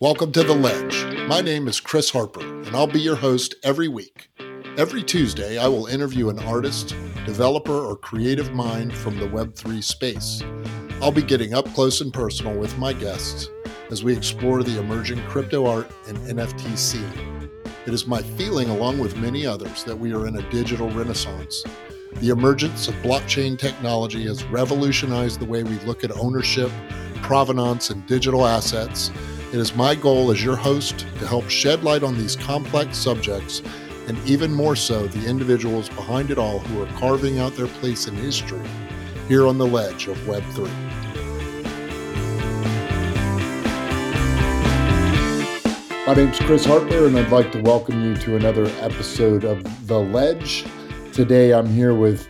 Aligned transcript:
Welcome 0.00 0.30
to 0.30 0.44
The 0.44 0.54
Ledge. 0.54 1.26
My 1.26 1.40
name 1.40 1.66
is 1.66 1.80
Chris 1.80 2.08
Harper, 2.08 2.40
and 2.40 2.68
I'll 2.68 2.86
be 2.86 3.00
your 3.00 3.16
host 3.16 3.56
every 3.64 3.88
week. 3.88 4.30
Every 4.76 5.02
Tuesday, 5.02 5.58
I 5.58 5.66
will 5.66 5.86
interview 5.86 6.28
an 6.28 6.38
artist, 6.38 6.94
developer, 7.26 7.72
or 7.72 7.96
creative 7.96 8.52
mind 8.52 8.94
from 8.94 9.18
the 9.18 9.26
Web3 9.26 9.82
space. 9.82 10.40
I'll 11.02 11.10
be 11.10 11.22
getting 11.22 11.52
up 11.52 11.66
close 11.74 12.00
and 12.00 12.12
personal 12.12 12.56
with 12.56 12.78
my 12.78 12.92
guests 12.92 13.48
as 13.90 14.04
we 14.04 14.16
explore 14.16 14.62
the 14.62 14.78
emerging 14.78 15.20
crypto 15.22 15.66
art 15.66 15.90
and 16.06 16.16
NFT 16.18 16.78
scene. 16.78 17.50
It 17.84 17.92
is 17.92 18.06
my 18.06 18.22
feeling, 18.22 18.70
along 18.70 19.00
with 19.00 19.16
many 19.16 19.46
others, 19.46 19.82
that 19.82 19.98
we 19.98 20.14
are 20.14 20.28
in 20.28 20.36
a 20.36 20.50
digital 20.52 20.88
renaissance. 20.90 21.64
The 22.18 22.28
emergence 22.28 22.86
of 22.86 22.94
blockchain 23.02 23.58
technology 23.58 24.28
has 24.28 24.44
revolutionized 24.44 25.40
the 25.40 25.46
way 25.46 25.64
we 25.64 25.76
look 25.80 26.04
at 26.04 26.16
ownership, 26.16 26.70
provenance, 27.16 27.90
and 27.90 28.06
digital 28.06 28.46
assets 28.46 29.10
it 29.48 29.54
is 29.54 29.74
my 29.74 29.94
goal 29.94 30.30
as 30.30 30.44
your 30.44 30.56
host 30.56 31.06
to 31.18 31.26
help 31.26 31.48
shed 31.48 31.82
light 31.82 32.02
on 32.02 32.18
these 32.18 32.36
complex 32.36 32.98
subjects 32.98 33.62
and 34.06 34.18
even 34.26 34.52
more 34.52 34.76
so 34.76 35.06
the 35.06 35.26
individuals 35.26 35.88
behind 35.88 36.30
it 36.30 36.36
all 36.36 36.58
who 36.58 36.82
are 36.82 36.98
carving 36.98 37.38
out 37.38 37.56
their 37.56 37.66
place 37.66 38.06
in 38.06 38.14
history 38.14 38.60
here 39.26 39.46
on 39.46 39.56
the 39.56 39.66
ledge 39.66 40.06
of 40.06 40.18
Web3. 40.18 40.68
My 46.06 46.12
name's 46.12 46.38
Chris 46.40 46.66
Harper, 46.66 47.06
and 47.06 47.18
I'd 47.18 47.32
like 47.32 47.50
to 47.52 47.62
welcome 47.62 48.04
you 48.04 48.16
to 48.16 48.36
another 48.36 48.66
episode 48.80 49.44
of 49.44 49.86
The 49.86 49.98
Ledge. 49.98 50.66
Today 51.14 51.54
I'm 51.54 51.68
here 51.68 51.94
with 51.94 52.28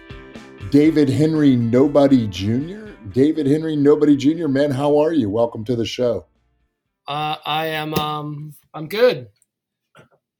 David 0.70 1.08
Henry 1.08 1.56
Nobody 1.56 2.28
Jr. 2.28 2.90
David 3.10 3.46
Henry 3.48 3.74
Nobody 3.74 4.16
Jr., 4.16 4.46
man, 4.46 4.70
how 4.70 4.98
are 4.98 5.12
you? 5.12 5.28
Welcome 5.28 5.64
to 5.64 5.74
the 5.74 5.84
show. 5.84 6.24
Uh, 7.08 7.36
I 7.46 7.68
am. 7.68 7.94
Um, 7.94 8.54
I'm 8.74 8.86
good. 8.86 9.28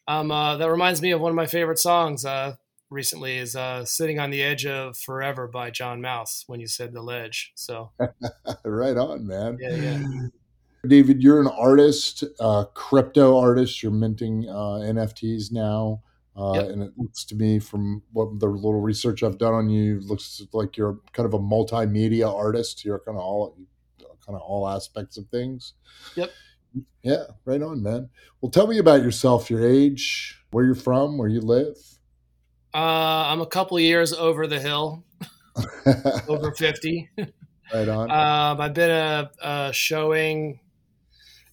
Um, 0.07 0.31
uh, 0.31 0.59
that 0.59 0.71
reminds 0.71 1.01
me 1.01 1.13
of 1.13 1.21
one 1.21 1.31
of 1.31 1.37
my 1.37 1.47
favorite 1.47 1.79
songs. 1.79 2.27
Uh, 2.27 2.57
recently 2.91 3.39
is 3.39 3.57
uh, 3.57 3.87
"Sitting 3.87 4.21
on 4.21 4.29
the 4.29 4.43
Edge 4.43 4.67
of 4.67 4.99
Forever" 4.99 5.49
by 5.49 5.71
John 5.71 6.03
Mouse. 6.03 6.45
When 6.47 6.61
you 6.61 6.67
said 6.67 6.93
the 6.93 7.01
ledge, 7.01 7.53
so 7.55 7.93
right 8.65 8.99
on, 8.99 9.27
man. 9.27 9.57
Yeah, 9.59 9.75
yeah. 9.77 10.03
David, 10.87 11.23
you're 11.23 11.41
an 11.41 11.49
artist, 11.49 12.23
uh, 12.39 12.67
crypto 12.75 13.39
artist. 13.39 13.83
You're 13.83 13.91
minting 13.91 14.47
uh, 14.49 14.85
NFTs 14.85 15.51
now, 15.51 16.03
uh, 16.37 16.53
yep. 16.55 16.69
and 16.69 16.83
it 16.83 16.93
looks 16.99 17.25
to 17.25 17.35
me, 17.35 17.59
from 17.59 18.03
what 18.13 18.39
the 18.41 18.47
little 18.47 18.81
research 18.81 19.23
I've 19.23 19.39
done 19.39 19.55
on 19.55 19.71
you, 19.71 20.01
looks 20.01 20.43
like 20.53 20.77
you're 20.77 21.01
kind 21.15 21.27
of 21.27 21.33
a 21.33 21.39
multimedia 21.39 22.33
artist. 22.33 22.85
You're 22.85 22.99
kind 22.99 23.17
of 23.17 23.25
all 23.25 23.57
kind 23.99 24.37
of 24.37 24.43
all 24.43 24.69
aspects 24.69 25.17
of 25.17 25.27
things. 25.29 25.73
Yep. 26.15 26.31
Yeah, 27.03 27.25
right 27.45 27.63
on, 27.63 27.83
man. 27.83 28.11
Well, 28.41 28.51
tell 28.51 28.67
me 28.67 28.79
about 28.79 29.03
yourself, 29.03 29.51
your 29.51 29.67
age, 29.67 30.43
where 30.51 30.65
you're 30.65 30.75
from, 30.75 31.19
where 31.19 31.29
you 31.29 31.41
live. 31.41 31.77
Uh, 32.75 33.27
I'm 33.27 33.41
a 33.41 33.47
couple 33.47 33.79
years 33.81 34.13
over 34.13 34.47
the 34.47 34.61
hill, 34.61 35.05
over 36.29 36.53
50. 36.53 37.09
Right 37.73 37.89
on. 37.89 38.11
Um, 38.11 38.61
I've 38.61 38.75
been 38.75 38.91
a, 38.91 39.31
a 39.43 39.73
showing 39.73 40.61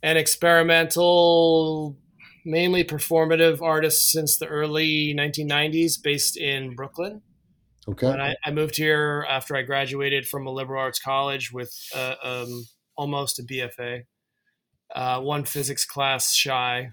and 0.04 0.18
experimental, 0.18 1.98
mainly 2.46 2.84
performative 2.84 3.62
artist 3.62 4.12
since 4.12 4.38
the 4.38 4.48
early 4.48 5.16
1990s, 5.18 6.02
based 6.02 6.38
in 6.38 6.76
Brooklyn. 6.76 7.22
Okay. 7.88 8.08
And 8.08 8.22
I, 8.22 8.36
I, 8.44 8.52
moved 8.52 8.78
here 8.78 9.26
after 9.30 9.56
I 9.56 9.62
graduated 9.62 10.28
from 10.28 10.48
a 10.48 10.52
liberal 10.52 10.82
arts 10.82 11.00
college 11.00 11.52
with 11.52 11.72
uh, 11.94 12.16
um, 12.24 12.66
almost 12.98 13.40
a 13.40 13.44
BFA 13.44 14.04
uh, 14.96 15.20
one 15.20 15.44
physics 15.44 15.86
class 15.86 16.34
shy. 16.34 16.92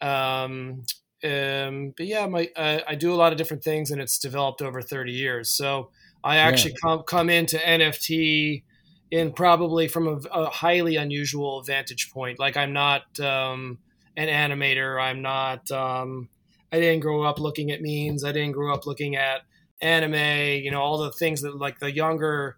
Um, 0.00 0.84
um, 1.24 1.94
but 1.96 2.06
yeah, 2.06 2.26
my 2.26 2.50
I, 2.56 2.82
I, 2.88 2.94
do 2.94 3.12
a 3.12 3.16
lot 3.16 3.32
of 3.32 3.38
different 3.38 3.64
things, 3.64 3.90
and 3.90 4.00
it's 4.00 4.18
developed 4.18 4.60
over 4.60 4.82
30 4.82 5.12
years. 5.12 5.48
So 5.48 5.90
I 6.22 6.36
actually 6.36 6.72
yeah. 6.72 6.78
come 6.82 7.02
come 7.04 7.30
into 7.30 7.56
NFT 7.56 8.64
in 9.10 9.32
probably 9.32 9.88
from 9.88 10.08
a, 10.08 10.16
a, 10.32 10.50
highly 10.50 10.96
unusual 10.96 11.62
vantage 11.62 12.10
point. 12.10 12.38
Like 12.38 12.56
I'm 12.56 12.72
not 12.72 13.20
um, 13.20 13.78
an 14.16 14.28
animator. 14.28 15.00
I'm 15.00 15.22
not. 15.22 15.70
Um, 15.70 16.28
I 16.72 16.80
didn't 16.80 17.00
grow 17.00 17.22
up 17.22 17.38
looking 17.38 17.70
at 17.70 17.80
memes. 17.82 18.24
I 18.24 18.32
didn't 18.32 18.52
grow 18.52 18.74
up 18.74 18.86
looking 18.86 19.16
at 19.16 19.42
anime. 19.80 20.62
You 20.62 20.70
know, 20.70 20.80
all 20.80 20.98
the 20.98 21.12
things 21.12 21.42
that 21.42 21.56
like 21.56 21.78
the 21.78 21.92
younger 21.92 22.56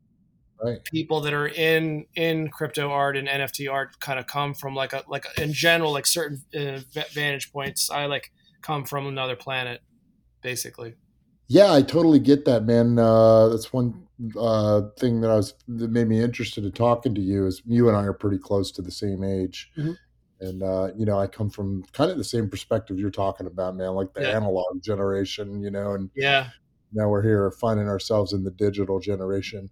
right. 0.62 0.84
people 0.84 1.20
that 1.22 1.32
are 1.32 1.48
in 1.48 2.06
in 2.14 2.48
crypto 2.48 2.90
art 2.90 3.16
and 3.16 3.28
NFT 3.28 3.70
art 3.70 3.98
kind 4.00 4.18
of 4.18 4.26
come 4.26 4.54
from 4.54 4.74
like 4.74 4.92
a 4.92 5.02
like 5.08 5.26
in 5.38 5.52
general 5.52 5.92
like 5.92 6.06
certain 6.06 6.42
uh, 6.56 6.80
vantage 7.12 7.52
points. 7.52 7.90
I 7.90 8.06
like 8.06 8.32
come 8.62 8.84
from 8.84 9.06
another 9.06 9.36
planet, 9.36 9.82
basically. 10.42 10.94
Yeah, 11.46 11.72
I 11.72 11.82
totally 11.82 12.18
get 12.18 12.46
that, 12.46 12.64
man. 12.64 12.98
Uh, 12.98 13.48
that's 13.48 13.72
one 13.72 14.06
uh, 14.38 14.82
thing 14.98 15.20
that 15.20 15.30
I 15.30 15.36
was 15.36 15.54
that 15.68 15.90
made 15.90 16.08
me 16.08 16.20
interested 16.20 16.64
in 16.64 16.72
talking 16.72 17.14
to 17.14 17.20
you. 17.20 17.46
Is 17.46 17.62
you 17.66 17.88
and 17.88 17.96
I 17.96 18.04
are 18.04 18.14
pretty 18.14 18.38
close 18.38 18.70
to 18.72 18.82
the 18.82 18.90
same 18.90 19.22
age, 19.22 19.70
mm-hmm. 19.76 19.92
and 20.40 20.62
uh, 20.62 20.90
you 20.96 21.04
know, 21.04 21.18
I 21.18 21.26
come 21.26 21.50
from 21.50 21.84
kind 21.92 22.10
of 22.10 22.16
the 22.16 22.24
same 22.24 22.48
perspective 22.48 22.98
you're 22.98 23.10
talking 23.10 23.46
about, 23.46 23.76
man. 23.76 23.90
Like 23.90 24.14
the 24.14 24.22
yeah. 24.22 24.36
analog 24.36 24.82
generation, 24.82 25.60
you 25.60 25.70
know, 25.70 25.92
and 25.92 26.10
yeah, 26.14 26.48
now 26.94 27.08
we're 27.08 27.22
here 27.22 27.50
finding 27.50 27.88
ourselves 27.88 28.32
in 28.32 28.44
the 28.44 28.50
digital 28.50 28.98
generation. 28.98 29.68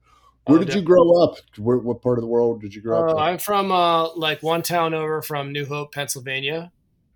Where 0.47 0.59
oh, 0.59 0.65
did 0.65 0.75
you 0.75 0.83
grow 0.83 1.23
up? 1.23 1.37
Where, 1.57 1.79
what 1.79 2.03
part 2.03 2.19
of 2.19 2.23
the 2.23 2.29
world 2.29 2.61
did 2.61 2.75
you 2.75 2.83
grow 2.83 2.99
uh, 2.99 3.11
up? 3.11 3.11
In? 3.13 3.19
I'm 3.19 3.39
from 3.39 3.71
uh, 3.71 4.13
like 4.15 4.43
one 4.43 4.63
town 4.63 4.93
over 4.93 5.23
from 5.23 5.53
New 5.53 5.67
Hope, 5.67 5.93
Pennsylvania. 5.93 6.73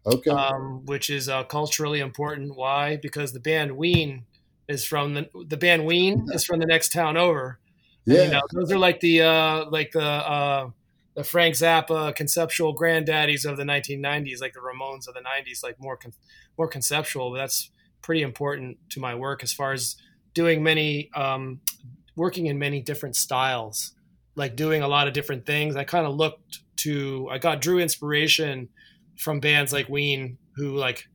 Okay. 0.07 0.31
Um, 0.31 0.87
which 0.87 1.11
is 1.11 1.29
uh, 1.29 1.43
culturally 1.45 1.99
important. 1.99 2.55
Why? 2.55 2.97
Because 2.97 3.33
the 3.33 3.41
band 3.41 3.77
Ween 3.77 4.25
is 4.69 4.85
from 4.85 5.15
the 5.15 5.29
the 5.47 5.57
band 5.57 5.85
Ween 5.85 6.29
is 6.33 6.45
from 6.45 6.61
the 6.61 6.67
next 6.67 6.93
town 6.93 7.17
over. 7.17 7.59
Yeah. 8.05 8.21
And, 8.21 8.27
you 8.27 8.33
know, 8.35 8.43
those 8.53 8.71
are 8.71 8.79
like 8.79 9.01
the 9.01 9.23
uh, 9.23 9.65
like 9.69 9.91
the 9.91 10.01
uh, 10.01 10.71
the 11.17 11.25
Frank 11.25 11.57
Zappa 11.57 12.15
conceptual 12.15 12.77
granddaddies 12.77 13.45
of 13.45 13.57
the 13.57 13.65
1990s, 13.65 14.41
like 14.41 14.53
the 14.53 14.61
Ramones 14.61 15.09
of 15.09 15.15
the 15.15 15.21
90s, 15.21 15.65
like 15.65 15.81
more 15.81 15.97
con- 15.97 16.13
more 16.57 16.69
conceptual. 16.69 17.33
But 17.33 17.39
that's 17.39 17.71
pretty 18.01 18.23
important 18.23 18.79
to 18.91 19.01
my 19.01 19.17
work 19.17 19.43
as 19.43 19.53
far 19.53 19.73
as 19.73 19.97
doing 20.35 20.63
many 20.63 21.11
um, 21.15 21.61
working 22.17 22.47
in 22.47 22.59
many 22.59 22.81
different 22.81 23.15
styles, 23.15 23.93
like 24.35 24.57
doing 24.57 24.83
a 24.83 24.89
lot 24.89 25.07
of 25.07 25.15
different 25.15 25.47
things. 25.47 25.77
I 25.77 25.85
kind 25.85 26.07
of 26.07 26.17
looked 26.17 26.61
to, 26.79 27.29
I 27.31 27.39
got 27.39 27.61
drew 27.61 27.79
inspiration 27.79 28.69
from 29.17 29.41
bands 29.41 29.73
like 29.73 29.89
Ween, 29.89 30.39
who 30.57 30.77
like 30.77 31.07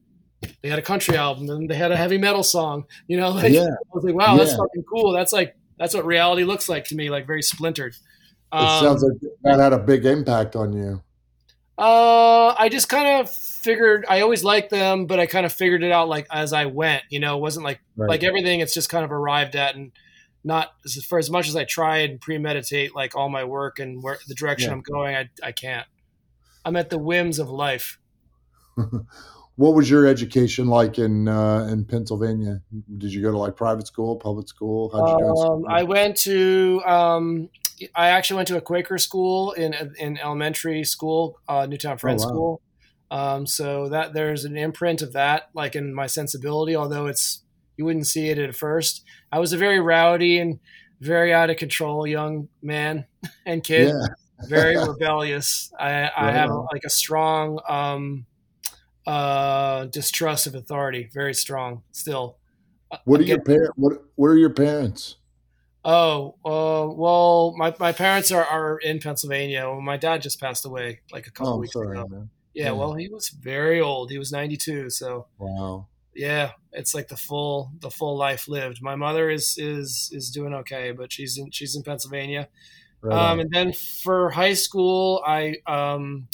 they 0.62 0.70
had 0.70 0.80
a 0.80 0.84
country 0.84 1.18
album 1.18 1.50
and 1.50 1.70
they 1.70 1.76
had 1.76 1.92
a 1.92 1.98
heavy 1.98 2.18
metal 2.18 2.44
song. 2.44 2.86
You 3.08 3.18
know, 3.18 3.30
like 3.32 3.52
yeah. 3.52 3.64
I 3.64 3.94
was 3.96 4.04
like, 4.04 4.16
wow, 4.16 4.34
yeah. 4.34 4.44
that's 4.44 4.56
fucking 4.56 4.84
cool. 4.84 5.12
That's 5.12 5.34
like 5.34 5.56
that's 5.78 5.94
what 5.94 6.06
reality 6.06 6.44
looks 6.44 6.70
like 6.70 6.86
to 6.86 6.96
me, 6.96 7.10
like 7.10 7.28
very 7.28 7.42
splintered. 7.42 7.96
Um, 8.52 8.66
it 8.66 8.80
sounds 8.82 9.04
like 9.04 9.32
that 9.44 9.60
had 9.60 9.74
a 9.74 9.80
big 9.80 10.06
impact 10.06 10.56
on 10.56 10.74
you. 10.74 11.02
Uh, 11.78 12.54
I 12.60 12.70
just 12.70 12.90
kind 12.90 13.22
of 13.22 13.32
figured 13.32 14.06
I 14.08 14.22
always 14.22 14.44
liked 14.44 14.70
them, 14.70 15.08
but 15.08 15.20
I 15.20 15.26
kind 15.26 15.46
of 15.46 15.54
figured 15.54 15.84
it 15.84 15.92
out 15.92 16.10
like 16.10 16.28
as 16.30 16.54
I 16.54 16.66
went. 16.66 17.04
You 17.10 17.20
know, 17.20 17.38
it 17.38 17.42
wasn't 17.42 17.66
like 17.66 17.80
right. 17.96 18.10
like 18.10 18.24
everything. 18.24 18.60
It's 18.60 18.74
just 18.74 18.90
kind 18.90 19.06
of 19.06 19.12
arrived 19.12 19.56
at, 19.56 19.76
and 19.76 19.92
not 20.44 20.74
for 21.08 21.20
as 21.20 21.30
much 21.30 21.48
as 21.48 21.56
I 21.56 21.66
try 21.66 22.00
and 22.00 22.20
premeditate 22.20 22.96
like 22.96 23.16
all 23.16 23.30
my 23.30 23.44
work 23.44 23.80
and 23.80 24.02
where 24.02 24.18
the 24.28 24.36
direction 24.36 24.70
yeah. 24.70 24.76
I'm 24.76 24.82
going, 24.82 25.16
I, 25.16 25.30
I 25.44 25.52
can't. 25.52 25.88
I'm 26.66 26.76
at 26.76 26.90
the 26.90 26.98
whims 26.98 27.40
of 27.40 27.50
life. 27.50 28.00
what 28.76 29.76
was 29.76 29.90
your 29.90 30.08
education 30.08 30.68
like 30.68 30.98
in 30.98 31.28
uh, 31.28 31.68
in 31.72 31.86
Pennsylvania? 31.86 32.62
Did 32.98 33.14
you 33.14 33.22
go 33.22 33.32
to 33.32 33.38
like 33.38 33.56
private 33.56 33.88
school, 33.88 34.16
public 34.16 34.48
school? 34.48 34.90
How'd 34.92 35.10
you 35.10 35.26
do? 35.26 35.42
Um, 35.42 35.66
I 35.68 35.84
went 35.84 36.18
to 36.18 36.82
um, 36.86 37.50
I 37.96 38.10
actually 38.10 38.38
went 38.38 38.48
to 38.50 38.58
a 38.58 38.62
Quaker 38.62 38.98
school 38.98 39.52
in 39.54 39.74
in 40.00 40.18
elementary 40.18 40.84
school, 40.84 41.40
uh, 41.48 41.66
Newtown 41.66 41.98
Friends 41.98 42.24
oh, 42.24 42.28
wow. 42.28 42.34
School. 42.34 42.62
Um, 43.12 43.46
so 43.46 43.90
that 43.90 44.14
there's 44.14 44.46
an 44.46 44.56
imprint 44.56 45.02
of 45.02 45.14
that, 45.14 45.50
like 45.54 45.76
in 45.76 45.94
my 45.94 46.08
sensibility, 46.08 46.78
although 46.78 47.08
it's 47.08 47.44
you 47.82 47.86
wouldn't 47.86 48.06
see 48.06 48.30
it 48.30 48.38
at 48.38 48.56
first. 48.56 49.04
I 49.32 49.40
was 49.40 49.54
a 49.54 49.58
very 49.58 49.80
rowdy 49.80 50.38
and 50.38 50.60
very 51.00 51.34
out 51.34 51.50
of 51.50 51.58
control 51.58 52.06
young 52.06 52.48
man 52.62 53.06
and 53.46 53.64
kid, 53.64 53.88
yeah. 53.88 54.48
very 54.48 54.78
rebellious. 54.88 55.74
I, 55.80 56.12
I 56.16 56.32
have 56.32 56.52
like 56.72 56.84
a 56.86 56.92
strong 56.92 57.60
um, 57.68 58.28
uh, 59.08 59.86
distrust 59.86 60.46
of 60.46 60.54
authority, 60.54 61.10
very 61.12 61.34
strong 61.34 61.82
still. 61.92 62.38
What 63.06 63.20
are 63.20 63.24
your 63.24 63.42
parents? 63.42 63.74
What 63.78 63.94
What 64.14 64.28
are 64.28 64.38
your 64.38 64.52
parents? 64.52 65.16
Oh, 65.84 66.36
uh, 66.46 66.86
well, 66.94 67.56
my, 67.58 67.74
my 67.80 67.94
parents 67.94 68.32
are, 68.32 68.46
are 68.46 68.78
in 68.78 69.00
Pennsylvania. 69.00 69.68
Well, 69.68 69.82
my 69.82 69.98
dad 69.98 70.22
just 70.22 70.40
passed 70.40 70.64
away 70.64 71.00
like 71.12 71.26
a 71.26 71.32
couple 71.32 71.54
oh, 71.54 71.58
weeks 71.58 71.74
sorry, 71.74 71.98
ago. 71.98 72.08
Yeah, 72.54 72.66
yeah, 72.66 72.72
well, 72.74 72.94
he 72.94 73.10
was 73.10 73.30
very 73.30 73.82
old. 73.82 74.12
He 74.12 74.20
was 74.20 74.32
92. 74.32 74.92
So, 74.92 75.26
wow 75.40 75.88
yeah, 76.14 76.52
it's 76.72 76.94
like 76.94 77.08
the 77.08 77.18
full 77.18 77.72
the 77.80 77.90
full 77.90 78.18
life 78.18 78.48
lived. 78.48 78.82
My 78.82 78.96
mother 78.96 79.30
is 79.30 79.58
is 79.58 80.10
is 80.14 80.30
doing 80.30 80.54
okay, 80.54 80.92
but 80.92 81.12
she's 81.12 81.38
in 81.38 81.52
she's 81.52 81.76
in 81.76 81.84
Pennsylvania. 81.84 82.50
Right 83.02 83.32
um, 83.32 83.40
and 83.40 83.52
then 83.52 83.74
for 83.74 84.30
high 84.30 84.54
school, 84.54 85.24
I 85.26 85.58
um, 85.68 86.28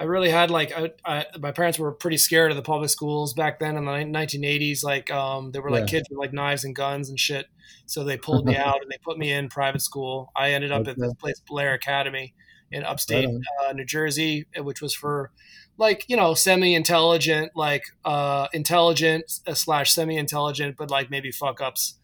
I 0.00 0.04
really 0.04 0.30
had 0.30 0.50
like 0.50 0.72
I, 0.72 0.90
I, 1.04 1.26
my 1.38 1.52
parents 1.52 1.78
were 1.78 1.92
pretty 1.92 2.18
scared 2.18 2.50
of 2.50 2.56
the 2.56 2.62
public 2.62 2.90
schools 2.90 3.34
back 3.34 3.58
then 3.58 3.76
in 3.76 3.84
the 3.84 3.90
1980s. 3.90 4.84
Like 4.84 5.10
um, 5.10 5.50
there 5.50 5.60
were 5.60 5.70
like 5.70 5.82
yeah. 5.82 5.98
kids 5.98 6.08
with 6.10 6.18
like 6.18 6.32
knives 6.32 6.64
and 6.64 6.74
guns 6.74 7.08
and 7.08 7.18
shit. 7.18 7.46
So 7.86 8.04
they 8.04 8.16
pulled 8.16 8.46
me 8.46 8.56
out 8.56 8.80
and 8.80 8.90
they 8.90 8.98
put 9.02 9.18
me 9.18 9.32
in 9.32 9.48
private 9.48 9.82
school. 9.82 10.30
I 10.36 10.52
ended 10.52 10.70
up 10.70 10.82
okay. 10.82 10.92
at 10.92 10.98
this 10.98 11.14
place 11.14 11.40
Blair 11.46 11.74
Academy 11.74 12.34
in 12.70 12.84
upstate 12.84 13.26
right 13.26 13.68
uh, 13.68 13.72
New 13.72 13.84
Jersey, 13.84 14.46
which 14.56 14.80
was 14.80 14.94
for 14.94 15.32
like 15.78 16.04
you 16.08 16.16
know 16.16 16.34
semi-intelligent, 16.34 17.52
like 17.54 17.84
uh, 18.04 18.48
intelligent 18.52 19.40
uh, 19.46 19.54
slash 19.54 19.92
semi-intelligent, 19.92 20.76
but 20.76 20.90
like 20.90 21.10
maybe 21.10 21.30
fuck 21.30 21.60
ups. 21.60 21.94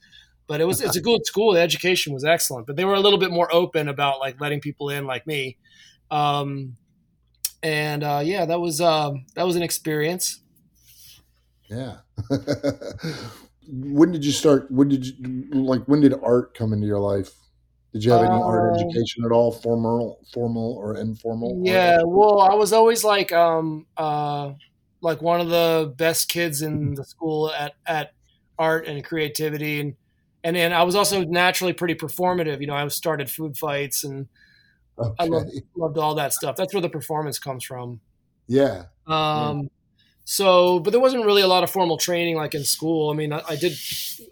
But 0.47 0.61
it 0.61 0.65
was 0.65 0.81
it's 0.81 0.97
a 0.97 1.01
good 1.11 1.27
school. 1.27 1.53
The 1.53 1.61
education 1.61 2.15
was 2.15 2.25
excellent, 2.25 2.67
but 2.67 2.77
they 2.77 2.85
were 2.85 2.95
a 2.95 3.01
little 3.01 3.19
bit 3.19 3.31
more 3.31 3.53
open 3.53 3.89
about 3.89 4.21
like 4.21 4.41
letting 4.41 4.61
people 4.61 4.89
in 4.89 5.07
like 5.07 5.27
me. 5.27 5.59
Um, 6.11 6.77
and 7.63 8.05
uh, 8.05 8.23
yeah, 8.25 8.45
that 8.45 8.61
was 8.61 8.81
um, 8.81 9.27
that 9.35 9.45
was 9.45 9.57
an 9.57 9.63
experience. 9.63 10.41
Yeah. 11.69 11.97
when 13.69 14.13
did 14.13 14.25
you 14.25 14.33
start? 14.33 14.71
When 14.71 14.89
did 14.89 15.07
you 15.07 15.49
like? 15.53 15.83
When 15.85 16.01
did 16.01 16.15
art 16.23 16.57
come 16.57 16.73
into 16.73 16.87
your 16.87 17.01
life? 17.01 17.33
Did 17.95 18.05
you 18.05 18.13
have 18.13 18.21
any 18.23 18.35
um, 18.35 18.43
art 18.43 18.77
education 18.77 19.25
at 19.25 19.33
all, 19.33 19.53
formal, 19.53 20.21
formal 20.33 20.77
or 20.77 20.99
informal? 20.99 21.63
Yeah, 21.65 22.03
well, 22.05 22.41
I 22.41 22.55
was 22.55 22.75
always 22.75 23.05
like, 23.05 23.33
um, 23.33 23.87
uh, 23.97 24.53
like 25.01 25.23
one 25.23 25.41
of 25.41 25.49
the 25.49 25.95
best 25.97 26.29
kids 26.29 26.61
in 26.61 26.95
the 26.95 27.05
school 27.05 27.51
at 27.53 27.75
at 27.87 28.13
art 28.59 28.87
and 28.87 29.03
creativity, 29.05 29.81
and 29.81 29.95
and 30.43 30.55
then 30.55 30.73
I 30.73 30.83
was 30.83 30.95
also 30.95 31.23
naturally 31.23 31.73
pretty 31.73 31.95
performative. 31.95 32.61
You 32.61 32.67
know, 32.67 32.75
I 32.75 32.87
started 32.89 33.31
food 33.31 33.57
fights 33.57 34.05
and 34.05 34.29
Okay. 34.99 35.15
I 35.19 35.25
loved, 35.27 35.51
loved 35.77 35.99
all 35.99 36.15
that 36.17 36.33
stuff. 36.33 36.57
That's 36.57 36.73
where 36.73 36.81
the 36.81 36.89
performance 36.89 37.39
comes 37.39 37.65
from. 37.65 38.01
Yeah. 38.47 38.85
Um, 39.07 39.63
yeah. 39.63 39.69
So, 40.25 40.79
but 40.79 40.91
there 40.91 41.01
wasn't 41.01 41.25
really 41.27 41.43
a 41.43 41.49
lot 41.49 41.65
of 41.65 41.71
formal 41.71 41.99
training 41.99 42.37
like 42.37 42.55
in 42.55 42.65
school. 42.65 43.11
I 43.11 43.15
mean, 43.15 43.33
I, 43.33 43.43
I, 43.49 43.57
did, 43.57 43.77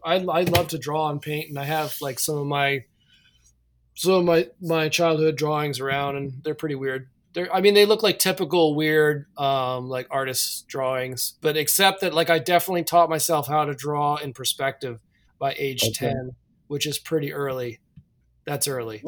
I, 0.04 0.16
I 0.16 0.42
love 0.42 0.68
to 0.68 0.78
draw 0.78 1.10
and 1.10 1.20
paint, 1.20 1.48
and 1.48 1.58
I 1.58 1.64
have 1.64 1.94
like 2.00 2.18
some 2.18 2.38
of 2.38 2.46
my, 2.46 2.84
some 3.94 4.12
of 4.12 4.24
my 4.24 4.48
my 4.60 4.88
childhood 4.88 5.36
drawings 5.36 5.80
around, 5.80 6.16
and 6.16 6.32
they're 6.42 6.54
pretty 6.54 6.74
weird. 6.74 7.08
They're, 7.34 7.52
I 7.54 7.62
mean, 7.62 7.74
they 7.74 7.86
look 7.86 8.02
like 8.02 8.18
typical 8.18 8.74
weird, 8.74 9.26
um, 9.38 9.88
like 9.88 10.06
artist 10.10 10.68
drawings, 10.68 11.34
but 11.40 11.56
except 11.56 12.02
that 12.02 12.12
like 12.12 12.28
I 12.28 12.38
definitely 12.38 12.84
taught 12.84 13.08
myself 13.08 13.48
how 13.48 13.64
to 13.64 13.74
draw 13.74 14.16
in 14.16 14.32
perspective 14.32 15.00
by 15.38 15.54
age 15.58 15.82
okay. 15.82 15.92
ten, 15.92 16.32
which 16.66 16.86
is 16.86 16.98
pretty 16.98 17.32
early. 17.32 17.80
That's 18.44 18.68
early. 18.68 19.02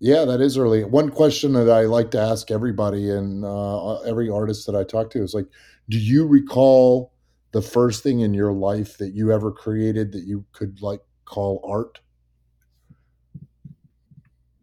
Yeah, 0.00 0.24
that 0.24 0.40
is 0.40 0.58
early. 0.58 0.82
One 0.82 1.10
question 1.10 1.52
that 1.52 1.70
I 1.70 1.82
like 1.82 2.10
to 2.10 2.20
ask 2.20 2.50
everybody 2.50 3.10
and 3.10 3.44
uh, 3.44 4.00
every 4.00 4.28
artist 4.28 4.66
that 4.66 4.74
I 4.74 4.82
talk 4.82 5.10
to 5.12 5.22
is 5.22 5.32
like, 5.32 5.46
do 5.88 5.96
you 5.96 6.26
recall 6.26 7.12
the 7.52 7.62
first 7.62 8.02
thing 8.02 8.20
in 8.20 8.34
your 8.34 8.52
life 8.52 8.98
that 8.98 9.14
you 9.14 9.30
ever 9.30 9.52
created 9.52 10.10
that 10.12 10.24
you 10.24 10.44
could 10.52 10.82
like 10.82 11.00
call 11.24 11.64
art? 11.64 12.00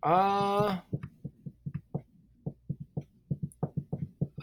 Uh, 0.02 0.78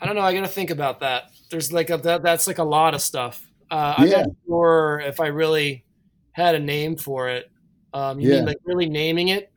I 0.00 0.06
don't 0.06 0.14
know. 0.14 0.22
I 0.22 0.34
got 0.34 0.42
to 0.42 0.48
think 0.48 0.70
about 0.70 1.00
that. 1.00 1.30
There's 1.50 1.72
like 1.72 1.90
a, 1.90 1.96
that. 1.98 2.22
That's 2.22 2.46
like 2.46 2.58
a 2.58 2.64
lot 2.64 2.94
of 2.94 3.00
stuff. 3.00 3.50
Uh, 3.70 3.94
I'm 3.98 4.10
not 4.10 4.26
sure 4.46 5.02
if 5.04 5.20
I 5.20 5.28
really 5.28 5.84
had 6.32 6.54
a 6.54 6.58
name 6.58 6.96
for 6.96 7.28
it. 7.28 7.50
Um, 7.92 8.20
you 8.20 8.30
yeah. 8.30 8.36
mean 8.36 8.46
like 8.46 8.58
really 8.64 8.88
naming 8.88 9.28
it? 9.28 9.50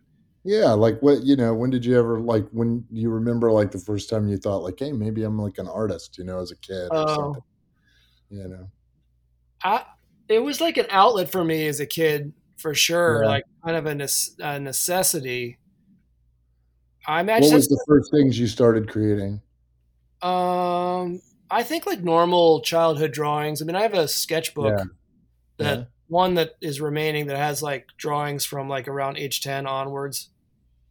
Yeah, 0.43 0.71
like 0.71 0.99
what 1.01 1.23
you 1.23 1.35
know, 1.35 1.53
when 1.53 1.69
did 1.69 1.85
you 1.85 1.99
ever 1.99 2.19
like 2.19 2.47
when 2.51 2.85
you 2.89 3.09
remember 3.09 3.51
like 3.51 3.71
the 3.71 3.79
first 3.79 4.09
time 4.09 4.27
you 4.27 4.37
thought 4.37 4.63
like, 4.63 4.79
hey, 4.79 4.91
maybe 4.91 5.23
I'm 5.23 5.37
like 5.37 5.57
an 5.57 5.67
artist, 5.67 6.17
you 6.17 6.23
know, 6.23 6.39
as 6.39 6.51
a 6.51 6.55
kid 6.55 6.87
or 6.91 6.97
oh. 6.97 7.15
something. 7.15 7.43
You 8.29 8.47
know. 8.47 8.69
I 9.63 9.83
it 10.27 10.39
was 10.39 10.61
like 10.61 10.77
an 10.77 10.87
outlet 10.89 11.31
for 11.31 11.43
me 11.43 11.67
as 11.67 11.79
a 11.79 11.85
kid 11.85 12.33
for 12.57 12.73
sure, 12.73 13.23
yeah. 13.23 13.29
like 13.29 13.43
kind 13.63 13.77
of 13.77 13.85
a, 13.85 13.95
ne- 13.95 14.35
a 14.39 14.59
necessity. 14.59 15.58
I 17.09 17.19
actually 17.21 17.49
What 17.49 17.55
was 17.55 17.67
the 17.67 17.83
first 17.87 18.11
things 18.11 18.37
you 18.37 18.47
started 18.47 18.87
creating? 18.87 19.41
Um, 20.21 21.21
I 21.49 21.63
think 21.63 21.85
like 21.85 22.03
normal 22.03 22.61
childhood 22.61 23.11
drawings. 23.11 23.61
I 23.61 23.65
mean, 23.65 23.75
I 23.75 23.81
have 23.81 23.95
a 23.95 24.07
sketchbook 24.07 24.77
yeah. 24.77 24.83
that 25.57 25.77
yeah. 25.77 25.83
one 26.07 26.35
that 26.35 26.51
is 26.61 26.79
remaining 26.79 27.27
that 27.27 27.37
has 27.37 27.63
like 27.63 27.87
drawings 27.97 28.45
from 28.45 28.69
like 28.69 28.87
around 28.87 29.17
age 29.17 29.41
10 29.41 29.65
onwards. 29.65 30.29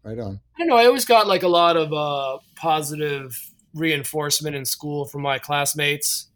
Right 0.03 0.19
on. 0.19 0.41
I 0.56 0.59
don't 0.59 0.69
know. 0.69 0.76
I 0.76 0.87
always 0.87 1.05
got 1.05 1.29
like 1.29 1.44
a 1.44 1.49
lot 1.49 1.76
of 1.76 1.93
uh, 1.93 2.38
positive 2.56 3.38
reinforcement 3.75 4.56
in 4.56 4.65
school 4.65 5.05
from 5.05 5.23
my 5.23 5.38
classmates 5.38 6.29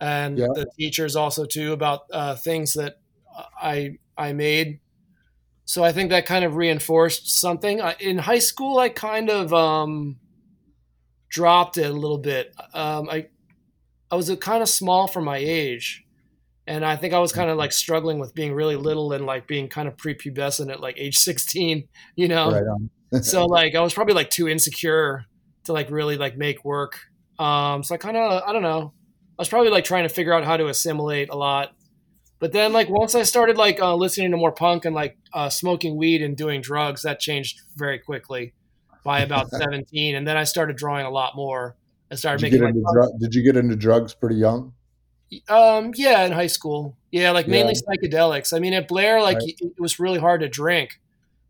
and 0.00 0.38
yeah. 0.38 0.48
the 0.54 0.66
teachers 0.78 1.14
also 1.14 1.44
too 1.44 1.72
about 1.72 2.06
uh, 2.12 2.34
things 2.34 2.72
that 2.74 2.98
I 3.60 3.98
I 4.16 4.32
made. 4.32 4.80
So 5.70 5.84
I 5.84 5.92
think 5.92 6.10
that 6.10 6.26
kind 6.26 6.44
of 6.44 6.56
reinforced 6.56 7.30
something. 7.30 7.80
In 8.00 8.18
high 8.18 8.40
school, 8.40 8.80
I 8.80 8.88
kind 8.88 9.30
of 9.30 9.54
um, 9.54 10.16
dropped 11.28 11.78
it 11.78 11.88
a 11.88 11.92
little 11.92 12.18
bit. 12.18 12.52
Um, 12.74 13.08
I 13.08 13.28
I 14.10 14.16
was 14.16 14.36
kind 14.40 14.64
of 14.64 14.68
small 14.68 15.06
for 15.06 15.22
my 15.22 15.36
age, 15.36 16.04
and 16.66 16.84
I 16.84 16.96
think 16.96 17.14
I 17.14 17.20
was 17.20 17.30
kind 17.32 17.50
of 17.50 17.56
like 17.56 17.70
struggling 17.70 18.18
with 18.18 18.34
being 18.34 18.52
really 18.52 18.74
little 18.74 19.12
and 19.12 19.24
like 19.26 19.46
being 19.46 19.68
kind 19.68 19.86
of 19.86 19.96
prepubescent 19.96 20.72
at 20.72 20.80
like 20.80 20.98
age 20.98 21.16
sixteen. 21.16 21.86
You 22.16 22.26
know, 22.26 22.50
right 22.50 23.22
so 23.22 23.46
like 23.46 23.76
I 23.76 23.80
was 23.80 23.94
probably 23.94 24.14
like 24.14 24.28
too 24.28 24.48
insecure 24.48 25.24
to 25.66 25.72
like 25.72 25.88
really 25.88 26.16
like 26.16 26.36
make 26.36 26.64
work. 26.64 26.98
Um, 27.38 27.84
so 27.84 27.94
I 27.94 27.98
kind 27.98 28.16
of 28.16 28.42
I 28.44 28.52
don't 28.52 28.62
know. 28.62 28.92
I 29.38 29.40
was 29.42 29.48
probably 29.48 29.70
like 29.70 29.84
trying 29.84 30.02
to 30.02 30.12
figure 30.12 30.32
out 30.32 30.42
how 30.42 30.56
to 30.56 30.66
assimilate 30.66 31.30
a 31.30 31.36
lot. 31.36 31.76
But 32.40 32.52
then 32.52 32.72
like 32.72 32.88
once 32.88 33.14
I 33.14 33.22
started 33.22 33.56
like 33.58 33.80
uh, 33.80 33.94
listening 33.94 34.30
to 34.32 34.36
more 34.36 34.50
punk 34.50 34.86
and 34.86 34.94
like 34.94 35.16
uh, 35.32 35.50
smoking 35.50 35.96
weed 35.96 36.22
and 36.22 36.36
doing 36.36 36.62
drugs, 36.62 37.02
that 37.02 37.20
changed 37.20 37.60
very 37.76 37.98
quickly 37.98 38.54
by 39.04 39.20
about 39.20 39.50
17. 39.50 40.16
And 40.16 40.26
then 40.26 40.36
I 40.36 40.44
started 40.44 40.76
drawing 40.76 41.06
a 41.06 41.10
lot 41.10 41.36
more. 41.36 41.76
I 42.10 42.14
started 42.16 42.50
did 42.50 42.60
making. 42.60 42.82
Like, 42.82 42.92
dr- 42.92 43.20
did 43.20 43.34
you 43.34 43.42
get 43.42 43.56
into 43.56 43.76
drugs 43.76 44.14
pretty 44.14 44.36
young? 44.36 44.72
Um, 45.48 45.92
yeah, 45.94 46.24
in 46.24 46.32
high 46.32 46.48
school. 46.48 46.96
Yeah, 47.12 47.30
like 47.30 47.46
mainly 47.46 47.74
yeah. 47.74 47.94
psychedelics. 47.94 48.56
I 48.56 48.58
mean, 48.58 48.72
at 48.72 48.88
Blair, 48.88 49.22
like 49.22 49.38
right. 49.38 49.54
it 49.60 49.78
was 49.78 50.00
really 50.00 50.18
hard 50.18 50.40
to 50.40 50.48
drink. 50.48 50.98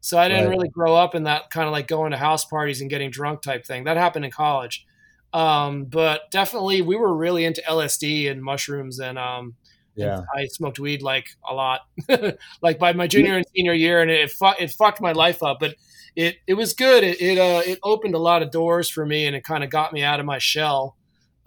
So 0.01 0.19
I 0.19 0.29
didn't 0.29 0.49
right. 0.49 0.51
really 0.51 0.69
grow 0.69 0.97
up 0.97 1.15
in 1.15 1.25
that 1.25 1.51
kind 1.51 1.67
of 1.67 1.73
like 1.73 1.87
going 1.87 2.11
to 2.11 2.17
house 2.17 2.45
parties 2.45 2.81
and 2.81 2.91
getting 2.91 3.11
drunk 3.11 3.43
type 3.43 3.65
thing. 3.65 3.85
That 3.85 3.97
happened 3.97 4.25
in 4.25 4.31
college. 4.31 4.87
Um, 5.33 5.85
but 5.85 6.31
definitely 6.31 6.83
we 6.83 6.97
were 6.97 7.15
really 7.15 7.45
into 7.45 7.63
LSD 7.63 8.31
and 8.31 8.43
mushrooms 8.43 8.99
and 8.99 9.19
um, 9.19 9.55
yeah, 10.01 10.23
I 10.35 10.47
smoked 10.47 10.79
weed 10.79 11.03
like 11.03 11.29
a 11.49 11.55
lot, 11.55 11.83
like 12.63 12.79
by 12.79 12.93
my 12.93 13.07
junior 13.07 13.37
and 13.37 13.47
senior 13.55 13.75
year, 13.75 14.01
and 14.01 14.11
it 14.11 14.31
fu- 14.31 14.59
it 14.59 14.71
fucked 14.71 15.01
my 15.01 15.13
life 15.13 15.43
up. 15.43 15.59
But 15.61 15.77
it 16.17 16.37
it 16.47 16.55
was 16.55 16.73
good. 16.73 17.05
It 17.05 17.21
it, 17.21 17.39
uh, 17.39 17.63
it 17.65 17.79
opened 17.83 18.15
a 18.15 18.19
lot 18.19 18.43
of 18.43 18.51
doors 18.51 18.89
for 18.89 19.05
me, 19.07 19.27
and 19.27 19.37
it 19.37 19.45
kind 19.45 19.65
of 19.65 19.71
got 19.71 19.93
me 19.93 20.03
out 20.03 20.21
of 20.21 20.27
my 20.27 20.39
shell, 20.39 20.97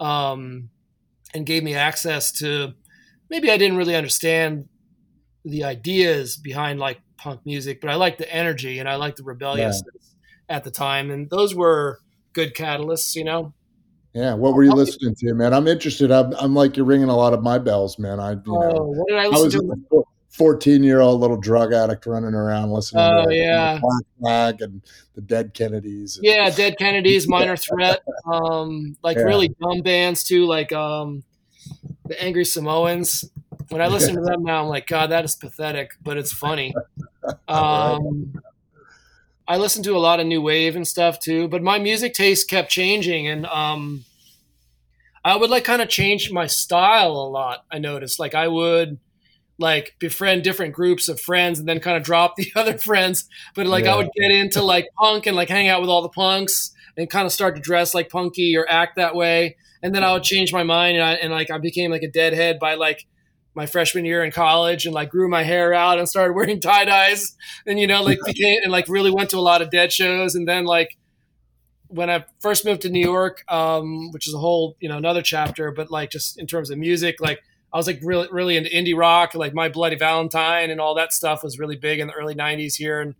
um, 0.00 0.70
and 1.34 1.46
gave 1.46 1.62
me 1.62 1.74
access 1.74 2.32
to 2.32 2.74
maybe 3.30 3.50
I 3.50 3.56
didn't 3.56 3.76
really 3.76 3.96
understand 3.96 4.68
the 5.44 5.64
ideas 5.64 6.36
behind 6.36 6.78
like 6.78 7.00
punk 7.16 7.40
music, 7.44 7.80
but 7.80 7.90
I 7.90 7.96
liked 7.96 8.18
the 8.18 8.32
energy 8.32 8.78
and 8.78 8.88
I 8.88 8.96
liked 8.96 9.18
the 9.18 9.24
rebelliousness 9.24 10.14
yeah. 10.48 10.56
at 10.56 10.64
the 10.64 10.70
time, 10.70 11.10
and 11.10 11.28
those 11.30 11.54
were 11.54 12.00
good 12.32 12.54
catalysts, 12.54 13.14
you 13.14 13.24
know. 13.24 13.54
Yeah, 14.14 14.34
what 14.34 14.54
were 14.54 14.62
you 14.62 14.72
listening 14.72 15.14
to, 15.16 15.34
man? 15.34 15.52
I'm 15.52 15.66
interested. 15.66 16.10
I'm, 16.12 16.32
I'm 16.34 16.54
like 16.54 16.76
you're 16.76 16.86
ringing 16.86 17.08
a 17.08 17.16
lot 17.16 17.32
of 17.32 17.42
my 17.42 17.58
bells, 17.58 17.98
man. 17.98 18.20
I, 18.20 18.32
you 18.32 18.42
know, 18.46 18.72
oh, 18.76 18.84
what 18.86 19.08
did 19.08 19.18
I 19.18 19.24
I 19.24 19.28
was? 19.28 19.54
A 19.54 20.02
14 20.30 20.82
year 20.82 21.00
old 21.00 21.20
little 21.20 21.36
drug 21.36 21.72
addict 21.72 22.06
running 22.06 22.34
around 22.34 22.70
listening 22.70 23.02
oh, 23.04 23.26
to 23.26 23.34
yeah. 23.34 23.78
Black 23.80 24.02
Flag 24.20 24.62
and 24.62 24.82
the 25.14 25.20
Dead 25.20 25.54
Kennedys. 25.54 26.16
And, 26.16 26.26
yeah, 26.26 26.50
Dead 26.50 26.76
Kennedys, 26.78 27.28
Minor 27.28 27.56
Threat, 27.56 28.02
um, 28.32 28.96
like 29.02 29.16
yeah. 29.16 29.24
really 29.24 29.48
dumb 29.60 29.82
bands 29.82 30.24
too, 30.24 30.46
like 30.46 30.72
um, 30.72 31.22
the 32.06 32.20
Angry 32.22 32.44
Samoans 32.44 33.24
when 33.68 33.80
I 33.80 33.88
listen 33.88 34.14
to 34.16 34.20
them 34.20 34.42
now, 34.44 34.62
I'm 34.62 34.68
like, 34.68 34.86
God, 34.86 35.10
that 35.10 35.24
is 35.24 35.36
pathetic, 35.36 35.92
but 36.02 36.16
it's 36.16 36.32
funny. 36.32 36.74
Um, 37.48 38.34
I 39.46 39.58
listened 39.58 39.84
to 39.84 39.96
a 39.96 39.98
lot 39.98 40.20
of 40.20 40.26
new 40.26 40.40
wave 40.40 40.74
and 40.74 40.86
stuff 40.86 41.18
too, 41.18 41.48
but 41.48 41.62
my 41.62 41.78
music 41.78 42.14
taste 42.14 42.48
kept 42.48 42.70
changing, 42.70 43.28
and 43.28 43.46
um, 43.46 44.04
I 45.24 45.36
would 45.36 45.50
like 45.50 45.64
kind 45.64 45.82
of 45.82 45.88
change 45.88 46.30
my 46.32 46.46
style 46.46 47.12
a 47.12 47.28
lot. 47.28 47.64
I 47.70 47.78
noticed, 47.78 48.18
like, 48.18 48.34
I 48.34 48.48
would 48.48 48.98
like 49.58 49.94
befriend 49.98 50.42
different 50.42 50.74
groups 50.74 51.08
of 51.08 51.20
friends 51.20 51.58
and 51.58 51.68
then 51.68 51.80
kind 51.80 51.96
of 51.96 52.02
drop 52.02 52.34
the 52.36 52.50
other 52.56 52.78
friends. 52.78 53.28
But 53.54 53.66
like, 53.66 53.84
yeah. 53.84 53.94
I 53.94 53.96
would 53.96 54.10
get 54.18 54.30
into 54.30 54.62
like 54.62 54.88
punk 54.96 55.26
and 55.26 55.36
like 55.36 55.48
hang 55.48 55.68
out 55.68 55.80
with 55.80 55.90
all 55.90 56.02
the 56.02 56.08
punks 56.08 56.72
and 56.96 57.08
kind 57.10 57.26
of 57.26 57.32
start 57.32 57.56
to 57.56 57.60
dress 57.62 57.94
like 57.94 58.08
punky 58.08 58.56
or 58.56 58.66
act 58.68 58.96
that 58.96 59.14
way. 59.14 59.56
And 59.82 59.94
then 59.94 60.02
I 60.02 60.12
would 60.12 60.22
change 60.22 60.52
my 60.52 60.62
mind 60.62 60.96
and, 60.96 61.04
I, 61.04 61.12
and 61.14 61.32
like 61.32 61.50
I 61.50 61.58
became 61.58 61.90
like 61.90 62.02
a 62.02 62.10
deadhead 62.10 62.58
by 62.58 62.74
like 62.74 63.06
my 63.54 63.66
freshman 63.66 64.04
year 64.04 64.24
in 64.24 64.30
college 64.30 64.84
and 64.84 64.94
like 64.94 65.10
grew 65.10 65.28
my 65.28 65.42
hair 65.42 65.72
out 65.72 65.98
and 65.98 66.08
started 66.08 66.34
wearing 66.34 66.60
tie 66.60 66.84
dyes 66.84 67.36
and 67.66 67.78
you 67.78 67.86
know 67.86 68.02
like 68.02 68.18
became 68.26 68.60
and 68.62 68.72
like 68.72 68.88
really 68.88 69.10
went 69.10 69.30
to 69.30 69.38
a 69.38 69.40
lot 69.40 69.62
of 69.62 69.70
dead 69.70 69.92
shows. 69.92 70.34
And 70.34 70.46
then 70.48 70.64
like 70.64 70.96
when 71.88 72.10
I 72.10 72.24
first 72.40 72.64
moved 72.64 72.82
to 72.82 72.90
New 72.90 73.04
York, 73.04 73.44
um, 73.48 74.10
which 74.10 74.26
is 74.26 74.34
a 74.34 74.38
whole 74.38 74.76
you 74.80 74.88
know 74.88 74.96
another 74.96 75.22
chapter, 75.22 75.70
but 75.70 75.90
like 75.90 76.10
just 76.10 76.38
in 76.38 76.46
terms 76.46 76.70
of 76.70 76.78
music, 76.78 77.20
like 77.20 77.42
I 77.72 77.76
was 77.76 77.86
like 77.86 78.00
really 78.02 78.28
really 78.30 78.56
into 78.56 78.70
indie 78.70 78.96
rock, 78.96 79.34
like 79.34 79.54
My 79.54 79.68
Bloody 79.68 79.96
Valentine 79.96 80.70
and 80.70 80.80
all 80.80 80.94
that 80.96 81.12
stuff 81.12 81.42
was 81.42 81.58
really 81.58 81.76
big 81.76 82.00
in 82.00 82.08
the 82.08 82.14
early 82.14 82.34
'90s 82.34 82.76
here, 82.76 83.00
and 83.00 83.14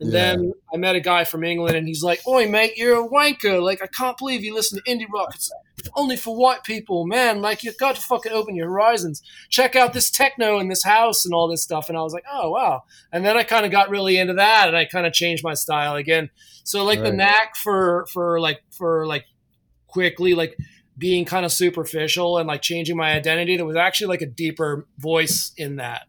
and 0.00 0.12
yeah. 0.12 0.34
then 0.34 0.52
I 0.72 0.76
met 0.78 0.96
a 0.96 1.00
guy 1.00 1.24
from 1.24 1.44
England, 1.44 1.76
and 1.76 1.86
he's 1.86 2.02
like, 2.02 2.26
"Oi, 2.26 2.48
mate, 2.48 2.76
you're 2.76 3.04
a 3.04 3.08
wanker! 3.08 3.62
Like, 3.62 3.82
I 3.82 3.86
can't 3.86 4.18
believe 4.18 4.42
you 4.42 4.54
listen 4.54 4.80
to 4.82 4.90
indie 4.90 5.06
rock. 5.12 5.34
It's 5.34 5.50
only 5.94 6.16
for 6.16 6.36
white 6.36 6.64
people, 6.64 7.06
man. 7.06 7.40
Like, 7.40 7.62
you've 7.62 7.78
got 7.78 7.96
to 7.96 8.02
fucking 8.02 8.32
open 8.32 8.56
your 8.56 8.68
horizons. 8.68 9.22
Check 9.48 9.76
out 9.76 9.92
this 9.92 10.10
techno 10.10 10.58
in 10.58 10.68
this 10.68 10.82
house 10.82 11.24
and 11.24 11.32
all 11.32 11.48
this 11.48 11.62
stuff." 11.62 11.88
And 11.88 11.96
I 11.96 12.02
was 12.02 12.12
like, 12.12 12.24
"Oh, 12.30 12.50
wow!" 12.50 12.82
And 13.12 13.24
then 13.24 13.36
I 13.36 13.44
kind 13.44 13.64
of 13.64 13.70
got 13.70 13.90
really 13.90 14.16
into 14.16 14.34
that, 14.34 14.68
and 14.68 14.76
I 14.76 14.86
kind 14.86 15.06
of 15.06 15.12
changed 15.12 15.44
my 15.44 15.54
style 15.54 15.94
again. 15.94 16.30
So, 16.64 16.84
like, 16.84 16.98
right. 16.98 17.10
the 17.10 17.16
knack 17.16 17.56
for 17.56 18.06
for 18.12 18.40
like 18.40 18.62
for 18.70 19.06
like 19.06 19.26
quickly 19.86 20.34
like 20.34 20.56
being 20.98 21.24
kind 21.24 21.44
of 21.44 21.52
superficial 21.52 22.38
and 22.38 22.48
like 22.48 22.62
changing 22.62 22.96
my 22.96 23.12
identity. 23.12 23.56
There 23.56 23.66
was 23.66 23.76
actually 23.76 24.08
like 24.08 24.22
a 24.22 24.26
deeper 24.26 24.86
voice 24.98 25.52
in 25.56 25.76
that 25.76 26.06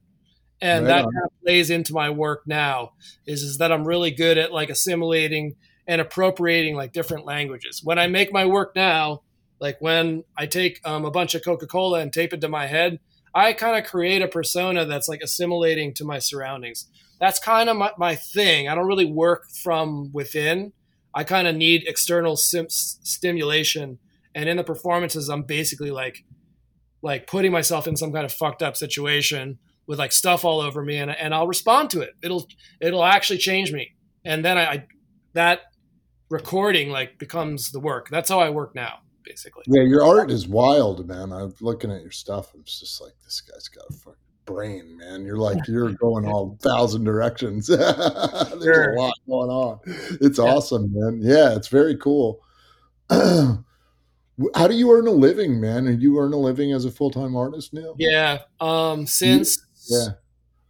and 0.63 0.86
right 0.86 0.96
that 0.96 1.03
kind 1.03 1.25
of 1.25 1.41
plays 1.43 1.70
into 1.70 1.93
my 1.93 2.10
work 2.10 2.43
now 2.48 2.93
is 3.27 3.43
is 3.43 3.58
that 3.58 3.72
i'm 3.72 3.88
really 3.88 4.12
good 4.12 4.38
at 4.38 4.51
like 4.51 4.70
assimilating 4.70 5.55
and 5.86 6.00
appropriating 6.00 6.77
like 6.77 6.93
different 6.93 7.25
languages. 7.25 7.82
When 7.84 8.00
i 8.00 8.08
make 8.08 8.32
my 8.32 8.46
work 8.46 8.75
now 8.75 9.22
like 9.60 9.77
when 9.79 10.24
i 10.38 10.46
take 10.46 10.79
um, 10.86 11.05
a 11.05 11.12
bunch 11.12 11.36
of 11.36 11.43
coca-cola 11.43 12.00
and 12.00 12.12
tape 12.12 12.34
it 12.34 12.41
to 12.41 12.48
my 12.48 12.65
head 12.67 13.00
i 13.36 13.53
kind 13.53 13.77
of 13.77 13.89
create 13.89 14.22
a 14.22 14.27
persona 14.27 14.86
that's 14.86 15.10
like 15.10 15.22
assimilating 15.22 15.93
to 15.96 16.05
my 16.05 16.20
surroundings. 16.20 16.88
That's 17.20 17.39
kind 17.39 17.70
of 17.70 17.77
my, 17.77 17.91
my 17.98 18.15
thing. 18.15 18.67
I 18.67 18.75
don't 18.75 18.88
really 18.88 19.05
work 19.05 19.50
from 19.50 20.12
within. 20.12 20.74
I 21.13 21.24
kind 21.24 21.48
of 21.48 21.55
need 21.55 21.84
external 21.88 22.36
sim- 22.36 22.70
stimulation. 22.70 24.00
And 24.36 24.50
in 24.50 24.58
the 24.58 24.63
performances 24.63 25.29
i'm 25.29 25.43
basically 25.43 25.91
like 25.91 26.24
like 27.01 27.27
putting 27.27 27.51
myself 27.51 27.86
in 27.86 27.98
some 27.98 28.13
kind 28.13 28.25
of 28.25 28.32
fucked 28.32 28.63
up 28.63 28.77
situation 28.77 29.60
with 29.88 30.00
like 30.00 30.12
stuff 30.12 30.46
all 30.46 30.62
over 30.62 30.84
me 30.84 30.98
and, 30.98 31.12
and 31.12 31.34
I'll 31.34 31.48
respond 31.48 31.90
to 31.92 32.02
it. 32.02 32.12
It'll 32.22 32.48
it'll 32.80 33.04
actually 33.04 33.40
change 33.40 33.72
me. 33.72 33.94
And 34.25 34.44
then 34.44 34.58
I, 34.58 34.66
I 34.66 34.86
that 35.34 35.62
recording 36.30 36.90
like 36.90 37.20
becomes 37.20 37.72
the 37.72 37.80
work. 37.80 38.10
That's 38.10 38.30
how 38.30 38.40
I 38.40 38.50
work 38.50 38.75
now, 38.75 39.00
basically. 39.24 39.63
Yeah, 39.68 39.84
your 39.84 40.04
art 40.04 40.32
is 40.32 40.48
wild, 40.48 41.08
man. 41.08 41.32
I'm 41.32 41.54
looking 41.62 41.92
at 41.92 42.02
your 42.02 42.12
stuff. 42.12 42.54
I'm 42.54 42.63
just 42.63 43.02
like, 43.02 43.13
this 43.24 43.42
guy's 43.42 43.68
got 43.68 43.86
a 43.90 43.94
fucking 43.94 44.18
brain, 44.46 44.98
man. 44.98 45.25
You're 45.25 45.38
like 45.38 45.68
you're 45.68 45.92
going 45.92 46.25
all 46.25 46.58
thousand 46.62 47.04
directions. 47.04 47.68
There's 47.68 48.63
sure. 48.63 48.94
a 48.94 49.02
lot 49.02 49.13
going 49.28 49.50
on. 49.50 49.80
It's 50.22 50.40
yeah. 50.40 50.46
awesome, 50.46 50.92
man. 50.94 51.20
Yeah, 51.22 51.56
it's 51.56 51.68
very 51.68 51.98
cool. 51.98 52.42
How 53.10 54.68
do 54.68 54.74
you 54.74 54.92
earn 54.92 55.08
a 55.08 55.12
living, 55.12 55.62
man? 55.62 55.88
And 55.88 56.02
you 56.02 56.20
earn 56.20 56.34
a 56.34 56.38
living 56.38 56.72
as 56.74 56.86
a 56.86 56.92
full 56.92 57.12
time 57.12 57.36
artist 57.36 57.74
now? 57.74 57.94
Yeah. 57.98 58.40
Um, 58.60 59.06
since 59.06 59.63
yeah. 59.90 60.08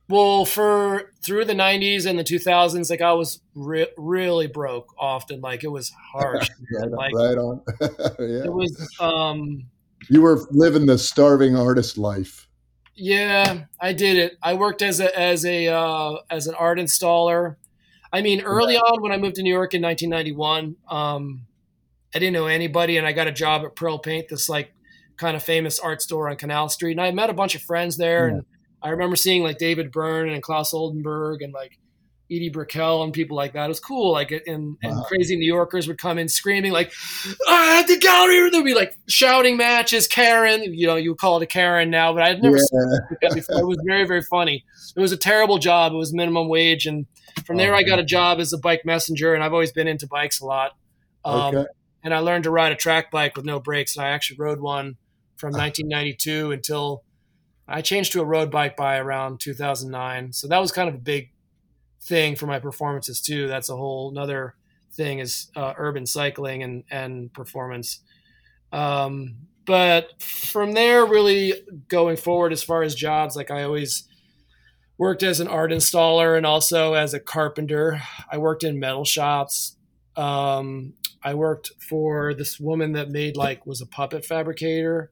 Well, 0.10 0.46
for 0.46 1.12
through 1.26 1.46
the 1.46 1.54
'90s 1.54 2.06
and 2.06 2.20
the 2.20 2.24
2000s, 2.24 2.90
like 2.90 3.02
I 3.02 3.14
was 3.14 3.40
re- 3.56 3.88
really 3.98 4.48
broke 4.48 4.94
often. 4.98 5.42
Like 5.42 5.64
it 5.64 5.70
was 5.70 5.92
harsh. 6.12 6.50
right, 6.80 6.92
like, 6.92 7.14
right 7.14 7.38
on. 7.38 7.62
yeah. 7.82 8.46
It 8.46 8.54
was. 8.54 8.96
Um, 9.00 9.64
you 10.10 10.22
were 10.22 10.46
living 10.52 10.86
the 10.86 10.98
starving 10.98 11.56
artist 11.56 11.98
life. 11.98 12.48
Yeah, 12.96 13.64
I 13.80 13.94
did 13.94 14.18
it. 14.18 14.38
I 14.44 14.54
worked 14.54 14.82
as 14.82 15.00
a 15.00 15.18
as 15.18 15.46
a 15.46 15.70
uh, 15.70 16.18
as 16.30 16.48
an 16.48 16.56
art 16.56 16.80
installer. 16.80 17.56
I 18.12 18.22
mean, 18.22 18.42
early 18.42 18.78
on 18.78 19.02
when 19.02 19.12
I 19.12 19.18
moved 19.18 19.36
to 19.38 19.42
New 19.42 19.54
York 19.54 19.74
in 19.74 19.82
1991, 19.82 20.76
um, 20.88 21.48
I 22.14 22.20
didn't 22.20 22.34
know 22.34 22.46
anybody, 22.46 22.98
and 22.98 23.08
I 23.08 23.12
got 23.12 23.26
a 23.26 23.32
job 23.32 23.64
at 23.64 23.76
Pearl 23.76 23.98
Paint, 23.98 24.30
this 24.30 24.48
like 24.48 24.74
kind 25.18 25.36
of 25.36 25.42
famous 25.42 25.80
art 25.80 26.02
store 26.02 26.30
on 26.30 26.36
Canal 26.36 26.70
Street, 26.70 26.92
and 26.92 27.02
I 27.02 27.10
met 27.12 27.32
a 27.32 27.34
bunch 27.34 27.56
of 27.56 27.62
friends 27.64 27.98
there, 27.98 28.28
yeah. 28.28 28.36
and 28.36 28.46
I 28.84 28.90
remember 28.90 29.16
seeing 29.16 29.44
like 29.44 29.58
David 29.58 29.92
Byrne 29.92 30.30
and 30.30 30.44
Claes 30.44 30.74
Oldenburg 30.74 31.42
and 31.42 31.54
like 31.54 31.80
Edie 32.30 32.50
Brickell 32.50 33.04
and 33.04 33.14
people 33.14 33.38
like 33.38 33.54
that. 33.54 33.66
It 33.66 33.70
was 33.70 33.80
cool. 33.80 34.12
Like, 34.12 34.32
and, 34.32 34.78
and 34.82 34.96
wow. 34.96 35.04
crazy 35.08 35.36
New 35.36 35.46
Yorkers 35.46 35.88
would 35.88 35.98
come 35.98 36.18
in 36.18 36.28
screaming 36.28 36.72
like, 36.72 36.92
"Ah, 37.48 37.80
at 37.80 37.88
the 37.88 37.98
gallery!" 37.98 38.50
There'd 38.50 38.66
be 38.66 38.74
like 38.74 38.98
shouting 39.08 39.58
matches. 39.58 40.08
Karen, 40.08 40.64
you 40.74 40.88
know, 40.88 40.96
you 40.96 41.16
call 41.16 41.38
it 41.38 41.44
a 41.44 41.48
Karen 41.48 41.90
now, 41.90 42.14
but 42.14 42.24
I'd 42.24 42.42
never 42.42 42.58
yeah. 42.58 42.64
seen 42.64 43.00
it 43.22 43.34
before. 43.36 43.60
It 43.60 43.68
was 43.68 43.80
very, 43.86 44.06
very 44.06 44.22
funny. 44.22 44.64
It 44.96 45.00
was 45.00 45.12
a 45.12 45.18
terrible 45.18 45.60
job. 45.60 45.94
It 45.94 45.98
was 45.98 46.14
minimum 46.14 46.50
wage, 46.50 46.86
and 46.86 47.06
from 47.46 47.58
there, 47.58 47.74
oh, 47.74 47.78
I 47.78 47.84
got 47.84 48.00
a 48.00 48.04
job 48.04 48.40
as 48.40 48.54
a 48.54 48.58
bike 48.58 48.86
messenger. 48.86 49.34
And 49.34 49.44
I've 49.44 49.54
always 49.54 49.72
been 49.72 49.88
into 49.88 50.08
bikes 50.08 50.42
a 50.42 50.46
lot. 50.46 50.72
Um, 51.26 51.56
okay. 51.56 51.70
And 52.04 52.14
I 52.14 52.20
learned 52.20 52.44
to 52.46 52.52
ride 52.52 52.72
a 52.72 52.76
track 52.76 53.12
bike 53.12 53.36
with 53.36 53.46
no 53.46 53.60
brakes. 53.60 53.96
And 53.96 54.06
I 54.06 54.10
actually 54.10 54.38
rode 54.38 54.60
one 54.60 54.98
from 55.38 55.52
1992 55.52 56.52
until 56.52 57.03
I 57.68 57.82
changed 57.82 58.12
to 58.14 58.22
a 58.22 58.26
road 58.26 58.52
bike 58.52 58.76
by 58.76 58.98
around 58.98 59.40
2009. 59.40 60.34
So 60.34 60.48
that 60.48 60.60
was 60.60 60.72
kind 60.72 60.90
of 60.90 60.96
a 60.96 61.00
big 61.00 61.32
thing 62.02 62.36
for 62.36 62.46
my 62.46 62.60
performances 62.60 63.22
too. 63.22 63.48
That's 63.48 63.70
a 63.70 63.78
whole 63.78 64.12
another 64.12 64.56
thing 64.92 65.20
is 65.20 65.48
uh, 65.56 65.74
urban 65.78 66.06
cycling 66.06 66.64
and, 66.64 66.84
and 66.92 67.34
performance. 67.34 68.02
Um, 68.72 69.36
but 69.66 70.22
from 70.22 70.74
there, 70.74 71.06
really 71.06 71.54
going 71.88 72.18
forward, 72.18 72.52
as 72.52 72.64
far 72.64 72.84
as 72.84 72.96
jobs, 72.96 73.36
like 73.36 73.50
I 73.50 73.64
always 73.64 74.04
worked 74.98 75.24
as 75.24 75.40
an 75.40 75.48
art 75.48 75.72
installer 75.72 76.36
and 76.36 76.46
also 76.46 76.94
as 76.94 77.14
a 77.14 77.20
carpenter. 77.20 78.02
I 78.32 78.38
worked 78.38 78.64
in 78.64 78.80
metal 78.80 79.06
shops. 79.06 79.78
Um, 80.16 80.94
I 81.24 81.34
worked 81.34 81.72
for 81.80 82.34
this 82.34 82.60
woman 82.60 82.92
that 82.94 83.10
made 83.10 83.38
like 83.38 83.66
was 83.66 83.82
a 83.82 83.86
puppet 83.86 84.26
fabricator. 84.26 85.12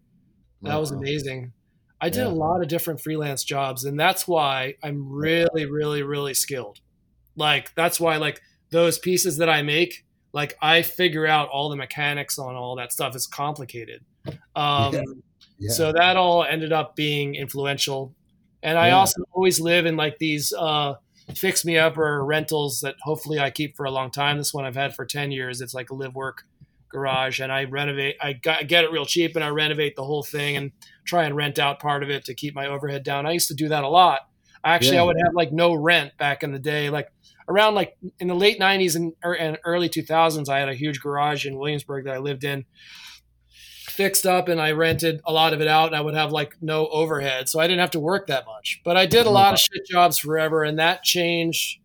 That 0.64 0.80
was 0.80 0.92
amazing. 0.92 1.54
I 2.02 2.10
did 2.10 2.22
yeah. 2.22 2.28
a 2.28 2.34
lot 2.34 2.62
of 2.62 2.68
different 2.68 3.00
freelance 3.00 3.44
jobs, 3.44 3.86
and 3.86 4.00
that's 4.00 4.28
why 4.28 4.76
I'm 4.84 5.08
really, 5.08 5.66
really, 5.66 6.02
really 6.02 6.34
skilled. 6.34 6.80
Like 7.36 7.74
that's 7.76 8.00
why 8.00 8.18
like 8.18 8.42
those 8.72 8.98
pieces 8.98 9.38
that 9.38 9.50
I 9.50 9.62
make, 9.62 10.04
like 10.34 10.58
I 10.62 10.82
figure 10.82 11.28
out 11.28 11.50
all 11.50 11.70
the 11.70 11.76
mechanics 11.76 12.40
on 12.40 12.56
all 12.56 12.76
that 12.78 12.92
stuff. 12.92 13.16
It's 13.16 13.28
complicated. 13.28 14.04
Um, 14.56 14.94
yeah. 14.94 15.02
Yeah. 15.60 15.72
So 15.72 15.92
that 15.94 16.18
all 16.18 16.44
ended 16.44 16.74
up 16.74 16.96
being 16.96 17.36
influential. 17.36 18.16
And 18.64 18.80
I 18.80 18.92
also 18.92 19.24
always 19.32 19.60
live 19.60 19.86
in 19.86 19.96
like 19.96 20.18
these 20.18 20.54
uh, 20.54 20.96
fix 21.36 21.64
me 21.64 21.78
up 21.78 21.98
or 21.98 22.26
rentals 22.26 22.82
that 22.82 22.96
hopefully 23.02 23.40
I 23.40 23.52
keep 23.52 23.76
for 23.76 23.86
a 23.86 23.92
long 23.92 24.10
time. 24.10 24.38
This 24.38 24.54
one 24.54 24.66
I've 24.66 24.76
had 24.76 24.96
for 24.96 25.06
10 25.06 25.32
years. 25.32 25.62
It's 25.62 25.74
like 25.76 25.92
a 25.92 25.96
live 25.96 26.16
work 26.16 26.46
garage 26.92 27.40
and 27.40 27.52
I 27.52 27.66
renovate, 27.66 28.16
I 28.22 28.34
got, 28.34 28.68
get 28.68 28.84
it 28.84 28.92
real 28.92 29.06
cheap 29.06 29.36
and 29.36 29.44
I 29.44 29.50
renovate 29.50 29.96
the 29.96 30.04
whole 30.04 30.24
thing 30.24 30.58
and 30.58 30.72
try 31.06 31.24
and 31.24 31.36
rent 31.36 31.60
out 31.60 31.80
part 31.80 32.04
of 32.04 32.10
it 32.10 32.26
to 32.26 32.34
keep 32.34 32.56
my 32.56 32.68
overhead 32.68 33.04
down. 33.04 33.26
I 33.26 33.32
used 33.32 33.48
to 33.50 33.54
do 33.54 33.70
that 33.70 33.84
a 33.84 33.90
lot. 33.90 34.22
Actually, 34.64 34.96
yeah. 34.96 35.02
I 35.02 35.06
would 35.06 35.18
have 35.26 35.34
like 35.34 35.52
no 35.52 35.74
rent 35.74 36.18
back 36.18 36.44
in 36.44 36.52
the 36.52 36.60
day. 36.60 36.90
Like 36.90 37.12
around 37.48 37.76
like 37.76 37.98
in 38.20 38.28
the 38.28 38.36
late 38.36 38.60
90s 38.60 38.96
and, 38.96 39.14
and 39.24 39.58
early 39.66 39.90
2000s, 39.90 40.50
I 40.50 40.60
had 40.60 40.70
a 40.70 40.76
huge 40.76 41.02
garage 41.02 41.46
in 41.46 41.58
Williamsburg 41.58 42.06
that 42.06 42.14
I 42.14 42.20
lived 42.20 42.44
in 42.44 42.66
fixed 43.92 44.26
up 44.26 44.48
and 44.48 44.62
I 44.62 44.72
rented 44.72 45.22
a 45.26 45.34
lot 45.34 45.54
of 45.54 45.62
it 45.62 45.68
out 45.68 45.88
and 45.88 45.96
I 45.96 46.02
would 46.02 46.14
have 46.14 46.32
like 46.32 46.56
no 46.62 46.88
overhead. 46.88 47.50
So 47.50 47.60
I 47.60 47.68
didn't 47.68 47.82
have 47.82 47.92
to 47.92 48.00
work 48.00 48.28
that 48.28 48.46
much. 48.46 48.82
But 48.84 48.98
I 48.98 49.06
did 49.06 49.26
a 49.26 49.30
lot 49.30 49.54
of 49.54 49.60
shit 49.60 49.86
jobs 49.86 50.18
forever 50.18 50.64
and 50.64 50.80
that 50.80 51.04
changed 51.04 51.80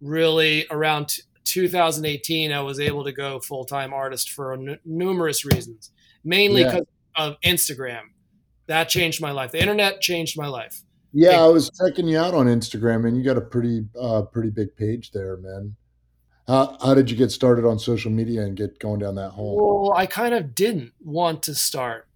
really 0.00 0.66
around 0.70 1.18
2018. 1.44 2.52
I 2.52 2.60
was 2.60 2.80
able 2.80 3.04
to 3.04 3.12
go 3.12 3.40
full 3.40 3.64
time 3.64 3.92
artist 3.92 4.30
for 4.30 4.54
n- 4.54 4.78
numerous 4.84 5.44
reasons, 5.44 5.90
mainly 6.24 6.64
because 6.64 6.86
yeah. 7.16 7.24
of 7.24 7.40
Instagram. 7.42 8.02
That 8.66 8.88
changed 8.88 9.20
my 9.20 9.30
life. 9.30 9.52
The 9.52 9.60
internet 9.60 10.00
changed 10.00 10.38
my 10.38 10.46
life. 10.46 10.80
Yeah, 11.12 11.42
I 11.42 11.46
was 11.46 11.70
checking 11.78 12.08
you 12.08 12.18
out 12.18 12.34
on 12.34 12.46
Instagram, 12.46 13.06
and 13.06 13.16
you 13.16 13.22
got 13.22 13.36
a 13.36 13.40
pretty, 13.40 13.86
uh, 14.00 14.22
pretty 14.22 14.50
big 14.50 14.74
page 14.74 15.12
there, 15.12 15.36
man. 15.36 15.76
How, 16.48 16.76
how 16.82 16.94
did 16.94 17.10
you 17.10 17.16
get 17.16 17.30
started 17.30 17.64
on 17.64 17.78
social 17.78 18.10
media 18.10 18.42
and 18.42 18.56
get 18.56 18.78
going 18.78 19.00
down 19.00 19.14
that 19.14 19.30
hole? 19.30 19.84
Well, 19.84 19.96
I 19.96 20.06
kind 20.06 20.34
of 20.34 20.54
didn't 20.54 20.92
want 21.00 21.42
to 21.44 21.54
start. 21.54 22.08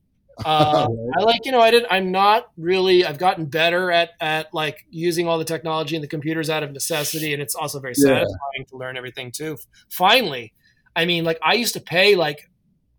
Uh, 0.45 0.89
I 1.19 1.23
like, 1.23 1.45
you 1.45 1.53
know, 1.53 1.61
I 1.61 1.71
did. 1.71 1.85
I'm 1.91 2.11
not 2.11 2.51
really. 2.57 3.05
I've 3.05 3.19
gotten 3.19 3.47
better 3.47 3.91
at 3.91 4.11
at 4.21 4.53
like 4.53 4.87
using 4.91 5.29
all 5.29 5.39
the 5.39 5.45
technology 5.45 5.97
and 5.97 6.03
the 6.03 6.09
computers 6.09 6.51
out 6.51 6.63
of 6.63 6.73
necessity, 6.73 7.33
and 7.33 7.43
it's 7.43 7.55
also 7.55 7.81
very 7.81 7.95
satisfying 7.95 8.29
yeah. 8.59 8.65
to 8.65 8.77
learn 8.77 8.97
everything 8.97 9.31
too. 9.31 9.57
Finally, 9.91 10.53
I 10.95 11.05
mean, 11.05 11.25
like 11.25 11.39
I 11.43 11.55
used 11.55 11.75
to 11.75 11.81
pay 11.81 12.15
like 12.15 12.51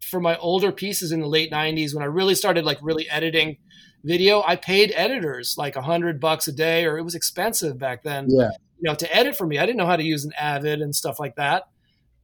for 0.01 0.19
my 0.19 0.37
older 0.37 0.71
pieces 0.71 1.11
in 1.11 1.19
the 1.21 1.27
late 1.27 1.51
'90s 1.51 1.93
when 1.93 2.03
I 2.03 2.07
really 2.07 2.35
started 2.35 2.65
like 2.65 2.79
really 2.81 3.09
editing 3.09 3.57
video. 4.03 4.43
I 4.45 4.55
paid 4.55 4.93
editors 4.95 5.55
like 5.57 5.75
a 5.75 5.81
hundred 5.81 6.19
bucks 6.19 6.47
a 6.47 6.51
day, 6.51 6.85
or 6.85 6.97
it 6.97 7.03
was 7.03 7.15
expensive 7.15 7.77
back 7.77 8.03
then. 8.03 8.27
Yeah 8.29 8.49
you 8.79 8.89
know, 8.89 8.95
to 8.95 9.15
edit 9.15 9.35
for 9.35 9.45
me. 9.45 9.59
I 9.59 9.65
didn't 9.65 9.77
know 9.77 9.85
how 9.85 9.97
to 9.97 10.03
use 10.03 10.25
an 10.25 10.31
Avid 10.39 10.81
and 10.81 10.95
stuff 10.95 11.19
like 11.19 11.35
that. 11.35 11.67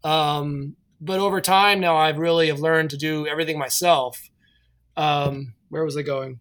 Um, 0.03 0.75
but 1.01 1.19
over 1.19 1.41
time 1.41 1.79
now, 1.79 1.97
I've 1.97 2.17
really 2.17 2.47
have 2.47 2.59
learned 2.59 2.91
to 2.91 2.97
do 2.97 3.27
everything 3.27 3.59
myself. 3.59 4.29
Um, 4.97 5.53
where 5.69 5.83
was 5.83 5.97
I 5.97 6.01
going? 6.01 6.39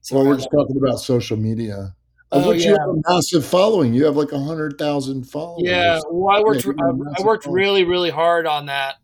So 0.00 0.16
well, 0.16 0.26
we're 0.26 0.36
just 0.36 0.50
talking 0.50 0.76
about 0.76 1.00
social 1.00 1.36
media. 1.36 1.94
Oh, 2.30 2.50
yeah. 2.50 2.68
you 2.68 2.72
have 2.72 2.88
a 2.88 3.12
massive 3.12 3.46
following. 3.46 3.94
You 3.94 4.04
have 4.06 4.16
like 4.16 4.32
a 4.32 4.38
hundred 4.38 4.76
thousand 4.76 5.24
followers. 5.24 5.62
Yeah, 5.64 6.00
well, 6.10 6.36
I 6.36 6.42
worked. 6.42 6.64
Yeah, 6.64 6.72
I, 6.78 7.20
I, 7.20 7.24
worked 7.24 7.46
really, 7.46 7.84
really 7.84 8.10
hard 8.10 8.46
on 8.46 8.66
that. 8.66 8.96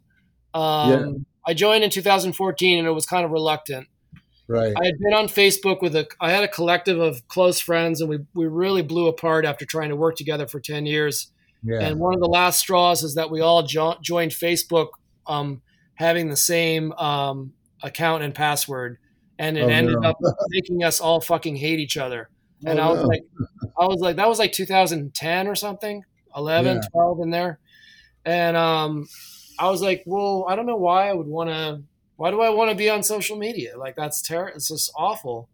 Um, 0.52 0.90
yeah. 0.90 1.12
I 1.46 1.54
joined 1.54 1.84
in 1.84 1.90
2014, 1.90 2.78
and 2.78 2.88
it 2.88 2.90
was 2.90 3.06
kind 3.06 3.24
of 3.24 3.30
reluctant. 3.30 3.88
Right. 4.48 4.74
I 4.76 4.84
had 4.84 4.98
been 4.98 5.14
on 5.14 5.26
Facebook 5.28 5.80
with 5.80 5.94
a. 5.94 6.08
I 6.20 6.32
had 6.32 6.42
a 6.42 6.48
collective 6.48 6.98
of 6.98 7.26
close 7.28 7.60
friends, 7.60 8.00
and 8.00 8.10
we 8.10 8.18
we 8.34 8.46
really 8.46 8.82
blew 8.82 9.06
apart 9.06 9.44
after 9.44 9.64
trying 9.64 9.90
to 9.90 9.96
work 9.96 10.16
together 10.16 10.48
for 10.48 10.58
10 10.58 10.86
years. 10.86 11.30
Yeah. 11.62 11.80
And 11.80 12.00
one 12.00 12.14
of 12.14 12.20
the 12.20 12.28
last 12.28 12.58
straws 12.58 13.02
is 13.04 13.14
that 13.14 13.30
we 13.30 13.40
all 13.40 13.62
jo- 13.62 13.98
joined 14.02 14.32
Facebook, 14.32 14.88
um, 15.26 15.62
having 15.94 16.30
the 16.30 16.36
same 16.36 16.92
um, 16.92 17.52
account 17.82 18.22
and 18.22 18.34
password, 18.34 18.98
and 19.38 19.56
it 19.56 19.62
oh, 19.62 19.68
ended 19.68 19.96
no. 20.00 20.10
up 20.10 20.18
making 20.48 20.84
us 20.84 21.00
all 21.00 21.20
fucking 21.20 21.56
hate 21.56 21.78
each 21.78 21.96
other. 21.96 22.28
And 22.64 22.78
oh, 22.78 22.82
I 22.82 22.90
was 22.90 23.02
no. 23.02 23.08
like, 23.08 23.22
I 23.78 23.84
was 23.86 24.00
like, 24.00 24.16
that 24.16 24.28
was 24.28 24.38
like 24.38 24.52
2010 24.52 25.46
or 25.48 25.54
something, 25.54 26.04
11, 26.36 26.76
yeah. 26.76 26.82
12 26.92 27.20
in 27.20 27.30
there. 27.30 27.58
And 28.24 28.56
um, 28.56 29.08
I 29.58 29.70
was 29.70 29.80
like, 29.80 30.02
well, 30.06 30.44
I 30.48 30.56
don't 30.56 30.66
know 30.66 30.76
why 30.76 31.08
I 31.08 31.14
would 31.14 31.26
want 31.26 31.50
to, 31.50 31.82
why 32.16 32.30
do 32.30 32.40
I 32.42 32.50
want 32.50 32.70
to 32.70 32.76
be 32.76 32.90
on 32.90 33.02
social 33.02 33.36
media? 33.36 33.78
Like 33.78 33.96
that's 33.96 34.20
terrible. 34.20 34.56
It's 34.56 34.68
just 34.68 34.92
awful. 34.94 35.48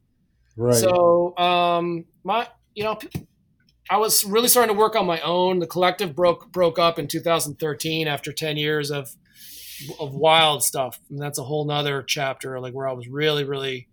Right. 0.56 0.74
So, 0.74 1.36
um, 1.38 2.06
my, 2.24 2.48
you 2.74 2.82
know, 2.82 2.98
I 3.88 3.98
was 3.98 4.24
really 4.24 4.48
starting 4.48 4.74
to 4.74 4.78
work 4.78 4.96
on 4.96 5.06
my 5.06 5.20
own. 5.20 5.60
The 5.60 5.66
collective 5.66 6.16
broke 6.16 6.50
broke 6.50 6.78
up 6.78 6.98
in 6.98 7.06
2013 7.06 8.08
after 8.08 8.32
10 8.32 8.56
years 8.56 8.90
of 8.90 9.16
of 9.98 10.14
wild 10.14 10.62
stuff. 10.62 10.98
And 11.10 11.20
that's 11.20 11.38
a 11.38 11.44
whole 11.44 11.64
nother 11.64 12.02
chapter, 12.02 12.58
like 12.60 12.74
where 12.74 12.88
I 12.88 12.92
was 12.92 13.08
really, 13.08 13.44
really 13.44 13.88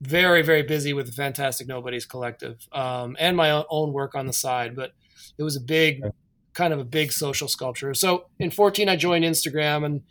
very, 0.00 0.42
very 0.42 0.62
busy 0.62 0.92
with 0.92 1.06
the 1.06 1.12
Fantastic 1.12 1.66
Nobodies 1.66 2.06
collective 2.06 2.68
um, 2.72 3.16
and 3.18 3.36
my 3.36 3.64
own 3.68 3.92
work 3.92 4.14
on 4.14 4.26
the 4.26 4.32
side. 4.32 4.76
But 4.76 4.92
it 5.36 5.42
was 5.42 5.56
a 5.56 5.60
big, 5.60 6.02
kind 6.54 6.72
of 6.72 6.78
a 6.78 6.84
big 6.84 7.12
social 7.12 7.48
sculpture. 7.48 7.94
So 7.94 8.26
in 8.38 8.50
14, 8.50 8.88
I 8.88 8.96
joined 8.96 9.24
Instagram, 9.24 9.84
and 9.84 10.02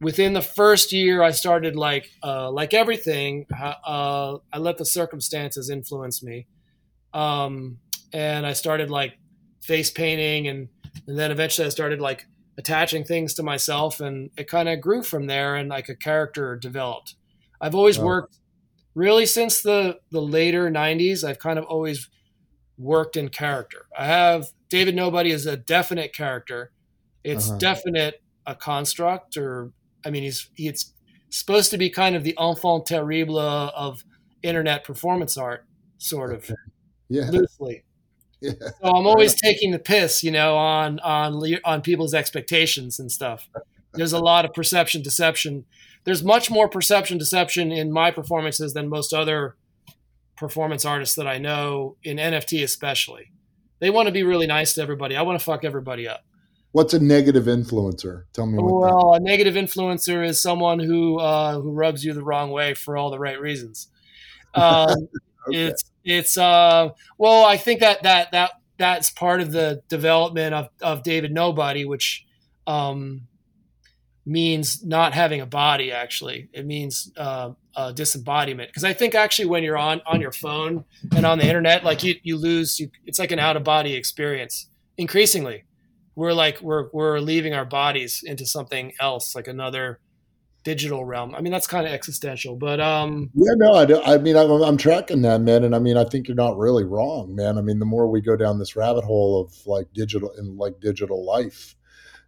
within 0.00 0.32
the 0.32 0.42
first 0.42 0.92
year, 0.92 1.22
I 1.22 1.30
started 1.30 1.76
like, 1.76 2.10
uh, 2.22 2.50
like 2.50 2.74
everything, 2.74 3.46
uh, 3.60 4.38
I 4.52 4.58
let 4.58 4.78
the 4.78 4.84
circumstances 4.84 5.70
influence 5.70 6.22
me, 6.22 6.46
um, 7.14 7.78
and 8.12 8.46
I 8.46 8.52
started 8.52 8.90
like 8.90 9.18
face 9.62 9.90
painting, 9.90 10.48
and 10.48 10.68
and 11.06 11.18
then 11.18 11.30
eventually 11.30 11.66
I 11.66 11.70
started 11.70 12.00
like 12.00 12.26
attaching 12.58 13.04
things 13.04 13.32
to 13.34 13.42
myself, 13.42 14.00
and 14.00 14.30
it 14.36 14.48
kind 14.48 14.68
of 14.68 14.80
grew 14.80 15.02
from 15.02 15.26
there, 15.26 15.56
and 15.56 15.70
like 15.70 15.88
a 15.88 15.94
character 15.94 16.56
developed. 16.56 17.14
I've 17.60 17.74
always 17.74 17.98
worked 17.98 18.38
really 18.94 19.26
since 19.26 19.62
the 19.62 19.96
the 20.10 20.20
later 20.20 20.68
90s 20.70 21.22
i've 21.22 21.38
kind 21.38 21.58
of 21.58 21.64
always 21.66 22.10
worked 22.76 23.16
in 23.16 23.28
character. 23.28 23.86
I 23.96 24.06
have 24.06 24.48
david 24.68 24.94
nobody 24.94 25.30
is 25.30 25.46
a 25.46 25.56
definite 25.56 26.12
character. 26.12 26.72
It's 27.24 27.48
uh-huh. 27.48 27.58
definite 27.58 28.22
a 28.46 28.54
construct 28.54 29.36
or 29.36 29.72
i 30.04 30.10
mean 30.10 30.22
he's 30.22 30.50
he's 30.54 30.94
supposed 31.30 31.70
to 31.70 31.78
be 31.78 31.90
kind 31.90 32.16
of 32.16 32.24
the 32.24 32.36
enfant 32.40 32.86
terrible 32.86 33.38
of 33.38 34.02
internet 34.42 34.84
performance 34.84 35.36
art 35.36 35.66
sort 35.98 36.32
of 36.32 36.50
yeah. 37.08 37.28
loosely 37.30 37.84
yeah. 38.40 38.52
so 38.60 38.88
i'm 38.94 39.06
always 39.06 39.34
taking 39.34 39.70
the 39.70 39.78
piss 39.78 40.22
you 40.22 40.30
know 40.30 40.56
on 40.56 40.98
on 41.00 41.42
on 41.64 41.80
people's 41.82 42.14
expectations 42.14 42.98
and 42.98 43.10
stuff 43.10 43.48
there's 43.94 44.12
a 44.12 44.18
lot 44.18 44.44
of 44.44 44.52
perception 44.52 45.02
deception 45.02 45.64
there's 46.04 46.24
much 46.24 46.50
more 46.50 46.68
perception 46.68 47.18
deception 47.18 47.70
in 47.70 47.92
my 47.92 48.10
performances 48.10 48.72
than 48.72 48.88
most 48.88 49.12
other 49.12 49.56
performance 50.38 50.84
artists 50.84 51.16
that 51.16 51.26
I 51.26 51.38
know 51.38 51.96
in 52.02 52.16
NFT 52.16 52.62
especially. 52.62 53.32
They 53.80 53.90
want 53.90 54.06
to 54.06 54.12
be 54.12 54.22
really 54.22 54.46
nice 54.46 54.74
to 54.74 54.82
everybody. 54.82 55.16
I 55.16 55.22
want 55.22 55.38
to 55.38 55.44
fuck 55.44 55.64
everybody 55.64 56.08
up. 56.08 56.24
What's 56.72 56.94
a 56.94 57.00
negative 57.00 57.44
influencer? 57.44 58.24
Tell 58.32 58.46
me. 58.46 58.58
well, 58.60 59.12
that. 59.12 59.20
a 59.20 59.24
negative 59.24 59.54
influencer 59.54 60.26
is 60.26 60.40
someone 60.40 60.78
who 60.78 61.18
uh, 61.18 61.60
who 61.60 61.72
rubs 61.72 62.04
you 62.04 62.12
the 62.12 62.24
wrong 62.24 62.50
way 62.50 62.74
for 62.74 62.96
all 62.96 63.10
the 63.10 63.18
right 63.18 63.40
reasons. 63.40 63.88
Um, 64.54 65.08
okay. 65.46 65.58
It's 65.66 65.84
it's 66.08 66.36
uh, 66.36 66.90
well, 67.18 67.44
I 67.44 67.56
think 67.56 67.80
that 67.80 68.02
that 68.02 68.32
that 68.32 68.52
that's 68.78 69.10
part 69.10 69.40
of 69.40 69.52
the 69.52 69.82
development 69.88 70.54
of 70.54 70.68
of 70.80 71.02
David 71.02 71.32
Nobody, 71.32 71.84
which 71.84 72.26
um, 72.66 73.28
means 74.24 74.84
not 74.84 75.12
having 75.12 75.40
a 75.40 75.46
body 75.46 75.92
actually. 75.92 76.48
It 76.52 76.66
means 76.66 77.12
uh, 77.16 77.52
uh, 77.74 77.92
disembodiment. 77.92 78.70
Because 78.70 78.84
i 78.84 78.92
think 78.92 79.14
actually 79.14 79.46
when 79.46 79.62
you're 79.62 79.78
on 79.78 80.00
on 80.06 80.20
your 80.20 80.32
phone 80.32 80.84
and 81.14 81.24
on 81.24 81.38
the 81.38 81.46
internet 81.46 81.84
like 81.84 82.02
you, 82.02 82.14
you 82.22 82.36
lose 82.36 82.80
you, 82.80 82.90
it's 83.04 83.18
like 83.18 83.30
an 83.30 83.38
out 83.38 83.56
of 83.56 83.64
body 83.64 83.94
experience. 83.94 84.68
Increasingly 84.96 85.64
we're 86.18 86.32
like 86.32 86.60
we're 86.60 86.88
we're 86.92 87.20
leaving 87.20 87.54
our 87.54 87.64
bodies 87.64 88.22
into 88.24 88.44
something 88.44 88.92
else 88.98 89.36
like 89.36 89.46
another 89.46 90.00
digital 90.68 91.04
realm 91.04 91.34
i 91.34 91.40
mean 91.40 91.50
that's 91.50 91.66
kind 91.66 91.86
of 91.86 91.92
existential 91.92 92.56
but 92.56 92.78
um 92.78 93.30
yeah 93.34 93.52
no 93.56 93.72
i, 93.72 94.14
I 94.14 94.18
mean 94.18 94.36
I'm, 94.36 94.50
I'm 94.50 94.76
tracking 94.76 95.22
that 95.22 95.40
man 95.40 95.64
and 95.64 95.74
i 95.74 95.78
mean 95.78 95.96
i 95.96 96.04
think 96.04 96.28
you're 96.28 96.34
not 96.34 96.58
really 96.58 96.84
wrong 96.84 97.34
man 97.34 97.56
i 97.56 97.62
mean 97.62 97.78
the 97.78 97.86
more 97.86 98.06
we 98.06 98.20
go 98.20 98.36
down 98.36 98.58
this 98.58 98.76
rabbit 98.76 99.04
hole 99.04 99.40
of 99.40 99.66
like 99.66 99.86
digital 99.94 100.30
and 100.36 100.58
like 100.58 100.80
digital 100.80 101.24
life 101.24 101.74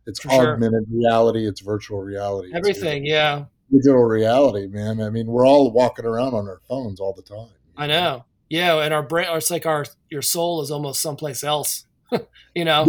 it's 0.07 0.24
augmented 0.26 0.87
sure. 0.88 0.98
reality, 0.98 1.46
it's 1.46 1.61
virtual 1.61 2.00
reality, 2.00 2.50
everything. 2.55 3.05
yeah, 3.05 3.44
digital 3.70 4.03
reality, 4.03 4.66
man. 4.66 5.00
I 5.00 5.11
mean, 5.11 5.26
we're 5.26 5.46
all 5.46 5.70
walking 5.70 6.05
around 6.05 6.35
on 6.35 6.48
our 6.48 6.61
phones 6.68 7.00
all 7.00 7.14
the 7.14 7.22
time. 7.22 7.55
I 7.76 7.87
know. 7.87 8.24
Yeah, 8.48 8.83
and 8.83 8.92
our 8.92 9.03
brain, 9.03 9.29
it's 9.31 9.50
like 9.50 9.66
our 9.66 9.87
your 10.11 10.22
soul 10.22 10.62
is 10.62 10.70
almost 10.70 11.00
someplace 11.00 11.44
else. 11.44 11.87
you 12.55 12.64
know, 12.64 12.87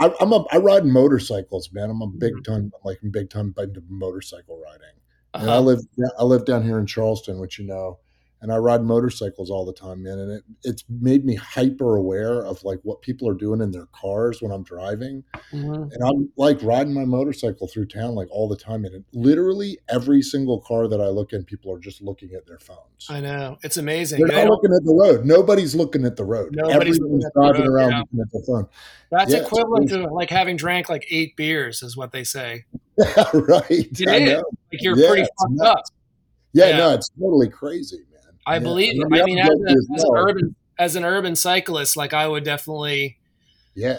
I'm, 0.00 0.12
I'm 0.20 0.32
a, 0.32 0.44
I 0.52 0.58
ride 0.58 0.84
motorcycles, 0.84 1.70
man. 1.72 1.90
I'm 1.90 2.02
a 2.02 2.06
big 2.06 2.34
mm-hmm. 2.34 2.52
ton, 2.52 2.72
like 2.84 2.98
big 3.10 3.30
ton 3.30 3.54
into 3.56 3.82
motorcycle 3.88 4.60
riding. 4.60 4.94
Uh-huh. 5.34 5.56
I 5.56 5.58
live, 5.58 5.80
I 6.18 6.24
live 6.24 6.44
down 6.44 6.64
here 6.64 6.78
in 6.78 6.86
Charleston, 6.86 7.38
which 7.38 7.58
you 7.58 7.66
know, 7.66 7.98
and 8.40 8.52
I 8.52 8.56
ride 8.56 8.82
motorcycles 8.82 9.50
all 9.50 9.64
the 9.64 9.72
time, 9.72 10.02
man. 10.02 10.18
And 10.18 10.30
it, 10.30 10.44
it's 10.62 10.84
made 10.88 11.24
me 11.24 11.34
hyper 11.34 11.96
aware 11.96 12.44
of 12.44 12.62
like 12.62 12.78
what 12.82 13.02
people 13.02 13.28
are 13.28 13.34
doing 13.34 13.60
in 13.60 13.72
their 13.72 13.86
cars 13.86 14.40
when 14.40 14.52
I'm 14.52 14.62
driving. 14.62 15.24
Mm-hmm. 15.52 15.92
And 15.92 16.04
I'm 16.04 16.30
like 16.36 16.62
riding 16.62 16.94
my 16.94 17.04
motorcycle 17.04 17.66
through 17.66 17.86
town 17.86 18.14
like 18.14 18.28
all 18.30 18.48
the 18.48 18.56
time. 18.56 18.84
And 18.84 18.94
it, 18.94 19.04
literally 19.12 19.78
every 19.88 20.22
single 20.22 20.60
car 20.60 20.86
that 20.86 21.00
I 21.00 21.08
look 21.08 21.32
in, 21.32 21.44
people 21.44 21.74
are 21.74 21.80
just 21.80 22.00
looking 22.00 22.32
at 22.34 22.46
their 22.46 22.60
phones. 22.60 23.06
I 23.08 23.20
know. 23.20 23.58
It's 23.62 23.76
amazing. 23.76 24.24
They're 24.24 24.44
not 24.44 24.48
looking 24.48 24.72
at 24.72 24.84
the 24.84 24.94
road. 24.94 25.24
Nobody's 25.24 25.74
looking 25.74 26.04
at 26.04 26.16
the 26.16 26.24
road. 26.24 26.54
Nobody's 26.54 26.96
Everyone's 26.98 27.26
driving 27.34 27.62
road, 27.62 27.70
around 27.70 27.90
yeah. 27.90 27.98
looking 27.98 28.20
at 28.20 28.30
the 28.30 28.44
phone. 28.46 28.66
That's 29.10 29.32
yeah, 29.32 29.40
equivalent 29.40 29.88
to 29.90 30.06
like 30.08 30.30
having 30.30 30.56
drank 30.56 30.88
like 30.88 31.06
eight 31.10 31.36
beers, 31.36 31.82
is 31.82 31.96
what 31.96 32.12
they 32.12 32.24
say. 32.24 32.66
right. 32.98 33.64
It 33.68 34.00
is. 34.00 34.42
Like 34.72 34.82
you're 34.82 34.96
yeah, 34.96 35.08
pretty 35.08 35.28
fucked 35.40 35.60
up. 35.62 35.84
Yeah, 36.52 36.76
no, 36.76 36.94
it's 36.94 37.10
totally 37.10 37.48
crazy. 37.48 38.04
I 38.48 38.54
yeah. 38.54 38.58
believe. 38.60 39.02
I 39.12 39.22
mean, 39.24 39.38
as, 39.38 39.48
a, 39.48 39.94
as 39.94 40.04
an 40.04 40.16
urban 40.16 40.56
as 40.78 40.96
an 40.96 41.04
urban 41.04 41.36
cyclist, 41.36 41.96
like 41.96 42.14
I 42.14 42.26
would 42.26 42.44
definitely. 42.44 43.18
Yeah. 43.74 43.98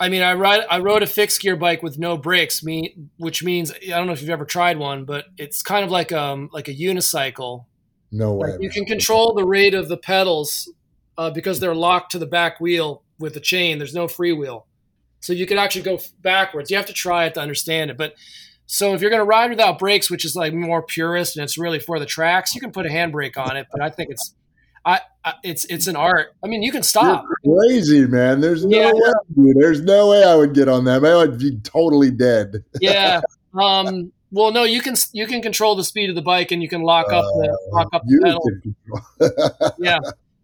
I 0.00 0.08
mean, 0.08 0.22
I 0.22 0.34
ride. 0.34 0.64
I 0.68 0.80
rode 0.80 1.04
a 1.04 1.06
fixed 1.06 1.40
gear 1.40 1.54
bike 1.54 1.82
with 1.82 1.96
no 1.98 2.16
brakes, 2.16 2.64
me, 2.64 2.96
which 3.18 3.44
means 3.44 3.70
I 3.72 3.90
don't 3.90 4.06
know 4.06 4.12
if 4.12 4.20
you've 4.20 4.30
ever 4.30 4.44
tried 4.44 4.78
one, 4.78 5.04
but 5.04 5.26
it's 5.38 5.62
kind 5.62 5.84
of 5.84 5.90
like 5.90 6.10
um 6.10 6.50
like 6.52 6.66
a 6.68 6.74
unicycle. 6.74 7.66
No 8.10 8.34
way. 8.34 8.52
Like 8.52 8.62
you 8.62 8.70
can 8.70 8.84
control 8.84 9.32
the 9.34 9.46
rate 9.46 9.74
of 9.74 9.88
the 9.88 9.96
pedals 9.96 10.72
uh, 11.16 11.30
because 11.30 11.60
they're 11.60 11.74
locked 11.74 12.10
to 12.12 12.18
the 12.18 12.26
back 12.26 12.58
wheel 12.58 13.04
with 13.20 13.34
the 13.34 13.40
chain. 13.40 13.78
There's 13.78 13.94
no 13.94 14.08
free 14.08 14.32
wheel, 14.32 14.66
so 15.20 15.32
you 15.32 15.46
can 15.46 15.58
actually 15.58 15.82
go 15.82 16.00
backwards. 16.20 16.70
You 16.70 16.78
have 16.78 16.86
to 16.86 16.92
try 16.92 17.26
it 17.26 17.34
to 17.34 17.40
understand 17.40 17.92
it, 17.92 17.96
but 17.96 18.14
so 18.72 18.94
if 18.94 19.00
you're 19.00 19.10
going 19.10 19.18
to 19.18 19.24
ride 19.24 19.50
without 19.50 19.80
brakes, 19.80 20.08
which 20.08 20.24
is 20.24 20.36
like 20.36 20.54
more 20.54 20.80
purist 20.80 21.36
and 21.36 21.42
it's 21.42 21.58
really 21.58 21.80
for 21.80 21.98
the 21.98 22.06
tracks, 22.06 22.54
you 22.54 22.60
can 22.60 22.70
put 22.70 22.86
a 22.86 22.88
handbrake 22.88 23.36
on 23.36 23.56
it. 23.56 23.66
But 23.72 23.82
I 23.82 23.90
think 23.90 24.10
it's, 24.10 24.32
I, 24.84 25.00
I 25.24 25.34
it's 25.42 25.64
it's 25.64 25.88
an 25.88 25.96
art. 25.96 26.36
I 26.44 26.46
mean, 26.46 26.62
you 26.62 26.70
can 26.70 26.84
stop. 26.84 27.26
You're 27.42 27.58
crazy, 27.58 28.06
man. 28.06 28.40
There's 28.40 28.64
no 28.64 28.78
yeah. 28.78 28.92
way. 28.92 29.12
Dude. 29.34 29.56
There's 29.58 29.80
no 29.80 30.10
way 30.10 30.22
I 30.22 30.36
would 30.36 30.54
get 30.54 30.68
on 30.68 30.84
that. 30.84 31.04
I 31.04 31.16
would 31.16 31.40
be 31.40 31.58
totally 31.64 32.12
dead. 32.12 32.64
yeah. 32.80 33.20
Um. 33.60 34.12
Well, 34.30 34.52
no, 34.52 34.62
you 34.62 34.80
can 34.80 34.94
you 35.12 35.26
can 35.26 35.42
control 35.42 35.74
the 35.74 35.82
speed 35.82 36.08
of 36.08 36.14
the 36.14 36.22
bike 36.22 36.52
and 36.52 36.62
you 36.62 36.68
can 36.68 36.82
lock 36.82 37.12
up 37.12 37.24
the 37.24 37.48
uh, 37.50 37.76
lock 37.76 37.88
up 37.92 38.02
the 38.06 38.20
pedal. 39.18 39.74
yeah, 39.80 39.98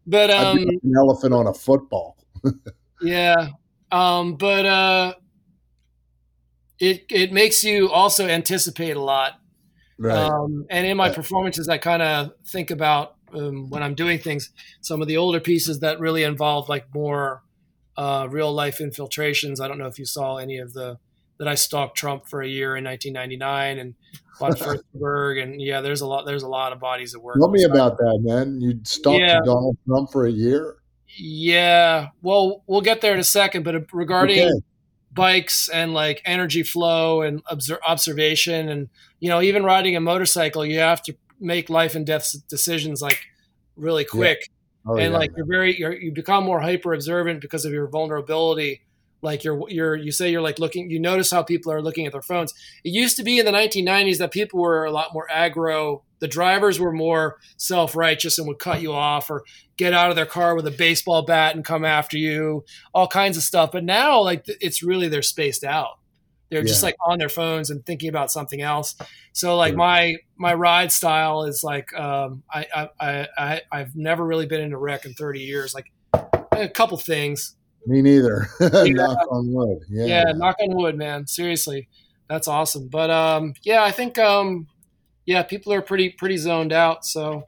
but 0.05 0.31
um, 0.31 0.59
an 0.59 0.93
elephant 0.97 1.33
on 1.33 1.47
a 1.47 1.55
football. 1.55 2.17
yeah. 3.01 3.51
Um. 3.93 4.35
But 4.35 4.67
uh 4.67 5.15
it 6.79 7.05
it 7.11 7.33
makes 7.33 7.65
you 7.65 7.91
also 7.91 8.27
anticipate 8.27 8.97
a 8.97 9.01
lot. 9.01 9.41
Right. 9.99 10.15
Um, 10.15 10.67
and 10.69 10.87
in 10.87 10.97
my 10.97 11.11
performances, 11.11 11.69
I 11.69 11.79
kind 11.79 12.03
of 12.03 12.33
think 12.47 12.71
about 12.71 13.17
um, 13.35 13.71
when 13.71 13.83
I'm 13.83 13.95
doing 13.95 14.19
things, 14.19 14.51
some 14.81 15.01
of 15.01 15.09
the 15.09 15.17
older 15.17 15.41
pieces 15.41 15.81
that 15.81 16.01
really 16.01 16.23
involve 16.23 16.69
like 16.69 16.95
more 16.95 17.43
uh, 17.97 18.29
real 18.31 18.53
life 18.53 18.81
infiltrations. 18.81 19.61
I 19.61 19.69
don't 19.69 19.79
know 19.79 19.87
if 19.87 19.99
you 19.99 20.05
saw 20.05 20.37
any 20.37 20.59
of 20.59 20.75
the 20.75 20.99
that 21.39 21.49
I 21.49 21.55
stalked 21.55 21.99
Trump 21.99 22.27
for 22.27 22.41
a 22.41 22.49
year 22.49 22.77
in 22.77 22.85
1999 22.85 23.79
and 23.79 23.95
von 24.39 24.53
Furstenberg, 24.55 25.43
and 25.43 25.61
yeah, 25.61 25.81
there's 25.81 26.01
a 26.01 26.07
lot. 26.07 26.27
There's 26.27 26.43
a 26.43 26.49
lot 26.49 26.73
of 26.73 26.81
bodies 26.81 27.15
of 27.15 27.23
work. 27.23 27.37
Tell 27.37 27.51
me 27.51 27.65
about 27.65 27.97
that, 27.99 28.19
man. 28.23 28.61
You 28.61 28.81
stalked 28.85 29.21
yeah. 29.21 29.41
Donald 29.45 29.77
Trump 29.87 30.11
for 30.13 30.27
a 30.27 30.31
year. 30.31 30.77
Yeah. 31.19 32.09
Well, 32.23 32.63
we'll 32.67 32.83
get 32.83 33.01
there 33.01 33.15
in 33.15 33.21
a 33.21 33.25
second, 33.25 33.65
but 33.65 33.93
regarding 33.93 34.41
okay. 34.41 34.61
Bikes 35.17 35.69
and 35.69 35.93
like 35.93 36.23
energy 36.25 36.63
flow 36.63 37.23
and 37.23 37.43
obser- 37.47 37.81
observation 37.87 38.69
and 38.69 38.89
you 39.19 39.29
know, 39.29 39.41
even 39.41 39.65
riding 39.65 39.97
a 39.97 40.01
motorcycle, 40.01 40.65
you 40.65 40.79
have 40.79 41.03
to 41.03 41.17
make 41.41 41.71
life 41.71 41.95
and 41.95 42.07
death 42.07 42.35
decisions 42.49 43.03
like 43.03 43.19
really 43.77 44.05
quick. 44.05 44.39
Yeah. 44.43 44.53
Oh, 44.89 44.97
and 44.97 45.13
yeah. 45.13 45.19
like 45.19 45.33
you're 45.37 45.47
very 45.47 45.77
you're, 45.77 45.93
you 45.93 46.13
become 46.13 46.45
more 46.45 46.61
hyper 46.61 46.95
observant 46.95 47.41
because 47.41 47.65
of 47.65 47.73
your 47.73 47.89
vulnerability 47.89 48.83
like 49.21 49.43
you're 49.43 49.69
you're 49.69 49.97
you 49.97 50.13
say 50.13 50.31
you're 50.31 50.43
like 50.43 50.61
looking 50.61 50.91
you 50.91 51.01
notice 51.01 51.31
how 51.31 51.43
people 51.43 51.73
are 51.73 51.83
looking 51.83 52.07
at 52.07 52.13
their 52.13 52.23
phones 52.23 52.55
it 52.85 52.91
used 52.91 53.17
to 53.17 53.25
be 53.25 53.41
in 53.41 53.47
the 53.47 53.51
1990s 53.51 54.19
that 54.19 54.31
people 54.31 54.61
were 54.61 54.85
a 54.85 54.93
lot 54.93 55.13
more 55.13 55.27
aggro 55.33 56.03
the 56.19 56.29
drivers 56.29 56.81
were 56.81 56.93
more 56.93 57.39
self-righteous 57.57 58.39
and 58.39 58.49
would 58.49 58.59
cut 58.59 58.81
you 58.81 58.93
off 58.93 59.31
or 59.31 59.45
get 59.77 59.93
out 59.93 60.11
of 60.11 60.17
their 60.17 60.27
car 60.27 60.55
with 60.55 60.67
a 60.67 60.71
baseball 60.71 61.23
bat 61.23 61.55
and 61.55 61.65
come 61.65 61.85
after 61.85 62.17
you 62.17 62.65
all 62.95 63.07
kinds 63.07 63.37
of 63.37 63.43
stuff 63.43 63.71
but 63.73 63.85
now 63.85 64.21
like 64.21 64.45
it's 64.61 64.83
really 64.83 65.09
they're 65.09 65.23
spaced 65.23 65.65
out 65.65 65.99
they're 66.51 66.61
yeah. 66.61 66.67
just 66.67 66.83
like 66.83 66.97
on 67.05 67.19
their 67.19 67.29
phones 67.29 67.71
and 67.71 67.85
thinking 67.85 68.09
about 68.09 68.31
something 68.31 68.63
else 68.63 68.95
so 69.33 69.57
like 69.57 69.75
my 69.75 70.17
my 70.37 70.55
ride 70.55 70.93
style 70.93 71.45
is 71.45 71.63
like 71.63 71.93
um, 71.95 72.43
I, 72.51 72.89
I 73.01 73.29
i 73.37 73.61
i've 73.73 73.95
never 73.95 74.25
really 74.25 74.47
been 74.47 74.61
in 74.61 74.73
a 74.73 74.79
wreck 74.79 75.05
in 75.05 75.15
30 75.15 75.41
years 75.41 75.75
like 75.75 75.91
a 76.53 76.69
couple 76.69 76.97
things 76.97 77.57
me 77.87 78.03
neither. 78.03 78.49
Yeah. 78.61 78.85
knock 78.93 79.19
on 79.31 79.53
wood. 79.53 79.79
Yeah. 79.89 80.07
yeah, 80.07 80.25
knock 80.35 80.57
on 80.61 80.75
wood, 80.77 80.97
man. 80.97 81.27
Seriously, 81.27 81.89
that's 82.29 82.49
awesome. 82.49 82.89
But 82.89 83.11
um, 83.11 83.55
yeah, 83.63 83.83
I 83.83 83.93
think 83.93 84.19
um, 84.19 84.67
yeah, 85.27 85.43
people 85.43 85.73
are 85.73 85.83
pretty 85.83 86.11
pretty 86.11 86.37
zoned 86.37 86.73
out. 86.73 87.05
So, 87.05 87.45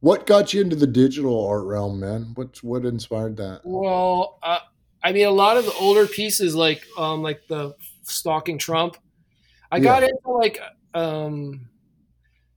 what 0.00 0.26
got 0.26 0.52
you 0.52 0.60
into 0.60 0.76
the 0.76 0.86
digital 0.86 1.46
art 1.46 1.64
realm, 1.64 2.00
man? 2.00 2.32
What 2.34 2.62
what 2.62 2.84
inspired 2.84 3.36
that? 3.38 3.60
Well, 3.64 4.38
uh, 4.42 4.58
I 5.02 5.12
mean, 5.12 5.26
a 5.26 5.30
lot 5.30 5.56
of 5.56 5.64
the 5.64 5.72
older 5.74 6.06
pieces, 6.06 6.54
like 6.54 6.84
um, 6.98 7.22
like 7.22 7.46
the 7.48 7.74
stalking 8.02 8.58
Trump, 8.58 8.96
I 9.70 9.80
got 9.80 10.02
yeah. 10.02 10.08
into 10.08 10.30
like 10.30 10.58
um 10.92 11.68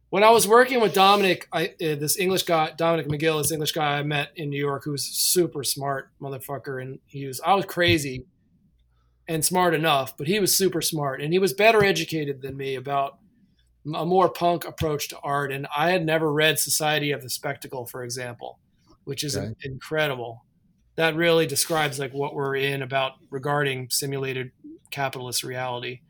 when 0.09 0.23
I 0.23 0.29
was 0.31 0.47
working 0.47 0.79
with 0.79 0.93
Dominic, 0.93 1.47
I, 1.51 1.67
uh, 1.67 1.95
this 1.95 2.17
English 2.17 2.43
guy, 2.43 2.71
Dominic 2.77 3.07
McGill, 3.07 3.41
this 3.41 3.51
English 3.51 3.73
guy 3.73 3.99
I 3.99 4.03
met 4.03 4.31
in 4.37 4.49
New 4.49 4.59
York, 4.59 4.85
who's 4.85 5.03
super 5.03 5.63
smart 5.63 6.09
motherfucker, 6.21 6.81
and 6.81 6.99
he 7.05 7.27
was 7.27 7.39
I 7.45 7.53
was 7.53 7.65
crazy 7.65 8.25
and 9.27 9.43
smart 9.43 9.73
enough, 9.73 10.15
but 10.17 10.27
he 10.27 10.39
was 10.39 10.57
super 10.57 10.81
smart, 10.81 11.21
and 11.21 11.33
he 11.33 11.39
was 11.39 11.53
better 11.53 11.83
educated 11.83 12.41
than 12.41 12.57
me 12.57 12.75
about 12.75 13.17
a 13.95 14.05
more 14.05 14.29
punk 14.29 14.65
approach 14.65 15.09
to 15.09 15.19
art. 15.19 15.51
And 15.51 15.67
I 15.75 15.91
had 15.91 16.05
never 16.05 16.31
read 16.31 16.59
Society 16.59 17.11
of 17.11 17.21
the 17.21 17.29
Spectacle, 17.29 17.85
for 17.85 18.03
example, 18.03 18.59
which 19.05 19.23
is 19.23 19.37
okay. 19.37 19.53
incredible. 19.63 20.45
That 20.95 21.15
really 21.15 21.45
describes 21.45 21.99
like 21.99 22.13
what 22.13 22.33
we're 22.33 22.55
in 22.55 22.81
about 22.81 23.13
regarding 23.29 23.89
simulated 23.89 24.51
capitalist 24.91 25.43
reality 25.43 26.01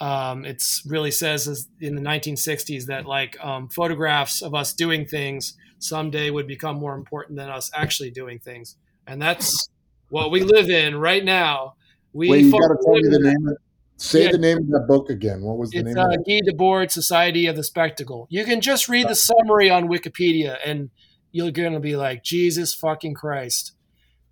um, 0.00 0.44
it's 0.44 0.82
really 0.86 1.10
says 1.10 1.68
in 1.80 1.96
the 1.96 2.02
1960s 2.02 2.86
that 2.86 3.06
like 3.06 3.36
um, 3.44 3.68
photographs 3.68 4.42
of 4.42 4.54
us 4.54 4.72
doing 4.72 5.06
things 5.06 5.54
someday 5.80 6.30
would 6.30 6.46
become 6.46 6.76
more 6.76 6.94
important 6.94 7.36
than 7.36 7.48
us 7.48 7.70
actually 7.74 8.10
doing 8.10 8.38
things, 8.38 8.76
and 9.06 9.20
that's 9.20 9.68
what 10.08 10.30
we 10.30 10.42
live 10.42 10.70
in 10.70 10.96
right 10.96 11.24
now. 11.24 11.74
We 12.12 12.30
Wait, 12.30 12.44
you 12.44 12.50
got 12.50 12.68
to 12.68 12.78
tell 12.84 12.94
me 12.94 13.08
the 13.08 13.20
name. 13.20 13.48
Of, 13.48 13.56
say 13.96 14.24
yeah, 14.24 14.32
the 14.32 14.38
name 14.38 14.58
of 14.58 14.68
that 14.68 14.86
book 14.88 15.10
again. 15.10 15.42
What 15.42 15.58
was 15.58 15.70
the 15.70 15.82
name 15.82 15.88
it's, 15.88 15.96
name? 15.96 16.06
Uh, 16.06 16.16
Guy 16.16 16.40
Debord, 16.50 16.90
Society 16.90 17.46
of 17.46 17.56
the 17.56 17.64
Spectacle. 17.64 18.26
You 18.30 18.44
can 18.44 18.60
just 18.60 18.88
read 18.88 19.08
the 19.08 19.14
summary 19.14 19.70
on 19.70 19.88
Wikipedia, 19.88 20.56
and 20.64 20.90
you're 21.32 21.50
gonna 21.50 21.80
be 21.80 21.96
like, 21.96 22.24
Jesus 22.24 22.74
fucking 22.74 23.14
Christ. 23.14 23.72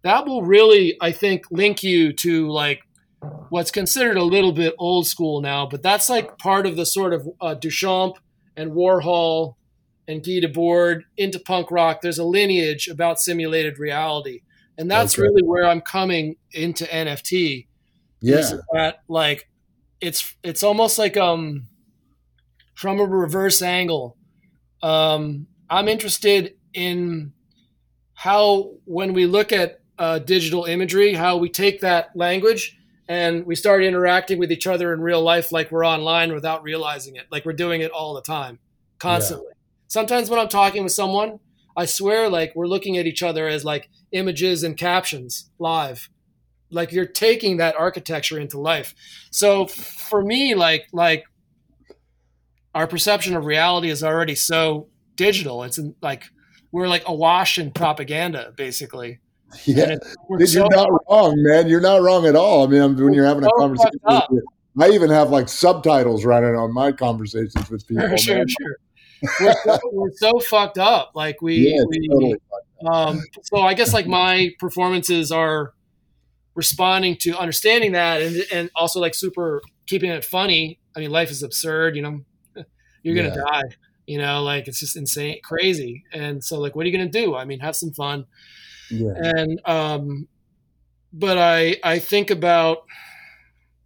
That 0.02 0.26
will 0.26 0.42
really, 0.42 0.96
I 1.00 1.12
think, 1.12 1.50
link 1.50 1.82
you 1.82 2.12
to 2.14 2.48
like 2.48 2.80
what's 3.48 3.70
considered 3.70 4.16
a 4.16 4.24
little 4.24 4.52
bit 4.52 4.74
old 4.78 5.06
school 5.06 5.40
now, 5.40 5.66
but 5.66 5.82
that's 5.82 6.08
like 6.08 6.38
part 6.38 6.66
of 6.66 6.76
the 6.76 6.86
sort 6.86 7.12
of 7.12 7.28
uh, 7.40 7.54
Duchamp 7.54 8.16
and 8.56 8.72
Warhol 8.72 9.54
and 10.08 10.24
Guy 10.24 10.40
Debord 10.40 11.02
into 11.16 11.38
punk 11.38 11.70
rock. 11.70 12.00
There's 12.00 12.18
a 12.18 12.24
lineage 12.24 12.88
about 12.88 13.20
simulated 13.20 13.78
reality, 13.78 14.42
and 14.78 14.90
that's 14.90 15.14
okay. 15.14 15.22
really 15.22 15.42
where 15.42 15.66
I'm 15.66 15.80
coming 15.80 16.36
into 16.52 16.84
NFT. 16.84 17.65
Yeah, 18.26 18.58
that 18.72 19.02
like 19.08 19.48
it's 20.00 20.34
it's 20.42 20.62
almost 20.62 20.98
like 20.98 21.16
um 21.16 21.68
from 22.74 23.00
a 23.00 23.04
reverse 23.04 23.62
angle. 23.62 24.16
Um, 24.82 25.46
I'm 25.70 25.88
interested 25.88 26.54
in 26.74 27.32
how 28.14 28.72
when 28.84 29.14
we 29.14 29.26
look 29.26 29.52
at 29.52 29.80
uh, 29.98 30.18
digital 30.18 30.64
imagery, 30.64 31.14
how 31.14 31.38
we 31.38 31.48
take 31.48 31.80
that 31.80 32.14
language 32.14 32.76
and 33.08 33.46
we 33.46 33.54
start 33.54 33.84
interacting 33.84 34.38
with 34.38 34.50
each 34.50 34.66
other 34.66 34.92
in 34.92 35.00
real 35.00 35.22
life 35.22 35.52
like 35.52 35.70
we're 35.70 35.86
online 35.86 36.32
without 36.32 36.62
realizing 36.62 37.16
it 37.16 37.26
like 37.30 37.44
we're 37.44 37.52
doing 37.52 37.80
it 37.80 37.90
all 37.90 38.14
the 38.14 38.22
time 38.22 38.58
constantly 38.98 39.46
yeah. 39.48 39.56
sometimes 39.86 40.28
when 40.28 40.38
i'm 40.40 40.48
talking 40.48 40.82
with 40.82 40.92
someone 40.92 41.38
i 41.76 41.84
swear 41.84 42.28
like 42.28 42.52
we're 42.54 42.66
looking 42.66 42.96
at 42.96 43.06
each 43.06 43.22
other 43.22 43.46
as 43.46 43.64
like 43.64 43.88
images 44.12 44.62
and 44.62 44.76
captions 44.76 45.50
live 45.58 46.08
like 46.70 46.92
you're 46.92 47.06
taking 47.06 47.58
that 47.58 47.74
architecture 47.76 48.38
into 48.38 48.58
life 48.58 48.94
so 49.30 49.66
for 49.66 50.22
me 50.22 50.54
like 50.54 50.86
like 50.92 51.24
our 52.74 52.86
perception 52.86 53.34
of 53.36 53.44
reality 53.46 53.88
is 53.88 54.02
already 54.02 54.34
so 54.34 54.88
digital 55.14 55.62
it's 55.62 55.78
in, 55.78 55.94
like 56.02 56.24
we're 56.72 56.88
like 56.88 57.02
awash 57.06 57.58
in 57.58 57.70
propaganda 57.70 58.52
basically 58.56 59.20
Yeah, 59.64 59.96
you're 60.28 60.46
so 60.46 60.66
not 60.66 60.88
wrong, 61.08 61.34
man. 61.38 61.68
You're 61.68 61.80
not 61.80 62.02
wrong 62.02 62.26
at 62.26 62.34
all. 62.34 62.64
I 62.64 62.66
mean, 62.66 62.96
when 62.96 63.14
you're 63.14 63.24
having 63.24 63.44
a 63.44 63.50
conversation, 63.56 63.92
you, 64.30 64.42
I 64.78 64.90
even 64.90 65.10
have 65.10 65.30
like 65.30 65.48
subtitles 65.48 66.24
running 66.24 66.54
on 66.54 66.72
my 66.74 66.92
conversations 66.92 67.70
with 67.70 67.86
people. 67.88 68.16
Sure, 68.16 68.16
sure, 68.16 68.44
sure. 68.48 68.76
We're 69.40 69.54
so, 69.64 69.78
we're 69.92 70.10
so, 70.12 70.40
fucked 70.40 70.78
up. 70.78 71.12
Like 71.14 71.40
we, 71.40 71.56
yeah, 71.56 71.82
we 71.88 72.08
totally 72.08 72.36
um, 72.86 73.22
so 73.42 73.58
I 73.60 73.74
guess 73.74 73.94
like 73.94 74.06
my 74.06 74.50
performances 74.58 75.32
are 75.32 75.72
responding 76.56 77.16
to 77.18 77.38
understanding 77.38 77.92
that, 77.92 78.20
and 78.20 78.36
and 78.52 78.70
also 78.74 78.98
like 78.98 79.14
super 79.14 79.62
keeping 79.86 80.10
it 80.10 80.24
funny. 80.24 80.80
I 80.96 81.00
mean, 81.00 81.10
life 81.10 81.30
is 81.30 81.44
absurd. 81.44 81.94
You 81.94 82.02
know, 82.02 82.20
you're 83.04 83.14
gonna 83.14 83.28
yeah. 83.28 83.44
die. 83.52 83.76
You 84.06 84.18
know, 84.18 84.42
like 84.42 84.66
it's 84.66 84.80
just 84.80 84.96
insane, 84.96 85.38
crazy. 85.44 86.04
And 86.12 86.42
so, 86.42 86.58
like, 86.58 86.74
what 86.74 86.84
are 86.84 86.88
you 86.88 86.96
gonna 86.96 87.10
do? 87.10 87.36
I 87.36 87.44
mean, 87.44 87.60
have 87.60 87.76
some 87.76 87.92
fun 87.92 88.26
yeah. 88.90 89.12
And 89.16 89.60
um, 89.64 90.28
but 91.12 91.38
I 91.38 91.76
I 91.82 91.98
think 91.98 92.30
about 92.30 92.78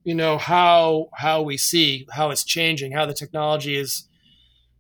you 0.05 0.15
know 0.15 0.39
how 0.39 1.09
how 1.15 1.43
we 1.43 1.57
see 1.57 2.07
how 2.13 2.31
it's 2.31 2.45
changing, 2.45 2.93
how 2.93 3.07
the 3.07 3.15
technology 3.15 3.77
is. 3.77 4.07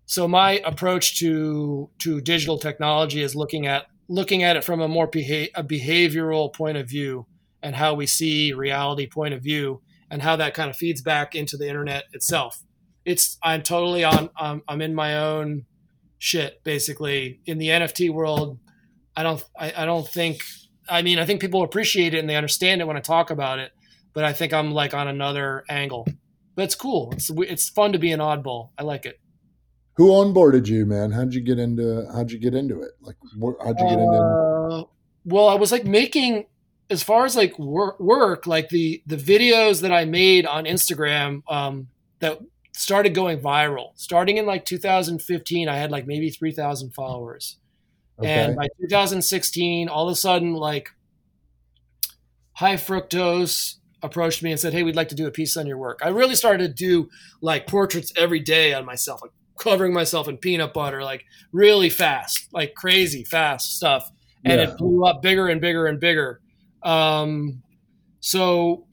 So 0.06 0.26
my 0.26 0.60
approach 0.64 1.18
to 1.20 1.90
to 1.98 2.20
digital 2.20 2.58
technology 2.58 3.22
is 3.22 3.36
looking 3.36 3.66
at 3.66 3.86
looking 4.08 4.42
at 4.42 4.56
it 4.56 4.64
from 4.64 4.80
a 4.80 4.88
more 4.88 5.06
beha- 5.06 5.50
a 5.54 5.62
behavioral 5.62 6.52
point 6.52 6.76
of 6.76 6.88
view 6.88 7.26
and 7.62 7.76
how 7.76 7.94
we 7.94 8.06
see 8.06 8.52
reality 8.52 9.06
point 9.06 9.34
of 9.34 9.42
view 9.42 9.82
and 10.10 10.22
how 10.22 10.36
that 10.36 10.54
kind 10.54 10.70
of 10.70 10.76
feeds 10.76 11.02
back 11.02 11.34
into 11.34 11.56
the 11.56 11.68
internet 11.68 12.04
itself. 12.12 12.62
It's 13.04 13.38
I'm 13.42 13.62
totally 13.62 14.04
on 14.04 14.30
I'm, 14.36 14.62
I'm 14.68 14.82
in 14.82 14.94
my 14.94 15.16
own 15.18 15.66
shit 16.18 16.62
basically 16.64 17.40
in 17.46 17.58
the 17.58 17.68
NFT 17.68 18.12
world. 18.12 18.58
I 19.16 19.22
don't 19.22 19.42
I, 19.58 19.72
I 19.78 19.84
don't 19.84 20.06
think 20.06 20.42
I 20.88 21.02
mean 21.02 21.18
I 21.18 21.24
think 21.24 21.40
people 21.40 21.62
appreciate 21.62 22.14
it 22.14 22.18
and 22.18 22.28
they 22.28 22.36
understand 22.36 22.80
it 22.80 22.86
when 22.86 22.96
I 22.96 23.00
talk 23.00 23.30
about 23.30 23.58
it, 23.58 23.72
but 24.12 24.24
I 24.24 24.32
think 24.32 24.52
I'm 24.52 24.72
like 24.72 24.94
on 24.94 25.08
another 25.08 25.64
angle. 25.68 26.06
But 26.54 26.64
it's 26.64 26.74
cool. 26.74 27.12
It's 27.12 27.30
it's 27.30 27.68
fun 27.68 27.92
to 27.92 27.98
be 27.98 28.12
an 28.12 28.20
oddball. 28.20 28.70
I 28.76 28.82
like 28.82 29.06
it. 29.06 29.20
Who 29.94 30.08
onboarded 30.08 30.66
you, 30.66 30.86
man? 30.86 31.10
How'd 31.10 31.34
you 31.34 31.40
get 31.40 31.58
into 31.58 32.06
How'd 32.12 32.30
you 32.30 32.38
get 32.38 32.54
into 32.54 32.82
it? 32.82 32.92
Like, 33.00 33.16
how'd 33.62 33.78
you 33.78 33.84
get 33.84 33.98
into? 33.98 34.18
Uh, 34.18 34.84
well, 35.24 35.48
I 35.48 35.54
was 35.54 35.72
like 35.72 35.84
making 35.84 36.46
as 36.90 37.02
far 37.02 37.24
as 37.24 37.36
like 37.36 37.58
work, 37.58 37.98
work 38.00 38.46
like 38.46 38.68
the 38.68 39.02
the 39.06 39.16
videos 39.16 39.82
that 39.82 39.92
I 39.92 40.04
made 40.04 40.44
on 40.44 40.64
Instagram 40.64 41.42
um, 41.50 41.88
that 42.18 42.40
started 42.72 43.14
going 43.14 43.40
viral. 43.40 43.92
Starting 43.94 44.36
in 44.36 44.46
like 44.46 44.64
2015, 44.64 45.68
I 45.68 45.76
had 45.76 45.90
like 45.90 46.06
maybe 46.06 46.30
3,000 46.30 46.92
followers. 46.92 47.56
Okay. 48.18 48.28
And 48.28 48.56
by 48.56 48.68
2016, 48.80 49.88
all 49.88 50.08
of 50.08 50.12
a 50.12 50.16
sudden, 50.16 50.54
like 50.54 50.90
High 52.52 52.76
Fructose 52.76 53.76
approached 54.02 54.42
me 54.42 54.50
and 54.50 54.60
said, 54.60 54.72
Hey, 54.72 54.82
we'd 54.82 54.96
like 54.96 55.08
to 55.10 55.14
do 55.14 55.26
a 55.26 55.30
piece 55.30 55.56
on 55.56 55.66
your 55.66 55.78
work. 55.78 56.00
I 56.02 56.08
really 56.08 56.34
started 56.34 56.66
to 56.66 56.72
do 56.72 57.08
like 57.40 57.66
portraits 57.66 58.12
every 58.16 58.40
day 58.40 58.74
on 58.74 58.84
myself, 58.84 59.22
like 59.22 59.32
covering 59.58 59.92
myself 59.92 60.28
in 60.28 60.38
peanut 60.38 60.74
butter, 60.74 61.02
like 61.02 61.24
really 61.52 61.90
fast, 61.90 62.48
like 62.52 62.74
crazy 62.74 63.24
fast 63.24 63.76
stuff. 63.76 64.10
And 64.44 64.58
yeah. 64.60 64.70
it 64.70 64.78
blew 64.78 65.04
up 65.04 65.22
bigger 65.22 65.48
and 65.48 65.60
bigger 65.60 65.86
and 65.86 66.00
bigger. 66.00 66.40
Um, 66.82 67.62
so 68.20 68.86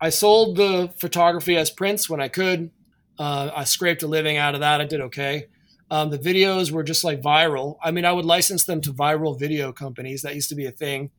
I 0.00 0.10
sold 0.10 0.56
the 0.56 0.92
photography 0.98 1.56
as 1.56 1.70
prints 1.70 2.08
when 2.08 2.20
I 2.20 2.28
could. 2.28 2.70
Uh, 3.18 3.50
I 3.54 3.64
scraped 3.64 4.02
a 4.02 4.06
living 4.06 4.36
out 4.36 4.54
of 4.54 4.60
that. 4.60 4.80
I 4.80 4.84
did 4.84 5.00
okay. 5.00 5.46
Um, 5.90 6.10
the 6.10 6.18
videos 6.18 6.70
were 6.70 6.82
just 6.82 7.04
like 7.04 7.20
viral. 7.20 7.76
I 7.82 7.90
mean, 7.90 8.04
I 8.04 8.12
would 8.12 8.24
license 8.24 8.64
them 8.64 8.80
to 8.82 8.92
viral 8.92 9.38
video 9.38 9.72
companies. 9.72 10.22
That 10.22 10.34
used 10.34 10.48
to 10.48 10.54
be 10.54 10.66
a 10.66 10.72
thing. 10.72 11.10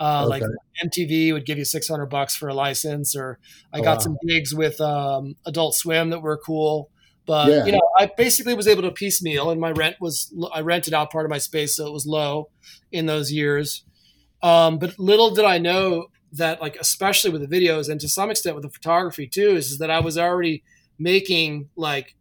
Uh, 0.00 0.26
okay. 0.26 0.40
Like 0.40 0.42
MTV 0.84 1.32
would 1.32 1.44
give 1.44 1.58
you 1.58 1.64
600 1.64 2.06
bucks 2.06 2.34
for 2.34 2.48
a 2.48 2.54
license, 2.54 3.14
or 3.14 3.38
I 3.72 3.80
oh, 3.80 3.82
got 3.82 3.98
wow. 3.98 4.02
some 4.02 4.16
gigs 4.26 4.54
with 4.54 4.80
um, 4.80 5.36
Adult 5.46 5.74
Swim 5.74 6.10
that 6.10 6.20
were 6.20 6.38
cool. 6.38 6.90
But 7.26 7.48
yeah. 7.48 7.64
you 7.66 7.72
know, 7.72 7.88
I 7.98 8.10
basically 8.16 8.54
was 8.54 8.66
able 8.66 8.82
to 8.82 8.90
piecemeal, 8.90 9.50
and 9.50 9.60
my 9.60 9.70
rent 9.70 9.96
was 10.00 10.34
I 10.52 10.60
rented 10.60 10.94
out 10.94 11.12
part 11.12 11.24
of 11.24 11.30
my 11.30 11.38
space, 11.38 11.76
so 11.76 11.86
it 11.86 11.92
was 11.92 12.06
low 12.06 12.48
in 12.90 13.06
those 13.06 13.30
years. 13.30 13.84
Um, 14.42 14.78
but 14.78 14.98
little 14.98 15.34
did 15.34 15.44
I 15.44 15.58
know 15.58 16.06
that, 16.32 16.60
like 16.60 16.76
especially 16.76 17.30
with 17.30 17.48
the 17.48 17.60
videos, 17.60 17.88
and 17.88 18.00
to 18.00 18.08
some 18.08 18.30
extent 18.30 18.56
with 18.56 18.64
the 18.64 18.70
photography 18.70 19.26
too, 19.26 19.50
is, 19.50 19.72
is 19.72 19.78
that 19.78 19.90
I 19.90 20.00
was 20.00 20.18
already 20.18 20.62
making 20.98 21.68
like 21.76 22.16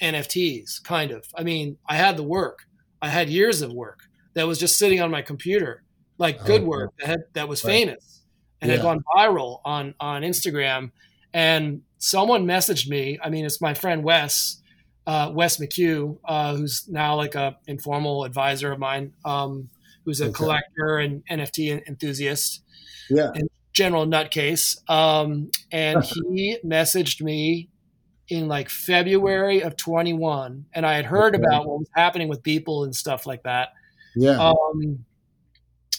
NFTs, 0.00 0.82
kind 0.82 1.10
of. 1.10 1.26
I 1.34 1.42
mean, 1.42 1.78
I 1.88 1.96
had 1.96 2.16
the 2.16 2.22
work, 2.22 2.66
I 3.00 3.08
had 3.08 3.28
years 3.28 3.62
of 3.62 3.72
work 3.72 4.00
that 4.34 4.46
was 4.46 4.58
just 4.58 4.78
sitting 4.78 5.00
on 5.00 5.10
my 5.10 5.22
computer, 5.22 5.82
like 6.18 6.44
good 6.44 6.62
oh, 6.62 6.66
work 6.66 6.92
that 6.98 7.06
had, 7.08 7.24
that 7.34 7.48
was 7.48 7.60
famous 7.60 8.22
and 8.60 8.70
yeah. 8.70 8.76
had 8.76 8.82
gone 8.82 9.02
viral 9.14 9.60
on 9.64 9.94
on 10.00 10.22
Instagram. 10.22 10.90
And 11.34 11.82
someone 11.98 12.46
messaged 12.46 12.88
me. 12.88 13.18
I 13.22 13.30
mean, 13.30 13.44
it's 13.44 13.60
my 13.60 13.74
friend 13.74 14.02
Wes, 14.02 14.60
uh, 15.06 15.30
Wes 15.34 15.58
McHugh, 15.58 16.18
uh, 16.24 16.56
who's 16.56 16.88
now 16.88 17.16
like 17.16 17.34
a 17.34 17.56
informal 17.66 18.24
advisor 18.24 18.72
of 18.72 18.78
mine, 18.78 19.12
um, 19.24 19.68
who's 20.04 20.20
a 20.20 20.26
okay. 20.26 20.32
collector 20.32 20.98
and 20.98 21.22
NFT 21.30 21.86
enthusiast. 21.86 22.62
Yeah. 23.10 23.30
And 23.34 23.48
general 23.72 24.06
nutcase. 24.06 24.78
Um, 24.90 25.50
and 25.70 26.04
he 26.30 26.58
messaged 26.64 27.22
me 27.22 27.68
in 28.28 28.48
like 28.48 28.68
February 28.68 29.62
of 29.62 29.76
21, 29.76 30.66
and 30.72 30.86
I 30.86 30.94
had 30.94 31.04
heard 31.04 31.34
okay. 31.34 31.44
about 31.44 31.66
what 31.66 31.80
was 31.80 31.90
happening 31.94 32.28
with 32.28 32.42
people 32.42 32.84
and 32.84 32.94
stuff 32.94 33.26
like 33.26 33.42
that. 33.42 33.70
Yeah. 34.16 34.38
Um, 34.38 35.04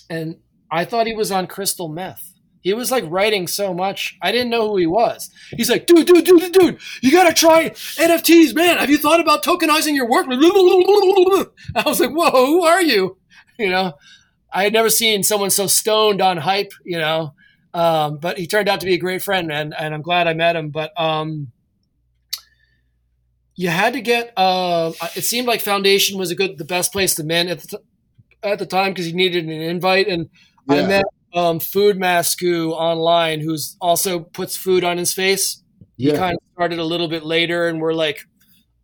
and 0.09 0.37
I 0.71 0.85
thought 0.85 1.07
he 1.07 1.13
was 1.13 1.31
on 1.31 1.47
crystal 1.47 1.87
meth. 1.87 2.33
He 2.61 2.73
was 2.73 2.91
like 2.91 3.03
writing 3.07 3.45
so 3.47 3.73
much. 3.73 4.17
I 4.21 4.31
didn't 4.31 4.49
know 4.49 4.69
who 4.69 4.77
he 4.77 4.87
was. 4.87 5.29
He's 5.51 5.69
like, 5.69 5.85
dude, 5.85 6.07
dude, 6.07 6.23
dude, 6.23 6.51
dude, 6.53 6.79
you 7.01 7.11
gotta 7.11 7.33
try 7.33 7.69
NFTs, 7.69 8.55
man. 8.55 8.77
Have 8.77 8.89
you 8.89 8.97
thought 8.97 9.19
about 9.19 9.43
tokenizing 9.43 9.95
your 9.95 10.09
work? 10.09 10.27
I 11.75 11.83
was 11.85 11.99
like, 11.99 12.11
whoa, 12.11 12.31
who 12.31 12.63
are 12.63 12.81
you? 12.81 13.17
You 13.57 13.69
know, 13.69 13.93
I 14.53 14.63
had 14.63 14.73
never 14.73 14.89
seen 14.89 15.23
someone 15.23 15.49
so 15.49 15.67
stoned 15.67 16.21
on 16.21 16.37
hype, 16.37 16.71
you 16.83 16.97
know. 16.97 17.33
Um, 17.73 18.17
but 18.17 18.37
he 18.37 18.45
turned 18.45 18.69
out 18.69 18.79
to 18.81 18.85
be 18.85 18.93
a 18.93 18.99
great 18.99 19.23
friend, 19.23 19.51
and, 19.51 19.73
and 19.77 19.93
I'm 19.93 20.03
glad 20.03 20.27
I 20.27 20.33
met 20.33 20.55
him. 20.55 20.69
But 20.69 20.91
um, 20.99 21.51
you 23.55 23.69
had 23.69 23.93
to 23.93 24.01
get. 24.01 24.31
Uh, 24.37 24.93
it 25.15 25.23
seemed 25.23 25.47
like 25.47 25.61
Foundation 25.61 26.17
was 26.17 26.31
a 26.31 26.35
good, 26.35 26.57
the 26.57 26.65
best 26.65 26.91
place 26.91 27.15
to 27.15 27.23
mint 27.23 27.49
at 27.49 27.61
the, 27.61 27.67
t- 27.67 27.83
at 28.43 28.59
the 28.59 28.65
time 28.65 28.91
because 28.91 29.07
you 29.07 29.15
needed 29.15 29.45
an 29.45 29.49
invite, 29.49 30.07
and 30.07 30.29
yeah. 30.69 30.75
I 30.75 30.87
met 30.87 31.05
um, 31.33 31.59
Foodmasku 31.59 32.71
online, 32.71 33.39
who's 33.39 33.75
also 33.81 34.19
puts 34.19 34.55
food 34.55 34.83
on 34.83 34.97
his 34.97 35.13
face. 35.13 35.63
Yeah. 35.97 36.11
He 36.11 36.17
kind 36.17 36.35
of 36.35 36.43
started 36.53 36.79
a 36.79 36.85
little 36.85 37.07
bit 37.07 37.23
later, 37.23 37.67
and 37.67 37.81
we're 37.81 37.93
like, 37.93 38.19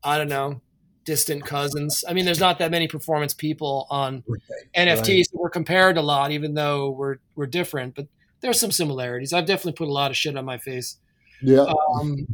I 0.04 0.18
don't 0.18 0.30
know, 0.30 0.62
distant 1.10 1.44
cousins. 1.44 2.04
I 2.08 2.14
mean, 2.14 2.24
there's 2.24 2.40
not 2.40 2.60
that 2.60 2.70
many 2.70 2.88
performance 2.88 3.34
people 3.34 3.88
on 3.90 4.24
right. 4.28 4.40
NFTs. 4.78 5.18
Right. 5.18 5.28
we're 5.34 5.50
compared 5.50 5.98
a 5.98 6.04
lot, 6.04 6.30
even 6.30 6.54
though 6.54 6.92
we're 6.92 7.16
we're 7.36 7.48
different. 7.48 7.96
But 7.96 8.06
there's 8.42 8.60
some 8.60 8.72
similarities. 8.72 9.34
I've 9.34 9.48
definitely 9.48 9.74
put 9.74 9.88
a 9.88 9.92
lot 9.92 10.12
of 10.12 10.18
shit 10.18 10.38
on 10.38 10.46
my 10.46 10.60
face. 10.60 10.98
Yeah. 11.42 11.62
Um, 11.62 12.28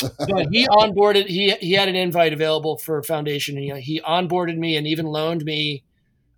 but 0.00 0.48
he 0.50 0.66
onboarded. 0.66 1.26
He 1.26 1.52
he 1.60 1.74
had 1.74 1.88
an 1.88 1.94
invite 1.94 2.32
available 2.32 2.78
for 2.78 3.00
Foundation. 3.04 3.56
And, 3.58 3.78
he 3.78 4.00
onboarded 4.00 4.58
me 4.58 4.76
and 4.76 4.88
even 4.88 5.06
loaned 5.06 5.44
me 5.44 5.84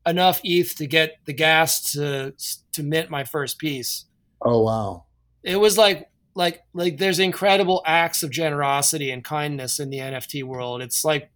enough 0.04 0.42
ETH 0.44 0.76
to 0.76 0.86
get 0.86 1.16
the 1.24 1.32
gas 1.32 1.92
to 1.92 2.34
to 2.72 2.82
mint 2.82 3.08
my 3.08 3.24
first 3.24 3.58
piece. 3.58 4.04
Oh 4.42 4.60
wow! 4.60 5.04
It 5.42 5.56
was 5.56 5.78
like 5.78 6.10
like 6.34 6.64
like 6.74 6.98
there's 6.98 7.18
incredible 7.18 7.82
acts 7.86 8.22
of 8.22 8.30
generosity 8.30 9.10
and 9.10 9.24
kindness 9.24 9.80
in 9.80 9.88
the 9.88 10.00
NFT 10.00 10.44
world. 10.44 10.82
It's 10.82 11.02
like 11.02 11.30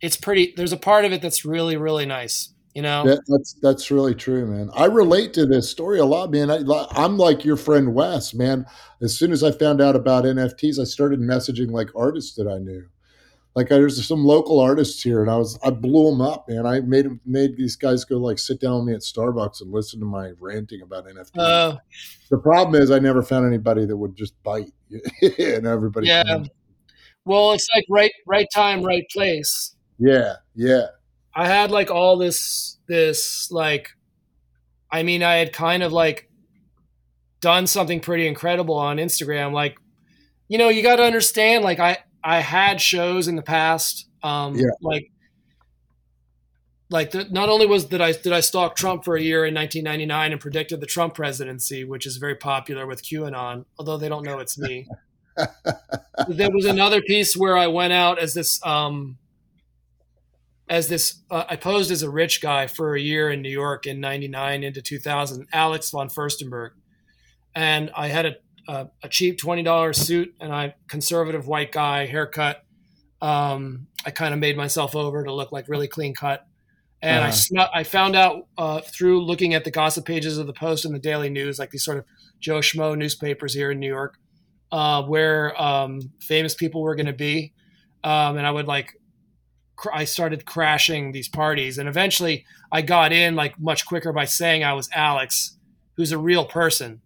it's 0.00 0.16
pretty. 0.16 0.54
There's 0.56 0.72
a 0.72 0.76
part 0.76 1.04
of 1.04 1.12
it 1.12 1.22
that's 1.22 1.44
really 1.44 1.76
really 1.76 2.06
nice. 2.06 2.50
You 2.74 2.82
know, 2.82 3.04
that, 3.06 3.22
that's 3.26 3.54
that's 3.62 3.90
really 3.90 4.14
true, 4.14 4.46
man. 4.46 4.70
I 4.74 4.84
relate 4.84 5.32
to 5.34 5.46
this 5.46 5.70
story 5.70 5.98
a 5.98 6.04
lot, 6.04 6.30
man. 6.30 6.50
I, 6.50 6.62
I'm 6.90 7.16
like 7.16 7.44
your 7.44 7.56
friend 7.56 7.94
Wes, 7.94 8.34
man. 8.34 8.66
As 9.00 9.18
soon 9.18 9.32
as 9.32 9.42
I 9.42 9.50
found 9.50 9.80
out 9.80 9.96
about 9.96 10.24
NFTs, 10.24 10.78
I 10.78 10.84
started 10.84 11.20
messaging 11.20 11.70
like 11.70 11.88
artists 11.94 12.34
that 12.36 12.46
I 12.46 12.58
knew 12.58 12.86
like 13.56 13.70
there's 13.70 14.06
some 14.06 14.24
local 14.24 14.60
artists 14.60 15.02
here 15.02 15.22
and 15.22 15.30
i 15.30 15.36
was 15.36 15.58
i 15.64 15.70
blew 15.70 16.10
them 16.10 16.20
up 16.20 16.48
man 16.48 16.64
i 16.64 16.78
made 16.80 17.06
made 17.26 17.56
these 17.56 17.74
guys 17.74 18.04
go 18.04 18.18
like 18.18 18.38
sit 18.38 18.60
down 18.60 18.76
with 18.76 18.88
me 18.88 18.94
at 18.94 19.00
starbucks 19.00 19.62
and 19.62 19.72
listen 19.72 19.98
to 19.98 20.06
my 20.06 20.30
ranting 20.38 20.82
about 20.82 21.06
nfts 21.06 21.30
uh, 21.38 21.76
the 22.30 22.38
problem 22.38 22.80
is 22.80 22.92
i 22.92 22.98
never 23.00 23.22
found 23.22 23.44
anybody 23.44 23.84
that 23.84 23.96
would 23.96 24.14
just 24.14 24.40
bite 24.44 24.70
and 25.38 25.66
everybody 25.66 26.06
yeah 26.06 26.44
well 27.24 27.52
it's 27.52 27.66
like 27.74 27.84
right 27.90 28.12
right 28.26 28.46
time 28.54 28.84
right 28.84 29.08
place 29.10 29.74
yeah 29.98 30.34
yeah 30.54 30.86
i 31.34 31.46
had 31.46 31.70
like 31.70 31.90
all 31.90 32.16
this 32.16 32.78
this 32.86 33.50
like 33.50 33.90
i 34.90 35.02
mean 35.02 35.22
i 35.22 35.36
had 35.36 35.52
kind 35.52 35.82
of 35.82 35.92
like 35.92 36.30
done 37.40 37.66
something 37.66 38.00
pretty 38.00 38.26
incredible 38.26 38.74
on 38.74 38.96
instagram 38.96 39.52
like 39.52 39.76
you 40.48 40.58
know 40.58 40.68
you 40.68 40.82
got 40.82 40.96
to 40.96 41.02
understand 41.02 41.64
like 41.64 41.78
i 41.78 41.96
I 42.26 42.40
had 42.40 42.80
shows 42.80 43.28
in 43.28 43.36
the 43.36 43.42
past, 43.42 44.08
um, 44.24 44.56
yeah. 44.56 44.66
like 44.82 45.12
like 46.90 47.12
the, 47.12 47.24
not 47.30 47.48
only 47.48 47.66
was 47.66 47.88
that 47.88 48.02
I 48.02 48.12
did 48.12 48.32
I 48.32 48.40
stalk 48.40 48.74
Trump 48.74 49.04
for 49.04 49.16
a 49.16 49.22
year 49.22 49.44
in 49.46 49.54
1999 49.54 50.32
and 50.32 50.40
predicted 50.40 50.80
the 50.80 50.86
Trump 50.86 51.14
presidency, 51.14 51.84
which 51.84 52.04
is 52.04 52.16
very 52.16 52.34
popular 52.34 52.84
with 52.84 53.04
QAnon, 53.04 53.64
although 53.78 53.96
they 53.96 54.08
don't 54.08 54.24
know 54.24 54.40
it's 54.40 54.58
me. 54.58 54.88
there 56.28 56.50
was 56.50 56.64
another 56.64 57.00
piece 57.00 57.36
where 57.36 57.56
I 57.56 57.68
went 57.68 57.92
out 57.92 58.18
as 58.18 58.34
this 58.34 58.64
um, 58.66 59.18
as 60.68 60.88
this 60.88 61.22
uh, 61.30 61.44
I 61.48 61.56
posed 61.56 61.90
as 61.90 62.02
a 62.02 62.10
rich 62.10 62.40
guy 62.40 62.66
for 62.66 62.94
a 62.94 63.00
year 63.00 63.30
in 63.30 63.42
New 63.42 63.50
York 63.50 63.86
in 63.86 64.00
99 64.00 64.64
into 64.64 64.82
2000, 64.82 65.46
Alex 65.52 65.90
von 65.90 66.08
Furstenberg. 66.08 66.70
And 67.54 67.90
I 67.96 68.08
had 68.08 68.26
a 68.26 68.36
a, 68.68 68.88
a 69.02 69.08
cheap 69.08 69.38
twenty 69.38 69.62
dollars 69.62 69.98
suit 69.98 70.34
and 70.40 70.52
I 70.52 70.74
conservative 70.88 71.46
white 71.46 71.72
guy 71.72 72.06
haircut. 72.06 72.64
Um, 73.22 73.86
I 74.04 74.10
kind 74.10 74.34
of 74.34 74.40
made 74.40 74.56
myself 74.56 74.94
over 74.94 75.24
to 75.24 75.32
look 75.32 75.52
like 75.52 75.68
really 75.68 75.88
clean 75.88 76.14
cut. 76.14 76.46
And 77.02 77.18
uh-huh. 77.18 77.28
I 77.28 77.30
snuck, 77.30 77.70
I 77.74 77.82
found 77.84 78.16
out 78.16 78.46
uh, 78.56 78.80
through 78.80 79.24
looking 79.24 79.54
at 79.54 79.64
the 79.64 79.70
gossip 79.70 80.04
pages 80.04 80.38
of 80.38 80.46
the 80.46 80.52
Post 80.52 80.84
and 80.84 80.94
the 80.94 80.98
Daily 80.98 81.30
News, 81.30 81.58
like 81.58 81.70
these 81.70 81.84
sort 81.84 81.98
of 81.98 82.04
Joe 82.40 82.58
Schmo 82.58 82.96
newspapers 82.96 83.54
here 83.54 83.70
in 83.70 83.78
New 83.78 83.88
York, 83.88 84.18
uh, 84.72 85.02
where 85.02 85.60
um, 85.60 86.00
famous 86.20 86.54
people 86.54 86.82
were 86.82 86.94
going 86.94 87.06
to 87.06 87.12
be. 87.12 87.52
Um, 88.02 88.38
and 88.38 88.46
I 88.46 88.50
would 88.50 88.66
like, 88.66 88.98
cr- 89.76 89.92
I 89.92 90.04
started 90.04 90.44
crashing 90.44 91.12
these 91.12 91.28
parties, 91.28 91.78
and 91.78 91.88
eventually 91.88 92.44
I 92.72 92.82
got 92.82 93.12
in 93.12 93.36
like 93.36 93.58
much 93.60 93.86
quicker 93.86 94.12
by 94.12 94.24
saying 94.24 94.64
I 94.64 94.72
was 94.72 94.88
Alex, 94.94 95.56
who's 95.96 96.12
a 96.12 96.18
real 96.18 96.44
person. 96.44 97.00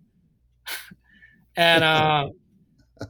And 1.57 1.85
uh, 1.85 2.29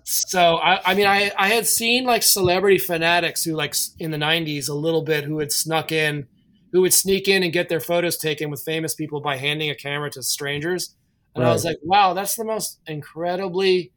so 0.05 0.57
I, 0.57 0.81
I 0.91 0.95
mean, 0.95 1.07
I, 1.07 1.31
I 1.39 1.49
had 1.49 1.67
seen 1.67 2.05
like 2.05 2.23
celebrity 2.23 2.79
fanatics 2.79 3.45
who 3.45 3.53
like 3.55 3.75
in 3.99 4.11
the 4.11 4.17
'90s 4.17 4.69
a 4.69 4.75
little 4.75 5.03
bit 5.03 5.25
who 5.25 5.39
had 5.39 5.53
snuck 5.53 5.93
in, 5.93 6.27
who 6.73 6.81
would 6.81 6.95
sneak 6.95 7.29
in 7.29 7.43
and 7.43 7.53
get 7.53 7.69
their 7.69 7.81
photos 7.81 8.17
taken 8.17 8.51
with 8.51 8.63
famous 8.63 8.95
people 8.95 9.21
by 9.21 9.37
handing 9.37 9.71
a 9.71 9.75
camera 9.75 10.11
to 10.11 10.23
strangers. 10.23 10.97
And 11.35 11.45
right. 11.45 11.51
I 11.51 11.53
was 11.53 11.65
like, 11.65 11.77
wow, 11.83 12.13
that's 12.13 12.35
the 12.35 12.45
most 12.45 12.81
incredibly 12.87 13.93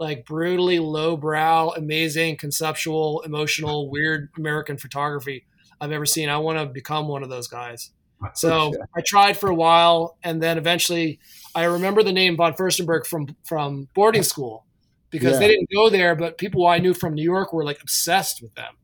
like 0.00 0.24
brutally 0.24 0.78
lowbrow, 0.78 1.74
amazing, 1.76 2.38
conceptual, 2.38 3.20
emotional, 3.20 3.90
weird 3.90 4.30
American 4.36 4.78
photography 4.78 5.44
I've 5.80 5.92
ever 5.92 6.06
seen. 6.06 6.30
I 6.30 6.38
want 6.38 6.58
to 6.58 6.66
become 6.66 7.06
one 7.06 7.22
of 7.22 7.28
those 7.28 7.46
guys. 7.46 7.90
Oh, 8.22 8.28
so 8.34 8.72
I 8.96 9.02
tried 9.02 9.36
for 9.36 9.50
a 9.50 9.54
while, 9.54 10.16
and 10.22 10.42
then 10.42 10.58
eventually, 10.58 11.20
I 11.54 11.64
remember 11.64 12.02
the 12.02 12.12
name 12.12 12.36
von 12.36 12.54
Furstenberg 12.54 13.06
from 13.06 13.36
from 13.44 13.88
boarding 13.94 14.22
school 14.22 14.64
because 15.10 15.34
yeah. 15.34 15.38
they 15.38 15.48
didn't 15.48 15.68
go 15.72 15.90
there, 15.90 16.14
but 16.14 16.38
people 16.38 16.66
I 16.66 16.78
knew 16.78 16.94
from 16.94 17.14
New 17.14 17.22
York 17.22 17.52
were 17.52 17.64
like 17.64 17.80
obsessed 17.82 18.42
with 18.42 18.54
them. 18.54 18.74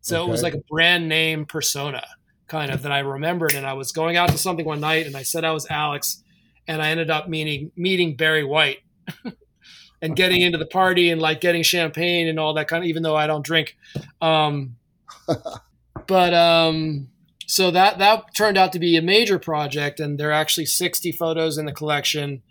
So 0.00 0.20
okay. 0.20 0.28
it 0.28 0.30
was 0.30 0.42
like 0.42 0.54
a 0.54 0.62
brand 0.70 1.08
name 1.08 1.46
persona 1.46 2.04
kind 2.46 2.70
of 2.70 2.82
that 2.82 2.92
I 2.92 3.00
remembered. 3.00 3.54
And 3.54 3.66
I 3.66 3.72
was 3.72 3.90
going 3.92 4.16
out 4.16 4.30
to 4.30 4.38
something 4.38 4.66
one 4.66 4.80
night, 4.80 5.06
and 5.06 5.16
I 5.16 5.22
said 5.22 5.44
I 5.44 5.52
was 5.52 5.66
Alex, 5.68 6.22
and 6.66 6.80
I 6.80 6.90
ended 6.90 7.10
up 7.10 7.28
meeting 7.28 7.70
meeting 7.76 8.16
Barry 8.16 8.44
White. 8.44 8.78
and 10.04 10.16
getting 10.16 10.40
into 10.40 10.58
the 10.58 10.66
party 10.66 11.10
and 11.10 11.20
like 11.20 11.40
getting 11.40 11.62
champagne 11.62 12.28
and 12.28 12.38
all 12.38 12.54
that 12.54 12.68
kind 12.68 12.84
of 12.84 12.88
even 12.88 13.02
though 13.02 13.16
I 13.16 13.26
don't 13.26 13.44
drink 13.44 13.76
um 14.20 14.76
but 16.06 16.34
um 16.34 17.08
so 17.46 17.70
that 17.70 17.98
that 17.98 18.34
turned 18.34 18.56
out 18.56 18.72
to 18.72 18.78
be 18.78 18.96
a 18.96 19.02
major 19.02 19.38
project, 19.38 20.00
and 20.00 20.18
there 20.18 20.30
are 20.30 20.32
actually 20.32 20.66
60 20.66 21.12
photos 21.12 21.58
in 21.58 21.66
the 21.66 21.72
collection. 21.72 22.42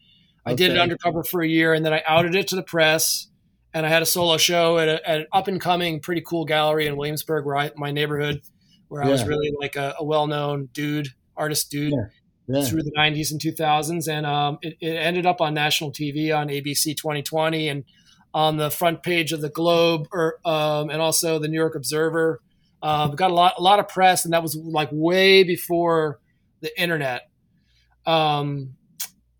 I 0.45 0.55
did 0.55 0.71
it 0.71 0.77
undercover 0.77 1.23
for 1.23 1.41
a 1.41 1.47
year, 1.47 1.73
and 1.73 1.85
then 1.85 1.93
I 1.93 2.03
outed 2.05 2.35
it 2.35 2.49
to 2.49 2.55
the 2.55 2.63
press, 2.63 3.27
and 3.73 3.85
I 3.85 3.89
had 3.89 4.01
a 4.01 4.05
solo 4.05 4.37
show 4.37 4.77
at, 4.77 4.89
a, 4.89 5.09
at 5.09 5.21
an 5.21 5.27
up 5.31 5.47
and 5.47 5.59
coming, 5.59 6.01
pretty 6.01 6.21
cool 6.21 6.43
gallery 6.43 6.85
in 6.85 6.97
Williamsburg, 6.97 7.45
where 7.45 7.55
I, 7.55 7.71
my 7.77 7.91
neighborhood, 7.91 8.41
where 8.89 9.03
I 9.03 9.09
was 9.09 9.25
really 9.25 9.53
like 9.59 9.77
a, 9.77 9.95
a 9.99 10.03
well 10.03 10.27
known 10.27 10.67
dude, 10.73 11.09
artist 11.35 11.71
dude 11.71 11.93
Yeah. 11.93 12.05
Yeah. 12.47 12.63
through 12.63 12.83
the 12.83 12.91
90s 12.91 13.31
and 13.31 13.39
2000s. 13.39 14.07
And 14.07 14.25
um, 14.25 14.57
it, 14.61 14.75
it 14.81 14.95
ended 14.97 15.25
up 15.25 15.39
on 15.41 15.53
national 15.53 15.91
TV 15.91 16.35
on 16.37 16.47
ABC 16.49 16.95
2020 16.95 17.69
and 17.69 17.85
on 18.33 18.57
the 18.57 18.69
front 18.69 19.01
page 19.03 19.31
of 19.31 19.41
the 19.41 19.49
Globe 19.49 20.07
or, 20.11 20.39
um, 20.45 20.89
and 20.89 21.01
also 21.01 21.39
the 21.39 21.47
New 21.47 21.57
York 21.57 21.75
Observer. 21.75 22.41
Uh, 22.81 23.07
got 23.07 23.31
a 23.31 23.33
lot, 23.33 23.53
a 23.57 23.61
lot 23.61 23.79
of 23.79 23.87
press, 23.87 24.25
and 24.25 24.33
that 24.33 24.43
was 24.43 24.57
like 24.57 24.89
way 24.91 25.43
before 25.43 26.19
the 26.59 26.81
internet. 26.81 27.29
Um, 28.05 28.75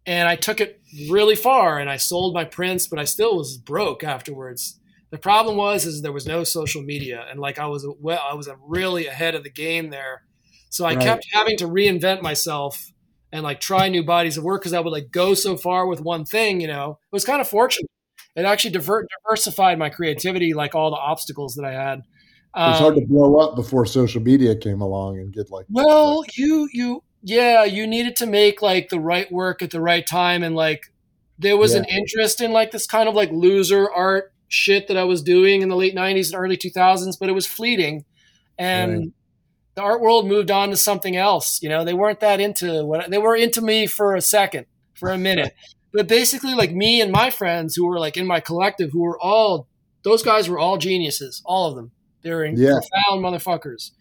and 0.05 0.27
I 0.27 0.35
took 0.37 0.61
it 0.61 0.81
really 1.09 1.35
far, 1.35 1.79
and 1.79 1.89
I 1.89 1.97
sold 1.97 2.33
my 2.33 2.45
prints, 2.45 2.87
but 2.87 2.99
I 2.99 3.03
still 3.05 3.35
was 3.37 3.57
broke 3.57 4.03
afterwards. 4.03 4.79
The 5.09 5.17
problem 5.17 5.57
was 5.57 5.85
is 5.85 6.01
there 6.01 6.11
was 6.13 6.25
no 6.25 6.43
social 6.43 6.81
media, 6.83 7.25
and 7.29 7.39
like 7.39 7.59
I 7.59 7.67
was 7.67 7.85
well, 7.99 8.21
I 8.29 8.33
was 8.33 8.49
really 8.65 9.07
ahead 9.07 9.35
of 9.35 9.43
the 9.43 9.49
game 9.51 9.89
there. 9.89 10.23
So 10.69 10.85
I 10.85 10.95
Right. 10.95 11.03
kept 11.03 11.27
having 11.33 11.57
to 11.57 11.65
reinvent 11.67 12.21
myself 12.21 12.92
and 13.33 13.43
like 13.43 13.59
try 13.59 13.89
new 13.89 14.03
bodies 14.03 14.37
of 14.37 14.43
work 14.45 14.61
because 14.61 14.73
I 14.73 14.79
would 14.79 14.91
like 14.91 15.11
go 15.11 15.33
so 15.33 15.57
far 15.57 15.87
with 15.87 15.99
one 15.99 16.23
thing. 16.23 16.61
You 16.61 16.67
know, 16.67 16.99
it 17.11 17.15
was 17.15 17.25
kind 17.25 17.41
of 17.41 17.49
fortunate. 17.49 17.89
It 18.35 18.45
actually 18.45 18.71
diver- 18.71 19.05
diversified 19.25 19.77
my 19.77 19.89
creativity, 19.89 20.53
like 20.53 20.75
all 20.75 20.91
the 20.91 20.97
obstacles 20.97 21.55
that 21.55 21.65
I 21.65 21.71
had. 21.73 22.03
It's 22.55 22.79
hard 22.79 22.95
Um, 22.95 23.01
to 23.01 23.07
blow 23.07 23.37
up 23.39 23.55
before 23.55 23.85
social 23.87 24.21
media 24.21 24.55
came 24.55 24.79
along 24.81 25.17
and 25.17 25.33
get 25.33 25.49
like. 25.51 25.65
well, 25.69 26.23
you 26.35 26.69
you 26.71 27.03
yeah, 27.23 27.63
you 27.63 27.87
needed 27.87 28.15
to 28.17 28.25
make 28.27 28.61
like 28.61 28.89
the 28.89 28.99
right 28.99 29.29
work 29.31 29.61
at 29.61 29.71
the 29.71 29.81
right 29.81 30.05
time 30.05 30.43
and 30.43 30.55
like 30.55 30.83
there 31.39 31.57
was 31.57 31.73
an 31.73 31.85
interest 31.85 32.41
in 32.41 32.51
like 32.51 32.69
this 32.71 32.85
kind 32.85 33.09
of 33.09 33.15
like 33.15 33.31
loser 33.31 33.89
art 33.91 34.31
shit 34.47 34.87
that 34.87 34.97
I 34.97 35.03
was 35.03 35.23
doing 35.23 35.61
in 35.63 35.69
the 35.69 35.75
late 35.75 35.95
90s 35.95 36.31
and 36.31 36.39
early 36.39 36.57
2000s, 36.57 37.17
but 37.19 37.27
it 37.29 37.31
was 37.31 37.47
fleeting. 37.47 38.05
And 38.57 38.91
Right. 38.99 39.09
The 39.75 39.81
art 39.81 40.01
world 40.01 40.27
moved 40.27 40.51
on 40.51 40.69
to 40.69 40.77
something 40.77 41.15
else. 41.15 41.61
You 41.61 41.69
know, 41.69 41.83
they 41.83 41.93
weren't 41.93 42.19
that 42.19 42.39
into 42.39 42.85
what 42.85 43.09
they 43.09 43.17
were 43.17 43.35
into 43.35 43.61
me 43.61 43.87
for 43.87 44.15
a 44.15 44.21
second, 44.21 44.65
for 44.95 45.11
a 45.11 45.17
minute. 45.17 45.53
but 45.93 46.07
basically 46.07 46.55
like 46.55 46.71
me 46.71 47.01
and 47.01 47.11
my 47.11 47.29
friends 47.29 47.75
who 47.75 47.85
were 47.87 47.99
like 47.99 48.17
in 48.17 48.25
my 48.27 48.39
collective 48.39 48.91
who 48.91 49.01
were 49.01 49.19
all 49.19 49.67
those 50.03 50.23
guys 50.23 50.49
were 50.49 50.59
all 50.59 50.77
geniuses, 50.77 51.41
all 51.45 51.69
of 51.69 51.75
them. 51.75 51.91
They 52.23 52.31
were 52.31 52.45
Yeah. 52.45 52.79
profound 52.79 53.23
motherfuckers. 53.23 53.91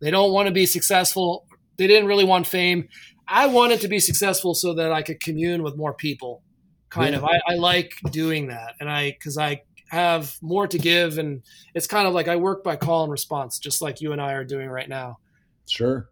They 0.00 0.10
don't 0.10 0.32
want 0.32 0.46
to 0.48 0.54
be 0.54 0.64
successful. 0.66 1.46
They 1.76 1.86
didn't 1.86 2.06
really 2.08 2.24
want 2.24 2.46
fame. 2.46 2.88
I 3.28 3.46
wanted 3.46 3.80
to 3.82 3.88
be 3.88 4.00
successful 4.00 4.54
so 4.54 4.74
that 4.74 4.90
I 4.92 5.02
could 5.02 5.20
commune 5.20 5.62
with 5.62 5.76
more 5.76 5.92
people. 5.94 6.42
Kind 6.88 7.12
Yeah. 7.12 7.18
of. 7.18 7.24
I, 7.24 7.40
I 7.46 7.54
like 7.54 7.92
doing 8.10 8.48
that, 8.48 8.74
and 8.80 8.90
I 8.90 9.10
because 9.12 9.38
I 9.38 9.62
have 9.90 10.36
more 10.42 10.66
to 10.68 10.78
give, 10.78 11.18
and 11.18 11.42
it's 11.74 11.86
kind 11.86 12.06
of 12.08 12.14
like 12.14 12.28
I 12.28 12.36
work 12.36 12.64
by 12.64 12.76
call 12.76 13.02
and 13.04 13.12
response, 13.12 13.58
just 13.58 13.82
like 13.82 14.00
you 14.00 14.12
and 14.12 14.20
I 14.20 14.32
are 14.32 14.44
doing 14.44 14.68
right 14.68 14.88
now. 14.88 15.18
Sure. 15.68 16.10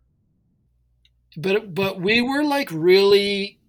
But 1.36 1.74
but 1.74 2.00
we 2.00 2.20
were 2.20 2.44
like 2.44 2.70
really, 2.72 3.60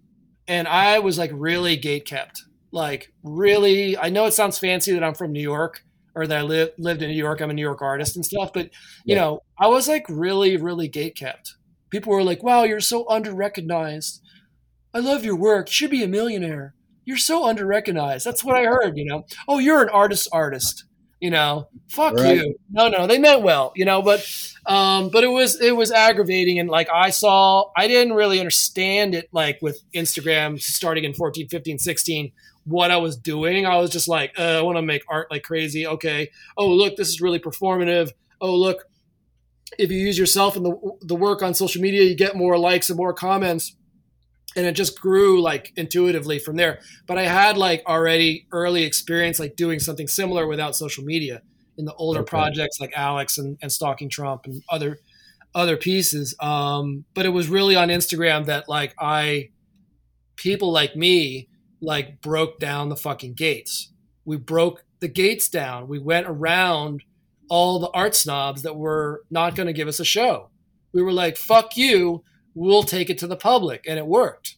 and 0.48 0.66
I 0.66 0.98
was 0.98 1.18
like 1.18 1.30
really 1.34 1.76
gate 1.76 2.06
kept. 2.06 2.42
Like 2.72 3.12
really, 3.22 3.96
I 3.96 4.08
know 4.10 4.26
it 4.26 4.32
sounds 4.34 4.58
fancy 4.58 4.92
that 4.92 5.04
I'm 5.04 5.14
from 5.14 5.32
New 5.32 5.40
York 5.42 5.84
or 6.14 6.26
that 6.26 6.38
I 6.38 6.42
live, 6.42 6.70
lived 6.78 7.02
in 7.02 7.10
New 7.10 7.16
York. 7.16 7.40
I'm 7.40 7.50
a 7.50 7.54
New 7.54 7.62
York 7.62 7.82
artist 7.82 8.16
and 8.16 8.24
stuff, 8.24 8.52
but 8.52 8.70
you 9.06 9.14
Yeah. 9.14 9.16
know, 9.16 9.40
I 9.58 9.68
was 9.68 9.88
like 9.88 10.04
really, 10.08 10.56
really 10.56 10.88
gate 10.88 11.16
kept. 11.16 11.54
People 11.90 12.12
were 12.12 12.24
like, 12.24 12.42
"Wow, 12.42 12.64
you're 12.64 12.80
so 12.80 13.08
under 13.08 13.32
recognized. 13.34 14.20
I 14.94 15.00
love 15.00 15.24
your 15.24 15.36
work. 15.36 15.68
You 15.68 15.72
should 15.74 15.90
be 15.90 16.02
a 16.04 16.08
millionaire. 16.08 16.74
You're 17.10 17.16
so 17.18 17.42
underrecognized. 17.42 18.22
That's 18.22 18.44
what 18.44 18.54
I 18.54 18.66
heard. 18.66 18.96
You 18.96 19.04
know, 19.04 19.26
oh, 19.48 19.58
you're 19.58 19.82
an 19.82 19.88
artist, 19.88 20.28
artist. 20.30 20.84
You 21.18 21.30
know, 21.30 21.68
fuck 21.88 22.14
Right. 22.14 22.36
you. 22.36 22.54
No, 22.70 22.86
no, 22.88 23.08
they 23.08 23.18
meant 23.18 23.42
well. 23.42 23.72
You 23.74 23.84
know, 23.84 24.00
but 24.00 24.24
um, 24.64 25.08
but 25.10 25.24
it 25.24 25.26
was 25.26 25.60
it 25.60 25.74
was 25.74 25.90
aggravating, 25.90 26.60
and 26.60 26.68
like 26.70 26.88
I 26.88 27.10
saw, 27.10 27.72
I 27.76 27.88
didn't 27.88 28.12
really 28.12 28.38
understand 28.38 29.16
it. 29.16 29.28
Like 29.32 29.58
with 29.60 29.82
Instagram 29.92 30.60
starting 30.62 31.02
in 31.02 31.12
14, 31.12 31.48
15, 31.48 31.80
16 31.80 32.30
what 32.64 32.92
I 32.92 32.98
was 32.98 33.16
doing. 33.16 33.66
I 33.66 33.78
was 33.78 33.90
just 33.90 34.06
like, 34.06 34.38
uh, 34.38 34.58
I 34.58 34.62
want 34.62 34.76
to 34.78 34.82
make 34.82 35.02
art 35.08 35.32
like 35.32 35.42
crazy. 35.42 35.84
Okay. 35.84 36.30
Oh, 36.56 36.68
look, 36.68 36.94
this 36.94 37.08
is 37.08 37.20
really 37.20 37.40
performative. 37.40 38.10
Oh, 38.40 38.54
look, 38.54 38.84
if 39.78 39.90
you 39.90 39.98
use 39.98 40.16
yourself 40.16 40.56
in 40.56 40.62
the 40.62 40.76
the 41.02 41.16
work 41.16 41.42
on 41.42 41.54
social 41.54 41.82
media, 41.82 42.02
you 42.04 42.14
get 42.14 42.36
more 42.36 42.56
likes 42.56 42.88
and 42.88 42.96
more 42.96 43.12
comments. 43.12 43.74
And 44.56 44.66
it 44.66 44.72
just 44.72 45.00
grew 45.00 45.40
like 45.40 45.72
intuitively 45.76 46.38
from 46.40 46.56
there. 46.56 46.80
But 47.06 47.18
I 47.18 47.22
had 47.26 47.56
like 47.56 47.82
already 47.86 48.46
early 48.52 48.82
experience 48.82 49.38
like 49.38 49.54
doing 49.56 49.78
something 49.78 50.08
similar 50.08 50.46
without 50.46 50.74
social 50.74 51.04
media 51.04 51.42
in 51.78 51.84
the 51.84 51.94
older 51.94 52.20
Okay. 52.20 52.30
projects 52.30 52.80
like 52.80 52.92
Alex 52.96 53.38
and, 53.38 53.58
and 53.62 53.70
Stalking 53.70 54.08
Trump 54.08 54.46
and 54.46 54.62
other 54.68 54.98
other 55.54 55.76
pieces. 55.76 56.34
Um, 56.40 57.04
but 57.14 57.26
it 57.26 57.30
was 57.30 57.48
really 57.48 57.76
on 57.76 57.88
Instagram 57.88 58.46
that 58.46 58.68
like 58.68 58.94
I 58.98 59.50
people 60.36 60.72
like 60.72 60.96
me 60.96 61.48
like 61.80 62.20
broke 62.20 62.58
down 62.58 62.88
the 62.88 62.96
fucking 62.96 63.34
gates. 63.34 63.92
We 64.24 64.36
broke 64.36 64.84
the 65.00 65.08
gates 65.08 65.48
down. 65.48 65.88
We 65.88 65.98
went 65.98 66.26
around 66.26 67.02
all 67.48 67.78
the 67.78 67.90
art 67.90 68.14
snobs 68.14 68.62
that 68.62 68.76
were 68.76 69.22
not 69.30 69.54
going 69.56 69.66
to 69.66 69.72
give 69.72 69.88
us 69.88 69.98
a 70.00 70.04
show. 70.04 70.50
We 70.92 71.02
were 71.02 71.12
like, 71.12 71.36
"Fuck 71.36 71.76
you, 71.76 72.22
we'll 72.54 72.82
take 72.82 73.10
it 73.10 73.18
to 73.18 73.26
the 73.26 73.36
public," 73.36 73.84
and 73.88 73.98
it 73.98 74.06
worked. 74.06 74.56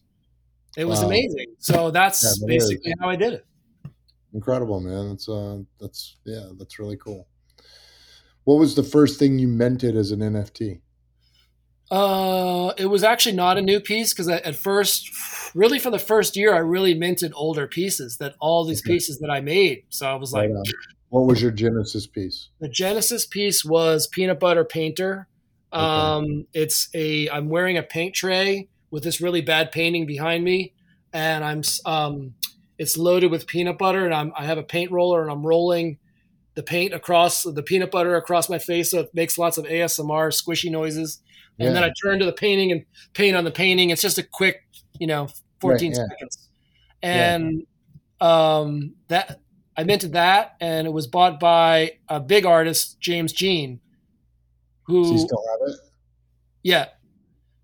It 0.77 0.85
was 0.85 0.99
Wow. 1.01 1.07
amazing. 1.07 1.47
So 1.59 1.91
that's 1.97 2.23
Yeah, 2.23 2.29
that 2.47 2.53
is. 2.55 2.63
basically 2.69 2.93
how 2.99 3.09
I 3.09 3.15
did 3.15 3.33
it. 3.33 3.45
Incredible, 4.33 4.79
man. 4.79 5.09
That's 5.09 5.29
uh, 5.29 5.59
that's 5.79 6.17
yeah, 6.25 6.49
that's 6.57 6.79
really 6.79 6.97
cool. 6.97 7.27
What 8.45 8.55
was 8.59 8.75
the 8.75 8.83
first 8.83 9.19
thing 9.19 9.37
you 9.39 9.47
minted 9.47 9.95
as 9.95 10.11
an 10.11 10.19
NFT? 10.21 10.81
Uh, 11.91 12.73
it 12.77 12.87
was 12.87 13.03
actually 13.03 13.35
not 13.35 13.57
a 13.57 13.61
new 13.61 13.79
piece 13.79 14.13
because 14.13 14.27
at 14.27 14.55
first, 14.55 15.53
really 15.53 15.77
for 15.77 15.91
the 15.91 15.99
first 15.99 16.35
year, 16.35 16.53
I 16.53 16.57
really 16.59 16.93
minted 16.95 17.31
older 17.35 17.67
pieces 17.67 18.17
that 18.17 18.33
all 18.39 18.65
these 18.65 18.81
Okay. 18.81 18.93
pieces 18.95 19.19
that 19.19 19.29
I 19.29 19.41
made. 19.41 19.83
So 19.89 20.07
I 20.07 20.15
was 20.15 20.33
like, 20.33 20.49
on. 20.49 20.63
What 21.09 21.27
was 21.27 21.41
your 21.41 21.51
Genesis 21.51 22.07
piece? 22.07 22.49
The 22.59 22.67
Genesis 22.69 23.27
piece 23.27 23.63
was 23.63 24.07
Peanut 24.07 24.39
Butter 24.39 24.65
Painter. 24.65 25.27
Okay. 25.73 25.83
Um, 25.83 26.45
it's 26.53 26.89
a 26.93 27.29
I'm 27.29 27.49
wearing 27.49 27.77
a 27.77 27.83
paint 27.83 28.13
tray 28.13 28.67
with 28.91 29.03
this 29.03 29.19
really 29.19 29.41
bad 29.41 29.71
painting 29.71 30.05
behind 30.05 30.43
me, 30.43 30.73
and 31.11 31.43
I'm 31.43 31.63
um, 31.85 32.35
it's 32.77 32.97
loaded 32.97 33.31
with 33.31 33.47
peanut 33.47 33.77
butter, 33.77 34.05
and 34.05 34.13
I'm 34.13 34.31
I 34.37 34.45
have 34.45 34.57
a 34.57 34.63
paint 34.63 34.91
roller, 34.91 35.21
and 35.21 35.31
I'm 35.31 35.45
rolling 35.45 35.97
the 36.55 36.63
paint 36.63 36.93
across 36.93 37.43
the 37.43 37.63
peanut 37.63 37.89
butter 37.91 38.15
across 38.15 38.49
my 38.49 38.59
face, 38.59 38.91
so 38.91 38.99
it 38.99 39.09
makes 39.13 39.37
lots 39.37 39.57
of 39.57 39.65
ASMR 39.65 40.29
squishy 40.29 40.69
noises. 40.69 41.19
And 41.59 41.75
then 41.75 41.83
I 41.83 41.91
turn 42.01 42.19
to 42.19 42.25
the 42.25 42.33
painting 42.33 42.71
and 42.71 42.83
paint 43.13 43.35
on 43.35 43.43
the 43.43 43.51
painting. 43.51 43.91
It's 43.91 44.01
just 44.01 44.17
a 44.17 44.23
quick, 44.23 44.63
you 44.99 45.05
know, 45.05 45.29
14 45.61 45.91
Right, 45.91 45.97
yeah. 45.97 46.07
seconds. 46.09 46.49
And 47.01 47.65
um, 48.19 48.95
that 49.07 49.39
I 49.77 49.83
minted 49.83 50.13
that, 50.13 50.55
and 50.59 50.87
it 50.87 50.91
was 50.91 51.07
bought 51.07 51.39
by 51.39 51.93
a 52.09 52.19
big 52.19 52.45
artist, 52.45 52.99
James 52.99 53.33
Jean, 53.33 53.79
who, 54.85 55.17
still 55.17 55.43
have 55.51 55.69
it? 55.69 55.79
yeah, 56.63 56.85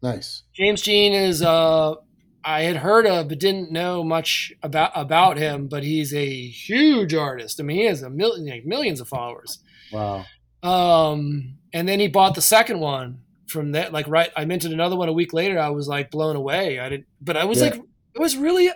Nice. 0.01 0.43
James 0.53 0.81
Jean 0.81 1.11
is 1.13 1.41
uh, 1.41 1.95
I 2.43 2.61
had 2.61 2.77
heard 2.77 3.05
of, 3.05 3.27
but 3.27 3.39
didn't 3.39 3.71
know 3.71 4.03
much 4.03 4.53
about 4.63 4.91
about 4.95 5.37
him. 5.37 5.67
But 5.67 5.83
he's 5.83 6.13
a 6.13 6.25
huge 6.47 7.13
artist. 7.13 7.59
I 7.59 7.63
mean, 7.63 7.77
he 7.77 7.85
has 7.85 8.01
a 8.01 8.09
million, 8.09 8.47
like 8.47 8.65
millions 8.65 9.01
of 9.01 9.07
followers. 9.09 9.59
Wow. 9.91 10.25
Um, 10.63 11.57
and 11.73 11.87
then 11.87 11.99
he 11.99 12.07
bought 12.07 12.35
the 12.35 12.41
second 12.41 12.79
one 12.79 13.19
from 13.47 13.73
that. 13.73 13.91
Like, 13.91 14.07
right, 14.07 14.29
I 14.37 14.45
minted 14.45 14.71
another 14.71 14.95
one 14.95 15.09
a 15.09 15.13
week 15.13 15.33
later. 15.33 15.59
I 15.59 15.69
was 15.69 15.87
like 15.87 16.11
blown 16.11 16.35
away. 16.35 16.79
I 16.79 16.89
didn't, 16.89 17.07
but 17.21 17.35
I 17.37 17.45
was 17.45 17.59
Yeah. 17.59 17.65
like, 17.71 17.75
it 18.15 18.19
was 18.19 18.37
really 18.37 18.69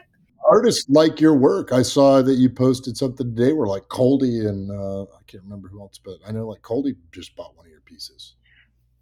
Artists 0.46 0.90
like 0.90 1.22
your 1.22 1.36
work. 1.36 1.72
I 1.72 1.82
saw 1.84 2.22
that 2.22 2.34
you 2.34 2.50
posted 2.50 2.98
something 2.98 3.34
today 3.34 3.54
where 3.54 3.66
like 3.68 3.88
Coldie 3.88 4.46
and 4.46 4.70
uh, 4.70 5.04
I 5.04 5.24
can't 5.26 5.42
remember 5.44 5.70
who 5.70 5.80
else, 5.80 6.00
but 6.04 6.18
I 6.28 6.32
know 6.34 6.50
like 6.50 6.62
Coldie 6.62 6.96
just 7.14 7.34
bought 7.38 7.56
one 7.56 7.66
of 7.66 7.72
pieces. 7.94 8.36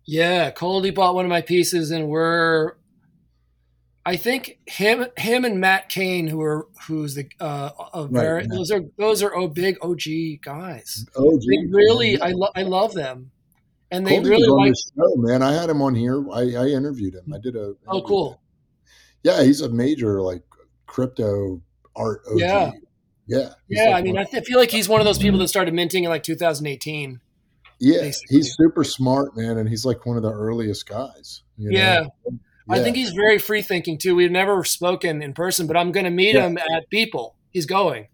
Yeah, 0.05 0.51
Coldie 0.51 0.93
bought 0.93 1.15
one 1.15 1.25
of 1.25 1.29
my 1.29 1.41
pieces, 1.41 1.91
and 1.91 2.07
we're, 2.07 2.73
I 4.05 4.15
think 4.17 4.57
him, 4.65 5.05
him 5.17 5.45
and 5.45 5.59
Matt 5.59 5.89
Kane, 5.89 6.27
who 6.27 6.41
are 6.41 6.67
who's 6.87 7.15
the 7.15 7.29
uh, 7.39 7.69
a 7.93 8.07
very 8.07 8.41
Matt. 8.47 8.49
those 8.57 8.71
are 8.71 8.81
those 8.97 9.21
are 9.23 9.33
oh 9.35 9.47
big 9.47 9.77
OG 9.81 10.41
guys. 10.43 11.05
Oh, 11.15 11.37
They 11.37 11.65
really, 11.69 12.19
I 12.19 12.31
lo- 12.31 12.49
I 12.55 12.63
love 12.63 12.93
them, 12.93 13.31
and 13.91 14.05
they 14.05 14.15
Coldie 14.15 14.29
really 14.29 14.47
on 14.47 14.57
like. 14.57 14.71
this 14.71 14.91
show, 14.95 15.15
man. 15.17 15.43
I 15.43 15.53
had 15.53 15.69
him 15.69 15.81
on 15.83 15.93
here. 15.95 16.25
I, 16.31 16.41
I 16.55 16.67
interviewed 16.69 17.13
him. 17.13 17.31
I 17.33 17.37
did 17.37 17.55
a. 17.55 17.75
Oh, 17.87 18.01
cool. 18.01 18.41
Yeah, 19.23 19.43
he's 19.43 19.61
a 19.61 19.69
major 19.69 20.19
like 20.21 20.41
crypto 20.87 21.61
art 21.95 22.21
OG. 22.29 22.39
Yeah. 22.39 22.71
Yeah. 23.27 23.49
Yeah, 23.69 23.85
like 23.85 23.95
I 23.95 24.01
mean, 24.01 24.15
one- 24.15 24.27
I 24.33 24.41
feel 24.41 24.57
like 24.57 24.71
he's 24.71 24.89
one 24.89 24.99
of 24.99 25.05
those 25.05 25.19
people 25.19 25.37
that 25.39 25.47
started 25.47 25.75
minting 25.75 26.03
in 26.05 26.09
like 26.09 26.23
2018. 26.23 27.21
Yeah, 27.81 28.01
basically. 28.01 28.37
he's 28.37 28.55
super 28.55 28.83
smart, 28.83 29.35
man, 29.35 29.57
and 29.57 29.67
he's 29.67 29.85
like 29.85 30.05
one 30.05 30.17
of 30.17 30.23
the 30.23 30.31
earliest 30.31 30.87
guys. 30.87 31.43
you 31.57 31.71
know? 31.71 31.77
Yeah. 31.77 32.03
I 32.69 32.79
think 32.81 32.95
he's 32.95 33.11
very 33.11 33.37
free 33.37 33.61
thinking 33.61 33.97
too. 33.97 34.15
We've 34.15 34.31
never 34.31 34.63
spoken 34.63 35.21
in 35.21 35.33
person, 35.33 35.67
but 35.67 35.75
I'm 35.75 35.91
going 35.91 36.05
to 36.05 36.09
meet 36.09 36.35
Yeah. 36.35 36.47
him 36.47 36.57
at 36.57 36.89
Beeple. 36.93 37.33
He's 37.49 37.65
going. 37.65 38.07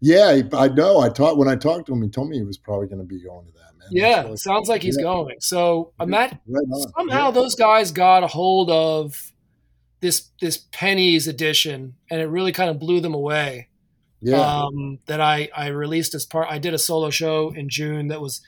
Yeah, 0.00 0.42
I 0.52 0.68
know. 0.68 1.00
I 1.00 1.08
talked 1.08 1.38
when 1.38 1.48
I 1.48 1.56
talked 1.56 1.86
to 1.86 1.94
him. 1.94 2.02
He 2.02 2.08
told 2.10 2.28
me 2.28 2.36
he 2.36 2.44
was 2.44 2.58
probably 2.58 2.86
going 2.86 2.98
to 2.98 3.04
be 3.04 3.22
going 3.22 3.46
to 3.46 3.52
that. 3.52 3.78
Man. 3.78 3.88
Yeah, 3.90 4.34
sounds 4.36 4.68
like 4.68 4.82
he's 4.82 4.96
yeah. 4.98 5.04
going. 5.04 5.36
So 5.40 5.92
I'm 5.98 6.10
not 6.10 6.38
right 6.46 6.88
somehow 6.96 7.26
yeah. 7.26 7.30
those 7.30 7.54
guys 7.54 7.90
got 7.90 8.22
a 8.22 8.26
hold 8.26 8.70
of 8.70 9.32
this 10.00 10.30
this 10.40 10.58
pennies 10.72 11.26
edition, 11.26 11.94
and 12.10 12.20
it 12.20 12.26
really 12.26 12.52
kind 12.52 12.70
of 12.70 12.78
blew 12.78 13.00
them 13.00 13.14
away. 13.14 13.68
Yeah. 14.20 14.40
Um, 14.40 14.98
that 15.06 15.20
I 15.20 15.48
I 15.56 15.68
released 15.68 16.14
as 16.14 16.26
part. 16.26 16.48
I 16.50 16.58
did 16.58 16.74
a 16.74 16.78
solo 16.78 17.10
show 17.10 17.50
in 17.56 17.68
June 17.68 18.08
that 18.08 18.20
was 18.20 18.42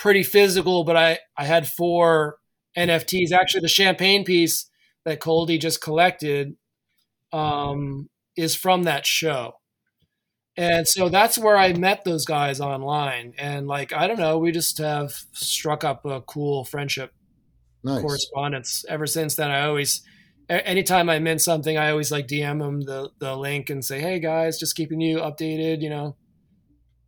pretty 0.00 0.22
physical, 0.22 0.82
but 0.82 0.96
I 0.96 1.18
I 1.36 1.44
had 1.44 1.68
four 1.68 2.38
NFTs. 2.76 3.32
Actually, 3.32 3.60
the 3.60 3.68
champagne 3.68 4.24
piece 4.24 4.70
that 5.04 5.20
Coldie 5.20 5.58
just 5.58 5.82
collected 5.82 6.56
um, 7.32 8.08
is 8.36 8.54
from 8.54 8.84
that 8.84 9.06
show. 9.06 9.54
And 10.56 10.86
so 10.88 11.08
that's 11.08 11.38
where 11.38 11.56
I 11.56 11.72
met 11.74 12.04
those 12.04 12.24
guys 12.24 12.60
online. 12.60 13.34
And 13.38 13.66
like, 13.66 13.92
I 13.92 14.06
don't 14.06 14.18
know, 14.18 14.38
we 14.38 14.52
just 14.52 14.78
have 14.78 15.12
struck 15.32 15.84
up 15.84 16.04
a 16.04 16.20
cool 16.22 16.64
friendship 16.64 17.12
nice. 17.84 18.02
correspondence 18.02 18.84
ever 18.88 19.06
since 19.06 19.36
then. 19.36 19.50
I 19.50 19.64
always, 19.64 20.02
anytime 20.48 21.08
I 21.08 21.18
mint 21.18 21.40
something, 21.40 21.78
I 21.78 21.90
always 21.90 22.10
like 22.10 22.26
DM 22.26 22.58
them 22.58 22.80
the, 22.82 23.10
the 23.20 23.36
link 23.36 23.70
and 23.70 23.84
say, 23.84 24.00
Hey 24.00 24.18
guys, 24.18 24.58
just 24.58 24.76
keeping 24.76 25.00
you 25.00 25.18
updated, 25.18 25.80
you 25.82 25.88
know? 25.88 26.16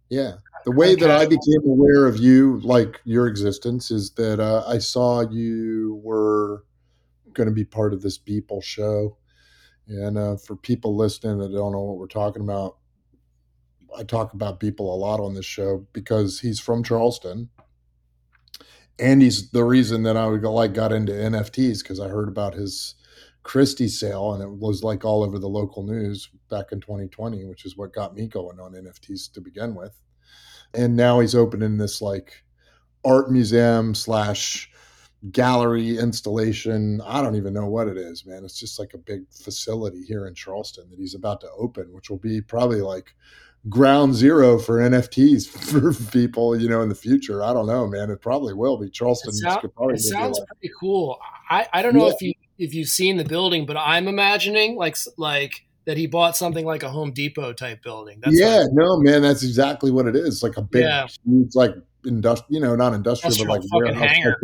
Yeah. 0.09 0.35
The 0.65 0.73
way 0.73 0.93
okay. 0.93 1.07
that 1.07 1.11
I 1.11 1.27
became 1.27 1.63
aware 1.67 2.07
of 2.07 2.19
you, 2.19 2.61
like 2.61 3.01
your 3.05 3.27
existence, 3.27 3.91
is 3.91 4.13
that 4.13 4.41
uh, 4.41 4.65
I 4.67 4.79
saw 4.79 5.29
you 5.29 6.01
were 6.03 6.65
going 7.33 7.49
to 7.49 7.55
be 7.55 7.65
part 7.65 7.93
of 7.93 8.03
this 8.03 8.19
Beeple 8.19 8.63
show. 8.63 9.17
And 9.89 10.17
uh, 10.17 10.37
for 10.37 10.57
people 10.57 10.97
listening 10.97 11.39
that 11.39 11.53
don't 11.53 11.73
know 11.73 11.83
what 11.83 11.99
we're 11.99 12.07
talking 12.07 12.43
about, 12.43 12.77
I 13.97 14.05
talk 14.05 14.33
about 14.33 14.61
Beeple 14.61 14.81
a 14.81 14.83
lot 14.83 15.21
on 15.21 15.35
this 15.35 15.45
show 15.45 15.87
because 15.93 16.41
he's 16.41 16.61
from 16.61 16.83
Charleston. 16.83 17.51
And 18.99 19.21
he's 19.21 19.51
the 19.51 19.65
reason 19.65 20.05
that 20.05 20.17
I 20.17 20.27
would 20.27 20.43
go, 20.43 20.53
like 20.53 20.75
got 20.75 20.93
into 20.93 21.13
NFTs 21.13 21.83
because 21.83 21.99
I 21.99 22.09
heard 22.09 22.29
about 22.29 22.55
his 22.55 22.95
Christie 23.43 23.89
sale 23.89 24.35
and 24.35 24.43
it 24.43 24.51
was 24.51 24.85
like 24.85 25.05
all 25.05 25.25
over 25.25 25.39
the 25.39 25.49
local 25.49 25.83
news 25.83 26.31
back 26.49 26.71
in 26.71 26.81
2020, 26.81 27.45
which 27.47 27.65
is 27.65 27.77
what 27.77 27.93
got 27.93 28.15
me 28.15 28.29
going 28.29 28.61
on 28.61 28.73
NFTs 28.73 29.33
to 29.33 29.41
begin 29.41 29.75
with. 29.75 29.99
And 30.75 30.97
now 30.97 31.21
he's 31.21 31.35
opening 31.35 31.77
this 31.77 32.01
like 32.01 32.43
art 33.05 33.31
museum 33.31 33.95
slash 33.95 34.71
gallery 35.31 35.99
installation. 35.99 37.01
I 37.03 37.23
don't 37.23 37.37
even 37.37 37.53
know 37.53 37.67
what 37.67 37.89
it 37.89 37.97
is, 37.97 38.27
man. 38.27 38.45
It's 38.45 38.59
just 38.59 38.79
like 38.79 38.95
a 38.95 38.99
big 38.99 39.25
facility 39.31 40.03
here 40.03 40.27
in 40.27 40.35
Charleston 40.35 40.91
that 40.91 40.99
he's 40.99 41.15
about 41.15 41.41
to 41.43 41.51
open, 41.57 41.93
which 41.93 42.11
will 42.11 42.19
be 42.19 42.41
probably 42.41 42.81
like 42.81 43.15
ground 43.69 44.15
zero 44.15 44.59
for 44.59 44.79
NFTs 44.79 45.47
for 45.71 45.93
people, 46.11 46.59
you 46.59 46.69
know, 46.69 46.83
in 46.83 46.89
the 46.89 46.95
future. 46.95 47.43
I 47.43 47.53
don't 47.53 47.67
know, 47.67 47.87
man. 47.87 48.11
It 48.11 48.21
probably 48.21 48.55
will 48.55 48.77
be. 48.77 48.91
Charleston 48.91 49.31
it, 49.31 49.37
sound, 49.37 49.65
it 49.65 50.01
sounds 50.01 50.39
like, 50.39 50.49
pretty 50.49 50.73
cool. 50.79 51.19
I, 51.49 51.69
I 51.73 51.83
don't 51.83 51.95
know 51.95 52.07
yeah. 52.07 52.15
if 52.15 52.23
you 52.23 52.33
if 52.59 52.75
you've 52.75 52.89
seen 52.89 53.17
the 53.17 53.25
building, 53.25 53.67
but 53.67 53.77
I'm 53.77 54.09
imagining 54.09 54.77
like 54.77 54.97
like 55.17 55.67
that 55.85 55.97
he 55.97 56.07
bought 56.07 56.37
something 56.37 56.65
like 56.65 56.83
a 56.83 56.89
Home 56.89 57.13
Depot 57.13 57.53
type 57.53 57.83
building. 57.83 58.21
That's 58.23 58.39
yeah, 58.39 58.61
like, 58.61 58.73
no, 58.73 59.01
man, 59.01 59.23
that's 59.23 59.43
exactly 59.43 59.91
what 59.91 60.07
it 60.07 60.17
is. 60.17 60.43
Like 60.43 60.57
a 60.57 60.63
big, 60.63 60.85
yeah. 60.85 61.07
huge, 61.25 61.55
like 61.55 61.75
industrial, 62.05 62.47
you 62.49 62.61
know, 62.61 62.77
not 62.77 62.95
industrial, 62.95 63.33
industrial 63.33 63.69
but 63.71 63.85
like 63.85 63.97
warehouse 64.01 64.17
hangar. 64.17 64.41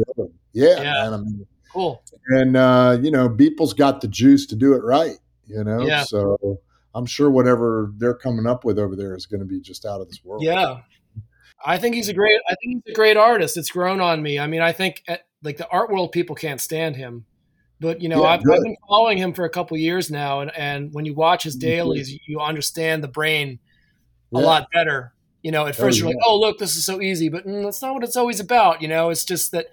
Yeah, 0.52 0.82
yeah, 0.82 0.82
man. 0.82 1.14
I 1.14 1.16
mean, 1.18 1.46
cool. 1.72 2.02
And 2.28 2.56
uh, 2.56 2.98
you 3.00 3.10
know, 3.10 3.28
Beeple's 3.28 3.72
got 3.72 4.00
the 4.00 4.08
juice 4.08 4.46
to 4.46 4.56
do 4.56 4.74
it 4.74 4.82
right. 4.82 5.16
You 5.46 5.64
know, 5.64 5.80
yeah. 5.80 6.02
so 6.02 6.60
I'm 6.94 7.06
sure 7.06 7.30
whatever 7.30 7.92
they're 7.96 8.14
coming 8.14 8.46
up 8.46 8.64
with 8.64 8.78
over 8.78 8.96
there 8.96 9.14
is 9.14 9.26
going 9.26 9.40
to 9.40 9.46
be 9.46 9.60
just 9.60 9.86
out 9.86 10.00
of 10.00 10.08
this 10.08 10.24
world. 10.24 10.42
Yeah, 10.42 10.80
I 11.64 11.78
think 11.78 11.94
he's 11.94 12.08
a 12.08 12.14
great. 12.14 12.40
I 12.48 12.54
think 12.56 12.82
he's 12.84 12.92
a 12.92 12.96
great 12.96 13.16
artist. 13.16 13.56
It's 13.56 13.70
grown 13.70 14.00
on 14.00 14.22
me. 14.22 14.38
I 14.38 14.46
mean, 14.46 14.60
I 14.60 14.72
think 14.72 15.02
at, 15.08 15.26
like 15.42 15.56
the 15.56 15.68
art 15.68 15.90
world 15.90 16.12
people 16.12 16.34
can't 16.34 16.60
stand 16.60 16.96
him, 16.96 17.24
but 17.80 18.00
you 18.00 18.08
know, 18.08 18.22
yeah, 18.22 18.30
I've, 18.30 18.40
I've, 18.40 18.62
been 18.62 18.76
following 18.88 19.18
him 19.18 19.32
for 19.32 19.44
a 19.44 19.50
couple 19.50 19.76
years 19.76 20.10
now, 20.10 20.40
and 20.40 20.50
and 20.56 20.92
when 20.92 21.04
you 21.04 21.14
watch 21.14 21.44
his 21.44 21.54
dailies, 21.54 22.18
you 22.26 22.40
understand 22.40 23.04
the 23.04 23.08
brain 23.08 23.58
a 24.34 24.38
lot 24.38 24.68
better. 24.72 25.12
You 25.42 25.52
know, 25.52 25.66
at 25.66 25.78
oh, 25.78 25.82
first 25.84 25.98
oh, 25.98 25.98
you're 25.98 26.08
like, 26.08 26.24
oh 26.24 26.38
look, 26.38 26.58
this 26.58 26.76
is 26.76 26.84
so 26.84 27.00
easy, 27.00 27.28
but 27.28 27.46
mm, 27.46 27.62
that's 27.62 27.80
not 27.80 27.94
what 27.94 28.02
it's 28.02 28.16
always 28.16 28.40
about. 28.40 28.82
You 28.82 28.88
know, 28.88 29.10
it's 29.10 29.24
just 29.24 29.52
that 29.52 29.66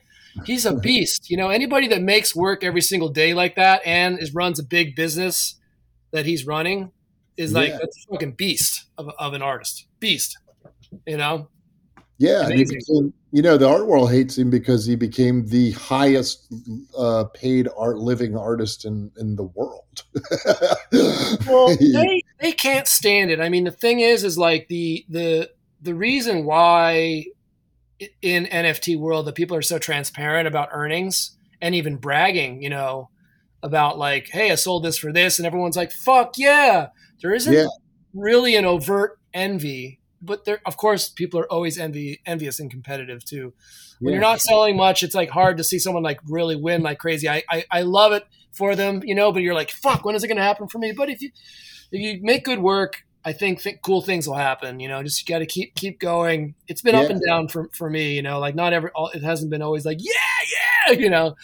he's 0.45 0.66
a 0.66 0.76
beast. 0.80 1.30
You 1.30 1.38
know, 1.38 1.49
anybody 1.49 1.88
that 1.88 2.01
makes 2.01 2.36
work 2.36 2.64
every 2.64 2.82
single 2.82 3.10
day 3.10 3.34
like 3.34 3.56
that 3.56 3.82
and 3.86 4.20
is 4.20 4.34
runs 4.34 4.60
a 4.60 4.64
big 4.64 4.95
business 4.95 5.56
that 6.12 6.26
he's 6.26 6.45
running 6.45 6.91
is 7.38 7.53
like 7.53 7.70
yeah. 7.70 7.78
that's 7.80 8.06
a 8.06 8.14
fucking 8.14 8.34
beast 8.34 8.86
of, 8.97 9.10
of 9.18 9.34
an 9.34 9.41
artist. 9.41 9.88
Beast. 9.99 10.38
You 11.06 11.18
know? 11.18 11.49
Yeah, 12.18 12.47
became, 12.47 13.13
you 13.32 13.41
know 13.41 13.57
the 13.57 13.68
art 13.68 13.88
world 13.88 14.09
hates 14.09 14.38
him 14.38 14.49
because 14.49 14.86
he 14.86 14.95
became 14.95 15.45
the 15.47 15.72
highest 15.72 16.47
uh, 16.97 17.26
paid 17.34 17.68
art 17.78 17.97
living 17.97 18.38
artist 18.38 18.86
in 18.86 19.11
in 19.18 19.36
the 19.36 19.43
world. 19.43 20.03
well, 21.45 21.76
they 21.76 22.24
they 22.39 22.53
can't 22.53 22.88
stand 22.88 23.32
it. 23.32 23.41
I 23.41 23.49
mean, 23.49 23.66
the 23.66 23.72
thing 23.72 23.99
is, 23.99 24.24
is 24.24 24.38
like 24.38 24.70
the 24.70 25.05
the 25.09 25.49
the 25.82 25.93
reason 25.93 26.45
why 26.45 27.26
in 28.22 28.45
NFT 28.45 28.97
world 28.97 29.26
that 29.26 29.36
people 29.36 29.55
are 29.57 29.61
so 29.61 29.78
transparent 29.78 30.47
about 30.47 30.70
earnings 30.72 31.38
and 31.61 31.76
even 31.76 31.97
bragging, 31.97 32.61
you 32.61 32.70
know, 32.70 33.09
about 33.63 33.97
like, 33.97 34.30
hey, 34.32 34.51
I 34.51 34.55
sold 34.55 34.84
this 34.84 34.97
for 34.97 35.11
this, 35.11 35.39
and 35.39 35.45
everyone's 35.45 35.78
like, 35.78 35.91
fuck 35.91 36.38
yeah. 36.38 36.88
There 37.22 37.34
isn't 37.34 37.53
yeah. 37.53 37.68
really 38.13 38.55
an 38.55 38.66
overt 38.66 39.20
envy, 39.34 39.99
but 40.26 40.45
there, 40.45 40.61
of 40.65 40.78
course, 40.78 41.09
people 41.09 41.39
are 41.39 41.51
always 41.51 41.78
envy, 41.78 42.21
envious 42.26 42.59
and 42.59 42.69
competitive 42.69 43.23
too. 43.23 43.53
When 43.99 44.11
yeah. 44.11 44.15
you're 44.15 44.30
not 44.30 44.41
selling 44.41 44.76
much, 44.76 45.03
it's 45.03 45.15
like 45.15 45.30
hard 45.30 45.57
to 45.57 45.63
see 45.63 45.80
someone 45.80 46.03
like 46.03 46.19
really 46.28 46.55
win 46.55 46.82
like 46.82 46.99
crazy. 46.99 47.30
I, 47.30 47.43
I, 47.49 47.65
I 47.71 47.82
love 47.84 48.11
it 48.11 48.23
for 48.51 48.76
them, 48.76 49.01
you 49.03 49.15
know, 49.15 49.32
but 49.32 49.41
you're 49.41 49.53
like, 49.53 49.71
fuck, 49.71 50.03
when 50.03 50.15
is 50.15 50.23
it 50.23 50.28
going 50.28 50.38
to 50.38 50.43
happen 50.43 50.67
for 50.67 50.80
me? 50.80 50.91
But 50.91 51.09
if 51.09 51.21
you, 51.21 51.30
if 51.91 52.01
you 52.01 52.19
make 52.21 52.43
good 52.43 52.59
work, 52.59 53.03
I 53.23 53.34
think 53.34 53.61
th- 53.61 53.82
cool 53.82 54.01
things 54.01 54.28
will 54.28 54.36
happen. 54.36 54.80
You 54.80 54.88
know, 54.88 55.01
just 55.01 55.28
you 55.28 55.34
got 55.34 55.39
to 55.39 55.47
keep 55.47 55.73
keep 55.76 55.99
going. 55.99 56.53
It's 56.67 56.82
been 56.82 56.93
yeah. 56.93 57.01
up 57.01 57.09
and 57.09 57.21
down 57.26 57.47
for 57.47 57.69
for 57.73 57.89
me. 57.89 58.13
You 58.13 58.21
know, 58.21 58.39
like 58.39 58.53
not 58.53 58.71
every 58.71 58.91
all, 58.93 59.09
it 59.09 59.23
hasn't 59.23 59.49
been 59.49 59.63
always 59.63 59.84
like 59.86 59.97
yeah 59.99 60.11
yeah. 60.88 60.93
You 60.99 61.09
know, 61.09 61.36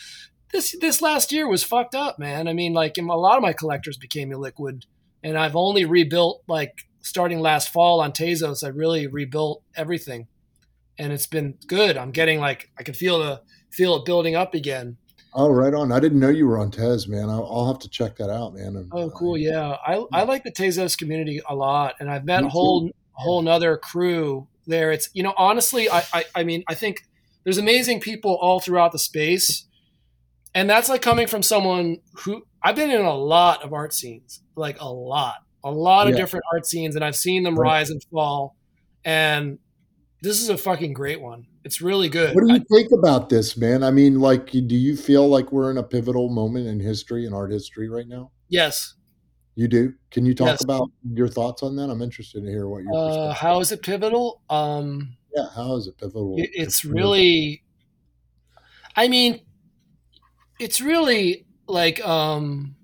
this 0.52 0.76
this 0.80 1.02
last 1.02 1.32
year 1.32 1.48
was 1.48 1.64
fucked 1.64 1.96
up, 1.96 2.20
man. 2.20 2.48
I 2.48 2.54
mean, 2.54 2.74
like 2.74 2.98
a 3.00 3.02
lot 3.02 3.36
of 3.36 3.42
my 3.42 3.54
collectors 3.54 3.98
became 3.98 4.30
illiquid, 4.30 4.84
and 5.24 5.36
I've 5.36 5.56
only 5.56 5.86
rebuilt 5.86 6.44
like 6.48 6.86
starting 7.02 7.40
last 7.40 7.70
fall 7.70 8.02
on 8.02 8.12
Tezos. 8.12 8.64
I 8.64 8.70
really 8.70 9.08
rebuilt 9.08 9.64
everything, 9.76 10.28
and 10.98 11.12
it's 11.12 11.28
been 11.28 11.58
good. 11.68 11.98
I'm 11.98 12.12
getting 12.12 12.40
like 12.40 12.70
I 12.78 12.84
can 12.84 12.94
feel 12.94 13.20
the 13.20 13.42
feel 13.72 13.96
it 13.98 14.06
building 14.06 14.36
up 14.36 14.54
again. 14.54 14.98
Oh, 15.34 15.50
right 15.50 15.74
on. 15.74 15.92
I 15.92 16.00
didn't 16.00 16.20
know 16.20 16.30
you 16.30 16.46
were 16.46 16.60
on 16.60 16.72
Tez, 16.72 17.08
man. 17.08 17.30
I'll, 17.30 17.48
I'll 17.50 17.68
have 17.68 17.80
to 17.80 17.90
check 17.90 18.18
that 18.18 18.30
out, 18.30 18.54
man. 18.54 18.90
oh, 18.92 19.10
cool. 19.12 19.38
Yeah. 19.38 19.78
I, 19.86 20.04
I 20.12 20.24
like 20.24 20.44
the 20.44 20.52
Tezos 20.52 20.98
community 20.98 21.42
a 21.48 21.56
lot. 21.56 21.96
And 22.00 22.12
I've 22.12 22.26
met 22.26 22.44
a 22.44 22.50
whole, 22.50 22.92
whole 23.14 23.42
nother 23.42 23.78
crew 23.78 24.48
there. 24.68 24.92
It's, 24.92 25.10
you 25.14 25.24
know, 25.24 25.34
honestly, 25.38 25.90
I, 25.90 26.04
I, 26.14 26.26
I 26.36 26.44
mean, 26.44 26.64
I 26.68 26.74
think 26.74 27.08
there's 27.46 27.58
amazing 27.58 28.02
people 28.02 28.38
all 28.42 28.60
throughout 28.60 28.92
the 28.92 29.00
space. 29.00 29.66
And 30.54 30.70
that's 30.70 30.90
like 30.90 31.02
coming 31.02 31.28
from 31.28 31.44
someone 31.44 32.00
who 32.20 32.46
I've 32.62 32.76
been 32.76 32.92
in 32.92 33.06
a 33.06 33.16
lot 33.16 33.64
of 33.64 33.74
art 33.74 33.94
scenes, 33.94 34.42
like 34.56 34.82
a 34.82 34.92
lot, 34.92 35.46
a 35.64 35.72
lot 35.72 36.08
of 36.08 36.14
yeah. 36.14 36.22
different 36.22 36.46
art 36.52 36.66
scenes, 36.66 36.96
and 36.96 37.04
I've 37.04 37.16
seen 37.16 37.44
them 37.44 37.58
rise 37.58 37.90
and 37.90 38.04
fall. 38.12 38.56
And 39.04 39.60
this 40.22 40.42
is 40.42 40.50
a 40.50 40.58
fucking 40.58 40.94
great 40.94 41.22
one. 41.22 41.48
It's 41.64 41.82
really 41.82 42.10
good. 42.10 42.34
What 42.36 42.46
do 42.46 42.54
you 42.54 42.60
I, 42.60 42.76
think 42.76 42.92
about 42.92 43.30
this, 43.30 43.56
man? 43.56 43.84
I 43.84 43.92
mean, 43.92 44.20
like, 44.20 44.50
do 44.52 44.76
you 44.76 44.96
feel 44.96 45.28
like 45.28 45.52
we're 45.52 45.70
in 45.70 45.78
a 45.78 45.84
pivotal 45.84 46.30
moment 46.30 46.68
in 46.68 46.80
history 46.80 47.26
and 47.26 47.36
art 47.36 47.52
history 47.52 47.90
right 47.90 48.08
now? 48.08 48.32
Yes. 48.50 48.96
You 49.56 49.68
do. 49.68 49.94
Can 50.12 50.26
you 50.26 50.34
talk 50.34 50.48
yes. 50.48 50.64
about 50.64 50.90
your 51.04 51.28
thoughts 51.28 51.62
on 51.62 51.76
that? 51.76 51.90
I'm 51.90 52.02
interested 52.02 52.44
to 52.44 52.50
hear 52.50 52.68
what 52.68 52.84
your. 52.84 52.94
Uh, 52.96 53.34
how 53.34 53.60
is 53.60 53.72
it 53.72 53.84
pivotal? 53.84 54.42
Um, 54.50 55.18
yeah, 55.36 55.48
how 55.56 55.76
is 55.76 55.88
it 55.88 55.98
pivotal? 55.98 56.36
It, 56.38 56.50
it's 56.54 56.86
really. 56.86 57.64
I 58.96 59.08
mean, 59.08 59.42
it's 60.60 60.82
really 60.82 61.46
like 61.68 62.06
um, 62.06 62.76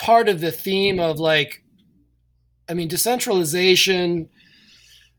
part 0.00 0.28
of 0.28 0.40
the 0.40 0.50
theme 0.50 0.98
of 0.98 1.18
like, 1.18 1.62
I 2.68 2.74
mean, 2.74 2.88
decentralization 2.88 4.28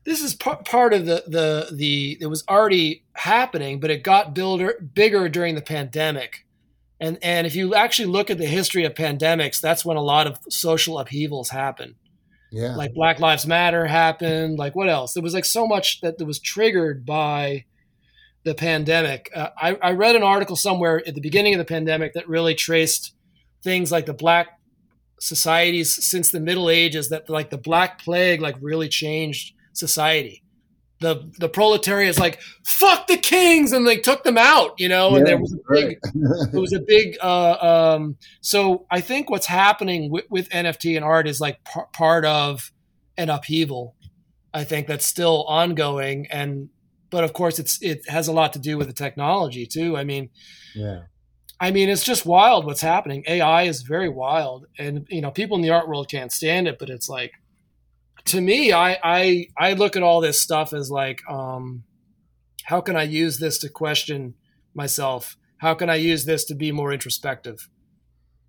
this 0.04 0.22
is 0.22 0.34
part 0.34 0.64
part 0.64 0.92
of 0.94 1.06
the 1.06 1.24
the 1.26 1.68
the 1.72 2.18
it 2.20 2.26
was 2.26 2.44
already 2.48 3.04
happening, 3.14 3.80
but 3.80 3.90
it 3.90 4.02
got 4.02 4.34
builder, 4.34 4.74
bigger 4.94 5.28
during 5.28 5.54
the 5.54 5.62
pandemic. 5.62 6.44
And 7.00 7.18
and 7.22 7.46
if 7.46 7.54
you 7.54 7.74
actually 7.74 8.08
look 8.08 8.30
at 8.30 8.38
the 8.38 8.46
history 8.46 8.84
of 8.84 8.94
pandemics, 8.94 9.60
that's 9.60 9.84
when 9.84 9.96
a 9.96 10.02
lot 10.02 10.26
of 10.26 10.38
social 10.48 10.98
upheavals 10.98 11.50
happen. 11.50 11.94
Yeah. 12.50 12.76
Like 12.76 12.94
Black 12.94 13.18
Lives 13.18 13.46
Matter 13.46 13.86
happened, 13.86 14.58
like 14.58 14.74
what 14.74 14.88
else? 14.88 15.14
There 15.14 15.22
was 15.22 15.34
like 15.34 15.44
so 15.44 15.66
much 15.66 16.00
that, 16.02 16.18
that 16.18 16.26
was 16.26 16.38
triggered 16.38 17.06
by 17.06 17.64
the 18.44 18.54
pandemic. 18.54 19.30
Uh, 19.34 19.50
I, 19.56 19.74
I 19.76 19.92
read 19.92 20.16
an 20.16 20.22
article 20.22 20.56
somewhere 20.56 21.02
at 21.06 21.14
the 21.14 21.20
beginning 21.20 21.54
of 21.54 21.58
the 21.58 21.64
pandemic 21.64 22.12
that 22.12 22.28
really 22.28 22.54
traced 22.54 23.14
things 23.62 23.90
like 23.90 24.04
the 24.04 24.12
Black 24.12 24.58
societies 25.22 26.04
since 26.04 26.32
the 26.32 26.40
Middle 26.40 26.68
Ages 26.68 27.08
that 27.10 27.30
like 27.30 27.50
the 27.50 27.56
Black 27.58 28.02
Plague 28.02 28.40
like 28.40 28.56
really 28.60 28.88
changed 28.88 29.54
society. 29.72 30.42
The 30.98 31.32
the 31.38 31.48
proletariat 31.48 32.10
is 32.10 32.18
like 32.18 32.40
fuck 32.64 33.06
the 33.06 33.16
kings 33.16 33.72
and 33.72 33.86
they 33.86 33.96
took 33.96 34.24
them 34.24 34.36
out, 34.36 34.74
you 34.78 34.88
know. 34.88 35.14
and 35.14 35.26
there 35.26 35.38
was 35.38 35.52
a 35.52 35.72
big, 35.72 35.98
it 36.52 36.58
was 36.58 36.72
a 36.72 36.80
big. 36.80 37.16
Uh, 37.22 37.94
um, 37.94 38.16
so 38.40 38.86
I 38.90 39.00
think 39.00 39.30
what's 39.30 39.46
happening 39.46 40.10
with, 40.10 40.24
with 40.28 40.48
NFT 40.50 40.96
and 40.96 41.04
art 41.04 41.28
is 41.28 41.40
like 41.40 41.62
par- 41.64 41.88
part 41.92 42.24
of 42.24 42.72
an 43.16 43.30
upheaval. 43.30 43.94
I 44.52 44.64
think 44.64 44.88
that's 44.88 45.06
still 45.06 45.44
ongoing, 45.44 46.26
and 46.30 46.68
but 47.10 47.22
of 47.22 47.32
course 47.32 47.60
it's 47.60 47.80
it 47.80 48.08
has 48.08 48.26
a 48.26 48.32
lot 48.32 48.52
to 48.54 48.58
do 48.58 48.76
with 48.76 48.88
the 48.88 48.92
technology 48.92 49.66
too. 49.66 49.96
I 49.96 50.02
mean, 50.02 50.30
yeah. 50.74 51.02
I 51.62 51.70
mean, 51.70 51.88
it's 51.88 52.02
just 52.02 52.26
wild 52.26 52.66
what's 52.66 52.80
happening. 52.80 53.22
AI 53.28 53.62
is 53.62 53.82
very 53.82 54.08
wild, 54.08 54.66
and 54.80 55.06
you 55.08 55.20
know, 55.20 55.30
people 55.30 55.56
in 55.56 55.62
the 55.62 55.70
art 55.70 55.86
world 55.86 56.10
can't 56.10 56.32
stand 56.32 56.66
it. 56.66 56.76
But 56.76 56.90
it's 56.90 57.08
like, 57.08 57.30
to 58.24 58.40
me, 58.40 58.72
I 58.72 58.98
I 59.04 59.46
I 59.56 59.74
look 59.74 59.94
at 59.94 60.02
all 60.02 60.20
this 60.20 60.40
stuff 60.40 60.72
as 60.72 60.90
like, 60.90 61.22
um, 61.30 61.84
how 62.64 62.80
can 62.80 62.96
I 62.96 63.04
use 63.04 63.38
this 63.38 63.58
to 63.58 63.68
question 63.68 64.34
myself? 64.74 65.36
How 65.58 65.74
can 65.74 65.88
I 65.88 65.94
use 65.94 66.24
this 66.24 66.44
to 66.46 66.56
be 66.56 66.72
more 66.72 66.92
introspective? 66.92 67.68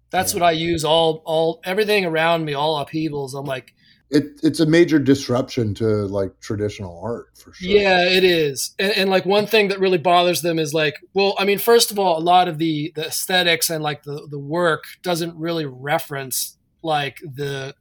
That's 0.09 0.33
yeah. 0.33 0.39
what 0.39 0.47
I 0.47 0.53
use. 0.53 0.83
All 0.83 1.21
all 1.23 1.61
everything 1.63 2.05
around 2.05 2.45
me, 2.45 2.55
all 2.55 2.79
upheavals. 2.79 3.35
I'm 3.35 3.45
like, 3.45 3.75
it, 4.13 4.39
it's 4.43 4.59
a 4.59 4.65
major 4.65 4.99
disruption 4.99 5.73
to 5.75 5.85
like 6.05 6.39
traditional 6.39 7.01
art 7.03 7.35
for 7.35 7.51
sure. 7.51 7.67
Yeah, 7.67 8.05
it 8.05 8.23
is. 8.23 8.75
And, 8.77 8.91
and, 8.93 9.09
like 9.09 9.25
one 9.25 9.47
thing 9.47 9.69
that 9.69 9.79
really 9.79 9.97
bothers 9.97 10.43
them 10.43 10.59
is 10.59 10.71
like, 10.73 10.95
well, 11.15 11.35
I 11.39 11.45
mean, 11.45 11.57
first 11.57 11.89
of 11.89 11.97
all, 11.97 12.17
a 12.17 12.21
lot 12.21 12.47
of 12.47 12.59
the, 12.59 12.91
the 12.95 13.07
aesthetics 13.07 13.71
and 13.71 13.83
like 13.83 14.03
the, 14.03 14.27
the 14.29 14.37
work 14.37 14.83
doesn't 15.01 15.35
really 15.35 15.65
reference 15.65 16.57
like 16.83 17.19
the 17.21 17.73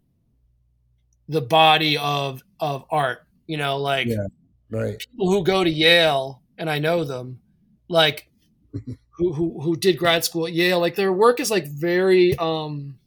the 1.28 1.42
body 1.42 1.98
of 1.98 2.42
of 2.58 2.84
art. 2.90 3.26
You 3.46 3.58
know, 3.58 3.76
like 3.76 4.06
yeah, 4.06 4.26
right. 4.70 4.98
people 4.98 5.30
who 5.30 5.44
go 5.44 5.62
to 5.62 5.70
Yale, 5.70 6.42
and 6.56 6.70
I 6.70 6.78
know 6.78 7.04
them, 7.04 7.40
like 7.88 8.28
who, 9.18 9.32
who 9.34 9.60
who 9.60 9.76
did 9.76 9.98
grad 9.98 10.24
school 10.24 10.46
at 10.46 10.52
Yale, 10.54 10.80
like 10.80 10.94
their 10.94 11.12
work 11.12 11.40
is 11.40 11.50
like 11.50 11.66
very 11.66 12.36
um 12.38 12.98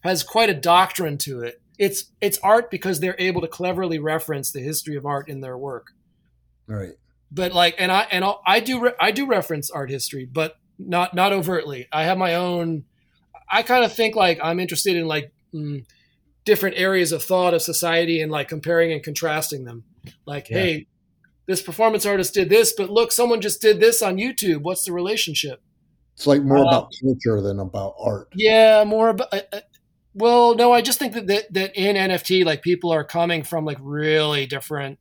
has 0.00 0.22
quite 0.22 0.50
a 0.50 0.54
doctrine 0.54 1.16
to 1.16 1.40
it 1.40 1.61
it's 1.82 2.04
it's 2.20 2.38
art 2.44 2.70
because 2.70 3.00
they're 3.00 3.16
able 3.18 3.40
to 3.40 3.48
cleverly 3.48 3.98
reference 3.98 4.52
the 4.52 4.60
history 4.60 4.94
of 4.94 5.04
art 5.04 5.28
in 5.28 5.40
their 5.40 5.58
work. 5.58 5.88
Right. 6.68 6.92
But 7.32 7.52
like, 7.52 7.74
and 7.76 7.90
I 7.90 8.06
and 8.12 8.24
I 8.46 8.60
do 8.60 8.78
re- 8.78 8.94
I 9.00 9.10
do 9.10 9.26
reference 9.26 9.68
art 9.68 9.90
history, 9.90 10.24
but 10.24 10.54
not 10.78 11.12
not 11.12 11.32
overtly. 11.32 11.88
I 11.90 12.04
have 12.04 12.16
my 12.16 12.36
own. 12.36 12.84
I 13.50 13.62
kind 13.64 13.84
of 13.84 13.92
think 13.92 14.14
like 14.14 14.38
I'm 14.40 14.60
interested 14.60 14.94
in 14.94 15.08
like 15.08 15.32
mm, 15.52 15.84
different 16.44 16.76
areas 16.78 17.10
of 17.10 17.24
thought 17.24 17.52
of 17.52 17.62
society 17.62 18.20
and 18.20 18.30
like 18.30 18.48
comparing 18.48 18.92
and 18.92 19.02
contrasting 19.02 19.64
them. 19.64 19.82
Like, 20.24 20.50
yeah. 20.50 20.58
hey, 20.58 20.86
this 21.46 21.62
performance 21.62 22.06
artist 22.06 22.32
did 22.32 22.48
this, 22.48 22.72
but 22.72 22.90
look, 22.90 23.10
someone 23.10 23.40
just 23.40 23.60
did 23.60 23.80
this 23.80 24.02
on 24.02 24.18
YouTube. 24.18 24.62
What's 24.62 24.84
the 24.84 24.92
relationship? 24.92 25.60
It's 26.14 26.28
like 26.28 26.42
more 26.42 26.58
uh, 26.58 26.68
about 26.68 26.92
culture 27.02 27.40
than 27.40 27.58
about 27.58 27.96
art. 27.98 28.28
Yeah, 28.36 28.84
more 28.84 29.08
about. 29.08 29.34
Uh, 29.34 29.40
uh 29.52 29.60
well, 30.14 30.54
no, 30.54 30.72
I 30.72 30.82
just 30.82 30.98
think 30.98 31.14
that, 31.14 31.26
that 31.28 31.52
that 31.52 31.76
in 31.76 31.96
NFT, 31.96 32.44
like 32.44 32.62
people 32.62 32.92
are 32.92 33.04
coming 33.04 33.42
from 33.42 33.64
like 33.64 33.78
really 33.80 34.46
different 34.46 34.98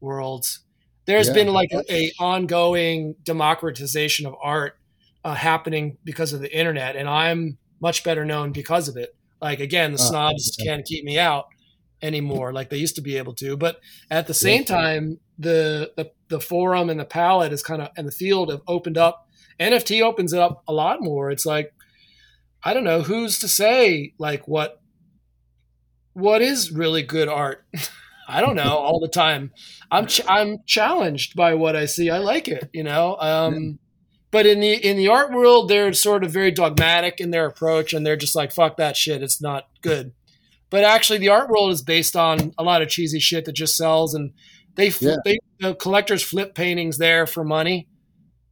worlds. 0.00 0.60
There's 1.04 1.28
yeah. 1.28 1.34
been 1.34 1.48
like 1.48 1.70
a, 1.72 1.82
a, 1.92 2.12
ongoing 2.20 3.16
democratization 3.24 4.26
of 4.26 4.34
art 4.42 4.78
uh, 5.24 5.34
happening 5.34 5.98
because 6.04 6.32
of 6.32 6.40
the 6.40 6.56
internet, 6.56 6.96
and 6.96 7.08
I'm 7.08 7.58
much 7.80 8.04
better 8.04 8.24
known 8.24 8.52
because 8.52 8.88
of 8.88 8.96
it. 8.96 9.14
Like 9.40 9.60
again, 9.60 9.92
the 9.92 10.00
uh, 10.00 10.04
snobs 10.04 10.56
uh, 10.60 10.64
can't 10.64 10.84
keep 10.84 11.04
me 11.04 11.18
out 11.18 11.46
anymore 12.02 12.52
like 12.52 12.68
they 12.68 12.76
used 12.76 12.96
to 12.96 13.02
be 13.02 13.16
able 13.16 13.34
to. 13.34 13.56
But 13.56 13.80
at 14.10 14.26
the 14.26 14.34
same 14.34 14.64
time, 14.64 15.18
the 15.38 15.92
the, 15.96 16.10
the 16.28 16.40
forum 16.40 16.90
and 16.90 16.98
the 16.98 17.04
palette 17.04 17.52
is 17.52 17.62
kind 17.62 17.80
of 17.80 17.90
and 17.96 18.06
the 18.06 18.12
field 18.12 18.50
have 18.50 18.62
opened 18.66 18.98
up. 18.98 19.28
NFT 19.60 20.02
opens 20.02 20.32
it 20.32 20.40
up 20.40 20.62
a 20.66 20.72
lot 20.72 21.00
more. 21.00 21.30
It's 21.30 21.46
like 21.46 21.72
I 22.64 22.74
don't 22.74 22.84
know 22.84 23.02
who's 23.02 23.38
to 23.40 23.48
say 23.48 24.14
like 24.18 24.46
what 24.46 24.80
what 26.12 26.42
is 26.42 26.70
really 26.70 27.02
good 27.02 27.28
art. 27.28 27.64
I 28.28 28.40
don't 28.40 28.56
know 28.56 28.76
all 28.76 29.00
the 29.00 29.08
time. 29.08 29.50
I'm 29.90 30.06
ch- 30.06 30.22
I'm 30.28 30.58
challenged 30.64 31.34
by 31.36 31.54
what 31.54 31.76
I 31.76 31.86
see. 31.86 32.08
I 32.08 32.18
like 32.18 32.48
it, 32.48 32.70
you 32.72 32.82
know. 32.82 33.16
Um. 33.18 33.78
But 34.30 34.46
in 34.46 34.60
the 34.60 34.72
in 34.72 34.96
the 34.96 35.08
art 35.08 35.30
world, 35.30 35.68
they're 35.68 35.92
sort 35.92 36.24
of 36.24 36.32
very 36.32 36.50
dogmatic 36.50 37.20
in 37.20 37.32
their 37.32 37.44
approach, 37.44 37.92
and 37.92 38.06
they're 38.06 38.16
just 38.16 38.34
like, 38.34 38.50
"Fuck 38.50 38.78
that 38.78 38.96
shit. 38.96 39.22
It's 39.22 39.42
not 39.42 39.68
good." 39.82 40.12
But 40.70 40.84
actually, 40.84 41.18
the 41.18 41.28
art 41.28 41.50
world 41.50 41.70
is 41.70 41.82
based 41.82 42.16
on 42.16 42.54
a 42.56 42.62
lot 42.62 42.80
of 42.80 42.88
cheesy 42.88 43.18
shit 43.18 43.44
that 43.44 43.52
just 43.52 43.76
sells, 43.76 44.14
and 44.14 44.32
they 44.76 44.88
yeah. 45.00 45.16
they 45.22 45.38
the 45.60 45.74
collectors 45.74 46.22
flip 46.22 46.54
paintings 46.54 46.96
there 46.96 47.26
for 47.26 47.44
money. 47.44 47.88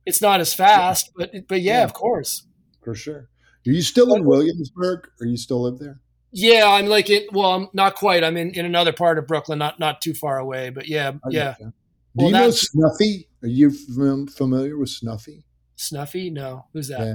It's 0.04 0.20
not 0.20 0.40
as 0.40 0.52
fast, 0.52 1.12
but 1.16 1.32
but 1.48 1.62
yeah, 1.62 1.78
yeah. 1.78 1.84
of 1.84 1.94
course, 1.94 2.46
for 2.82 2.94
sure. 2.94 3.29
Are 3.66 3.70
you 3.70 3.82
still 3.82 4.14
in 4.14 4.24
Williamsburg? 4.24 5.08
Or 5.20 5.26
you 5.26 5.36
still 5.36 5.62
live 5.62 5.78
there? 5.78 6.00
Yeah, 6.32 6.64
I'm 6.66 6.86
like 6.86 7.10
it. 7.10 7.32
Well, 7.32 7.52
I'm 7.52 7.68
not 7.72 7.96
quite. 7.96 8.22
I'm 8.22 8.36
in, 8.36 8.54
in 8.54 8.64
another 8.64 8.92
part 8.92 9.18
of 9.18 9.26
Brooklyn, 9.26 9.58
not 9.58 9.80
not 9.80 10.00
too 10.00 10.14
far 10.14 10.38
away. 10.38 10.70
But 10.70 10.88
yeah, 10.88 11.12
yeah. 11.28 11.54
Do 11.58 11.72
well, 12.14 12.26
you 12.28 12.32
know 12.32 12.50
Snuffy? 12.50 13.28
Are 13.42 13.48
you 13.48 13.70
familiar 13.70 14.76
with 14.76 14.90
Snuffy? 14.90 15.44
Snuffy? 15.76 16.30
No. 16.30 16.66
Who's 16.72 16.88
that? 16.88 17.00
Yeah. 17.00 17.14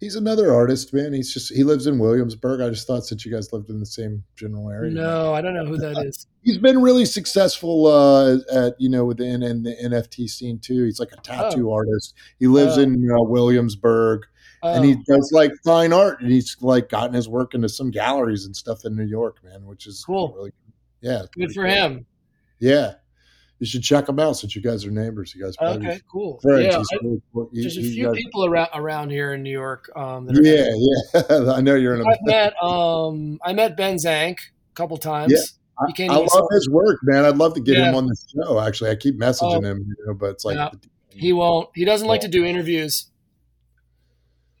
He's 0.00 0.16
another 0.16 0.52
artist, 0.52 0.92
man. 0.92 1.12
He's 1.12 1.32
just 1.32 1.52
he 1.54 1.64
lives 1.64 1.86
in 1.86 1.98
Williamsburg. 1.98 2.60
I 2.60 2.68
just 2.68 2.86
thought 2.86 3.06
since 3.06 3.24
you 3.24 3.32
guys 3.32 3.52
lived 3.52 3.70
in 3.70 3.80
the 3.80 3.86
same 3.86 4.22
general 4.36 4.68
area. 4.70 4.90
No, 4.90 5.32
I 5.32 5.40
don't 5.40 5.54
know 5.54 5.64
who 5.64 5.78
that 5.78 6.04
is. 6.04 6.26
He's 6.42 6.58
been 6.58 6.82
really 6.82 7.06
successful 7.06 7.86
uh, 7.86 8.36
at 8.52 8.74
you 8.78 8.90
know 8.90 9.06
within 9.06 9.42
in 9.42 9.62
the 9.62 9.74
NFT 9.82 10.28
scene 10.28 10.58
too. 10.58 10.84
He's 10.84 11.00
like 11.00 11.12
a 11.12 11.20
tattoo 11.22 11.70
oh. 11.70 11.74
artist. 11.74 12.12
He 12.38 12.48
lives 12.48 12.76
oh. 12.76 12.82
in 12.82 13.08
uh, 13.10 13.22
Williamsburg 13.22 14.24
and 14.64 14.84
he 14.84 14.94
oh. 14.94 15.02
does 15.06 15.30
like 15.32 15.52
fine 15.64 15.92
art, 15.92 16.20
and 16.20 16.30
he's 16.30 16.56
like 16.60 16.88
gotten 16.88 17.14
his 17.14 17.28
work 17.28 17.54
into 17.54 17.68
some 17.68 17.90
galleries 17.90 18.46
and 18.46 18.56
stuff 18.56 18.84
in 18.84 18.96
New 18.96 19.06
York, 19.06 19.42
man, 19.44 19.64
which 19.66 19.86
is 19.86 20.04
cool. 20.04 20.32
Really, 20.36 20.52
yeah, 21.00 21.22
good 21.32 21.52
for 21.52 21.64
cool. 21.64 21.72
him. 21.72 22.06
Yeah, 22.58 22.94
you 23.58 23.66
should 23.66 23.82
check 23.82 24.08
him 24.08 24.18
out 24.18 24.34
since 24.34 24.56
you 24.56 24.62
guys 24.62 24.84
are 24.84 24.90
neighbors. 24.90 25.34
You 25.34 25.44
guys, 25.44 25.56
okay, 25.60 26.00
cool. 26.10 26.38
Friends. 26.40 26.66
Yeah, 26.66 26.78
I, 26.78 26.98
really 27.02 27.22
cool. 27.32 27.50
there's 27.52 27.78
a 27.78 27.82
few 27.82 28.06
guys, 28.06 28.16
people 28.16 28.44
around 28.46 28.68
around 28.74 29.10
here 29.10 29.34
in 29.34 29.42
New 29.42 29.52
York. 29.52 29.90
Um, 29.96 30.28
yeah, 30.30 30.66
yeah, 30.74 31.22
I 31.54 31.60
know 31.60 31.74
you're 31.74 31.94
in. 31.94 32.00
A, 32.00 32.08
I 32.08 32.16
met 32.22 32.62
um, 32.62 33.38
I 33.44 33.52
met 33.52 33.76
Ben 33.76 33.98
Zank 33.98 34.38
a 34.70 34.74
couple 34.74 34.96
times. 34.96 35.32
Yeah. 35.32 35.40
I, 35.76 36.06
I 36.08 36.16
love 36.18 36.46
his 36.52 36.68
work, 36.70 37.00
man. 37.02 37.24
I'd 37.24 37.36
love 37.36 37.54
to 37.54 37.60
get 37.60 37.76
yeah. 37.76 37.88
him 37.88 37.96
on 37.96 38.06
the 38.06 38.16
show. 38.32 38.60
Actually, 38.60 38.90
I 38.90 38.94
keep 38.94 39.18
messaging 39.18 39.56
oh, 39.56 39.60
him, 39.60 39.78
you 39.98 40.06
know, 40.06 40.14
but 40.14 40.30
it's 40.30 40.44
like 40.44 40.72
he 41.08 41.32
won't. 41.32 41.70
He 41.74 41.84
doesn't 41.84 42.06
like 42.06 42.20
to 42.20 42.28
do 42.28 42.44
interviews. 42.44 43.10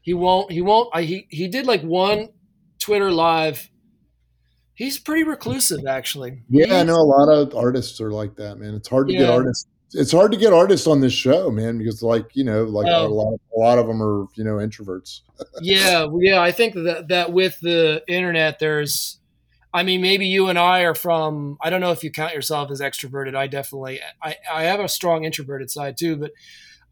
He 0.04 0.12
won't. 0.12 0.52
He 0.52 0.60
won't. 0.60 0.90
I, 0.92 1.02
he 1.02 1.26
he 1.30 1.48
did 1.48 1.66
like 1.66 1.80
one 1.80 2.28
Twitter 2.78 3.10
live. 3.10 3.70
He's 4.74 4.98
pretty 4.98 5.24
reclusive, 5.24 5.86
actually. 5.86 6.42
Yeah, 6.50 6.66
He's, 6.66 6.74
I 6.74 6.82
know 6.82 6.96
a 6.96 7.08
lot 7.08 7.32
of 7.32 7.56
artists 7.56 8.02
are 8.02 8.10
like 8.10 8.36
that, 8.36 8.58
man. 8.58 8.74
It's 8.74 8.88
hard 8.88 9.08
to 9.08 9.14
yeah. 9.14 9.20
get 9.20 9.30
artists. 9.30 9.66
It's 9.94 10.12
hard 10.12 10.30
to 10.32 10.38
get 10.38 10.52
artists 10.52 10.86
on 10.86 11.00
this 11.00 11.12
show, 11.14 11.50
man, 11.50 11.78
because 11.78 12.02
like 12.02 12.26
you 12.34 12.44
know, 12.44 12.64
like 12.64 12.86
a 12.86 13.06
lot, 13.06 13.32
of, 13.32 13.40
a 13.56 13.58
lot 13.58 13.78
of 13.78 13.86
them 13.86 14.02
are 14.02 14.26
you 14.34 14.44
know 14.44 14.56
introverts. 14.56 15.20
yeah, 15.62 16.06
yeah. 16.18 16.42
I 16.42 16.52
think 16.52 16.74
that 16.74 17.08
that 17.08 17.32
with 17.32 17.58
the 17.60 18.02
internet, 18.06 18.58
there's 18.58 19.20
I 19.72 19.84
mean, 19.84 20.02
maybe 20.02 20.26
you 20.26 20.48
and 20.48 20.58
I 20.58 20.80
are 20.80 20.94
from. 20.94 21.56
I 21.62 21.70
don't 21.70 21.80
know 21.80 21.92
if 21.92 22.04
you 22.04 22.10
count 22.10 22.34
yourself 22.34 22.70
as 22.70 22.82
extroverted. 22.82 23.34
I 23.34 23.46
definitely. 23.46 24.00
I 24.22 24.36
I 24.52 24.64
have 24.64 24.80
a 24.80 24.88
strong 24.88 25.24
introverted 25.24 25.70
side 25.70 25.96
too, 25.96 26.16
but 26.16 26.32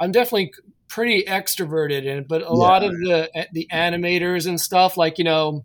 I'm 0.00 0.12
definitely 0.12 0.54
pretty 0.92 1.24
extroverted 1.24 2.04
it, 2.04 2.28
but 2.28 2.42
a 2.42 2.44
yeah. 2.44 2.50
lot 2.50 2.84
of 2.84 2.92
the 2.92 3.48
the 3.52 3.66
animators 3.72 4.46
and 4.46 4.60
stuff, 4.60 4.98
like 4.98 5.16
you 5.16 5.24
know, 5.24 5.64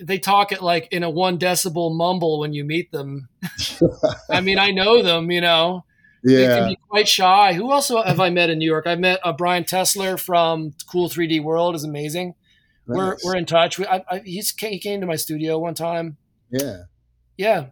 they 0.00 0.18
talk 0.18 0.52
it 0.52 0.62
like 0.62 0.88
in 0.92 1.02
a 1.02 1.10
one 1.10 1.36
decibel 1.36 1.94
mumble 1.94 2.38
when 2.38 2.52
you 2.52 2.64
meet 2.64 2.92
them. 2.92 3.28
I 4.30 4.40
mean, 4.40 4.58
I 4.58 4.70
know 4.70 5.02
them, 5.02 5.30
you 5.32 5.40
know. 5.40 5.84
Yeah. 6.22 6.38
They 6.38 6.46
can 6.46 6.68
be 6.70 6.78
quite 6.88 7.08
shy. 7.08 7.52
Who 7.54 7.72
else 7.72 7.88
have 7.88 8.20
I 8.20 8.30
met 8.30 8.50
in 8.50 8.58
New 8.58 8.70
York? 8.70 8.86
I've 8.86 9.00
met 9.00 9.18
uh, 9.24 9.32
Brian 9.32 9.64
Tessler 9.64 10.18
from 10.18 10.72
Cool 10.90 11.10
3D 11.10 11.42
World. 11.42 11.74
is 11.74 11.84
amazing. 11.84 12.34
Nice. 12.86 12.96
We're 12.96 13.16
we're 13.24 13.36
in 13.36 13.46
touch. 13.46 13.78
We, 13.78 13.86
I, 13.86 14.04
I, 14.08 14.18
he's 14.20 14.54
he 14.56 14.78
came 14.78 15.00
to 15.00 15.06
my 15.06 15.16
studio 15.16 15.58
one 15.58 15.74
time. 15.74 16.18
Yeah. 16.50 16.84
Yeah. 17.36 17.66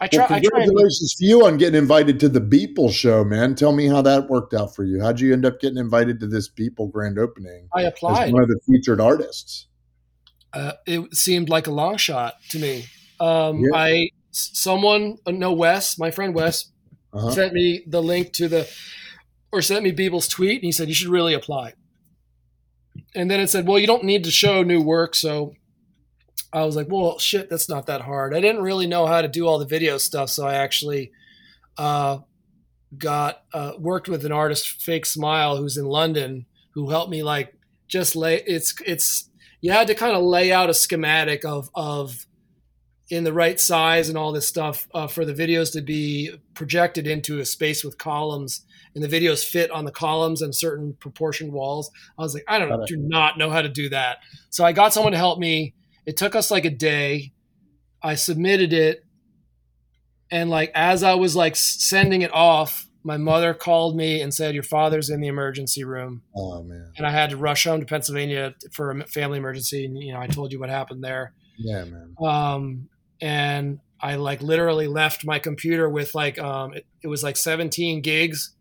I 0.00 0.06
try. 0.06 0.26
Well, 0.28 0.40
congratulations 0.40 1.14
to 1.18 1.26
you 1.26 1.44
on 1.46 1.56
getting 1.58 1.78
invited 1.78 2.20
to 2.20 2.28
the 2.28 2.40
Beeple 2.40 2.92
show, 2.92 3.24
man. 3.24 3.54
Tell 3.54 3.72
me 3.72 3.86
how 3.86 4.02
that 4.02 4.28
worked 4.28 4.54
out 4.54 4.74
for 4.74 4.84
you. 4.84 5.00
How'd 5.00 5.20
you 5.20 5.32
end 5.32 5.44
up 5.44 5.60
getting 5.60 5.78
invited 5.78 6.20
to 6.20 6.26
this 6.26 6.48
Beeple 6.48 6.92
grand 6.92 7.18
opening? 7.18 7.68
I 7.74 7.82
applied. 7.82 8.28
As 8.28 8.32
one 8.32 8.42
of 8.42 8.48
the 8.48 8.60
featured 8.66 9.00
artists. 9.00 9.66
Uh, 10.52 10.72
it 10.86 11.14
seemed 11.14 11.48
like 11.48 11.66
a 11.66 11.70
long 11.70 11.96
shot 11.96 12.34
to 12.50 12.58
me. 12.58 12.86
Um, 13.20 13.60
yeah. 13.60 13.70
I 13.74 14.10
someone, 14.30 15.18
uh, 15.26 15.32
no 15.32 15.52
Wes, 15.52 15.98
my 15.98 16.10
friend 16.10 16.34
Wes, 16.34 16.70
uh-huh. 17.12 17.32
sent 17.32 17.52
me 17.52 17.82
the 17.86 18.02
link 18.02 18.32
to 18.34 18.48
the, 18.48 18.68
or 19.50 19.62
sent 19.62 19.82
me 19.82 19.92
Beeple's 19.92 20.28
tweet, 20.28 20.56
and 20.56 20.64
he 20.64 20.72
said 20.72 20.88
you 20.88 20.94
should 20.94 21.08
really 21.08 21.34
apply. 21.34 21.74
And 23.14 23.30
then 23.30 23.40
it 23.40 23.48
said, 23.48 23.66
well, 23.66 23.78
you 23.78 23.86
don't 23.86 24.04
need 24.04 24.24
to 24.24 24.30
show 24.30 24.62
new 24.62 24.80
work, 24.80 25.14
so 25.14 25.54
I 26.52 26.64
was 26.64 26.76
like, 26.76 26.86
well, 26.90 27.18
shit, 27.18 27.50
that's 27.50 27.68
not 27.68 27.86
that 27.86 28.00
hard. 28.00 28.34
I 28.34 28.40
didn't 28.40 28.62
really 28.62 28.86
know 28.86 29.06
how 29.06 29.20
to 29.20 29.28
do 29.28 29.46
all 29.46 29.58
the 29.58 29.66
video 29.66 29.98
stuff, 29.98 30.30
so 30.30 30.46
I 30.46 30.54
actually 30.54 31.12
uh, 31.76 32.18
got 32.96 33.42
uh, 33.52 33.72
worked 33.78 34.08
with 34.08 34.24
an 34.24 34.32
artist, 34.32 34.82
Fake 34.82 35.06
Smile, 35.06 35.56
who's 35.56 35.76
in 35.76 35.84
London, 35.84 36.46
who 36.70 36.90
helped 36.90 37.10
me 37.10 37.22
like 37.22 37.54
just 37.86 38.16
lay. 38.16 38.42
It's 38.46 38.74
it's 38.86 39.28
you 39.60 39.72
had 39.72 39.88
to 39.88 39.94
kind 39.94 40.16
of 40.16 40.22
lay 40.22 40.52
out 40.52 40.70
a 40.70 40.74
schematic 40.74 41.44
of 41.44 41.70
of 41.74 42.26
in 43.10 43.24
the 43.24 43.32
right 43.32 43.58
size 43.58 44.08
and 44.08 44.18
all 44.18 44.32
this 44.32 44.46
stuff 44.46 44.86
uh, 44.94 45.06
for 45.06 45.24
the 45.24 45.32
videos 45.32 45.72
to 45.72 45.80
be 45.80 46.30
projected 46.54 47.06
into 47.06 47.40
a 47.40 47.44
space 47.44 47.82
with 47.82 47.96
columns 47.96 48.66
and 48.94 49.02
the 49.02 49.08
videos 49.08 49.44
fit 49.44 49.70
on 49.70 49.84
the 49.84 49.90
columns 49.90 50.42
and 50.42 50.54
certain 50.54 50.92
proportioned 50.94 51.52
walls. 51.52 51.90
I 52.18 52.22
was 52.22 52.34
like, 52.34 52.44
I 52.48 52.58
don't 52.58 52.68
know, 52.68 52.84
do 52.86 52.96
not 52.96 53.38
know 53.38 53.48
how 53.48 53.62
to 53.62 53.68
do 53.68 53.88
that. 53.90 54.18
So 54.50 54.64
I 54.64 54.72
got 54.72 54.92
someone 54.92 55.12
to 55.12 55.18
help 55.18 55.38
me. 55.38 55.74
It 56.08 56.16
took 56.16 56.34
us 56.34 56.50
like 56.50 56.64
a 56.64 56.70
day. 56.70 57.34
I 58.02 58.14
submitted 58.14 58.72
it. 58.72 59.04
And 60.30 60.48
like 60.48 60.72
as 60.74 61.02
I 61.02 61.12
was 61.16 61.36
like 61.36 61.54
sending 61.54 62.22
it 62.22 62.32
off, 62.32 62.88
my 63.04 63.18
mother 63.18 63.52
called 63.52 63.94
me 63.94 64.22
and 64.22 64.32
said, 64.32 64.54
Your 64.54 64.62
father's 64.62 65.10
in 65.10 65.20
the 65.20 65.26
emergency 65.26 65.84
room. 65.84 66.22
Oh 66.34 66.62
man. 66.62 66.92
And 66.96 67.06
I 67.06 67.10
had 67.10 67.28
to 67.28 67.36
rush 67.36 67.64
home 67.64 67.80
to 67.80 67.86
Pennsylvania 67.86 68.54
for 68.72 68.90
a 68.90 69.06
family 69.06 69.36
emergency. 69.36 69.84
And 69.84 69.98
you 70.02 70.14
know, 70.14 70.18
I 70.18 70.28
told 70.28 70.50
you 70.50 70.58
what 70.58 70.70
happened 70.70 71.04
there. 71.04 71.34
Yeah, 71.58 71.84
man. 71.84 72.14
Um, 72.18 72.88
and 73.20 73.80
I 74.00 74.14
like 74.14 74.40
literally 74.40 74.86
left 74.86 75.26
my 75.26 75.38
computer 75.38 75.90
with 75.90 76.14
like 76.14 76.38
um, 76.38 76.72
it, 76.72 76.86
it 77.02 77.08
was 77.08 77.22
like 77.22 77.36
17 77.36 78.00
gigs 78.00 78.54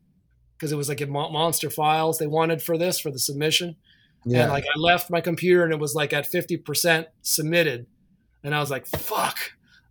because 0.58 0.74
it 0.74 0.78
was 0.78 0.90
like 0.90 1.00
a 1.00 1.08
monster 1.08 1.70
files 1.70 2.18
they 2.18 2.28
wanted 2.28 2.62
for 2.62 2.78
this 2.78 3.00
for 3.00 3.10
the 3.10 3.20
submission. 3.20 3.78
Yeah. 4.28 4.44
And 4.44 4.52
like 4.52 4.66
I 4.66 4.80
left 4.80 5.10
my 5.10 5.22
computer 5.22 5.64
and 5.64 5.74
it 5.74 5.80
was 5.80 5.96
like 5.96 6.14
at 6.14 6.26
50% 6.26 7.06
submitted. 7.22 7.88
And 8.44 8.54
I 8.54 8.60
was 8.60 8.70
like, 8.70 8.88
fuck. 8.88 9.38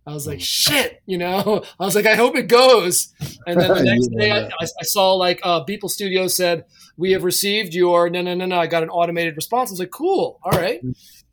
I 0.05 0.13
was 0.13 0.25
like, 0.25 0.39
shit, 0.39 1.01
you 1.05 1.17
know, 1.17 1.63
I 1.79 1.83
was 1.83 1.93
like, 1.93 2.05
I 2.05 2.15
hope 2.15 2.37
it 2.37 2.47
goes. 2.47 3.13
And 3.45 3.59
then 3.59 3.67
the 3.67 3.83
next 3.83 4.07
day 4.17 4.31
I, 4.31 4.49
I, 4.61 4.83
saw 4.83 5.13
like 5.13 5.41
uh, 5.43 5.65
Beeple 5.65 5.89
Studio 5.89 6.27
said, 6.27 6.63
we 6.95 7.11
have 7.11 7.25
received 7.25 7.73
your, 7.73 8.09
no, 8.09 8.21
no, 8.21 8.33
no, 8.33 8.45
no. 8.45 8.57
I 8.57 8.67
got 8.67 8.83
an 8.83 8.89
automated 8.89 9.35
response. 9.35 9.69
I 9.69 9.73
was 9.73 9.79
like, 9.79 9.91
cool. 9.91 10.39
All 10.43 10.57
right. 10.57 10.81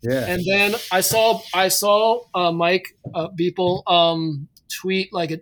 Yeah. 0.03 0.27
And 0.27 0.43
then 0.45 0.75
I 0.91 1.03
saw, 1.03 1.41
I 1.55 1.69
saw 1.69 2.23
uh, 2.35 2.51
Mike 2.51 2.99
uh, 3.15 3.29
Beeple 3.29 3.89
um, 3.91 4.49
tweet 4.69 5.13
like 5.13 5.31
a, 5.31 5.41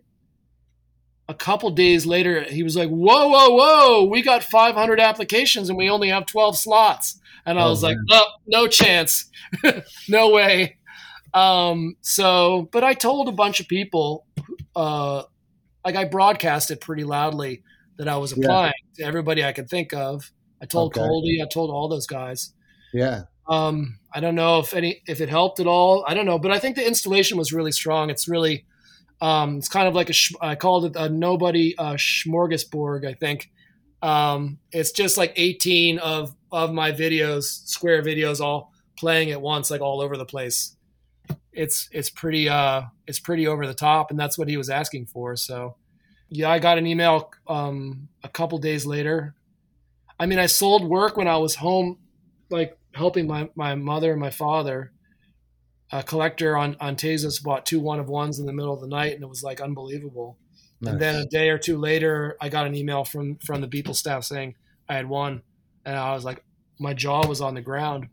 a 1.33 1.35
couple 1.35 1.70
days 1.70 2.05
later, 2.05 2.43
he 2.43 2.62
was 2.62 2.76
like, 2.76 2.91
"Whoa, 2.91 3.28
whoa, 3.28 3.49
whoa! 3.49 4.05
We 4.05 4.20
got 4.22 4.45
500 4.45 5.01
applications 5.01 5.70
and 5.70 5.78
we 5.78 5.89
only 5.89 6.11
have 6.11 6.26
12 6.26 6.59
slots." 6.59 7.18
And 7.47 7.59
I 7.59 7.64
oh, 7.64 7.70
was 7.70 7.83
man. 7.83 7.93
like, 7.93 7.99
"Oh, 8.11 8.30
no 8.47 8.68
chance, 8.68 9.30
no 10.09 10.28
way." 10.28 10.76
Um, 11.33 11.97
so, 12.03 12.68
but 12.70 12.85
I 12.85 12.93
told 12.93 13.28
a 13.28 13.33
bunch 13.33 13.61
of 13.61 13.66
people, 13.66 14.26
uh, 14.76 15.22
like 15.85 15.97
I 15.97 16.05
broadcasted 16.05 16.83
pretty 16.83 17.05
loudly 17.05 17.62
that 17.97 18.09
I 18.09 18.18
was 18.18 18.33
applying 18.33 18.74
yeah. 18.97 19.05
to 19.05 19.09
everybody 19.09 19.43
I 19.43 19.53
could 19.53 19.70
think 19.70 19.95
of. 19.95 20.30
I 20.61 20.66
told 20.66 20.93
okay. 20.93 21.01
Coldie, 21.01 21.43
I 21.43 21.47
told 21.47 21.70
all 21.70 21.89
those 21.89 22.07
guys. 22.07 22.53
Yeah. 22.93 23.22
Um, 23.49 23.99
I 24.12 24.20
don't 24.20 24.35
know 24.35 24.59
if 24.59 24.74
any 24.74 25.03
if 25.07 25.22
it 25.22 25.30
helped 25.30 25.61
at 25.61 25.66
all. 25.66 26.05
I 26.07 26.12
don't 26.12 26.26
know, 26.26 26.39
but 26.39 26.51
I 26.51 26.59
think 26.59 26.76
the 26.76 26.87
installation 26.87 27.39
was 27.39 27.55
really 27.55 27.72
strong. 27.72 28.11
It's 28.11 28.28
really 28.28 28.66
um, 29.23 29.57
it's 29.59 29.68
kind 29.68 29.87
of 29.87 29.95
like 29.95 30.11
a 30.11 30.14
I 30.41 30.57
called 30.57 30.85
it 30.85 30.97
a 30.97 31.09
nobody 31.09 31.79
uh, 31.79 31.95
smorgasbord. 31.95 33.07
I 33.07 33.14
think. 33.14 33.51
Um, 34.03 34.59
it's 34.73 34.91
just 34.91 35.16
like 35.16 35.33
18 35.37 36.01
of 36.01 36.35
of 36.51 36.73
my 36.73 36.91
videos, 36.91 37.45
square 37.45 38.03
videos, 38.03 38.41
all 38.41 38.73
playing 38.99 39.31
at 39.31 39.41
once, 39.41 39.70
like 39.70 39.81
all 39.81 40.01
over 40.01 40.16
the 40.16 40.27
place. 40.27 40.77
It's 41.53 41.89
it's 41.93 42.11
pretty 42.11 42.49
uh 42.49 42.83
it's 43.07 43.20
pretty 43.20 43.47
over 43.47 43.64
the 43.64 43.75
top 43.75 44.11
and 44.11 44.18
that's 44.18 44.37
what 44.37 44.49
he 44.49 44.57
was 44.57 44.68
asking 44.68 45.07
for 45.07 45.37
so. 45.37 45.77
Yeah 46.35 46.51
i 46.51 46.59
got 46.59 46.79
an 46.79 46.87
email 46.87 47.31
um 47.47 48.09
a 48.25 48.29
couple 48.29 48.59
days 48.59 48.85
later. 48.85 49.35
I 50.18 50.27
mean 50.27 50.39
i 50.39 50.47
sold 50.47 50.89
work 50.89 51.16
when 51.16 51.29
i 51.29 51.37
was 51.37 51.55
home 51.55 51.99
like 52.51 52.79
helping 52.95 53.27
my 53.27 53.51
my 53.55 53.75
mother 53.75 54.12
and 54.12 54.20
my 54.20 54.31
father 54.31 54.91
a 55.93 56.03
collector 56.03 56.57
on 56.57 56.76
on 56.80 56.97
Tezos 56.97 57.43
bought 57.43 57.66
two 57.66 57.80
one 57.80 58.01
of 58.01 58.09
ones 58.09 58.38
in 58.38 58.47
the 58.47 58.53
middle 58.53 58.74
of 58.74 58.80
the 58.80 58.88
night 58.88 59.14
and 59.14 59.22
it 59.22 59.28
was 59.28 59.43
like 59.43 59.61
unbelievable 59.61 60.38
nice. 60.80 60.93
and 60.93 61.01
then 61.01 61.14
a 61.16 61.26
day 61.26 61.51
or 61.51 61.59
two 61.59 61.78
later 61.78 62.36
i 62.40 62.49
got 62.49 62.66
an 62.66 62.74
email 62.74 63.05
from 63.05 63.36
from 63.36 63.61
the 63.61 63.68
Beeple 63.68 63.95
staff 63.95 64.24
saying 64.24 64.55
i 64.88 64.95
had 64.95 65.09
won 65.09 65.43
and 65.84 65.97
i 65.97 66.14
was 66.14 66.24
like 66.24 66.43
my 66.80 66.95
jaw 66.95 67.26
was 67.26 67.40
on 67.40 67.55
the 67.55 67.61
ground 67.61 68.09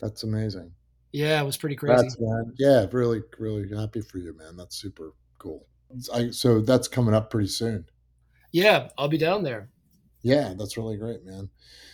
that's 0.00 0.22
amazing 0.22 0.72
yeah, 1.16 1.40
it 1.40 1.46
was 1.46 1.56
pretty 1.56 1.76
crazy. 1.76 2.02
That's, 2.02 2.20
man. 2.20 2.52
Yeah, 2.58 2.84
really, 2.92 3.22
really 3.38 3.74
happy 3.74 4.02
for 4.02 4.18
you, 4.18 4.36
man. 4.36 4.54
That's 4.54 4.76
super 4.76 5.14
cool. 5.38 5.66
I, 6.12 6.28
so 6.30 6.60
that's 6.60 6.88
coming 6.88 7.14
up 7.14 7.30
pretty 7.30 7.48
soon. 7.48 7.86
Yeah, 8.52 8.88
I'll 8.98 9.08
be 9.08 9.16
down 9.16 9.42
there. 9.42 9.70
Yeah, 10.20 10.52
that's 10.58 10.76
really 10.76 10.98
great, 10.98 11.24
man. 11.24 11.48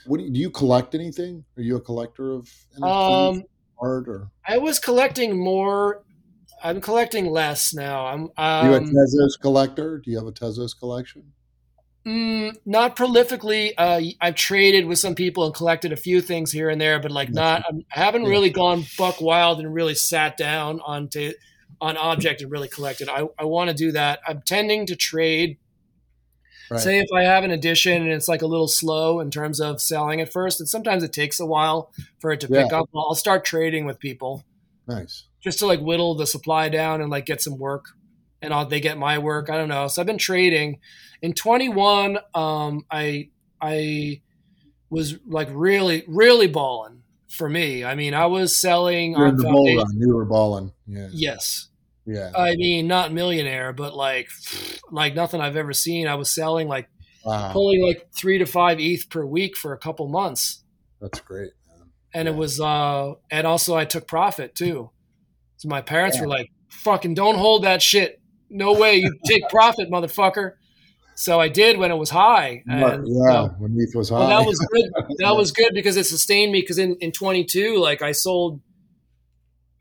What 0.06 0.18
do 0.18 0.24
you, 0.24 0.30
do 0.30 0.40
you 0.40 0.50
collect 0.50 0.96
anything? 0.96 1.44
Are 1.56 1.62
you 1.62 1.76
a 1.76 1.80
collector 1.80 2.32
of 2.32 2.50
um, 2.82 3.44
art 3.82 4.08
or? 4.08 4.30
I 4.46 4.58
was 4.58 4.78
collecting 4.78 5.38
more. 5.38 6.04
I'm 6.62 6.80
collecting 6.80 7.26
less 7.26 7.74
now. 7.74 8.06
I'm. 8.06 8.30
Um, 8.36 8.70
you 8.70 8.74
a 8.74 8.80
Tezos 8.80 9.40
collector? 9.40 9.98
Do 9.98 10.10
you 10.10 10.18
have 10.18 10.26
a 10.26 10.32
Tezos 10.32 10.78
collection? 10.78 11.32
Mm, 12.06 12.56
not 12.66 12.96
prolifically. 12.96 13.72
Uh, 13.78 14.00
I've 14.20 14.34
traded 14.34 14.86
with 14.86 14.98
some 14.98 15.14
people 15.14 15.44
and 15.44 15.54
collected 15.54 15.92
a 15.92 15.96
few 15.96 16.20
things 16.20 16.50
here 16.50 16.68
and 16.68 16.80
there, 16.80 16.98
but 17.00 17.12
like 17.12 17.30
not. 17.30 17.62
I'm, 17.68 17.84
I 17.94 18.00
have 18.00 18.14
not 18.14 18.28
really 18.28 18.50
gone 18.50 18.84
buck 18.98 19.20
wild 19.20 19.60
and 19.60 19.72
really 19.72 19.94
sat 19.94 20.36
down 20.36 20.80
on 20.84 21.08
to, 21.10 21.34
on 21.80 21.96
objkt 21.96 22.42
and 22.42 22.50
really 22.50 22.68
collected. 22.68 23.08
I, 23.08 23.28
I 23.38 23.44
want 23.44 23.70
to 23.70 23.74
do 23.74 23.92
that. 23.92 24.20
I'm 24.26 24.42
tending 24.42 24.86
to 24.86 24.96
trade. 24.96 25.58
Right. 26.72 26.80
Say 26.80 26.98
if 26.98 27.08
I 27.14 27.22
have 27.22 27.44
an 27.44 27.50
edition 27.50 28.02
and 28.02 28.10
it's 28.10 28.28
like 28.28 28.42
a 28.42 28.46
little 28.46 28.68
slow 28.68 29.20
in 29.20 29.30
terms 29.30 29.60
of 29.60 29.80
selling 29.80 30.20
at 30.20 30.32
first, 30.32 30.60
and 30.60 30.68
sometimes 30.68 31.02
it 31.02 31.12
takes 31.12 31.38
a 31.38 31.46
while 31.46 31.92
for 32.18 32.32
it 32.32 32.40
to 32.40 32.48
pick 32.48 32.70
yeah. 32.70 32.80
up. 32.80 32.88
I'll 32.94 33.14
start 33.14 33.44
trading 33.44 33.84
with 33.84 33.98
people. 33.98 34.44
Nice. 34.86 35.24
Just 35.40 35.58
to 35.58 35.66
like 35.66 35.80
whittle 35.80 36.14
the 36.14 36.26
supply 36.26 36.68
down 36.68 37.00
and 37.00 37.10
like 37.10 37.26
get 37.26 37.42
some 37.42 37.58
work 37.58 37.86
and 38.42 38.52
I'll, 38.52 38.66
they 38.66 38.80
get 38.80 38.98
my 38.98 39.18
work. 39.18 39.48
I 39.48 39.56
don't 39.56 39.68
know. 39.68 39.88
So 39.88 40.02
I've 40.02 40.06
been 40.06 40.18
trading. 40.18 40.80
In 41.22 41.32
21, 41.32 42.18
um, 42.34 42.84
I 42.90 43.28
I 43.60 44.20
was 44.90 45.16
like 45.26 45.48
really 45.52 46.04
really 46.08 46.48
balling 46.48 47.02
for 47.28 47.48
me. 47.48 47.84
I 47.84 47.94
mean, 47.94 48.14
I 48.14 48.26
was 48.26 48.56
selling. 48.56 49.12
You're 49.12 49.28
on 49.28 49.36
the 49.36 49.44
ball 49.44 49.76
run. 49.76 49.96
You 49.96 50.14
were 50.14 50.24
balling. 50.24 50.72
Yeah. 50.86 51.08
Yes. 51.12 51.68
Yeah. 52.05 52.32
I 52.36 52.57
mean, 52.57 52.86
not 52.86 53.12
millionaire, 53.12 53.72
but 53.72 53.94
like 53.94 54.28
like 54.90 55.14
nothing 55.14 55.40
I've 55.40 55.57
ever 55.57 55.72
seen. 55.72 56.07
I 56.07 56.14
was 56.14 56.30
selling 56.30 56.68
like 56.68 56.88
wow. 57.24 57.53
pulling 57.53 57.82
like 57.82 58.09
three 58.14 58.38
to 58.38 58.46
five 58.46 58.78
ETH 58.80 59.09
per 59.11 59.24
week 59.24 59.57
for 59.57 59.72
a 59.72 59.78
couple 59.78 60.09
months. 60.09 60.64
That's 61.00 61.20
great. 61.20 61.53
Man. 61.68 61.88
And 62.14 62.26
yeah. 62.26 62.34
it 62.34 62.36
was 62.36 62.61
uh 62.61 63.14
and 63.30 63.46
also 63.46 63.76
I 63.76 63.84
took 63.84 64.07
profit 64.07 64.55
too. 64.55 64.90
So 65.57 65.68
my 65.68 65.80
parents 65.80 66.16
yeah. 66.16 66.22
were 66.22 66.28
like, 66.28 66.50
fucking 66.68 67.14
don't 67.14 67.36
hold 67.36 67.64
that 67.64 67.82
shit 67.82 68.22
no 68.53 68.72
way 68.74 68.96
you 68.96 69.18
take 69.26 69.48
profit, 69.48 69.90
motherfucker. 69.90 70.53
So 71.14 71.40
I 71.40 71.48
did 71.48 71.78
when 71.78 71.90
it 71.90 71.96
was 71.96 72.11
high. 72.11 72.62
And, 72.66 73.07
yeah, 73.07 73.48
when 73.59 73.76
ETH 73.78 73.94
was 73.94 74.11
high. 74.11 74.18
Well, 74.18 74.28
that 74.28 74.46
was 74.46 74.59
good. 74.59 74.90
That 75.18 75.36
was 75.36 75.53
good 75.53 75.72
because 75.74 75.96
it 75.96 76.05
sustained 76.05 76.53
me. 76.53 76.61
Because 76.61 76.78
in, 76.78 76.96
in 77.00 77.12
22, 77.12 77.78
like 77.78 78.03
I 78.03 78.12
sold, 78.12 78.61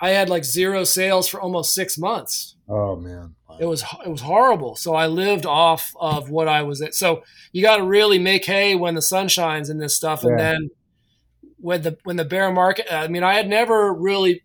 I 0.02 0.10
had 0.10 0.30
like 0.30 0.44
zero 0.44 0.84
sales 0.84 1.28
for 1.28 1.40
almost 1.40 1.76
six 1.76 1.96
months. 1.96 2.56
Oh 2.68 2.96
man, 2.96 3.36
wow. 3.48 3.58
it 3.60 3.66
was 3.66 3.84
it 4.04 4.10
was 4.10 4.22
horrible. 4.22 4.76
So 4.76 4.96
I 4.96 5.06
lived 5.06 5.46
off 5.46 5.94
of 6.00 6.32
what 6.32 6.48
I 6.48 6.64
was 6.64 6.82
at. 6.82 6.96
So 6.96 7.24
you 7.52 7.62
got 7.62 7.78
to 7.78 7.84
really 7.84 8.18
make 8.18 8.44
hay 8.44 8.74
when 8.74 8.96
the 8.96 9.02
sun 9.02 9.28
shines 9.28 9.70
in 9.70 9.78
this 9.78 9.96
stuff, 9.96 10.24
and 10.24 10.40
then 10.40 10.72
when 11.58 11.84
the 11.84 11.98
when 12.04 12.16
the 12.16 12.26
bear 12.26 12.52
market. 12.52 12.92
I 12.92 13.08
mean, 13.08 13.24
I 13.24 13.36
had 13.36 13.48
never 13.48 13.94
really 13.94 14.42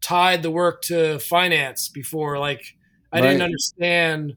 tied 0.00 0.42
the 0.42 0.50
work 0.50 0.80
to 0.82 1.18
finance 1.18 1.90
before. 1.90 2.38
Like 2.38 2.62
I 3.12 3.20
right. 3.20 3.28
didn't 3.28 3.42
understand. 3.42 4.36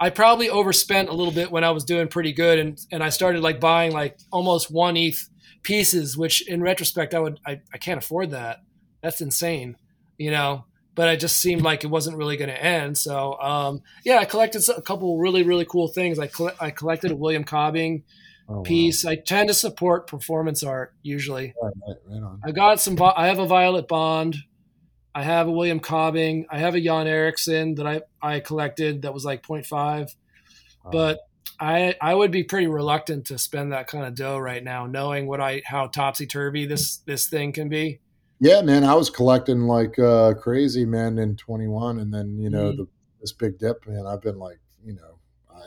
I 0.00 0.10
probably 0.10 0.48
overspent 0.48 1.10
a 1.10 1.12
little 1.12 1.32
bit 1.32 1.50
when 1.50 1.62
I 1.62 1.72
was 1.72 1.84
doing 1.84 2.08
pretty 2.08 2.32
good, 2.32 2.58
and 2.58 2.80
and 2.90 3.04
I 3.04 3.10
started 3.10 3.42
like 3.42 3.60
buying 3.60 3.92
like 3.92 4.18
almost 4.32 4.70
one 4.70 4.96
ETH 4.96 5.28
pieces, 5.62 6.16
which 6.16 6.48
in 6.48 6.62
retrospect 6.62 7.12
I 7.12 7.18
would 7.18 7.38
I, 7.46 7.60
I 7.72 7.76
can't 7.76 7.98
afford 7.98 8.30
that. 8.30 8.60
That's 9.04 9.20
insane, 9.20 9.76
you 10.18 10.32
know. 10.32 10.64
But 10.96 11.08
it 11.08 11.20
just 11.20 11.38
seemed 11.40 11.62
like 11.62 11.84
it 11.84 11.88
wasn't 11.88 12.16
really 12.16 12.36
going 12.36 12.50
to 12.50 12.60
end. 12.60 12.98
So 12.98 13.40
um, 13.40 13.82
yeah, 14.04 14.18
I 14.18 14.24
collected 14.24 14.62
a 14.68 14.82
couple 14.82 15.18
really 15.18 15.44
really 15.44 15.64
cool 15.64 15.86
things. 15.86 16.18
I 16.18 16.26
coll- 16.26 16.52
I 16.58 16.70
collected 16.70 17.12
a 17.12 17.16
William 17.16 17.44
Cobbing 17.44 18.04
oh, 18.48 18.62
piece. 18.62 19.04
Wow. 19.04 19.12
I 19.12 19.16
tend 19.16 19.48
to 19.48 19.54
support 19.54 20.08
performance 20.08 20.64
art 20.64 20.94
usually. 21.02 21.54
Right, 21.62 21.96
right, 22.08 22.38
I 22.44 22.50
got 22.50 22.80
some. 22.80 23.00
I 23.00 23.28
have 23.28 23.38
a 23.38 23.46
Violet 23.46 23.86
Bond 23.86 24.36
I 25.14 25.22
have 25.22 25.46
a 25.46 25.50
William 25.50 25.78
Cobbing. 25.78 26.46
I 26.50 26.58
have 26.58 26.74
a 26.74 26.80
Jan 26.80 27.06
Eriksson 27.06 27.76
that 27.76 27.86
I, 27.86 28.02
I 28.20 28.40
collected 28.40 29.02
that 29.02 29.14
was 29.14 29.24
like 29.24 29.46
0.5. 29.46 30.12
But 30.90 31.20
I 31.58 31.94
I 32.00 32.14
would 32.14 32.30
be 32.30 32.42
pretty 32.42 32.66
reluctant 32.66 33.26
to 33.26 33.38
spend 33.38 33.72
that 33.72 33.86
kind 33.86 34.04
of 34.04 34.14
dough 34.14 34.36
right 34.36 34.62
now, 34.62 34.86
knowing 34.86 35.26
what 35.26 35.40
I 35.40 35.62
how 35.64 35.86
topsy 35.86 36.26
turvy 36.26 36.66
this 36.66 36.98
this 37.06 37.26
thing 37.26 37.52
can 37.52 37.68
be. 37.68 38.00
Yeah, 38.40 38.60
man, 38.62 38.84
I 38.84 38.94
was 38.94 39.10
collecting 39.10 39.62
like 39.62 39.98
uh, 39.98 40.34
crazy, 40.34 40.84
man, 40.84 41.18
in 41.18 41.36
21, 41.36 41.98
and 42.00 42.12
then 42.12 42.38
you 42.38 42.50
know 42.50 42.72
Mm. 42.72 42.76
the 42.78 42.88
this 43.20 43.32
big 43.32 43.58
dip, 43.58 43.86
man. 43.86 44.06
I've 44.06 44.20
been 44.20 44.38
like, 44.38 44.58
you 44.84 44.92
know, 44.94 45.18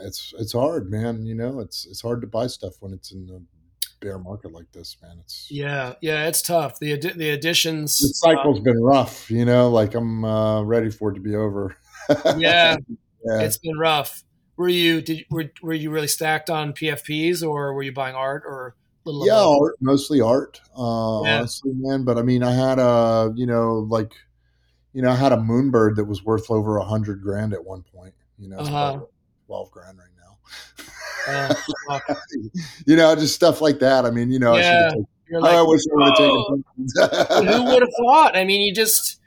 it's 0.02 0.32
it's 0.38 0.52
hard, 0.52 0.90
man. 0.90 1.24
You 1.26 1.34
know, 1.34 1.60
it's 1.60 1.86
it's 1.86 2.02
hard 2.02 2.20
to 2.20 2.26
buy 2.26 2.46
stuff 2.46 2.74
when 2.80 2.92
it's 2.92 3.10
in 3.12 3.28
a 3.34 3.40
bear 4.04 4.18
market 4.18 4.52
like 4.52 4.70
this, 4.72 4.96
man. 5.02 5.16
It's 5.20 5.48
Yeah, 5.50 5.94
yeah, 6.00 6.28
it's 6.28 6.40
tough. 6.42 6.78
The 6.78 6.96
addi- 6.96 7.12
the 7.14 7.18
the 7.18 7.30
additions. 7.30 7.98
cycle's 8.18 8.60
been 8.60 8.80
rough, 8.80 9.28
you 9.30 9.44
know. 9.44 9.70
Like 9.70 9.94
I'm 9.94 10.24
uh, 10.24 10.62
ready 10.62 10.90
for 10.90 11.10
it 11.10 11.14
to 11.14 11.20
be 11.20 11.34
over. 11.34 11.76
yeah, 12.36 12.76
yeah. 13.24 13.40
it's 13.40 13.58
been 13.58 13.76
rough. 13.78 14.22
Were 14.56 14.68
you 14.68 15.00
did 15.00 15.24
were, 15.30 15.50
were 15.62 15.72
you 15.74 15.90
really 15.90 16.06
stacked 16.08 16.50
on 16.50 16.72
PFPs 16.74 17.42
or 17.42 17.74
were 17.74 17.82
you 17.82 17.92
buying 17.92 18.14
art 18.14 18.42
or 18.46 18.76
little? 19.04 19.26
yeah, 19.26 19.34
both? 19.34 19.60
art, 19.62 19.74
mostly 19.80 20.20
art, 20.20 20.60
uh, 20.76 20.80
Yeah. 20.80 21.38
honestly, 21.38 21.72
man. 21.74 22.04
But 22.04 22.18
I 22.18 22.22
mean, 22.22 22.42
I 22.42 22.52
had 22.52 22.78
a, 22.78 23.32
you 23.36 23.46
know, 23.46 23.86
like, 23.90 24.12
you 24.92 25.02
know, 25.02 25.10
I 25.10 25.14
had 25.16 25.32
a 25.32 25.36
moonbird 25.36 25.96
that 25.96 26.04
was 26.04 26.24
worth 26.24 26.50
over 26.50 26.78
a 26.78 26.84
hundred 26.84 27.22
grand 27.22 27.52
at 27.52 27.64
one 27.64 27.82
point. 27.94 28.14
You 28.38 28.48
know, 28.48 28.58
Uh-huh. 28.58 28.92
about 28.92 29.08
twelve 29.46 29.70
grand 29.70 29.98
right 29.98 30.06
now. 30.16 30.38
Uh, 31.26 31.54
you 32.86 32.96
know, 32.96 33.14
just 33.14 33.34
stuff 33.34 33.60
like 33.60 33.80
that. 33.80 34.04
I 34.04 34.10
mean, 34.10 34.30
you 34.30 34.38
know, 34.38 34.54
I 34.54 34.60
should 34.60 34.78
Yeah, 34.78 34.84
have 34.84 34.88
taken, 34.88 35.06
You're 35.28 35.46
I 35.46 35.62
wish 35.62 35.80
I 35.82 35.94
would 35.94 36.06
have 36.06 36.16
taken. 36.16 37.46
who 37.54 37.64
would 37.70 37.82
have 37.82 37.90
thought? 37.98 38.36
I 38.36 38.44
mean, 38.44 38.60
you 38.62 38.74
just, 38.74 39.20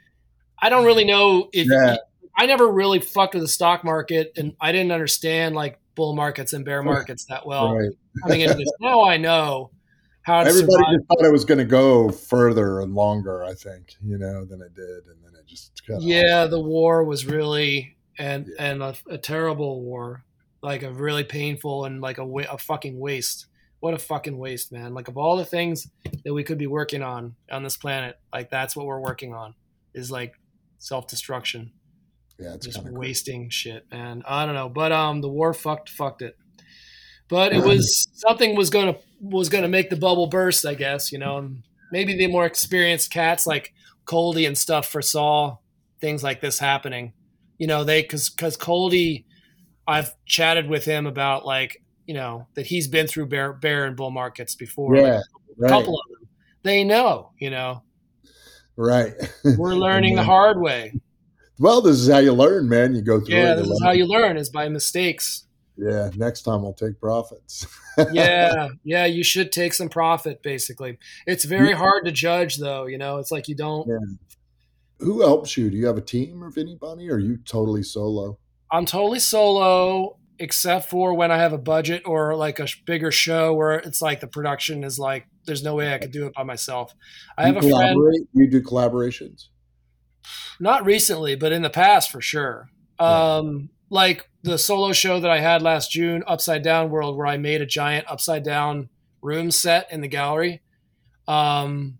I 0.60 0.68
don't 0.68 0.84
really 0.84 1.04
know 1.04 1.48
if 1.52 1.68
Yeah. 1.68 1.96
I 2.36 2.46
never 2.46 2.66
really 2.66 2.98
fucked 2.98 3.34
with 3.34 3.42
the 3.42 3.48
stock 3.48 3.84
market, 3.84 4.32
and 4.36 4.54
I 4.60 4.72
didn't 4.72 4.92
understand 4.92 5.54
like 5.54 5.78
bull 5.94 6.14
markets 6.14 6.52
and 6.52 6.64
bear 6.64 6.82
markets 6.82 7.26
that 7.26 7.46
well 7.46 7.74
right. 7.74 7.90
coming 8.22 8.42
into 8.42 8.54
this. 8.54 8.72
Now 8.80 9.04
I 9.04 9.16
know 9.16 9.70
how 10.22 10.42
to 10.42 10.48
Everybody 10.48 10.96
just 10.96 11.06
thought 11.08 11.24
it 11.24 11.32
was 11.32 11.44
going 11.44 11.58
to 11.58 11.64
go 11.64 12.10
further 12.10 12.80
and 12.80 12.94
longer. 12.94 13.44
I 13.44 13.54
think 13.54 13.94
you 14.04 14.18
know 14.18 14.44
than 14.44 14.60
it 14.62 14.74
did, 14.74 15.06
and 15.06 15.22
then 15.24 15.32
it 15.38 15.46
just 15.46 15.84
kind 15.86 15.98
of 15.98 16.04
Yeah, 16.04 16.46
the 16.46 16.60
war 16.60 17.04
was 17.04 17.26
really 17.26 17.96
and 18.18 18.46
Yeah. 18.46 18.66
and 18.66 18.82
a, 18.82 18.94
a 19.08 19.18
terrible 19.18 19.82
war, 19.82 20.24
like 20.62 20.82
a 20.82 20.92
really 20.92 21.24
painful 21.24 21.84
and 21.84 22.00
like 22.00 22.18
a 22.18 22.24
a 22.24 22.58
fucking 22.58 22.98
waste. 22.98 23.46
What 23.80 23.94
a 23.94 23.98
fucking 23.98 24.38
waste, 24.38 24.70
man! 24.70 24.94
Like 24.94 25.08
of 25.08 25.18
all 25.18 25.36
the 25.36 25.44
things 25.44 25.88
that 26.24 26.32
we 26.32 26.44
could 26.44 26.58
be 26.58 26.68
working 26.68 27.02
on 27.02 27.34
on 27.50 27.64
this 27.64 27.76
planet, 27.76 28.16
like 28.32 28.48
that's 28.48 28.76
what 28.76 28.86
we're 28.86 29.00
working 29.00 29.34
on 29.34 29.54
is 29.92 30.10
like 30.10 30.34
self 30.78 31.08
destruction. 31.08 31.72
Yeah, 32.42 32.54
it's 32.54 32.66
just 32.66 32.82
wasting 32.82 33.50
shit, 33.50 33.86
man. 33.92 34.24
I 34.26 34.46
don't 34.46 34.56
know, 34.56 34.68
but 34.68 34.90
um, 34.90 35.20
the 35.20 35.28
war 35.28 35.54
fucked 35.54 35.88
fucked 35.88 36.22
it. 36.22 36.36
But 37.28 37.52
it 37.52 37.64
was 37.64 38.08
something 38.14 38.56
was 38.56 38.68
gonna 38.68 38.96
was 39.20 39.48
gonna 39.48 39.68
make 39.68 39.90
the 39.90 39.96
bubble 39.96 40.26
burst, 40.26 40.66
I 40.66 40.74
guess. 40.74 41.12
You 41.12 41.18
know, 41.18 41.38
and 41.38 41.62
maybe 41.92 42.16
the 42.16 42.26
more 42.26 42.44
experienced 42.44 43.12
cats 43.12 43.46
like 43.46 43.72
Coldie 44.06 44.46
and 44.46 44.58
stuff 44.58 44.88
foresaw 44.88 45.58
things 46.00 46.24
like 46.24 46.40
this 46.40 46.58
happening. 46.58 47.12
You 47.58 47.68
know, 47.68 47.84
they 47.84 48.02
because 48.02 48.28
because 48.28 48.56
Coldie, 48.56 49.24
I've 49.86 50.12
chatted 50.26 50.68
with 50.68 50.84
him 50.84 51.06
about 51.06 51.46
like 51.46 51.80
you 52.06 52.14
know 52.14 52.48
that 52.54 52.66
he's 52.66 52.88
been 52.88 53.06
through 53.06 53.26
bear 53.26 53.52
bear 53.52 53.86
and 53.86 53.96
bull 53.96 54.10
markets 54.10 54.56
before. 54.56 54.96
yeah, 54.96 55.02
like, 55.02 55.14
a 55.14 55.22
right, 55.58 55.68
couple 55.70 55.94
of 55.94 56.08
them. 56.10 56.28
They 56.64 56.82
know, 56.82 57.30
you 57.38 57.50
know, 57.50 57.84
right. 58.76 59.14
we're 59.56 59.74
learning 59.74 60.16
the 60.16 60.24
hard 60.24 60.60
way. 60.60 60.92
Well, 61.58 61.80
this 61.80 61.96
is 61.96 62.10
how 62.10 62.18
you 62.18 62.32
learn, 62.32 62.68
man. 62.68 62.94
You 62.94 63.02
go 63.02 63.20
through 63.20 63.36
Yeah, 63.36 63.54
this 63.54 63.64
is 63.64 63.70
learn. 63.70 63.82
how 63.82 63.92
you 63.92 64.06
learn 64.06 64.36
is 64.36 64.50
by 64.50 64.68
mistakes. 64.68 65.44
Yeah, 65.76 66.10
next 66.16 66.42
time 66.42 66.64
I'll 66.64 66.74
take 66.74 67.00
profits. 67.00 67.66
yeah, 68.12 68.68
yeah, 68.84 69.06
you 69.06 69.24
should 69.24 69.52
take 69.52 69.72
some 69.74 69.88
profit. 69.88 70.42
Basically, 70.42 70.98
it's 71.26 71.44
very 71.44 71.72
hard 71.72 72.04
to 72.04 72.12
judge, 72.12 72.58
though. 72.58 72.86
You 72.86 72.98
know, 72.98 73.18
it's 73.18 73.30
like 73.30 73.48
you 73.48 73.54
don't. 73.54 73.88
Yeah. 73.88 73.98
Who 74.98 75.22
helps 75.22 75.56
you? 75.56 75.70
Do 75.70 75.76
you 75.76 75.86
have 75.86 75.96
a 75.96 76.02
team 76.02 76.42
of 76.42 76.58
anybody, 76.58 77.10
or 77.10 77.14
are 77.14 77.18
you 77.18 77.38
totally 77.38 77.82
solo? 77.82 78.38
I'm 78.70 78.86
totally 78.86 79.18
solo, 79.18 80.18
except 80.38 80.88
for 80.88 81.14
when 81.14 81.30
I 81.30 81.38
have 81.38 81.52
a 81.52 81.58
budget 81.58 82.02
or 82.06 82.36
like 82.36 82.58
a 82.58 82.68
bigger 82.86 83.10
show 83.10 83.54
where 83.54 83.74
it's 83.74 84.00
like 84.00 84.20
the 84.20 84.26
production 84.26 84.84
is 84.84 84.98
like, 84.98 85.26
there's 85.46 85.62
no 85.62 85.74
way 85.74 85.92
I 85.92 85.98
could 85.98 86.12
do 86.12 86.26
it 86.26 86.34
by 86.34 86.44
myself. 86.44 86.94
I 87.36 87.46
have 87.46 87.62
you 87.62 87.74
a 87.74 87.78
friend. 87.78 88.26
You 88.32 88.48
do 88.48 88.62
collaborations? 88.62 89.48
Not 90.60 90.84
recently, 90.84 91.34
but 91.34 91.52
in 91.52 91.62
the 91.62 91.70
past 91.70 92.10
for 92.10 92.20
sure. 92.20 92.68
Um, 92.98 93.70
like 93.90 94.28
the 94.42 94.58
solo 94.58 94.92
show 94.92 95.20
that 95.20 95.30
I 95.30 95.40
had 95.40 95.62
last 95.62 95.90
June, 95.90 96.22
Upside 96.26 96.62
Down 96.62 96.90
World, 96.90 97.16
where 97.16 97.26
I 97.26 97.36
made 97.36 97.60
a 97.60 97.66
giant 97.66 98.06
upside 98.08 98.42
down 98.42 98.88
room 99.20 99.50
set 99.50 99.90
in 99.90 100.00
the 100.00 100.08
gallery. 100.08 100.62
Um, 101.28 101.98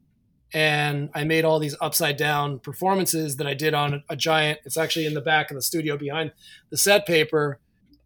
and 0.55 1.11
I 1.14 1.25
made 1.25 1.45
all 1.45 1.59
these 1.59 1.77
upside 1.81 2.16
down 2.16 2.59
performances 2.59 3.37
that 3.37 3.47
I 3.47 3.55
did 3.55 3.75
on 3.75 3.95
a, 3.95 4.03
a 4.11 4.16
giant. 4.16 4.61
It's 4.64 4.77
actually 4.77 5.07
in 5.07 5.14
the 5.14 5.20
back 5.20 5.51
of 5.51 5.55
the 5.55 5.62
studio 5.62 5.97
behind 5.97 6.33
the 6.70 6.77
set 6.77 7.07
paper. 7.07 7.59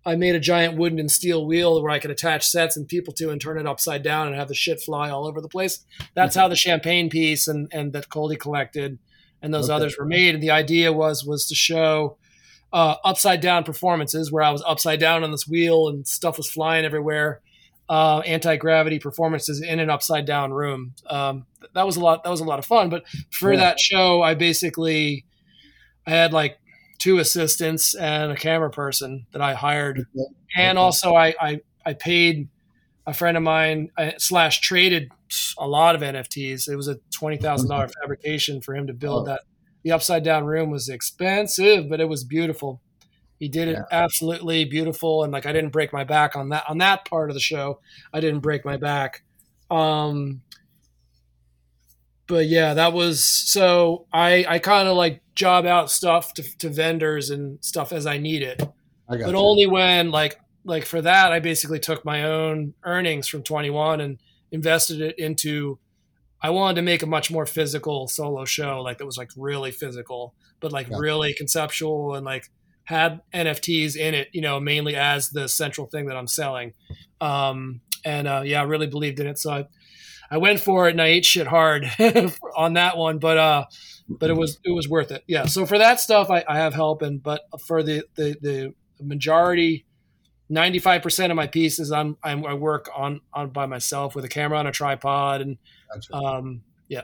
I 0.05 0.15
made 0.15 0.37
a 0.37 0.41
giant 0.41 0.77
wooden 0.77 1.01
and 1.01 1.11
steel 1.11 1.45
wheel 1.45 1.83
where 1.83 1.91
I 1.91 1.99
could 1.99 2.13
attach 2.13 2.47
sets 2.47 2.77
and 2.77 2.87
people 2.87 3.13
to 3.15 3.31
and 3.31 3.41
turn 3.41 3.59
it 3.59 3.67
upside 3.67 4.05
down 4.05 4.29
and 4.29 4.37
have 4.37 4.47
the 4.47 4.55
shit 4.55 4.81
fly 4.81 5.11
all 5.11 5.27
over 5.27 5.41
the 5.41 5.49
place. 5.49 5.85
That's 6.15 6.37
how 6.37 6.47
the 6.47 6.55
champagne 6.55 7.11
piece 7.11 7.49
and 7.49 7.69
and 7.73 7.93
that 7.93 8.09
Coldie 8.09 8.37
collected 8.37 9.01
and 9.43 9.53
those 9.55 9.69
Okay. 9.71 9.77
others 9.77 9.97
were 9.99 10.05
made. 10.07 10.35
And 10.35 10.43
the 10.43 10.51
idea 10.51 10.93
was 10.93 11.25
was 11.25 11.47
to 11.49 11.55
show 11.55 12.17
uh, 12.73 12.97
upside 13.05 13.41
down 13.41 13.65
performances 13.65 14.31
where 14.33 14.43
I 14.43 14.51
was 14.51 14.63
upside 14.67 14.99
down 15.01 15.23
on 15.25 15.31
this 15.31 15.47
wheel 15.47 15.89
and 15.89 16.07
stuff 16.07 16.37
was 16.37 16.51
flying 16.51 16.85
everywhere. 16.85 17.41
Uh, 17.89 18.19
anti 18.27 18.57
gravity 18.57 18.99
performances 18.99 19.63
in 19.63 19.79
an 19.79 19.89
upside 19.89 20.27
down 20.27 20.53
room. 20.53 20.93
Um, 21.09 21.47
that 21.75 21.87
was 21.87 21.97
a 21.97 22.01
lot. 22.01 22.25
That 22.25 22.31
was 22.31 22.41
a 22.41 22.45
lot 22.45 22.59
of 22.59 22.67
fun. 22.67 22.91
But 22.91 23.05
for 23.31 23.53
Yeah. 23.53 23.61
that 23.61 23.81
show, 23.81 24.23
I 24.23 24.35
basically 24.35 25.25
I 26.07 26.11
had 26.11 26.33
like 26.33 26.59
two 26.99 27.19
assistants 27.19 27.95
and 27.95 28.33
a 28.33 28.37
camera 28.37 28.71
person 28.71 29.27
that 29.33 29.41
I 29.41 29.55
hired, 29.55 30.07
and 30.57 30.77
Okay. 30.79 30.85
also 30.85 31.15
I 31.15 31.35
I, 31.41 31.61
I 31.85 31.93
paid 31.93 32.49
a 33.07 33.15
friend 33.15 33.37
of 33.37 33.43
mine 33.43 33.91
uh, 33.97 34.11
slash 34.19 34.61
traded 34.61 35.11
a 35.59 35.67
lot 35.67 35.95
of 35.95 36.01
NFTs. 36.03 36.69
It 36.69 36.77
was 36.77 36.89
a 36.89 36.97
twenty 37.15 37.37
thousand 37.37 37.69
dollar 37.69 37.89
fabrication 37.89 38.61
for 38.61 38.75
him 38.75 38.87
to 38.89 38.93
build 38.93 39.23
Oh. 39.29 39.33
that. 39.33 39.43
The 39.85 39.93
upside 39.93 40.25
down 40.25 40.45
room 40.45 40.71
was 40.71 40.89
expensive, 40.89 41.89
but 41.89 42.01
it 42.01 42.09
was 42.09 42.25
beautiful. 42.25 42.81
He 43.39 43.49
did 43.49 43.69
it 43.69 43.79
absolutely 43.93 44.65
beautiful, 44.65 45.23
and 45.23 45.33
like 45.33 45.47
I 45.47 45.53
didn't 45.53 45.71
break 45.71 45.93
my 45.93 46.05
back 46.05 46.35
on 46.37 46.49
that 46.49 46.65
on 46.69 46.79
that 46.79 47.05
part 47.05 47.31
of 47.31 47.35
the 47.35 47.41
show. 47.41 47.81
I 48.13 48.21
didn't 48.21 48.41
break 48.41 48.65
my 48.65 48.77
back. 48.79 49.23
Um, 49.71 50.43
but 52.27 52.47
yeah, 52.47 52.75
that 52.75 52.93
was 52.93 53.23
so 53.25 54.07
I 54.13 54.45
I 54.49 54.59
kind 54.59 54.89
of 54.89 54.97
like 54.97 55.23
job 55.35 55.67
out 55.67 55.91
stuff 55.91 56.35
to, 56.35 56.43
to 56.59 56.69
vendors 56.71 57.31
and 57.31 57.63
stuff 57.65 57.93
as 57.93 58.07
I 58.07 58.17
need 58.17 58.43
it 58.43 58.63
but 59.07 59.19
you. 59.19 59.25
only 59.37 59.67
when 59.67 60.11
like 60.11 60.41
like 60.67 60.85
for 60.85 61.01
that 61.01 61.33
i 61.33 61.39
basically 61.39 61.79
took 61.79 62.05
my 62.05 62.25
own 62.25 62.75
earnings 62.85 63.29
from 63.29 63.43
21 63.43 64.01
and 64.01 64.19
invested 64.53 65.01
it 65.01 65.19
into 65.19 65.79
i 66.43 66.51
wanted 66.51 66.75
to 66.77 66.83
make 66.83 67.03
a 67.03 67.07
much 67.07 67.31
more 67.31 67.47
physical 67.47 68.07
solo 68.09 68.45
show 68.45 68.83
like 68.83 68.99
that 68.99 69.07
was 69.07 69.17
like 69.17 69.31
really 69.37 69.71
physical 69.71 70.35
but 70.61 70.73
like 70.73 70.89
Yeah. 70.89 70.99
really 70.99 71.33
conceptual 71.35 72.15
and 72.15 72.25
like 72.25 72.51
had 72.85 73.21
nfts 73.33 73.97
in 73.97 74.15
it 74.15 74.29
you 74.33 74.41
know 74.41 74.61
mainly 74.61 74.95
as 74.97 75.31
the 75.31 75.49
central 75.49 75.87
thing 75.87 76.07
that 76.07 76.17
i'm 76.17 76.29
selling 76.29 76.73
um 77.21 77.81
and 78.05 78.29
uh 78.29 78.43
yeah 78.45 78.61
i 78.61 78.65
really 78.65 78.87
believed 78.87 79.19
in 79.21 79.27
it 79.27 79.39
so 79.39 79.51
i 79.53 79.65
i 80.31 80.37
went 80.39 80.61
for 80.61 80.89
it 80.89 80.93
and 80.93 81.03
i 81.03 81.07
ate 81.07 81.25
shit 81.25 81.47
hard 81.47 81.91
on 82.57 82.75
that 82.75 82.97
one 82.97 83.19
but 83.19 83.39
uh 83.39 83.65
but 84.09 84.31
it 84.31 84.37
was 84.37 84.59
it 84.65 84.71
was 84.71 84.89
worth 84.89 85.11
it. 85.11 85.25
Yeah. 85.27 85.47
So 85.47 85.67
for 85.67 85.79
that 85.79 85.99
stuff, 85.99 86.31
I, 86.31 86.45
I 86.49 86.59
have 86.59 86.75
help, 86.75 87.03
and 87.03 87.21
but 87.21 87.41
for 87.67 87.83
the 87.83 88.05
the, 88.15 88.37
the 88.41 88.75
majority, 89.05 89.85
ninety 90.49 90.79
five 90.79 91.03
percent 91.03 91.31
of 91.31 91.37
my 91.37 91.47
pieces, 91.47 91.93
I'm, 91.93 92.17
I'm 92.23 92.45
I 92.47 92.55
work 92.55 92.89
on 92.95 93.21
on 93.33 93.51
by 93.51 93.67
myself 93.67 94.15
with 94.15 94.25
a 94.25 94.29
camera 94.29 94.59
on 94.59 94.67
a 94.67 94.73
tripod, 94.73 95.41
and 95.41 95.59
Gotcha. 95.93 96.15
um 96.15 96.63
yeah. 96.89 97.03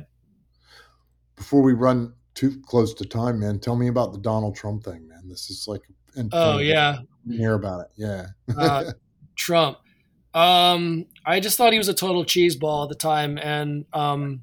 Before 1.36 1.62
we 1.62 1.72
run 1.72 2.14
too 2.34 2.60
close 2.66 2.94
to 2.94 3.04
time, 3.04 3.40
man, 3.40 3.58
tell 3.58 3.76
me 3.76 3.88
about 3.88 4.12
the 4.12 4.18
Donald 4.18 4.54
Trump 4.54 4.84
thing, 4.84 5.08
man. 5.08 5.28
This 5.28 5.50
is 5.50 5.66
like, 5.66 5.82
and 6.14 6.30
oh 6.32 6.58
yeah, 6.58 6.98
hear 7.28 7.54
about 7.54 7.80
it. 7.80 7.86
Yeah, 7.96 8.26
uh, 8.56 8.92
Trump. 9.36 9.78
Um, 10.34 11.06
I 11.26 11.40
just 11.40 11.58
thought 11.58 11.72
he 11.72 11.78
was 11.78 11.88
a 11.88 11.94
total 11.94 12.24
cheeseball 12.24 12.84
at 12.84 12.88
the 12.88 12.94
time, 12.94 13.38
and 13.38 13.84
um, 13.92 14.42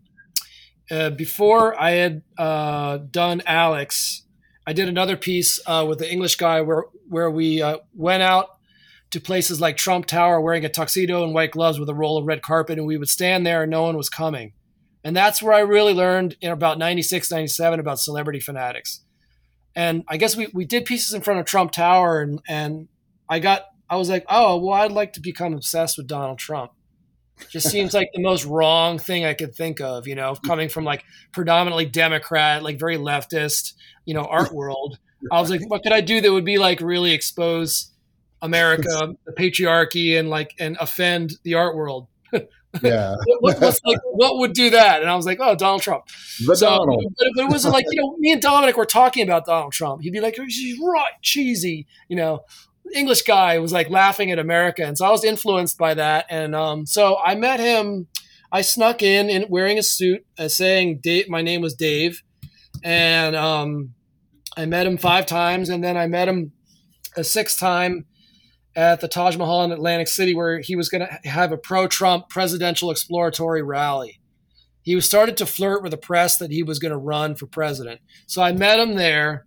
uh, 0.91 1.09
before 1.11 1.79
I 1.79 1.91
had 1.91 2.21
uh, 2.37 2.97
done 2.97 3.41
Alex, 3.45 4.23
I 4.67 4.73
did 4.73 4.87
another 4.87 5.17
piece 5.17 5.59
uh, 5.65 5.85
with 5.87 5.99
the 5.99 6.11
English 6.11 6.35
guy 6.35 6.61
where 6.61 6.85
where 7.07 7.31
we 7.31 7.61
uh, 7.61 7.77
went 7.95 8.23
out 8.23 8.58
to 9.11 9.19
places 9.19 9.59
like 9.59 9.77
Trump 9.77 10.05
Tower 10.05 10.39
wearing 10.39 10.65
a 10.65 10.69
tuxedo 10.69 11.23
and 11.23 11.33
white 11.33 11.51
gloves 11.51 11.79
with 11.79 11.89
a 11.89 11.95
roll 11.95 12.17
of 12.17 12.25
red 12.25 12.41
carpet, 12.41 12.77
and 12.77 12.87
we 12.87 12.97
would 12.97 13.09
stand 13.09 13.45
there 13.45 13.63
and 13.63 13.71
no 13.71 13.83
one 13.83 13.97
was 13.97 14.09
coming. 14.09 14.53
And 15.03 15.15
that's 15.15 15.41
where 15.41 15.53
I 15.53 15.59
really 15.59 15.93
learned 15.93 16.35
in 16.41 16.51
about 16.51 16.77
96, 16.77 17.31
97 17.31 17.79
about 17.79 17.99
celebrity 17.99 18.39
fanatics. 18.39 19.01
And 19.75 20.03
I 20.07 20.17
guess 20.17 20.35
we, 20.35 20.47
we 20.53 20.65
did 20.65 20.85
pieces 20.85 21.13
in 21.13 21.21
front 21.21 21.39
of 21.39 21.45
Trump 21.45 21.71
Tower, 21.71 22.21
and, 22.21 22.41
and 22.47 22.87
I 23.29 23.39
got 23.39 23.65
I 23.89 23.95
was 23.95 24.09
like, 24.09 24.25
oh, 24.29 24.57
well, 24.57 24.73
I'd 24.73 24.91
like 24.91 25.13
to 25.13 25.19
become 25.19 25.53
obsessed 25.53 25.97
with 25.97 26.07
Donald 26.07 26.37
Trump. 26.37 26.71
just 27.49 27.69
seems 27.69 27.93
like 27.93 28.09
the 28.13 28.21
most 28.21 28.45
wrong 28.45 28.99
thing 28.99 29.25
I 29.25 29.33
could 29.33 29.55
think 29.55 29.81
of, 29.81 30.07
you 30.07 30.13
know, 30.13 30.35
coming 30.45 30.69
from 30.69 30.83
like 30.83 31.03
predominantly 31.31 31.85
Democrat, 31.85 32.61
like 32.61 32.77
very 32.77 32.97
leftist, 32.97 33.73
you 34.05 34.13
know, 34.13 34.25
art 34.25 34.53
world. 34.53 34.99
I 35.31 35.41
was 35.41 35.49
like, 35.49 35.67
what 35.67 35.81
could 35.81 35.91
I 35.91 36.01
do 36.01 36.21
that 36.21 36.31
would 36.31 36.45
be 36.45 36.57
like 36.57 36.81
really 36.81 37.11
expose 37.11 37.91
America, 38.41 39.13
the 39.25 39.31
patriarchy, 39.33 40.17
and 40.19 40.29
like 40.29 40.55
and 40.59 40.77
offend 40.79 41.33
the 41.43 41.55
art 41.55 41.75
world? 41.75 42.07
Yeah. 42.83 43.15
what, 43.39 43.59
what's 43.59 43.81
like, 43.83 43.97
what 44.11 44.37
would 44.37 44.53
do 44.53 44.69
that? 44.69 45.01
And 45.01 45.09
I 45.09 45.15
was 45.15 45.25
like, 45.25 45.39
oh, 45.41 45.55
Donald 45.55 45.81
Trump. 45.81 46.03
But 46.45 46.59
So, 46.59 46.67
Donald. 46.69 47.03
but, 47.17 47.27
but 47.35 47.45
it 47.45 47.49
wasn't 47.49 47.73
like 47.73 47.85
you 47.89 47.99
know, 47.99 48.15
me 48.19 48.31
and 48.31 48.39
Dominic 48.39 48.77
were 48.77 48.85
talking 48.85 49.23
about 49.23 49.45
Donald 49.45 49.73
Trump. 49.73 50.03
He'd 50.03 50.13
be 50.13 50.19
like, 50.21 50.35
he's 50.35 50.79
right, 50.79 51.13
cheesy, 51.23 51.87
you 52.07 52.15
know. 52.15 52.41
English 52.95 53.21
guy 53.23 53.59
was 53.59 53.71
like 53.71 53.89
laughing 53.89 54.31
at 54.31 54.39
America, 54.39 54.83
and 54.83 54.97
so 54.97 55.05
I 55.05 55.11
was 55.11 55.23
influenced 55.23 55.77
by 55.77 55.93
that. 55.95 56.25
And 56.29 56.55
um, 56.55 56.85
so 56.85 57.17
I 57.23 57.35
met 57.35 57.59
him. 57.59 58.07
I 58.51 58.61
snuck 58.61 59.03
in, 59.03 59.29
in 59.29 59.45
wearing 59.49 59.77
a 59.77 59.83
suit, 59.83 60.25
uh, 60.39 60.47
saying 60.47 60.99
Dave, 61.03 61.29
my 61.29 61.41
name 61.41 61.61
was 61.61 61.75
Dave, 61.75 62.23
and 62.83 63.35
um, 63.35 63.93
I 64.57 64.65
met 64.65 64.87
him 64.87 64.97
five 64.97 65.25
times, 65.27 65.69
and 65.69 65.83
then 65.83 65.97
I 65.97 66.07
met 66.07 66.27
him 66.27 66.51
a 67.15 67.23
sixth 67.23 67.59
time 67.59 68.05
at 68.75 69.01
the 69.01 69.07
Taj 69.07 69.35
Mahal 69.37 69.63
in 69.63 69.71
Atlantic 69.71 70.07
City, 70.07 70.35
where 70.35 70.59
he 70.59 70.75
was 70.75 70.89
going 70.89 71.05
to 71.05 71.29
have 71.29 71.51
a 71.51 71.57
pro-Trump 71.57 72.29
presidential 72.29 72.91
exploratory 72.91 73.61
rally. 73.61 74.19
He 74.81 74.95
was 74.95 75.05
started 75.05 75.37
to 75.37 75.45
flirt 75.45 75.83
with 75.83 75.91
the 75.91 75.97
press 75.97 76.37
that 76.37 76.51
he 76.51 76.63
was 76.63 76.79
going 76.79 76.91
to 76.91 76.97
run 76.97 77.35
for 77.35 77.45
president. 77.45 78.01
So 78.27 78.41
I 78.41 78.53
met 78.53 78.79
him 78.79 78.95
there. 78.95 79.45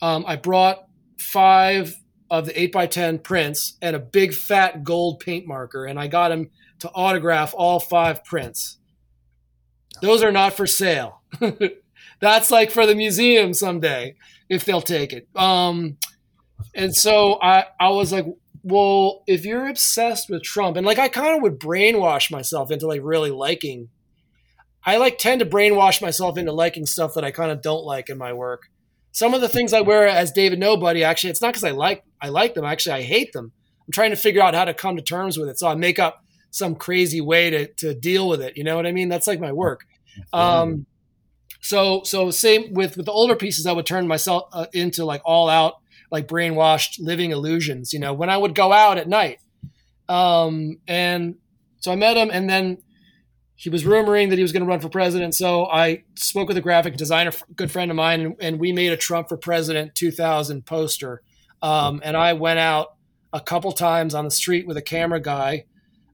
Um, 0.00 0.24
I 0.26 0.36
brought 0.36 0.84
five 1.18 1.94
of 2.30 2.46
the 2.46 2.52
8x10 2.52 3.22
prints 3.22 3.76
and 3.82 3.94
a 3.94 4.00
big 4.00 4.32
fat 4.32 4.84
gold 4.84 5.20
paint 5.20 5.46
marker, 5.46 5.84
and 5.84 5.98
I 5.98 6.06
got 6.06 6.32
him 6.32 6.50
to 6.78 6.90
autograph 6.90 7.54
all 7.56 7.80
five 7.80 8.24
prints. 8.24 8.78
Those 10.00 10.22
are 10.22 10.32
not 10.32 10.54
for 10.54 10.66
sale. 10.66 11.22
That's 12.20 12.50
like 12.50 12.70
for 12.70 12.86
the 12.86 12.94
museum 12.94 13.52
someday 13.52 14.14
if 14.48 14.64
they'll 14.64 14.80
take 14.80 15.12
it. 15.12 15.28
Um, 15.36 15.98
and 16.74 16.94
so 16.94 17.38
I, 17.42 17.66
I 17.78 17.90
was 17.90 18.12
like, 18.12 18.26
well, 18.62 19.22
if 19.26 19.44
you're 19.44 19.68
obsessed 19.68 20.28
with 20.28 20.42
Trump, 20.42 20.76
and 20.76 20.86
like 20.86 20.98
I 20.98 21.08
kind 21.08 21.36
of 21.36 21.42
would 21.42 21.58
brainwash 21.58 22.30
myself 22.30 22.70
into 22.70 22.86
like 22.86 23.00
really 23.02 23.30
liking, 23.30 23.88
I 24.84 24.96
like 24.96 25.18
tend 25.18 25.40
to 25.40 25.46
brainwash 25.46 26.02
myself 26.02 26.36
into 26.38 26.52
liking 26.52 26.86
stuff 26.86 27.14
that 27.14 27.24
I 27.24 27.30
kind 27.30 27.50
of 27.50 27.62
don't 27.62 27.84
like 27.84 28.08
in 28.08 28.18
my 28.18 28.32
work. 28.32 28.68
Some 29.12 29.34
of 29.34 29.40
the 29.40 29.48
things 29.48 29.72
I 29.72 29.80
wear 29.80 30.06
as 30.06 30.30
David 30.30 30.58
Nobody, 30.58 31.02
actually, 31.02 31.30
it's 31.30 31.42
not 31.42 31.48
because 31.48 31.64
I 31.64 31.70
like 31.70 32.04
I 32.20 32.28
like 32.28 32.54
them. 32.54 32.64
Actually, 32.64 32.96
I 32.96 33.02
hate 33.02 33.32
them. 33.32 33.52
I'm 33.86 33.92
trying 33.92 34.10
to 34.10 34.16
figure 34.16 34.42
out 34.42 34.54
how 34.54 34.64
to 34.64 34.74
come 34.74 34.96
to 34.96 35.02
terms 35.02 35.38
with 35.38 35.48
it. 35.48 35.58
So 35.58 35.66
I 35.66 35.74
make 35.74 35.98
up 35.98 36.24
some 36.50 36.74
crazy 36.74 37.20
way 37.20 37.50
to 37.50 37.66
to 37.78 37.94
deal 37.94 38.28
with 38.28 38.40
it. 38.40 38.56
You 38.56 38.64
know 38.64 38.76
what 38.76 38.86
I 38.86 38.92
mean? 38.92 39.08
That's 39.08 39.26
like 39.26 39.40
my 39.40 39.52
work. 39.52 39.84
Um, 40.32 40.86
so 41.60 42.02
so 42.04 42.30
same 42.30 42.72
with 42.72 42.96
with 42.96 43.06
the 43.06 43.12
older 43.12 43.36
pieces, 43.36 43.66
I 43.66 43.72
would 43.72 43.86
turn 43.86 44.06
myself 44.06 44.44
uh, 44.52 44.66
into 44.72 45.04
like 45.04 45.22
all 45.24 45.48
out 45.48 45.79
like 46.10 46.28
brainwashed 46.28 46.98
living 47.00 47.30
illusions. 47.30 47.92
You 47.92 47.98
know, 47.98 48.12
when 48.12 48.30
I 48.30 48.36
would 48.36 48.54
go 48.54 48.72
out 48.72 48.98
at 48.98 49.08
night, 49.08 49.38
um, 50.08 50.78
and 50.88 51.36
so 51.78 51.92
I 51.92 51.96
met 51.96 52.16
him, 52.16 52.30
and 52.32 52.48
then 52.48 52.78
he 53.60 53.68
was 53.68 53.84
rumoring 53.84 54.30
that 54.30 54.36
he 54.36 54.42
was 54.42 54.52
going 54.52 54.62
to 54.62 54.66
run 54.66 54.80
for 54.80 54.88
president. 54.88 55.34
So 55.34 55.66
I 55.66 56.04
spoke 56.14 56.48
with 56.48 56.56
a 56.56 56.62
graphic 56.62 56.96
designer, 56.96 57.30
good 57.54 57.70
friend 57.70 57.90
of 57.90 57.96
mine, 57.96 58.20
and, 58.22 58.36
and 58.40 58.58
we 58.58 58.72
made 58.72 58.90
a 58.90 58.96
Trump 58.96 59.28
for 59.28 59.36
President 59.36 59.94
2000 59.94 60.64
poster. 60.64 61.20
Um, 61.60 62.00
and 62.02 62.16
I 62.16 62.32
went 62.32 62.58
out 62.58 62.94
a 63.34 63.40
couple 63.40 63.70
times 63.72 64.14
on 64.14 64.24
the 64.24 64.30
street 64.30 64.66
with 64.66 64.78
a 64.78 64.82
camera 64.82 65.20
guy, 65.20 65.66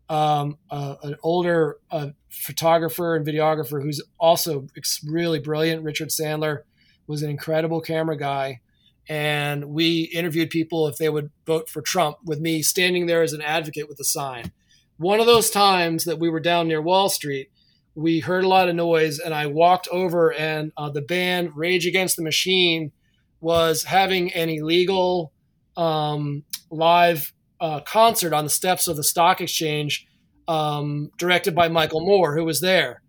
um, 0.08 0.58
uh, 0.70 0.96
an 1.04 1.14
older 1.22 1.78
uh, 1.90 2.08
photographer 2.30 3.14
and 3.14 3.24
videographer 3.24 3.80
who's 3.80 4.02
also 4.18 4.66
really 5.06 5.38
brilliant. 5.38 5.84
Richard 5.84 6.08
Sandler 6.08 6.62
was 7.06 7.22
an 7.22 7.30
incredible 7.30 7.80
camera 7.80 8.16
guy. 8.16 8.60
And 9.08 9.66
we 9.66 10.02
interviewed 10.12 10.50
people 10.50 10.88
if 10.88 10.96
they 10.96 11.08
would 11.08 11.30
vote 11.46 11.68
for 11.68 11.80
Trump 11.80 12.18
with 12.24 12.40
me 12.40 12.62
standing 12.62 13.06
there 13.06 13.22
as 13.22 13.32
an 13.32 13.42
advocate 13.42 13.88
with 13.88 14.00
a 14.00 14.04
sign 14.04 14.52
one 14.98 15.20
of 15.20 15.26
those 15.26 15.50
times 15.50 16.04
that 16.04 16.18
we 16.18 16.30
were 16.30 16.40
down 16.40 16.68
near 16.68 16.80
Wall 16.80 17.08
Street, 17.08 17.50
we 17.94 18.20
heard 18.20 18.44
a 18.44 18.48
lot 18.48 18.68
of 18.68 18.74
noise, 18.74 19.18
and 19.18 19.34
I 19.34 19.46
walked 19.46 19.88
over, 19.88 20.32
and 20.32 20.72
uh, 20.76 20.90
the 20.90 21.02
band 21.02 21.52
Rage 21.54 21.86
Against 21.86 22.16
the 22.16 22.22
Machine 22.22 22.92
was 23.40 23.84
having 23.84 24.32
an 24.32 24.48
illegal 24.48 25.32
um, 25.76 26.44
live 26.70 27.32
uh, 27.60 27.80
concert 27.80 28.32
on 28.32 28.44
the 28.44 28.50
steps 28.50 28.88
of 28.88 28.96
the 28.96 29.04
stock 29.04 29.40
exchange, 29.40 30.06
um, 30.48 31.10
directed 31.18 31.54
by 31.54 31.68
Michael 31.68 32.04
Moore, 32.04 32.36
who 32.36 32.44
was 32.44 32.60
there. 32.60 33.02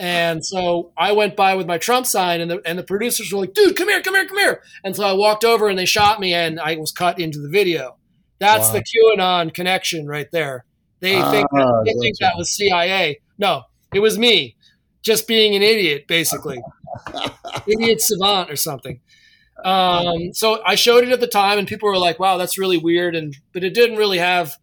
And 0.00 0.44
so 0.44 0.92
I 0.96 1.12
went 1.12 1.36
by 1.36 1.54
with 1.54 1.66
my 1.66 1.76
Trump 1.76 2.06
sign, 2.06 2.40
and 2.40 2.50
the 2.50 2.62
and 2.64 2.78
the 2.78 2.82
producers 2.82 3.30
were 3.32 3.40
like, 3.40 3.52
"Dude, 3.52 3.76
come 3.76 3.88
here, 3.88 4.00
come 4.00 4.14
here, 4.14 4.26
come 4.26 4.38
here!" 4.38 4.62
And 4.82 4.96
so 4.96 5.04
I 5.04 5.12
walked 5.12 5.44
over, 5.44 5.68
and 5.68 5.78
they 5.78 5.84
shot 5.84 6.18
me, 6.20 6.32
and 6.32 6.58
I 6.58 6.76
was 6.76 6.90
cut 6.90 7.20
into 7.20 7.38
the 7.38 7.50
video. 7.50 7.98
That's 8.38 8.68
Wow. 8.68 8.72
the 8.80 8.82
QAnon 9.18 9.52
connection 9.52 10.06
right 10.06 10.28
there. 10.32 10.64
They 11.00 11.20
think 11.30 11.46
Ah, 11.54 11.82
they 11.84 11.92
think 12.00 12.16
that 12.20 12.32
was 12.38 12.56
CIA. 12.56 13.20
No, 13.38 13.64
it 13.94 13.98
was 14.00 14.18
me, 14.18 14.56
just 15.02 15.28
being 15.28 15.54
an 15.54 15.62
idiot, 15.62 16.06
basically, 16.08 16.62
idiot 17.66 18.00
savant 18.00 18.50
or 18.50 18.56
something. 18.56 19.00
Um, 19.62 20.32
so 20.32 20.62
I 20.64 20.76
showed 20.76 21.04
it 21.04 21.10
at 21.10 21.20
the 21.20 21.26
time, 21.26 21.58
and 21.58 21.68
people 21.68 21.90
were 21.90 21.98
like, 21.98 22.18
"Wow, 22.18 22.38
that's 22.38 22.56
really 22.56 22.78
weird," 22.78 23.14
and 23.14 23.36
but 23.52 23.62
it 23.64 23.74
didn't 23.74 23.96
really 23.98 24.18
have 24.18 24.56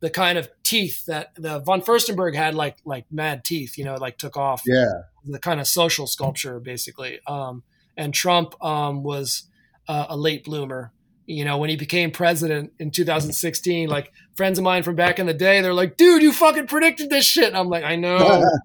the 0.00 0.10
kind 0.10 0.38
of 0.38 0.48
teeth 0.62 1.04
that 1.06 1.34
the 1.36 1.60
von 1.60 1.82
Furstenberg 1.82 2.34
had, 2.34 2.54
like 2.54 2.78
like 2.84 3.04
mad 3.10 3.44
teeth. 3.44 3.76
You 3.78 3.84
know, 3.84 3.94
like 3.96 4.18
took 4.18 4.36
off 4.36 4.62
Yeah. 4.66 5.02
the 5.24 5.38
kind 5.38 5.60
of 5.60 5.66
social 5.66 6.06
sculpture, 6.06 6.58
basically. 6.60 7.20
Um, 7.26 7.62
and 7.96 8.14
Trump 8.14 8.54
um, 8.64 9.02
was 9.02 9.44
uh, 9.88 10.06
a 10.08 10.16
late 10.16 10.44
bloomer. 10.44 10.92
You 11.26 11.44
know, 11.44 11.58
when 11.58 11.70
he 11.70 11.76
became 11.76 12.10
president 12.10 12.72
in 12.80 12.90
2016, 12.90 13.88
like 13.88 14.10
friends 14.34 14.58
of 14.58 14.64
mine 14.64 14.82
from 14.82 14.96
back 14.96 15.20
in 15.20 15.26
the 15.26 15.34
day, 15.34 15.60
they're 15.60 15.72
like, 15.74 15.96
"Dude, 15.96 16.22
you 16.22 16.32
fucking 16.32 16.66
predicted 16.66 17.08
this 17.08 17.24
shit." 17.24 17.46
And 17.46 17.56
I'm 17.56 17.68
like, 17.68 17.84
"I 17.84 17.94
know, 17.94 18.16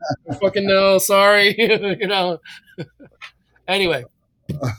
I 0.31 0.35
fucking 0.35 0.65
know. 0.65 0.97
Sorry, 0.97 1.53
you 1.99 2.07
know." 2.07 2.39
anyway, 3.67 4.03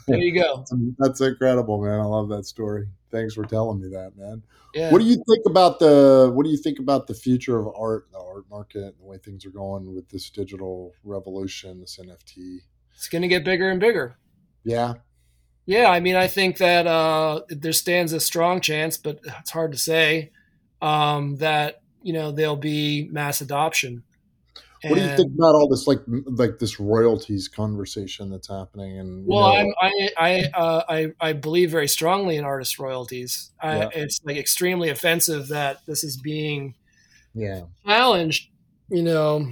there 0.07 0.17
you 0.17 0.33
go. 0.33 0.65
That's 0.97 1.21
incredible, 1.21 1.81
man. 1.81 1.99
I 1.99 2.03
love 2.03 2.29
that 2.29 2.45
story. 2.45 2.87
Thanks 3.11 3.33
for 3.33 3.45
telling 3.45 3.79
me 3.79 3.87
that, 3.89 4.17
man. 4.17 4.43
Yeah. 4.73 4.91
What 4.91 4.99
do 4.99 5.05
you 5.05 5.15
think 5.15 5.45
about 5.45 5.79
the 5.79 6.29
What 6.33 6.43
do 6.43 6.49
you 6.49 6.57
think 6.57 6.79
about 6.79 7.07
the 7.07 7.13
future 7.13 7.57
of 7.57 7.67
art, 7.77 8.07
the 8.11 8.19
art 8.19 8.45
market, 8.49 8.83
and 8.83 8.99
the 8.99 9.05
way 9.05 9.17
things 9.17 9.45
are 9.45 9.51
going 9.51 9.95
with 9.95 10.09
this 10.09 10.29
digital 10.29 10.93
revolution, 11.03 11.79
this 11.79 11.97
NFT? 11.97 12.59
it's 12.97 13.07
going 13.07 13.21
to 13.21 13.27
get 13.27 13.45
bigger 13.45 13.69
and 13.69 13.79
bigger. 13.79 14.17
Yeah, 14.63 14.95
Yeah, 15.65 15.89
I 15.89 15.99
mean, 15.99 16.15
I 16.15 16.27
think 16.27 16.57
that 16.57 16.87
uh, 16.87 17.41
there 17.49 17.71
stands 17.71 18.11
a 18.11 18.19
strong 18.19 18.59
chance, 18.59 18.97
but 18.97 19.19
it's 19.23 19.51
hard 19.51 19.71
to 19.71 19.77
say 19.77 20.31
um, 20.81 21.37
that 21.37 21.81
you 22.01 22.11
know 22.11 22.31
there'll 22.31 22.55
be 22.55 23.07
mass 23.11 23.39
adoption. 23.39 24.03
What 24.83 24.95
do 24.95 25.01
you 25.01 25.15
think 25.17 25.33
about 25.35 25.55
all 25.55 25.67
this, 25.67 25.87
like 25.87 25.99
like 26.07 26.59
this 26.59 26.79
royalties 26.79 27.47
conversation 27.47 28.29
that's 28.29 28.47
happening? 28.47 28.99
And 28.99 29.25
Well, 29.25 29.53
know, 29.53 29.55
I'm, 29.59 29.67
I 29.81 30.09
I, 30.17 30.43
uh, 30.53 30.83
I 30.87 31.07
I 31.19 31.33
believe 31.33 31.71
very 31.71 31.87
strongly 31.87 32.37
in 32.37 32.45
artist 32.45 32.77
royalties. 32.77 33.51
I, 33.59 33.77
Yeah. 33.77 33.89
It's 33.93 34.21
like 34.23 34.37
extremely 34.37 34.89
offensive 34.89 35.47
that 35.47 35.85
this 35.87 36.03
is 36.03 36.17
being 36.17 36.75
yeah, 37.33 37.61
challenged, 37.85 38.49
you 38.89 39.03
know, 39.03 39.51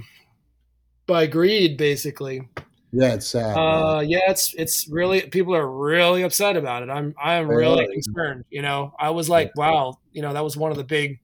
by 1.06 1.26
greed, 1.26 1.76
basically. 1.76 2.48
yeah, 2.92 3.14
it's 3.14 3.26
sad. 3.26 3.56
Uh, 3.56 4.00
yeah, 4.00 4.20
it's 4.28 4.54
it's 4.54 4.88
really 4.88 5.22
people 5.22 5.54
are 5.54 5.68
really 5.68 6.22
upset 6.22 6.56
about 6.56 6.82
it. 6.82 6.88
I'm 6.90 7.14
I'm 7.22 7.48
really 7.48 7.84
are. 7.84 7.92
concerned. 7.92 8.44
You 8.50 8.62
know, 8.62 8.94
I 8.98 9.10
was 9.10 9.28
like, 9.28 9.50
wow, 9.56 9.98
you 10.12 10.22
know, 10.22 10.32
that 10.32 10.44
was 10.44 10.56
one 10.56 10.70
of 10.70 10.76
the 10.76 10.84
big 10.84 11.18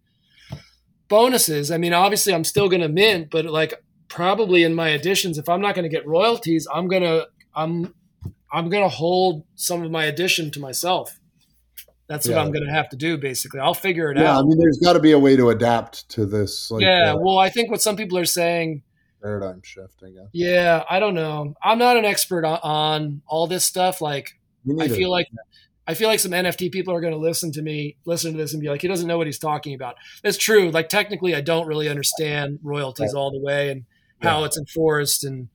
bonuses. 1.08 1.70
I 1.70 1.78
mean, 1.78 1.92
obviously, 1.92 2.34
I'm 2.34 2.44
still 2.44 2.68
gonna 2.68 2.88
mint, 2.88 3.28
but 3.30 3.44
like 3.46 3.74
probably 4.12 4.62
in 4.62 4.74
my 4.74 4.90
editions, 4.90 5.38
if 5.38 5.48
I'm 5.48 5.62
not 5.62 5.74
gonna 5.74 5.88
get 5.88 6.06
royalties, 6.06 6.68
I'm 6.72 6.86
gonna 6.86 7.26
I'm 7.54 7.94
I'm 8.52 8.68
gonna 8.68 8.88
hold 8.88 9.44
some 9.54 9.82
of 9.82 9.90
my 9.90 10.04
edition 10.04 10.50
to 10.50 10.60
myself. 10.60 11.18
That's 12.08 12.28
what 12.28 12.36
I'm 12.36 12.52
gonna 12.52 12.70
have 12.70 12.90
to 12.90 12.96
do. 12.96 13.16
Basically, 13.16 13.58
I'll 13.58 13.72
figure 13.72 14.10
it 14.12 14.18
out. 14.18 14.22
yeah, 14.22 14.38
I 14.38 14.42
mean, 14.42 14.58
there's 14.58 14.78
got 14.78 14.92
to 14.92 15.00
be 15.00 15.12
a 15.12 15.18
way 15.18 15.34
to 15.36 15.48
adapt 15.48 16.10
to 16.10 16.26
this. 16.26 16.70
Like, 16.70 16.82
yeah. 16.82 17.14
uh, 17.14 17.16
Well, 17.16 17.38
I 17.38 17.48
think 17.48 17.70
what 17.70 17.80
some 17.80 17.96
people 17.96 18.18
are 18.18 18.26
saying 18.26 18.82
paradigm 19.22 19.62
shift. 19.64 20.02
I 20.04 20.10
guess. 20.10 20.28
Yeah, 20.32 20.84
I 20.90 21.00
don't 21.00 21.14
know. 21.14 21.54
I'm 21.62 21.78
not 21.78 21.96
an 21.96 22.04
expert 22.04 22.44
on, 22.44 22.58
on 22.62 23.22
all 23.26 23.46
this 23.46 23.64
stuff. 23.64 24.02
Like, 24.02 24.38
I 24.78 24.88
feel 24.88 25.10
like 25.10 25.28
I 25.86 25.94
feel 25.94 26.08
like 26.08 26.20
some 26.20 26.32
NFT 26.32 26.70
people 26.70 26.92
are 26.92 27.00
going 27.00 27.14
to 27.14 27.18
listen 27.18 27.50
to 27.52 27.62
me, 27.62 27.96
listen 28.04 28.32
to 28.32 28.38
this, 28.38 28.52
and 28.52 28.60
be 28.60 28.68
like, 28.68 28.82
"He 28.82 28.88
doesn't 28.88 29.08
know 29.08 29.16
what 29.16 29.26
he's 29.26 29.38
talking 29.38 29.72
about." 29.74 29.94
It's 30.22 30.36
true. 30.36 30.70
Like, 30.70 30.90
technically, 30.90 31.34
I 31.34 31.40
don't 31.40 31.66
really 31.66 31.88
understand 31.88 32.58
royalties 32.62 33.14
all 33.14 33.30
the 33.30 33.40
way 33.40 33.70
and 33.70 33.84
how 34.22 34.44
it's 34.44 34.58
enforced, 34.58 35.24
and 35.24 35.48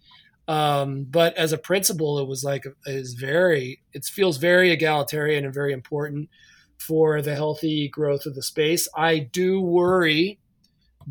um, 0.48 1.06
but 1.10 1.36
as 1.36 1.54
a 1.54 1.58
principle, 1.58 2.20
it 2.20 2.28
was 2.28 2.44
like 2.44 2.66
is 2.86 3.14
very. 3.14 3.82
It 3.94 4.06
feels 4.06 4.38
very 4.38 4.72
egalitarian 4.72 5.46
and 5.46 5.54
very 5.54 5.74
important 5.74 6.30
for 6.78 7.22
the 7.22 7.36
healthy 7.36 7.90
growth 7.90 8.26
of 8.26 8.36
the 8.36 8.44
space. 8.44 8.88
I 8.96 9.20
do 9.20 9.60
worry 9.62 10.40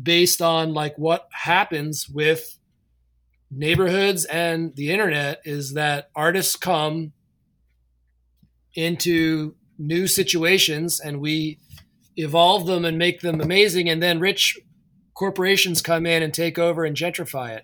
based 0.01 0.41
on 0.41 0.73
like 0.73 0.97
what 0.97 1.27
happens 1.31 2.07
with 2.07 2.57
neighborhoods 3.49 4.25
and 4.25 4.75
the 4.75 4.91
internet 4.91 5.41
is 5.45 5.73
that 5.73 6.09
artists 6.15 6.55
come 6.55 7.13
into 8.75 9.55
new 9.79 10.05
situations 10.05 10.99
and 10.99 11.19
we 11.19 11.57
evolve 12.17 12.67
them 12.67 12.83
and 12.83 12.97
make 12.97 13.21
them 13.21 13.41
amazing 13.41 13.89
and 13.89 14.01
then 14.01 14.19
rich 14.19 14.59
corporations 15.17 15.81
come 15.81 16.05
in 16.05 16.21
and 16.21 16.33
take 16.33 16.59
over 16.59 16.85
and 16.85 16.95
gentrify 16.95 17.49
it 17.49 17.63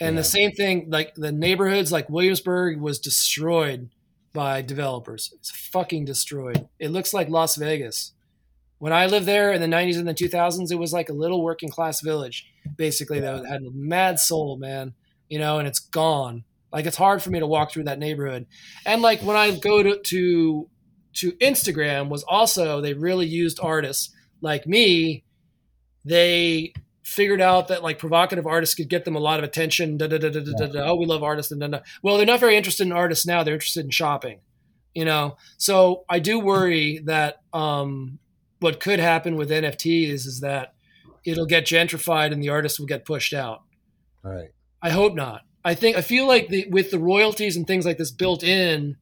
and 0.00 0.14
yeah. 0.14 0.20
the 0.20 0.24
same 0.24 0.50
thing 0.52 0.86
like 0.90 1.14
the 1.14 1.32
neighborhoods 1.32 1.92
like 1.92 2.10
williamsburg 2.10 2.80
was 2.80 2.98
destroyed 2.98 3.88
by 4.32 4.60
developers 4.62 5.32
it's 5.38 5.50
fucking 5.50 6.04
destroyed 6.04 6.68
it 6.78 6.90
looks 6.90 7.14
like 7.14 7.28
las 7.28 7.56
vegas 7.56 8.12
when 8.78 8.92
i 8.92 9.06
lived 9.06 9.26
there 9.26 9.52
in 9.52 9.60
the 9.60 9.76
90s 9.76 9.96
and 9.96 10.08
the 10.08 10.14
2000s 10.14 10.70
it 10.70 10.78
was 10.78 10.92
like 10.92 11.08
a 11.08 11.14
little 11.14 11.42
working 11.42 11.68
class 11.68 12.00
village 12.00 12.46
basically 12.76 13.20
yeah. 13.20 13.32
that 13.32 13.46
had 13.46 13.62
a 13.62 13.70
mad 13.72 14.18
soul 14.18 14.56
man 14.56 14.92
you 15.28 15.38
know 15.38 15.58
and 15.58 15.68
it's 15.68 15.80
gone 15.80 16.44
like 16.72 16.84
it's 16.84 16.96
hard 16.96 17.22
for 17.22 17.30
me 17.30 17.38
to 17.38 17.46
walk 17.46 17.70
through 17.70 17.84
that 17.84 17.98
neighborhood 17.98 18.46
and 18.84 19.02
like 19.02 19.20
when 19.20 19.36
i 19.36 19.56
go 19.56 19.82
to, 19.82 19.98
to 20.00 20.68
to 21.16 21.32
Instagram 21.32 22.08
was 22.08 22.22
also 22.24 22.80
they 22.80 22.92
really 22.92 23.26
used 23.26 23.58
artists 23.60 24.14
like 24.40 24.66
me. 24.66 25.24
They 26.06 26.72
figured 27.02 27.40
out 27.40 27.68
that 27.68 27.82
like 27.82 27.98
provocative 27.98 28.46
artists 28.46 28.74
could 28.74 28.88
get 28.88 29.04
them 29.04 29.16
a 29.16 29.20
lot 29.20 29.38
of 29.38 29.44
attention. 29.44 29.98
Da, 29.98 30.06
da, 30.06 30.18
da, 30.18 30.30
oh, 30.84 30.94
we 30.94 31.04
love 31.04 31.22
artists. 31.22 31.52
And 31.52 31.80
well, 32.02 32.16
they're 32.16 32.24
not 32.24 32.40
very 32.40 32.56
interested 32.56 32.86
in 32.86 32.92
artists 32.92 33.26
now. 33.26 33.42
They're 33.42 33.54
interested 33.54 33.84
in 33.84 33.90
shopping. 33.90 34.40
You 34.94 35.04
know, 35.04 35.36
so 35.58 36.04
I 36.08 36.20
do 36.20 36.40
worry 36.40 37.00
that 37.04 37.42
um, 37.52 38.18
what 38.60 38.80
could 38.80 38.98
happen 38.98 39.36
with 39.36 39.50
NFTs 39.50 40.08
is, 40.08 40.26
is 40.26 40.40
that 40.40 40.74
it'll 41.24 41.44
get 41.44 41.66
gentrified 41.66 42.32
and 42.32 42.42
the 42.42 42.48
artists 42.48 42.80
will 42.80 42.86
get 42.86 43.04
pushed 43.04 43.34
out. 43.34 43.62
All 44.24 44.32
right. 44.32 44.50
I 44.80 44.90
hope 44.90 45.14
not. 45.14 45.42
I 45.64 45.74
think 45.74 45.96
I 45.96 46.00
feel 46.00 46.26
like 46.26 46.48
the, 46.48 46.66
with 46.70 46.90
the 46.90 46.98
royalties 46.98 47.56
and 47.56 47.66
things 47.66 47.84
like 47.84 47.98
this 47.98 48.12
built 48.12 48.42
in, 48.42 48.96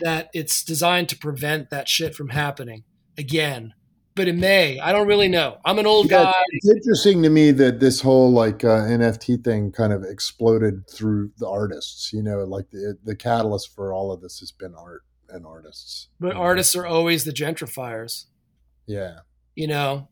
that 0.00 0.28
it's 0.34 0.64
designed 0.64 1.08
to 1.10 1.16
prevent 1.16 1.70
that 1.70 1.88
shit 1.88 2.14
from 2.14 2.30
happening 2.30 2.84
again. 3.16 3.72
But 4.14 4.28
it 4.28 4.36
may. 4.36 4.78
I 4.78 4.92
don't 4.92 5.06
really 5.06 5.28
know. 5.28 5.58
I'm 5.64 5.78
an 5.78 5.86
old 5.86 6.10
yeah, 6.10 6.24
guy. 6.24 6.42
It's 6.50 6.68
interesting 6.68 7.22
to 7.22 7.30
me 7.30 7.50
that 7.52 7.80
this 7.80 8.00
whole 8.00 8.30
like 8.30 8.62
uh, 8.62 8.82
NFT 8.82 9.42
thing 9.42 9.72
kind 9.72 9.92
of 9.92 10.04
exploded 10.04 10.88
through 10.88 11.32
the 11.38 11.48
artists. 11.48 12.12
You 12.12 12.22
know, 12.22 12.44
like 12.44 12.70
the 12.70 12.98
the 13.02 13.16
catalyst 13.16 13.74
for 13.74 13.92
all 13.92 14.12
of 14.12 14.20
this 14.20 14.40
has 14.40 14.52
been 14.52 14.74
art 14.74 15.04
and 15.30 15.46
artists. 15.46 16.08
But 16.20 16.36
artists 16.36 16.76
are 16.76 16.86
always 16.86 17.24
the 17.24 17.32
gentrifiers. 17.32 18.26
Yeah. 18.86 19.20
You 19.54 19.68
know, 19.68 20.08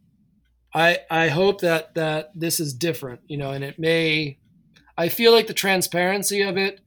I 0.74 1.00
I 1.10 1.28
hope 1.28 1.60
that 1.60 1.94
that 1.94 2.30
this 2.34 2.58
is 2.58 2.72
different. 2.72 3.20
You 3.26 3.36
know, 3.36 3.50
and 3.50 3.62
it 3.62 3.78
may. 3.78 4.38
I 4.96 5.08
feel 5.08 5.32
like 5.32 5.46
the 5.46 5.54
transparency 5.54 6.40
of 6.42 6.56
it. 6.56 6.80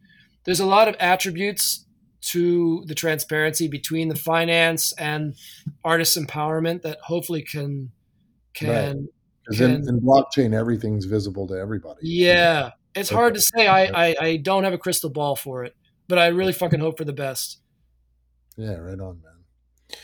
There's 0.45 0.59
a 0.59 0.66
lot 0.66 0.88
of 0.88 0.95
attributes 0.99 1.86
to 2.24 2.84
the 2.86 2.95
transparency 2.95 3.67
between 3.67 4.07
the 4.07 4.15
finance 4.15 4.93
and 4.93 5.36
artist 5.84 6.17
empowerment 6.17 6.82
that 6.84 6.99
hopefully 7.01 7.41
can 7.41 7.91
can 8.53 9.09
because 9.43 9.59
right. 9.59 9.71
in, 9.71 9.89
in, 9.89 9.99
blockchain 9.99 10.53
everything's 10.53 11.05
visible 11.05 11.47
to 11.47 11.55
everybody. 11.55 11.99
Yeah. 12.03 12.71
It's 12.95 13.11
okay. 13.11 13.15
hard 13.15 13.34
to 13.34 13.41
say. 13.41 13.67
I, 13.67 14.09
I 14.09 14.15
i 14.19 14.38
don't 14.38 14.63
have 14.63 14.74
a 14.74 14.78
crystal 14.78 15.09
ball 15.09 15.36
for 15.36 15.65
it 15.65 15.76
but 16.07 16.17
i 16.17 16.28
really 16.28 16.53
fucking 16.53 16.80
hope 16.80 16.97
for 16.97 17.05
the 17.05 17.13
best. 17.13 17.59
Yeah 18.55 18.76
right 18.76 18.99
on 18.99 19.21
man. 19.21 19.97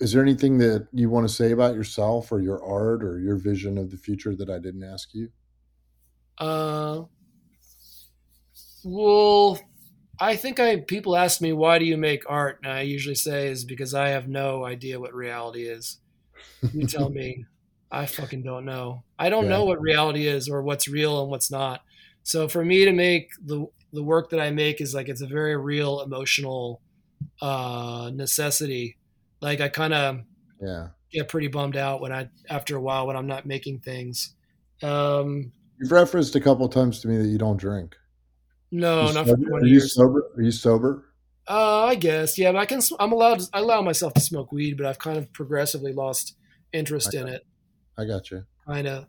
Is 0.00 0.12
there 0.12 0.22
anything 0.22 0.58
that 0.58 0.88
you 0.92 1.10
want 1.10 1.28
to 1.28 1.32
say 1.32 1.52
about 1.52 1.74
yourself 1.74 2.32
or 2.32 2.40
your 2.40 2.64
art 2.64 3.04
or 3.04 3.20
your 3.20 3.36
vision 3.36 3.76
of 3.78 3.90
the 3.90 3.96
future 3.96 4.34
that 4.34 4.50
i 4.50 4.58
didn't 4.58 4.82
ask 4.82 5.14
you? 5.14 5.28
Uh 6.38 7.02
well 8.82 9.60
I 10.20 10.36
think 10.36 10.60
I 10.60 10.76
people 10.76 11.16
ask 11.16 11.40
me 11.40 11.52
why 11.52 11.78
do 11.78 11.86
you 11.86 11.96
make 11.96 12.28
art, 12.28 12.60
and 12.62 12.72
I 12.72 12.82
usually 12.82 13.14
say 13.14 13.48
is 13.48 13.64
because 13.64 13.94
I 13.94 14.08
have 14.08 14.28
no 14.28 14.64
idea 14.64 15.00
what 15.00 15.14
reality 15.14 15.62
is. 15.62 15.98
You 16.74 16.86
tell 16.86 17.08
me, 17.08 17.46
I 17.90 18.06
fucking 18.06 18.42
don't 18.42 18.66
know. 18.66 19.02
I 19.18 19.30
don't 19.30 19.44
yeah. 19.44 19.50
know 19.50 19.64
what 19.64 19.80
reality 19.80 20.26
is 20.26 20.48
or 20.48 20.62
what's 20.62 20.88
real 20.88 21.22
and 21.22 21.30
what's 21.30 21.50
not. 21.50 21.82
So 22.22 22.48
for 22.48 22.64
me 22.64 22.84
to 22.84 22.92
make 22.92 23.30
the 23.44 23.66
the 23.92 24.02
work 24.02 24.30
that 24.30 24.40
I 24.40 24.50
make 24.50 24.80
is 24.80 24.94
like 24.94 25.08
it's 25.08 25.22
a 25.22 25.26
very 25.26 25.56
real 25.56 26.02
emotional 26.02 26.82
uh, 27.40 28.10
necessity. 28.14 28.98
Like 29.40 29.60
I 29.60 29.68
kind 29.68 29.94
of 29.94 30.20
yeah 30.60 30.88
get 31.10 31.28
pretty 31.28 31.48
bummed 31.48 31.76
out 31.76 32.00
when 32.00 32.12
I 32.12 32.28
after 32.48 32.76
a 32.76 32.80
while 32.80 33.06
when 33.06 33.16
I'm 33.16 33.26
not 33.26 33.46
making 33.46 33.80
things. 33.80 34.34
Um, 34.82 35.52
You've 35.80 35.92
referenced 35.92 36.36
a 36.36 36.40
couple 36.40 36.68
times 36.68 37.00
to 37.00 37.08
me 37.08 37.16
that 37.16 37.28
you 37.28 37.38
don't 37.38 37.56
drink. 37.56 37.96
No, 38.72 39.08
you 39.08 39.14
not 39.14 39.26
sober? 39.26 39.48
for 39.48 39.56
Are 39.56 39.64
you 39.64 39.72
years. 39.72 39.94
sober? 39.94 40.30
Are 40.36 40.42
you 40.42 40.50
sober? 40.50 41.04
Uh, 41.48 41.84
I 41.86 41.94
guess, 41.96 42.38
yeah. 42.38 42.52
But 42.52 42.58
I 42.58 42.66
can. 42.66 42.80
I'm 43.00 43.12
allowed. 43.12 43.40
To 43.40 43.48
I 43.52 43.58
allow 43.58 43.82
myself 43.82 44.14
to 44.14 44.20
smoke 44.20 44.52
weed, 44.52 44.76
but 44.76 44.86
I've 44.86 44.98
kind 44.98 45.18
of 45.18 45.32
progressively 45.32 45.92
lost 45.92 46.36
interest 46.72 47.14
in 47.14 47.26
it. 47.26 47.44
I 47.98 48.04
got 48.04 48.30
you. 48.30 48.44
Kind 48.66 48.86
of. 48.86 49.06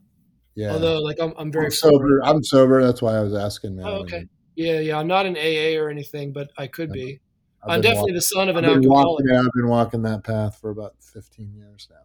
Yeah. 0.55 0.72
Although, 0.72 0.99
like, 0.99 1.18
I'm, 1.20 1.34
I'm 1.38 1.51
very 1.51 1.66
I'm 1.66 1.72
sober. 1.72 2.22
I'm 2.24 2.43
sober. 2.43 2.84
That's 2.84 3.01
why 3.01 3.16
I 3.16 3.22
was 3.22 3.34
asking. 3.34 3.76
Man. 3.76 3.86
Oh, 3.86 3.99
okay. 3.99 4.28
Yeah, 4.55 4.80
yeah. 4.80 4.97
I'm 4.97 5.07
not 5.07 5.26
an 5.26 5.38
AA 5.38 5.80
or 5.80 5.89
anything, 5.89 6.34
but 6.34 6.49
I 6.57 6.68
could 6.68 6.91
be. 6.91 7.20
i 7.64 7.76
am 7.76 7.82
definitely 7.82 8.01
walking, 8.01 8.16
the 8.16 8.22
son 8.22 8.49
of 8.49 8.57
an 8.57 8.66
I've 8.66 8.78
alcoholic. 8.78 9.26
Walking, 9.26 9.38
I've 9.38 9.53
been 9.53 9.68
walking 9.68 10.01
that 10.03 10.24
path 10.24 10.59
for 10.59 10.72
about 10.72 10.95
15 11.01 11.53
years 11.53 11.88
now. 11.89 11.97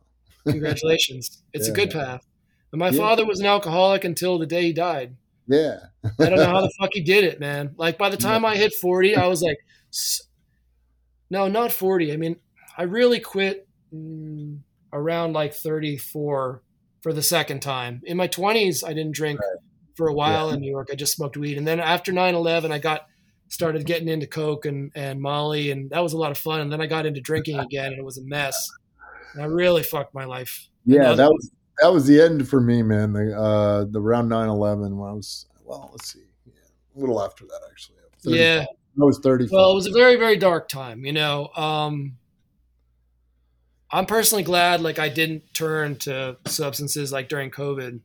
Congratulations. 0.53 1.43
It's 1.53 1.67
yeah. 1.67 1.73
a 1.73 1.77
good 1.77 1.91
path. 1.91 2.27
And 2.73 2.79
my 2.79 2.91
yeah. 2.91 2.99
father 2.99 3.25
was 3.25 3.41
an 3.41 3.47
alcoholic 3.47 4.05
until 4.05 4.39
the 4.39 4.47
day 4.47 4.63
he 4.63 4.73
died. 4.73 5.17
Yeah. 5.49 5.79
I 6.05 6.29
don't 6.29 6.37
know 6.37 6.47
how 6.47 6.61
the 6.61 6.73
fuck 6.79 6.91
he 6.93 7.01
did 7.01 7.25
it, 7.25 7.41
man. 7.41 7.75
Like 7.77 7.99
by 7.99 8.09
the 8.09 8.17
time. 8.17 8.45
I 8.45 8.57
hit 8.57 8.75
40, 8.75 9.17
I 9.17 9.27
was 9.27 9.43
like, 9.43 9.59
no, 11.31 11.49
not 11.49 11.73
40. 11.73 12.13
I 12.13 12.17
mean, 12.17 12.37
I 12.77 12.85
really 12.85 13.21
quit 13.21 13.69
mm, 13.95 14.59
around 14.93 15.33
like 15.33 15.55
34 15.55 16.63
for 17.03 17.13
the 17.13 17.23
second 17.23 17.61
time. 17.61 18.03
In 18.05 18.17
my 18.17 18.29
20s, 18.29 18.85
I 18.85 18.93
didn't 18.93 19.15
drink 19.15 19.41
right. 19.41 19.59
for 19.95 20.09
a 20.09 20.15
while 20.15 20.49
yeah. 20.49 20.55
in 20.55 20.61
New 20.61 20.71
York. 20.71 20.89
I 20.91 20.95
just 20.95 21.15
smoked 21.15 21.37
weed. 21.37 21.59
And 21.59 21.67
then 21.67 21.81
after 21.81 22.13
9 22.13 22.35
11, 22.35 22.73
I 22.73 22.79
got 22.79 23.07
started 23.49 23.87
getting 23.87 24.09
into 24.09 24.27
Coke 24.27 24.67
and, 24.67 24.91
and 24.95 25.21
Molly, 25.21 25.71
and 25.71 25.91
that 25.91 26.03
was 26.03 26.13
a 26.13 26.19
lot 26.19 26.31
of 26.31 26.39
fun. 26.39 26.61
And 26.61 26.73
then 26.73 26.81
I 26.81 26.87
got 26.87 27.07
into 27.07 27.21
drinking 27.21 27.59
again, 27.59 27.93
and 27.93 27.99
it 27.99 28.05
was 28.05 28.19
a 28.19 28.25
mess. 28.25 28.71
And 29.35 29.43
I 29.43 29.47
really 29.47 29.83
fucked 29.83 30.15
my 30.15 30.25
life. 30.25 30.69
Yeah, 30.85 31.15
that 31.15 31.29
was 31.29 31.51
that 31.81 31.93
was 31.93 32.07
the 32.07 32.21
end 32.21 32.49
for 32.49 32.61
me, 32.61 32.83
man. 32.83 33.13
The 33.13 33.37
uh, 33.37 33.85
the 33.91 34.01
round 34.01 34.31
9-11 34.31 34.97
when 34.97 35.09
I 35.09 35.13
was 35.13 35.47
well, 35.65 35.89
let's 35.93 36.13
see, 36.13 36.25
yeah, 36.47 36.53
a 36.97 36.99
little 36.99 37.23
after 37.23 37.45
that 37.45 37.61
actually. 37.71 37.97
Yeah, 38.23 38.65
I 39.01 39.05
was 39.05 39.19
thirty. 39.19 39.47
Well, 39.51 39.71
it 39.71 39.75
was 39.75 39.87
a 39.87 39.93
very 39.93 40.17
very 40.17 40.37
dark 40.37 40.69
time. 40.69 41.05
You 41.05 41.13
know, 41.13 41.49
um, 41.55 42.17
I'm 43.91 44.07
personally 44.07 44.43
glad 44.43 44.81
like 44.81 44.99
I 44.99 45.09
didn't 45.09 45.55
turn 45.55 45.97
to 46.01 46.37
substances 46.47 47.13
like 47.13 47.29
during 47.29 47.51
COVID. 47.51 48.01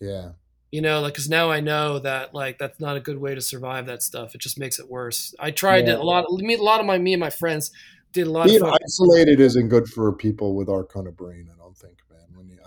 Yeah. 0.00 0.30
You 0.70 0.82
know, 0.82 1.00
like 1.00 1.14
because 1.14 1.28
now 1.28 1.50
I 1.50 1.60
know 1.60 2.00
that 2.00 2.34
like 2.34 2.58
that's 2.58 2.80
not 2.80 2.96
a 2.96 3.00
good 3.00 3.18
way 3.18 3.34
to 3.34 3.40
survive 3.40 3.86
that 3.86 4.02
stuff. 4.02 4.34
It 4.34 4.40
just 4.40 4.58
makes 4.58 4.78
it 4.78 4.90
worse. 4.90 5.34
I 5.38 5.52
tried 5.52 5.86
yeah. 5.86 5.94
to, 5.94 6.02
a 6.02 6.04
lot. 6.04 6.30
Me, 6.30 6.54
a 6.54 6.62
lot 6.62 6.80
of 6.80 6.86
my 6.86 6.98
me 6.98 7.12
and 7.12 7.20
my 7.20 7.30
friends 7.30 7.70
did 8.12 8.26
a 8.26 8.30
lot. 8.30 8.46
Being 8.46 8.62
of 8.62 8.76
isolated 8.84 9.40
isn't 9.40 9.68
good 9.68 9.88
for 9.88 10.12
people 10.12 10.54
with 10.54 10.68
our 10.68 10.84
kind 10.84 11.06
of 11.06 11.16
brain. 11.16 11.48
I 11.52 11.56
don't 11.56 11.76
think 11.76 11.98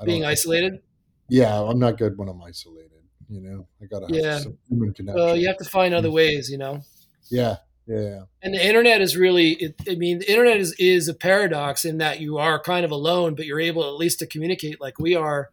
being 0.06 0.26
isolated. 0.26 0.82
Yeah, 1.30 1.60
I'm 1.62 1.80
not 1.80 1.98
good 1.98 2.18
when 2.18 2.30
I'm 2.30 2.42
isolated. 2.42 2.92
You 3.30 3.42
know, 3.42 3.68
I 3.82 3.86
gotta 3.86 4.08
have 4.08 4.16
yeah. 4.16 4.40
some 4.40 4.58
human 4.70 4.94
connection. 4.94 5.22
Well, 5.22 5.36
you 5.36 5.48
have 5.48 5.58
to 5.58 5.66
find 5.66 5.94
other 5.94 6.12
ways. 6.12 6.50
You 6.50 6.58
know. 6.58 6.82
Yeah, 7.30 7.58
yeah. 7.88 8.22
And 8.42 8.54
the 8.54 8.66
internet 8.66 9.02
is 9.02 9.18
really, 9.18 9.52
it, 9.52 9.82
I 9.90 9.96
mean, 9.96 10.20
the 10.20 10.30
internet 10.30 10.58
is 10.58 10.74
is 10.80 11.08
a 11.08 11.14
paradox 11.14 11.86
in 11.86 11.98
that 11.98 12.20
you 12.20 12.38
are 12.38 12.60
kind 12.60 12.86
of 12.86 12.92
alone, 12.92 13.36
but 13.36 13.46
you're 13.46 13.60
able 13.60 13.84
at 13.84 13.96
least 13.96 14.20
to 14.20 14.28
communicate 14.28 14.80
like 14.80 15.00
we 15.00 15.16
are. 15.16 15.50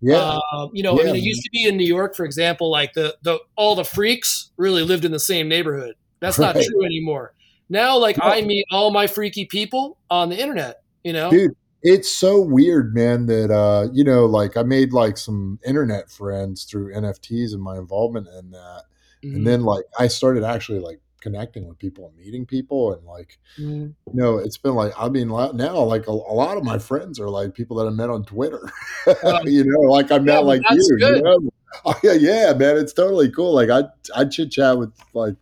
Yeah. 0.00 0.38
Uh, 0.52 0.68
you 0.72 0.82
know, 0.82 0.96
yeah. 0.96 1.02
I 1.02 1.12
mean, 1.12 1.16
it 1.16 1.22
used 1.22 1.42
to 1.44 1.50
be 1.52 1.64
in 1.64 1.76
New 1.76 1.86
York, 1.86 2.16
for 2.16 2.24
example, 2.24 2.70
like 2.70 2.94
the 2.94 3.16
the 3.22 3.38
all 3.56 3.76
the 3.76 3.84
freaks 3.84 4.50
really 4.56 4.82
lived 4.82 5.04
in 5.04 5.12
the 5.12 5.20
same 5.20 5.48
neighborhood. 5.48 5.94
That's 6.18 6.38
right. 6.38 6.54
not 6.54 6.64
true 6.64 6.84
anymore. 6.84 7.34
Now, 7.68 7.98
like 7.98 8.18
I 8.20 8.42
meet 8.42 8.66
all 8.70 8.90
my 8.90 9.06
freaky 9.06 9.44
people 9.44 9.98
on 10.10 10.28
the 10.28 10.40
internet. 10.40 10.82
You 11.04 11.12
know, 11.12 11.30
dude, 11.30 11.56
it's 11.82 12.10
so 12.10 12.40
weird, 12.40 12.94
man, 12.94 13.26
that 13.26 13.50
uh, 13.50 13.88
you 13.92 14.04
know, 14.04 14.24
like 14.26 14.56
I 14.56 14.62
made 14.62 14.92
like 14.92 15.18
some 15.18 15.58
internet 15.66 16.10
friends 16.10 16.64
through 16.64 16.94
NFTs 16.94 17.52
and 17.52 17.62
my 17.62 17.76
involvement 17.76 18.28
in 18.28 18.50
that. 18.52 18.84
Mm-hmm. 19.24 19.36
And 19.36 19.46
then 19.46 19.62
like 19.62 19.84
I 19.98 20.08
started 20.08 20.44
actually 20.44 20.78
like 20.78 21.00
connecting 21.22 21.68
with 21.68 21.78
people 21.78 22.08
and 22.08 22.16
meeting 22.16 22.44
people 22.44 22.92
and 22.92 23.06
like 23.06 23.38
mm-hmm. 23.56 23.84
you 23.84 23.94
know 24.12 24.38
it's 24.38 24.58
been 24.58 24.74
like 24.74 24.92
i 24.98 25.08
mean 25.08 25.28
now 25.28 25.80
like 25.80 26.08
a, 26.08 26.10
a, 26.10 26.34
lot 26.34 26.56
of 26.56 26.64
my 26.64 26.78
friends 26.78 27.20
are 27.20 27.28
like 27.28 27.54
people 27.54 27.76
that 27.76 27.86
i 27.86 27.90
met 27.90 28.10
on 28.10 28.24
twitter 28.24 28.68
um, 29.24 29.46
you 29.46 29.64
know 29.64 29.88
like 29.88 30.10
i 30.10 30.18
met 30.18 30.34
yeah, 30.34 30.38
like 30.40 30.60
you, 30.70 30.96
you 30.98 31.22
know? 31.22 31.38
oh, 31.84 31.94
yeah, 32.02 32.12
yeah 32.14 32.52
man 32.54 32.76
it's 32.76 32.92
totally 32.92 33.30
cool 33.30 33.54
like 33.54 33.70
i 33.70 33.84
i 34.16 34.24
chit 34.24 34.50
chat 34.50 34.76
with 34.76 34.92
like 35.14 35.36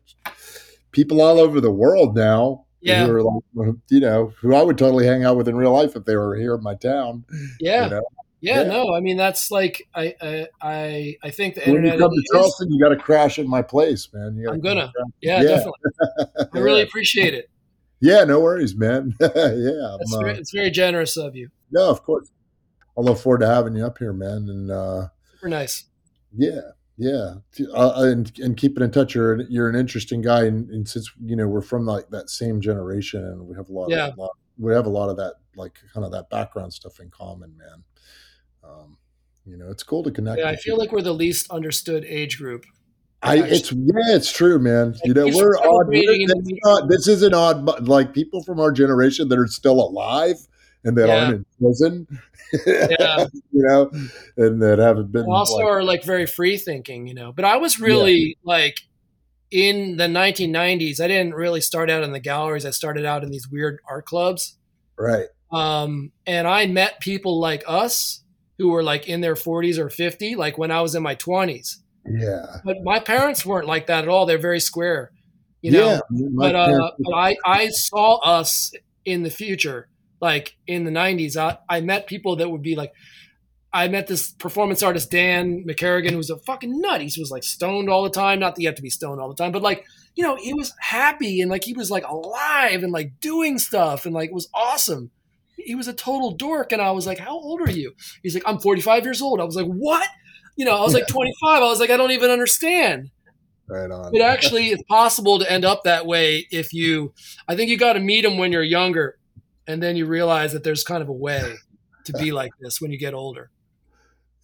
people 0.93 1.22
all 1.22 1.41
over 1.41 1.62
the 1.62 1.70
world 1.70 2.14
now 2.14 2.66
yeah. 2.81 3.07
who 3.07 3.14
are 3.14 3.22
like, 3.22 3.74
you 3.89 4.01
know, 4.01 4.33
who 4.41 4.55
I 4.55 4.62
would 4.62 4.78
totally 4.78 5.07
hang 5.07 5.24
out 5.24 5.37
with 5.37 5.49
in 5.49 5.57
real 5.57 5.72
life 5.72 5.97
if 5.97 6.05
they 6.05 6.16
were 6.16 6.35
here 6.37 6.55
in 6.55 6.62
my 6.62 6.74
town. 6.74 7.24
Yeah. 7.61 7.85
You 7.85 7.91
know? 7.91 8.03
Yeah, 8.43 8.62
yeah, 8.62 8.68
no, 8.68 8.95
I 8.95 9.01
mean 9.01 9.18
that's 9.18 9.51
like 9.51 9.87
I 9.95 10.14
I 10.22 10.47
I, 10.62 11.16
I 11.22 11.31
think 11.31 11.57
the 11.57 11.61
when 11.61 11.76
internet. 11.85 11.99
you 11.99 12.01
come 12.01 12.11
to 12.11 12.24
Charleston, 12.33 12.72
you 12.72 12.83
got 12.83 12.89
to 12.89 12.97
crash 12.97 13.39
at 13.39 13.45
my 13.45 13.61
place, 13.61 14.09
man. 14.14 14.43
I'm 14.49 14.61
gonna, 14.61 14.91
yeah, 15.20 15.43
yeah, 15.43 15.49
definitely. 15.49 16.49
I 16.55 16.59
really 16.59 16.81
appreciate 16.89 17.35
it. 17.35 17.51
Yeah, 18.01 18.24
no 18.24 18.41
worries, 18.41 18.74
man. 18.74 19.14
yeah, 19.20 19.28
it's 19.35 20.16
very, 20.16 20.31
uh, 20.31 20.37
it's 20.37 20.53
very 20.53 20.70
generous 20.70 21.18
of 21.18 21.37
you. 21.37 21.51
No, 21.70 21.91
of 21.91 22.03
course. 22.03 22.31
I 22.97 23.03
look 23.03 23.18
forward 23.18 23.41
to 23.41 23.47
having 23.47 23.76
you 23.76 23.85
up 23.85 23.99
here, 23.99 24.14
man. 24.14 24.49
And 24.49 24.70
uh, 24.70 25.09
super 25.33 25.49
nice. 25.49 25.85
Yeah, 26.35 26.61
yeah, 27.01 27.36
uh, 27.74 27.92
and 27.96 28.30
and 28.40 28.59
keeping 28.59 28.84
in 28.84 28.90
touch. 28.90 29.14
You're 29.14 29.40
you're 29.48 29.70
an 29.70 29.74
interesting 29.74 30.20
guy, 30.20 30.44
and, 30.44 30.68
and, 30.68 30.86
since 30.86 31.11
you 31.24 31.34
know 31.34 31.48
we're 31.48 31.62
from 31.62 31.86
like 31.86 32.11
that 32.11 32.28
same 32.28 32.61
generation, 32.61 33.24
and 33.24 33.48
we 33.48 33.57
have 33.57 33.70
a 33.70 33.72
lot, 33.72 33.88
yeah. 33.88 34.09
of, 34.09 34.18
lot, 34.18 34.32
we 34.59 34.74
have 34.74 34.84
a 34.84 34.90
lot 34.90 35.09
of 35.09 35.16
that 35.16 35.36
like 35.57 35.78
kind 35.94 36.05
of 36.05 36.12
that 36.12 36.28
background 36.28 36.74
stuff 36.74 37.01
in 37.01 37.09
common, 37.09 37.57
man. 37.57 37.84
Um, 38.62 38.98
you 39.46 39.57
know, 39.57 39.70
it's 39.70 39.82
cool 39.82 40.03
to 40.03 40.11
connect. 40.11 40.40
Yeah, 40.40 40.51
I 40.51 40.57
feel 40.57 40.76
like 40.76 40.92
we're 40.92 41.01
the 41.01 41.14
least 41.14 41.51
understood 41.51 42.05
age 42.05 42.36
group. 42.36 42.66
I, 43.22 43.38
it's 43.38 43.72
yeah, 43.72 44.14
it's 44.14 44.30
true, 44.30 44.59
man. 44.59 44.92
Like 44.92 45.01
you 45.07 45.14
know, 45.14 45.26
we're 45.26 45.57
odd. 45.57 45.88
We're, 45.88 46.26
not, 46.64 46.90
this 46.90 47.09
is 47.09 47.22
an 47.22 47.32
odd, 47.32 47.64
but 47.64 47.84
like 47.84 48.12
people 48.12 48.42
from 48.42 48.61
our 48.61 48.72
generation 48.72 49.30
that 49.30 49.38
are 49.38 49.46
still 49.46 49.80
alive 49.80 50.36
and 50.85 50.97
that 50.97 51.09
yeah. 51.09 51.24
aren't 51.24 51.35
in 51.35 51.47
prison, 51.61 52.07
yeah. 52.66 53.26
you 53.53 53.62
know, 53.62 53.91
and 54.37 54.62
that 54.62 54.78
haven't 54.78 55.12
been. 55.12 55.22
And 55.22 55.33
also, 55.33 55.57
like, 55.57 55.66
are 55.66 55.83
like 55.83 56.05
very 56.05 56.26
free 56.26 56.57
thinking, 56.57 57.07
you 57.07 57.14
know. 57.14 57.33
But 57.33 57.45
I 57.45 57.57
was 57.57 57.81
really 57.81 58.12
yeah. 58.12 58.35
like 58.45 58.81
in 59.51 59.97
the 59.97 60.07
1990s. 60.07 61.01
I 61.01 61.09
didn't 61.09 61.35
really 61.35 61.61
start 61.61 61.91
out 61.91 62.03
in 62.03 62.12
the 62.12 62.20
galleries. 62.20 62.64
I 62.64 62.70
started 62.70 63.05
out 63.05 63.22
in 63.22 63.31
these 63.31 63.49
weird 63.49 63.81
art 63.89 64.07
clubs, 64.07 64.57
right? 64.99 65.26
Um, 65.53 66.12
and 66.26 66.47
I 66.47 66.66
met 66.66 67.01
people 67.01 67.41
like 67.41 67.64
us 67.66 68.22
who 68.59 68.68
were 68.68 68.83
like 68.83 69.09
in 69.09 69.20
their 69.20 69.35
40s 69.35 69.78
or 69.78 69.89
50, 69.89 70.37
like 70.37 70.59
when 70.59 70.70
I 70.70 70.81
was 70.81 70.95
in 70.95 71.03
my 71.03 71.16
20s. 71.16 71.76
Yeah. 72.07 72.59
But 72.64 72.83
my 72.83 73.01
parents 73.01 73.45
weren't 73.45 73.66
like 73.66 73.87
that 73.87 74.05
at 74.05 74.09
all. 74.09 74.26
They're 74.26 74.39
very 74.39 74.61
square, 74.61 75.12
you 75.62 75.72
know. 75.72 76.01
Yeah, 76.11 76.28
but, 76.37 76.55
uh, 76.55 76.91
but 76.99 77.14
I, 77.14 77.37
I 77.45 77.68
saw 77.68 78.18
us 78.18 78.72
in 79.05 79.22
the 79.22 79.31
future, 79.31 79.89
like 80.21 80.57
in 80.66 80.85
the 80.85 80.91
90s. 80.91 81.37
I, 81.37 81.59
I 81.68 81.81
met 81.81 82.07
people 82.07 82.37
that 82.37 82.51
would 82.51 82.62
be 82.62 82.77
like, 82.77 82.93
I 83.73 83.89
met 83.89 84.09
this 84.09 84.33
performance 84.33 84.83
artist, 84.83 85.11
Dan 85.11 85.64
McCarrigan, 85.64 86.11
who 86.11 86.16
was 86.16 86.31
a 86.31 86.39
fucking 86.39 86.81
nut. 86.81 87.01
He 87.01 87.21
was 87.21 87.31
like 87.31 87.45
stoned 87.45 87.89
all 87.89 88.03
the 88.03 88.11
time. 88.11 88.41
Not 88.41 88.57
that 88.57 88.62
you 88.62 88.68
have 88.68 88.77
to 88.77 88.83
be 88.83 88.91
stoned 88.91 89.21
all 89.21 89.29
the 89.29 89.35
time, 89.35 89.53
but 89.53 89.62
like, 89.62 89.85
you 90.16 90.25
know, 90.25 90.37
he 90.37 90.53
was 90.53 90.75
happy 90.81 91.41
and 91.41 91.51
like 91.51 91.64
he 91.64 91.73
was 91.73 91.91
like 91.91 92.05
alive 92.07 92.83
and 92.83 92.93
like 92.93 93.21
doing 93.21 93.59
stuff 93.59 94.07
and 94.07 94.14
like 94.14 94.31
it 94.31 94.35
was 94.35 94.49
awesome 94.53 95.11
he 95.64 95.75
was 95.75 95.89
a 95.89 95.93
total 95.93 96.33
dork. 96.33 96.73
And 96.73 96.83
I 96.83 96.91
was 96.91 97.07
like, 97.07 97.18
how 97.18 97.39
old 97.39 97.61
are 97.61 97.71
you? 97.71 97.95
He's 98.23 98.35
like, 98.35 98.43
I'm 98.47 98.59
45 98.59 99.05
years 99.05 99.23
old. 99.23 99.41
I 99.41 99.45
was 99.45 99.57
like, 99.57 99.66
what? 99.66 100.09
You 100.57 100.64
know, 100.64 100.77
I 100.77 100.81
was 100.83 100.95
like 100.95 101.07
25. 101.07 101.62
I 101.62 101.66
was 101.66 101.81
like, 101.81 101.91
I 101.91 101.97
don't 101.97 102.11
even 102.11 102.31
understand. 102.31 103.11
Right 103.68 103.91
on. 103.91 104.11
But 104.12 104.21
actually, 104.21 104.68
it's 104.68 104.83
possible 104.89 105.39
to 105.39 105.51
end 105.51 105.64
up 105.64 105.85
that 105.85 106.07
way 106.07 106.47
if 106.51 106.73
you, 106.73 107.14
I 107.47 107.57
think 107.57 107.71
you 107.71 107.79
got 107.79 107.95
to 107.95 108.01
meet 108.01 108.23
them 108.23 108.37
when 108.37 108.53
you're 108.53 108.62
younger. 108.62 109.16
And 109.66 109.82
then 109.82 109.96
you 109.96 110.06
realize 110.06 110.52
that 110.52 110.64
there's 110.64 110.84
kind 110.84 111.02
of 111.02 111.08
a 111.08 111.12
way 111.12 111.54
to 112.04 112.12
be 112.14 112.32
like 112.32 112.52
this 112.61 112.80
when 112.80 112.90
you 112.90 112.98
get 112.98 113.14
older. 113.14 113.50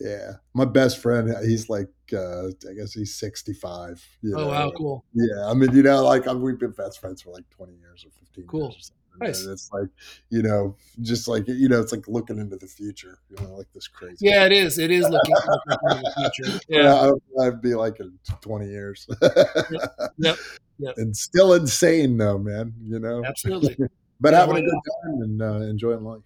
Yeah. 0.01 0.33
My 0.55 0.65
best 0.65 0.99
friend, 0.99 1.35
he's 1.45 1.69
like, 1.69 1.89
uh, 2.13 2.49
I 2.49 2.75
guess 2.77 2.93
he's 2.93 3.15
65. 3.15 4.05
You 4.23 4.35
oh, 4.37 4.41
know? 4.41 4.49
wow. 4.49 4.73
Cool. 4.77 5.05
Yeah. 5.15 5.47
I 5.47 5.55
mean, 5.55 5.75
you 5.75 5.83
know, 5.83 6.05
like 6.05 6.29
I 6.29 6.33
mean, 6.33 6.43
we've 6.43 6.59
been 6.59 6.73
best 6.73 7.01
friends 7.01 7.23
for 7.23 7.31
like 7.31 7.49
20 7.51 7.75
years 7.75 8.05
or 8.05 8.11
15 8.11 8.47
cool. 8.47 8.71
years. 8.71 8.93
Nice. 9.19 9.45
And 9.45 9.53
it's 9.53 9.71
like, 9.73 9.89
you 10.29 10.43
know, 10.43 10.77
just 11.01 11.27
like, 11.27 11.49
you 11.49 11.69
know, 11.69 11.81
it's 11.81 11.93
like 11.93 12.07
looking 12.07 12.39
into 12.39 12.57
the 12.57 12.67
future, 12.67 13.19
you 13.31 13.43
know, 13.43 13.55
like 13.55 13.73
this 13.73 13.89
crazy. 13.89 14.27
Yeah, 14.27 14.45
it 14.45 14.53
is. 14.53 14.79
It 14.79 14.91
is 14.91 15.09
looking, 15.09 15.35
into 15.35 16.03
the 16.03 16.31
future. 16.35 16.61
Yeah. 16.69 17.13
yeah 17.37 17.47
I'd 17.47 17.63
be 17.63 17.75
like 17.75 17.99
in 18.01 18.19
20 18.43 18.67
years. 18.67 19.07
yep. 19.23 19.33
Yep. 20.19 20.37
yep. 20.79 20.95
And 20.99 21.17
still 21.17 21.55
insane 21.55 22.19
though, 22.19 22.37
man, 22.39 22.75
you 22.83 22.99
know? 22.99 23.25
Absolutely. 23.25 23.89
But 24.21 24.33
yeah, 24.33 24.41
having 24.41 24.57
a 24.57 24.61
good 24.63 24.81
time 25.05 25.23
and 25.23 25.43
uh, 25.43 25.55
enjoying 25.63 26.05
life. 26.05 26.23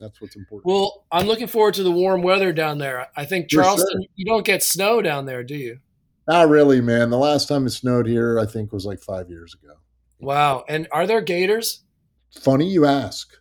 That's 0.00 0.20
what's 0.20 0.36
important. 0.36 0.72
Well, 0.72 1.04
I'm 1.10 1.26
looking 1.26 1.48
forward 1.48 1.74
to 1.74 1.82
the 1.82 1.90
warm 1.90 2.22
weather 2.22 2.52
down 2.52 2.78
there. 2.78 3.08
I 3.16 3.24
think 3.24 3.48
Charleston, 3.48 4.02
sure. 4.02 4.10
you 4.14 4.24
don't 4.24 4.46
get 4.46 4.62
snow 4.62 5.02
down 5.02 5.26
there, 5.26 5.42
do 5.42 5.56
you? 5.56 5.80
Not 6.28 6.48
really, 6.48 6.80
man. 6.80 7.10
The 7.10 7.18
last 7.18 7.48
time 7.48 7.66
it 7.66 7.70
snowed 7.70 8.06
here, 8.06 8.38
I 8.38 8.46
think, 8.46 8.72
was 8.72 8.86
like 8.86 9.00
five 9.00 9.28
years 9.28 9.54
ago. 9.54 9.74
Wow. 10.20 10.64
And 10.68 10.86
are 10.92 11.06
there 11.06 11.20
gators? 11.20 11.84
Funny 12.30 12.68
you 12.68 12.84
ask. 12.84 13.32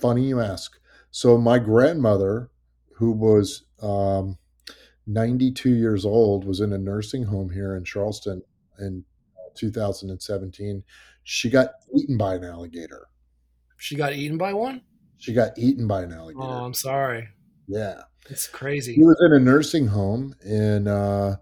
Funny 0.00 0.24
you 0.24 0.40
ask. 0.40 0.78
So 1.10 1.38
my 1.38 1.58
grandmother, 1.58 2.50
who 2.96 3.12
was 3.12 3.64
um, 3.80 4.38
92 5.06 5.70
years 5.70 6.04
old, 6.04 6.44
was 6.44 6.60
in 6.60 6.72
a 6.72 6.78
nursing 6.78 7.24
home 7.24 7.50
here 7.50 7.76
in 7.76 7.84
Charleston 7.84 8.42
in 8.78 9.04
2017. 9.54 10.82
She 11.22 11.48
got 11.48 11.70
eaten 11.94 12.18
by 12.18 12.34
an 12.34 12.44
alligator. 12.44 13.08
She 13.82 13.96
got 13.96 14.12
eaten 14.12 14.38
by 14.38 14.52
one? 14.52 14.82
She 15.18 15.32
got 15.32 15.58
eaten 15.58 15.88
by 15.88 16.02
an 16.02 16.12
alligator. 16.12 16.46
Oh, 16.46 16.64
I'm 16.64 16.72
sorry. 16.72 17.28
Yeah. 17.66 18.02
It's 18.30 18.46
crazy. 18.46 18.94
She 18.94 19.02
was 19.02 19.20
in 19.26 19.32
a 19.32 19.40
nursing 19.40 19.88
home 19.88 20.36
and 20.46 20.86
uh, 20.86 21.36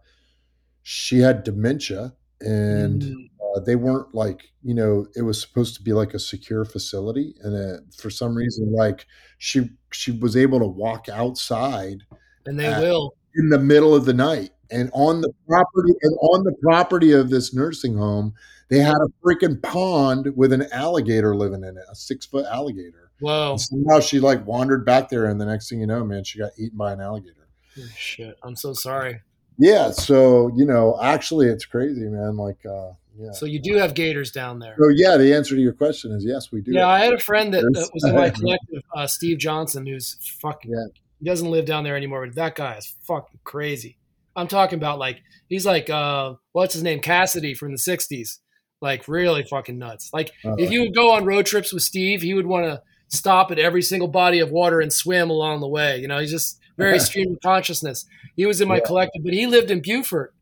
she 0.83 1.19
had 1.19 1.45
dementia 1.45 2.15
and 2.41 3.03
mm 3.03 3.15
uh, 3.51 3.59
they 3.61 3.75
weren't 3.75 4.15
like 4.15 4.49
you 4.63 4.75
know 4.75 5.07
it 5.17 5.23
was 5.23 5.41
supposed 5.41 5.75
to 5.75 5.83
be 5.83 5.93
like 5.93 6.15
a 6.15 6.19
secure 6.21 6.65
facility 6.65 7.35
and 7.43 7.57
uh, 7.57 7.81
for 7.97 8.09
some 8.09 8.33
reason 8.33 8.73
like 8.73 9.07
she 9.39 9.69
she 9.93 10.13
was 10.13 10.37
able 10.37 10.61
to 10.61 10.67
walk 10.67 11.09
outside 11.09 12.03
and 12.47 12.61
they 12.61 12.67
at, 12.67 12.81
will 12.81 13.17
in 13.35 13.49
the 13.49 13.59
middle 13.59 13.93
of 13.93 14.05
the 14.05 14.13
night 14.13 14.51
and 14.71 14.89
on 14.93 15.21
the 15.21 15.33
property 15.49 15.93
and 16.03 16.17
on 16.21 16.45
the 16.45 16.55
property 16.63 17.11
of 17.11 17.29
this 17.29 17.53
nursing 17.53 17.97
home 17.97 18.33
they 18.71 18.79
had 18.79 18.97
a 18.97 19.09
freaking 19.25 19.61
pond 19.63 20.33
with 20.37 20.53
an 20.53 20.67
alligator 20.73 21.35
living 21.35 21.65
in 21.65 21.77
it 21.77 21.85
a 21.91 21.95
six 21.95 22.25
foot 22.27 22.47
alligator 22.47 23.11
wow 23.21 23.53
and 23.53 23.61
somehow 23.61 24.01
she 24.01 24.21
like 24.21 24.45
wandered 24.47 24.85
back 24.85 25.09
there 25.09 25.27
and 25.27 25.41
the 25.41 25.45
next 25.45 25.69
thing 25.69 25.81
you 25.81 25.87
know 25.87 26.05
man 26.05 26.25
she 26.25 26.39
got 26.39 26.51
eaten 26.59 26.79
by 26.79 26.93
an 26.93 27.01
alligator 27.01 27.49
oh, 27.79 27.89
shit 27.97 28.37
i'm 28.43 28.57
so 28.57 28.73
sorry 28.73 29.21
yeah 29.59 29.91
so 29.91 30.51
you 30.57 30.65
know 30.65 30.99
actually 31.03 31.47
it's 31.47 31.65
crazy 31.65 32.09
man 32.09 32.37
like 32.37 32.65
uh 32.65 32.93
yeah. 33.19 33.33
So 33.33 33.45
you 33.45 33.61
do 33.61 33.77
have 33.77 33.93
gators 33.95 34.31
down 34.31 34.61
there. 34.61 34.75
So 34.79 34.89
yeah, 34.89 35.19
the 35.19 35.35
answer 35.35 35.55
to 35.55 35.61
your 35.61 35.75
question 35.75 36.13
is 36.13 36.25
yes, 36.25 36.51
we 36.51 36.63
do. 36.63 36.73
Yeah, 36.73 36.89
I 36.89 37.01
had 37.01 37.13
a 37.13 37.19
friend 37.19 37.53
that, 37.53 37.63
that 37.63 37.91
was 37.93 38.05
in 38.05 38.15
my 38.15 38.31
collective, 38.31 38.83
uh, 38.97 39.07
Steve 39.07 39.37
Johnson, 39.37 39.85
who's 39.85 40.17
fucking. 40.41 40.71
Yeah. 40.71 40.87
He 41.19 41.27
doesn't 41.27 41.51
live 41.51 41.67
down 41.67 41.85
there 41.85 41.97
anymore, 41.97 42.27
but 42.27 42.35
that 42.37 42.55
guy 42.55 42.77
is 42.77 42.95
fucking 43.03 43.41
crazy. 43.45 43.99
I'm 44.37 44.49
talking 44.49 44.79
about 44.79 44.99
like 44.99 45.23
he's 45.49 45.67
like 45.67 45.91
uh 45.91 46.35
what's 46.53 46.73
his 46.73 46.83
name 46.83 47.01
Cassady 47.01 47.57
from 47.57 47.73
the 47.73 47.79
'60s, 47.79 48.39
like 48.81 49.09
really 49.09 49.43
fucking 49.45 49.79
nuts. 49.79 50.11
Like 50.13 50.33
uh, 50.45 50.55
if 50.59 50.71
you 50.71 50.81
would 50.83 50.95
go 50.95 51.13
on 51.13 51.25
road 51.25 51.47
trips 51.47 51.73
with 51.73 51.83
Steve, 51.83 52.23
he 52.23 52.35
would 52.35 52.47
want 52.47 52.67
to 52.67 52.83
stop 53.09 53.51
at 53.51 53.59
every 53.59 53.83
single 53.83 54.09
body 54.09 54.41
of 54.41 54.51
water 54.51 54.81
and 54.81 54.93
swim 54.93 55.31
along 55.31 55.61
the 55.61 55.69
way. 55.69 55.99
You 55.99 56.09
know, 56.09 56.19
he's 56.19 56.31
just 56.31 56.61
very 56.77 56.99
stream 56.99 57.33
of 57.33 57.39
consciousness. 57.43 58.07
He 58.37 58.47
was 58.47 58.61
in 58.61 58.69
my 58.69 58.77
yeah. 58.77 58.85
collective, 58.87 59.23
but 59.23 59.35
he 59.35 59.47
lived 59.47 59.71
in 59.71 59.83
Beaufort 59.83 60.35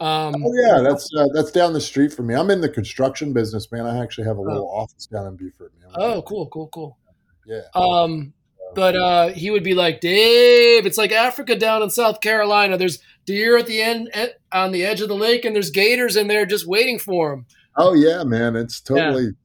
um, 0.00 0.44
oh 0.44 0.52
yeah, 0.54 0.80
that's 0.80 1.08
uh, 1.16 1.28
that's 1.32 1.52
down 1.52 1.72
the 1.72 1.80
street 1.80 2.12
from 2.12 2.26
me. 2.26 2.34
I'm 2.34 2.50
in 2.50 2.60
the 2.60 2.68
construction 2.68 3.32
business, 3.32 3.70
man. 3.70 3.86
I 3.86 4.02
actually 4.02 4.26
have 4.26 4.38
a 4.38 4.42
little 4.42 4.68
oh. 4.70 4.82
office 4.82 5.06
down 5.06 5.26
in 5.26 5.36
Beaufort. 5.36 5.72
Man. 5.80 5.92
Oh, 5.94 6.22
cool, 6.22 6.48
cool, 6.48 6.68
cool. 6.68 6.98
Yeah. 7.46 7.62
Um, 7.74 8.32
but 8.74 8.96
uh, 8.96 9.28
he 9.28 9.50
would 9.50 9.62
be 9.62 9.74
like, 9.74 10.00
Dave, 10.00 10.84
it's 10.84 10.98
like 10.98 11.12
Africa 11.12 11.54
down 11.54 11.82
in 11.82 11.90
South 11.90 12.20
Carolina. 12.20 12.76
There's 12.76 12.98
deer 13.24 13.56
at 13.56 13.66
the 13.66 13.80
end 13.80 14.10
on 14.50 14.72
the 14.72 14.84
edge 14.84 15.00
of 15.00 15.08
the 15.08 15.14
lake, 15.14 15.44
and 15.44 15.54
there's 15.54 15.70
gators 15.70 16.16
in 16.16 16.26
there 16.26 16.44
just 16.44 16.66
waiting 16.66 16.98
for 16.98 17.30
them. 17.30 17.46
Oh 17.76 17.94
yeah, 17.94 18.24
man, 18.24 18.56
it's 18.56 18.80
totally. 18.80 19.30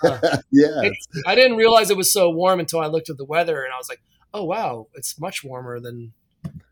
Yeah, 0.00 0.10
uh, 0.12 0.38
yeah. 0.52 0.90
I 1.26 1.34
didn't 1.34 1.56
realize 1.56 1.90
it 1.90 1.96
was 1.96 2.12
so 2.12 2.30
warm 2.30 2.60
until 2.60 2.78
I 2.78 2.86
looked 2.86 3.10
at 3.10 3.16
the 3.16 3.24
weather, 3.24 3.64
and 3.64 3.74
I 3.74 3.76
was 3.76 3.88
like, 3.88 4.00
oh 4.32 4.44
wow, 4.44 4.86
it's 4.94 5.18
much 5.18 5.42
warmer 5.42 5.80
than 5.80 6.12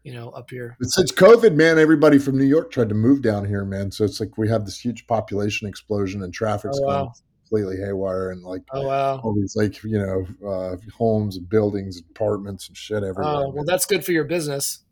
you 0.07 0.15
know, 0.15 0.31
up 0.31 0.51
here. 0.51 0.77
But 0.79 0.89
since 0.91 1.11
COVID, 1.11 1.57
man, 1.57 1.81
everybody 1.81 2.19
from 2.19 2.39
New 2.39 2.45
York 2.45 2.71
tried 2.71 2.89
to 2.91 2.95
move 2.95 3.23
down 3.23 3.45
here, 3.45 3.65
man. 3.65 3.91
So 3.91 4.05
it's 4.05 4.21
like 4.21 4.39
we 4.39 4.49
have 4.49 4.65
this 4.65 4.79
huge 4.79 5.05
population 5.09 5.67
explosion 5.67 6.23
and 6.23 6.33
traffic's 6.33 6.79
oh, 6.81 6.87
wow. 6.87 7.13
completely 7.43 7.77
haywire 7.85 8.31
and 8.31 8.45
like 8.45 8.63
oh, 8.71 8.87
wow. 8.87 9.19
all 9.19 9.35
these 9.35 9.57
like, 9.57 9.83
you 9.83 9.99
know, 9.99 10.49
uh, 10.49 10.77
homes 10.97 11.37
and 11.37 11.49
buildings, 11.49 11.97
and 11.97 12.07
apartments 12.11 12.69
and 12.69 12.77
shit 12.77 13.03
everywhere. 13.03 13.47
Oh, 13.47 13.49
well, 13.49 13.65
that's 13.65 13.85
good 13.85 14.05
for 14.05 14.13
your 14.13 14.23
business. 14.23 14.85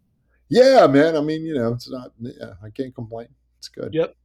Yeah, 0.49 0.89
man. 0.89 1.17
I 1.17 1.21
mean, 1.21 1.45
you 1.45 1.55
know, 1.55 1.75
it's 1.75 1.89
not, 1.89 2.11
yeah, 2.19 2.55
I 2.65 2.71
can't 2.71 2.93
complain. 2.93 3.29
It's 3.59 3.69
good. 3.69 3.95
Yep. 3.95 4.17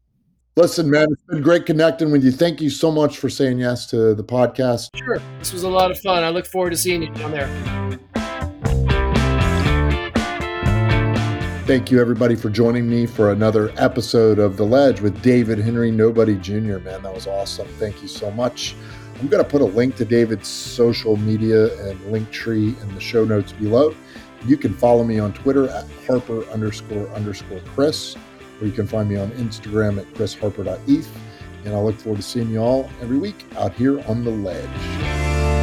Listen, 0.60 0.90
man, 0.90 1.08
it's 1.10 1.24
been 1.24 1.42
great 1.42 1.66
connecting 1.66 2.12
with 2.12 2.22
you. 2.22 2.34
Thank 2.34 2.60
you 2.60 2.70
so 2.70 2.92
much 2.92 3.18
for 3.18 3.30
saying 3.30 3.60
yes 3.60 3.86
to 3.92 4.14
the 4.14 4.26
podcast. 4.26 4.90
Sure. 4.94 5.22
This 5.38 5.54
was 5.54 5.64
a 5.64 5.70
lot 5.70 5.90
of 5.90 5.98
fun. 5.98 6.22
I 6.22 6.32
look 6.32 6.46
forward 6.46 6.72
to 6.72 6.78
seeing 6.78 7.02
you 7.02 7.14
down 7.14 7.32
there. 7.32 7.48
Thank 11.66 11.90
you, 11.90 12.02
everybody, 12.02 12.36
for 12.36 12.50
joining 12.50 12.90
me 12.90 13.06
for 13.06 13.32
another 13.32 13.72
episode 13.78 14.38
of 14.38 14.58
The 14.58 14.66
Ledge 14.66 15.00
with 15.00 15.22
David 15.22 15.60
Henry 15.60 15.92
Nobody 15.92 16.36
Jr. 16.36 16.80
Man, 16.80 17.04
that 17.04 17.16
was 17.16 17.26
awesome. 17.26 17.70
Thank 17.78 18.02
you 18.02 18.10
so 18.10 18.30
much. 18.32 18.76
I'm 19.22 19.30
going 19.30 19.42
to 19.42 19.50
put 19.50 19.62
a 19.62 19.66
link 19.66 19.96
to 19.96 20.04
David's 20.04 20.50
social 20.50 21.16
media 21.16 21.74
and 21.88 22.12
link 22.12 22.30
tree 22.32 22.76
in 22.82 22.96
the 22.96 23.00
show 23.00 23.24
notes 23.24 23.54
below. 23.54 23.96
You 24.46 24.58
can 24.58 24.74
follow 24.74 25.06
me 25.06 25.20
on 25.20 25.32
Twitter 25.32 25.70
at 25.70 25.86
Harper 26.06 26.44
underscore 26.50 27.08
underscore 27.12 27.62
Chris, 27.62 28.18
or 28.62 28.68
you 28.68 28.74
can 28.74 28.88
find 28.88 29.10
me 29.10 29.18
on 29.18 29.32
Instagram 29.32 30.00
at 30.00 30.06
chrisharper.eth. 30.14 31.10
And 31.66 31.76
I 31.76 31.80
look 31.80 31.96
forward 31.96 32.18
to 32.18 32.24
seeing 32.24 32.50
you 32.50 32.60
all 32.60 32.90
every 33.02 33.18
week 33.18 33.46
out 33.58 33.74
here 33.74 34.00
on 34.08 34.24
the 34.24 34.32
ledge. 34.32 35.59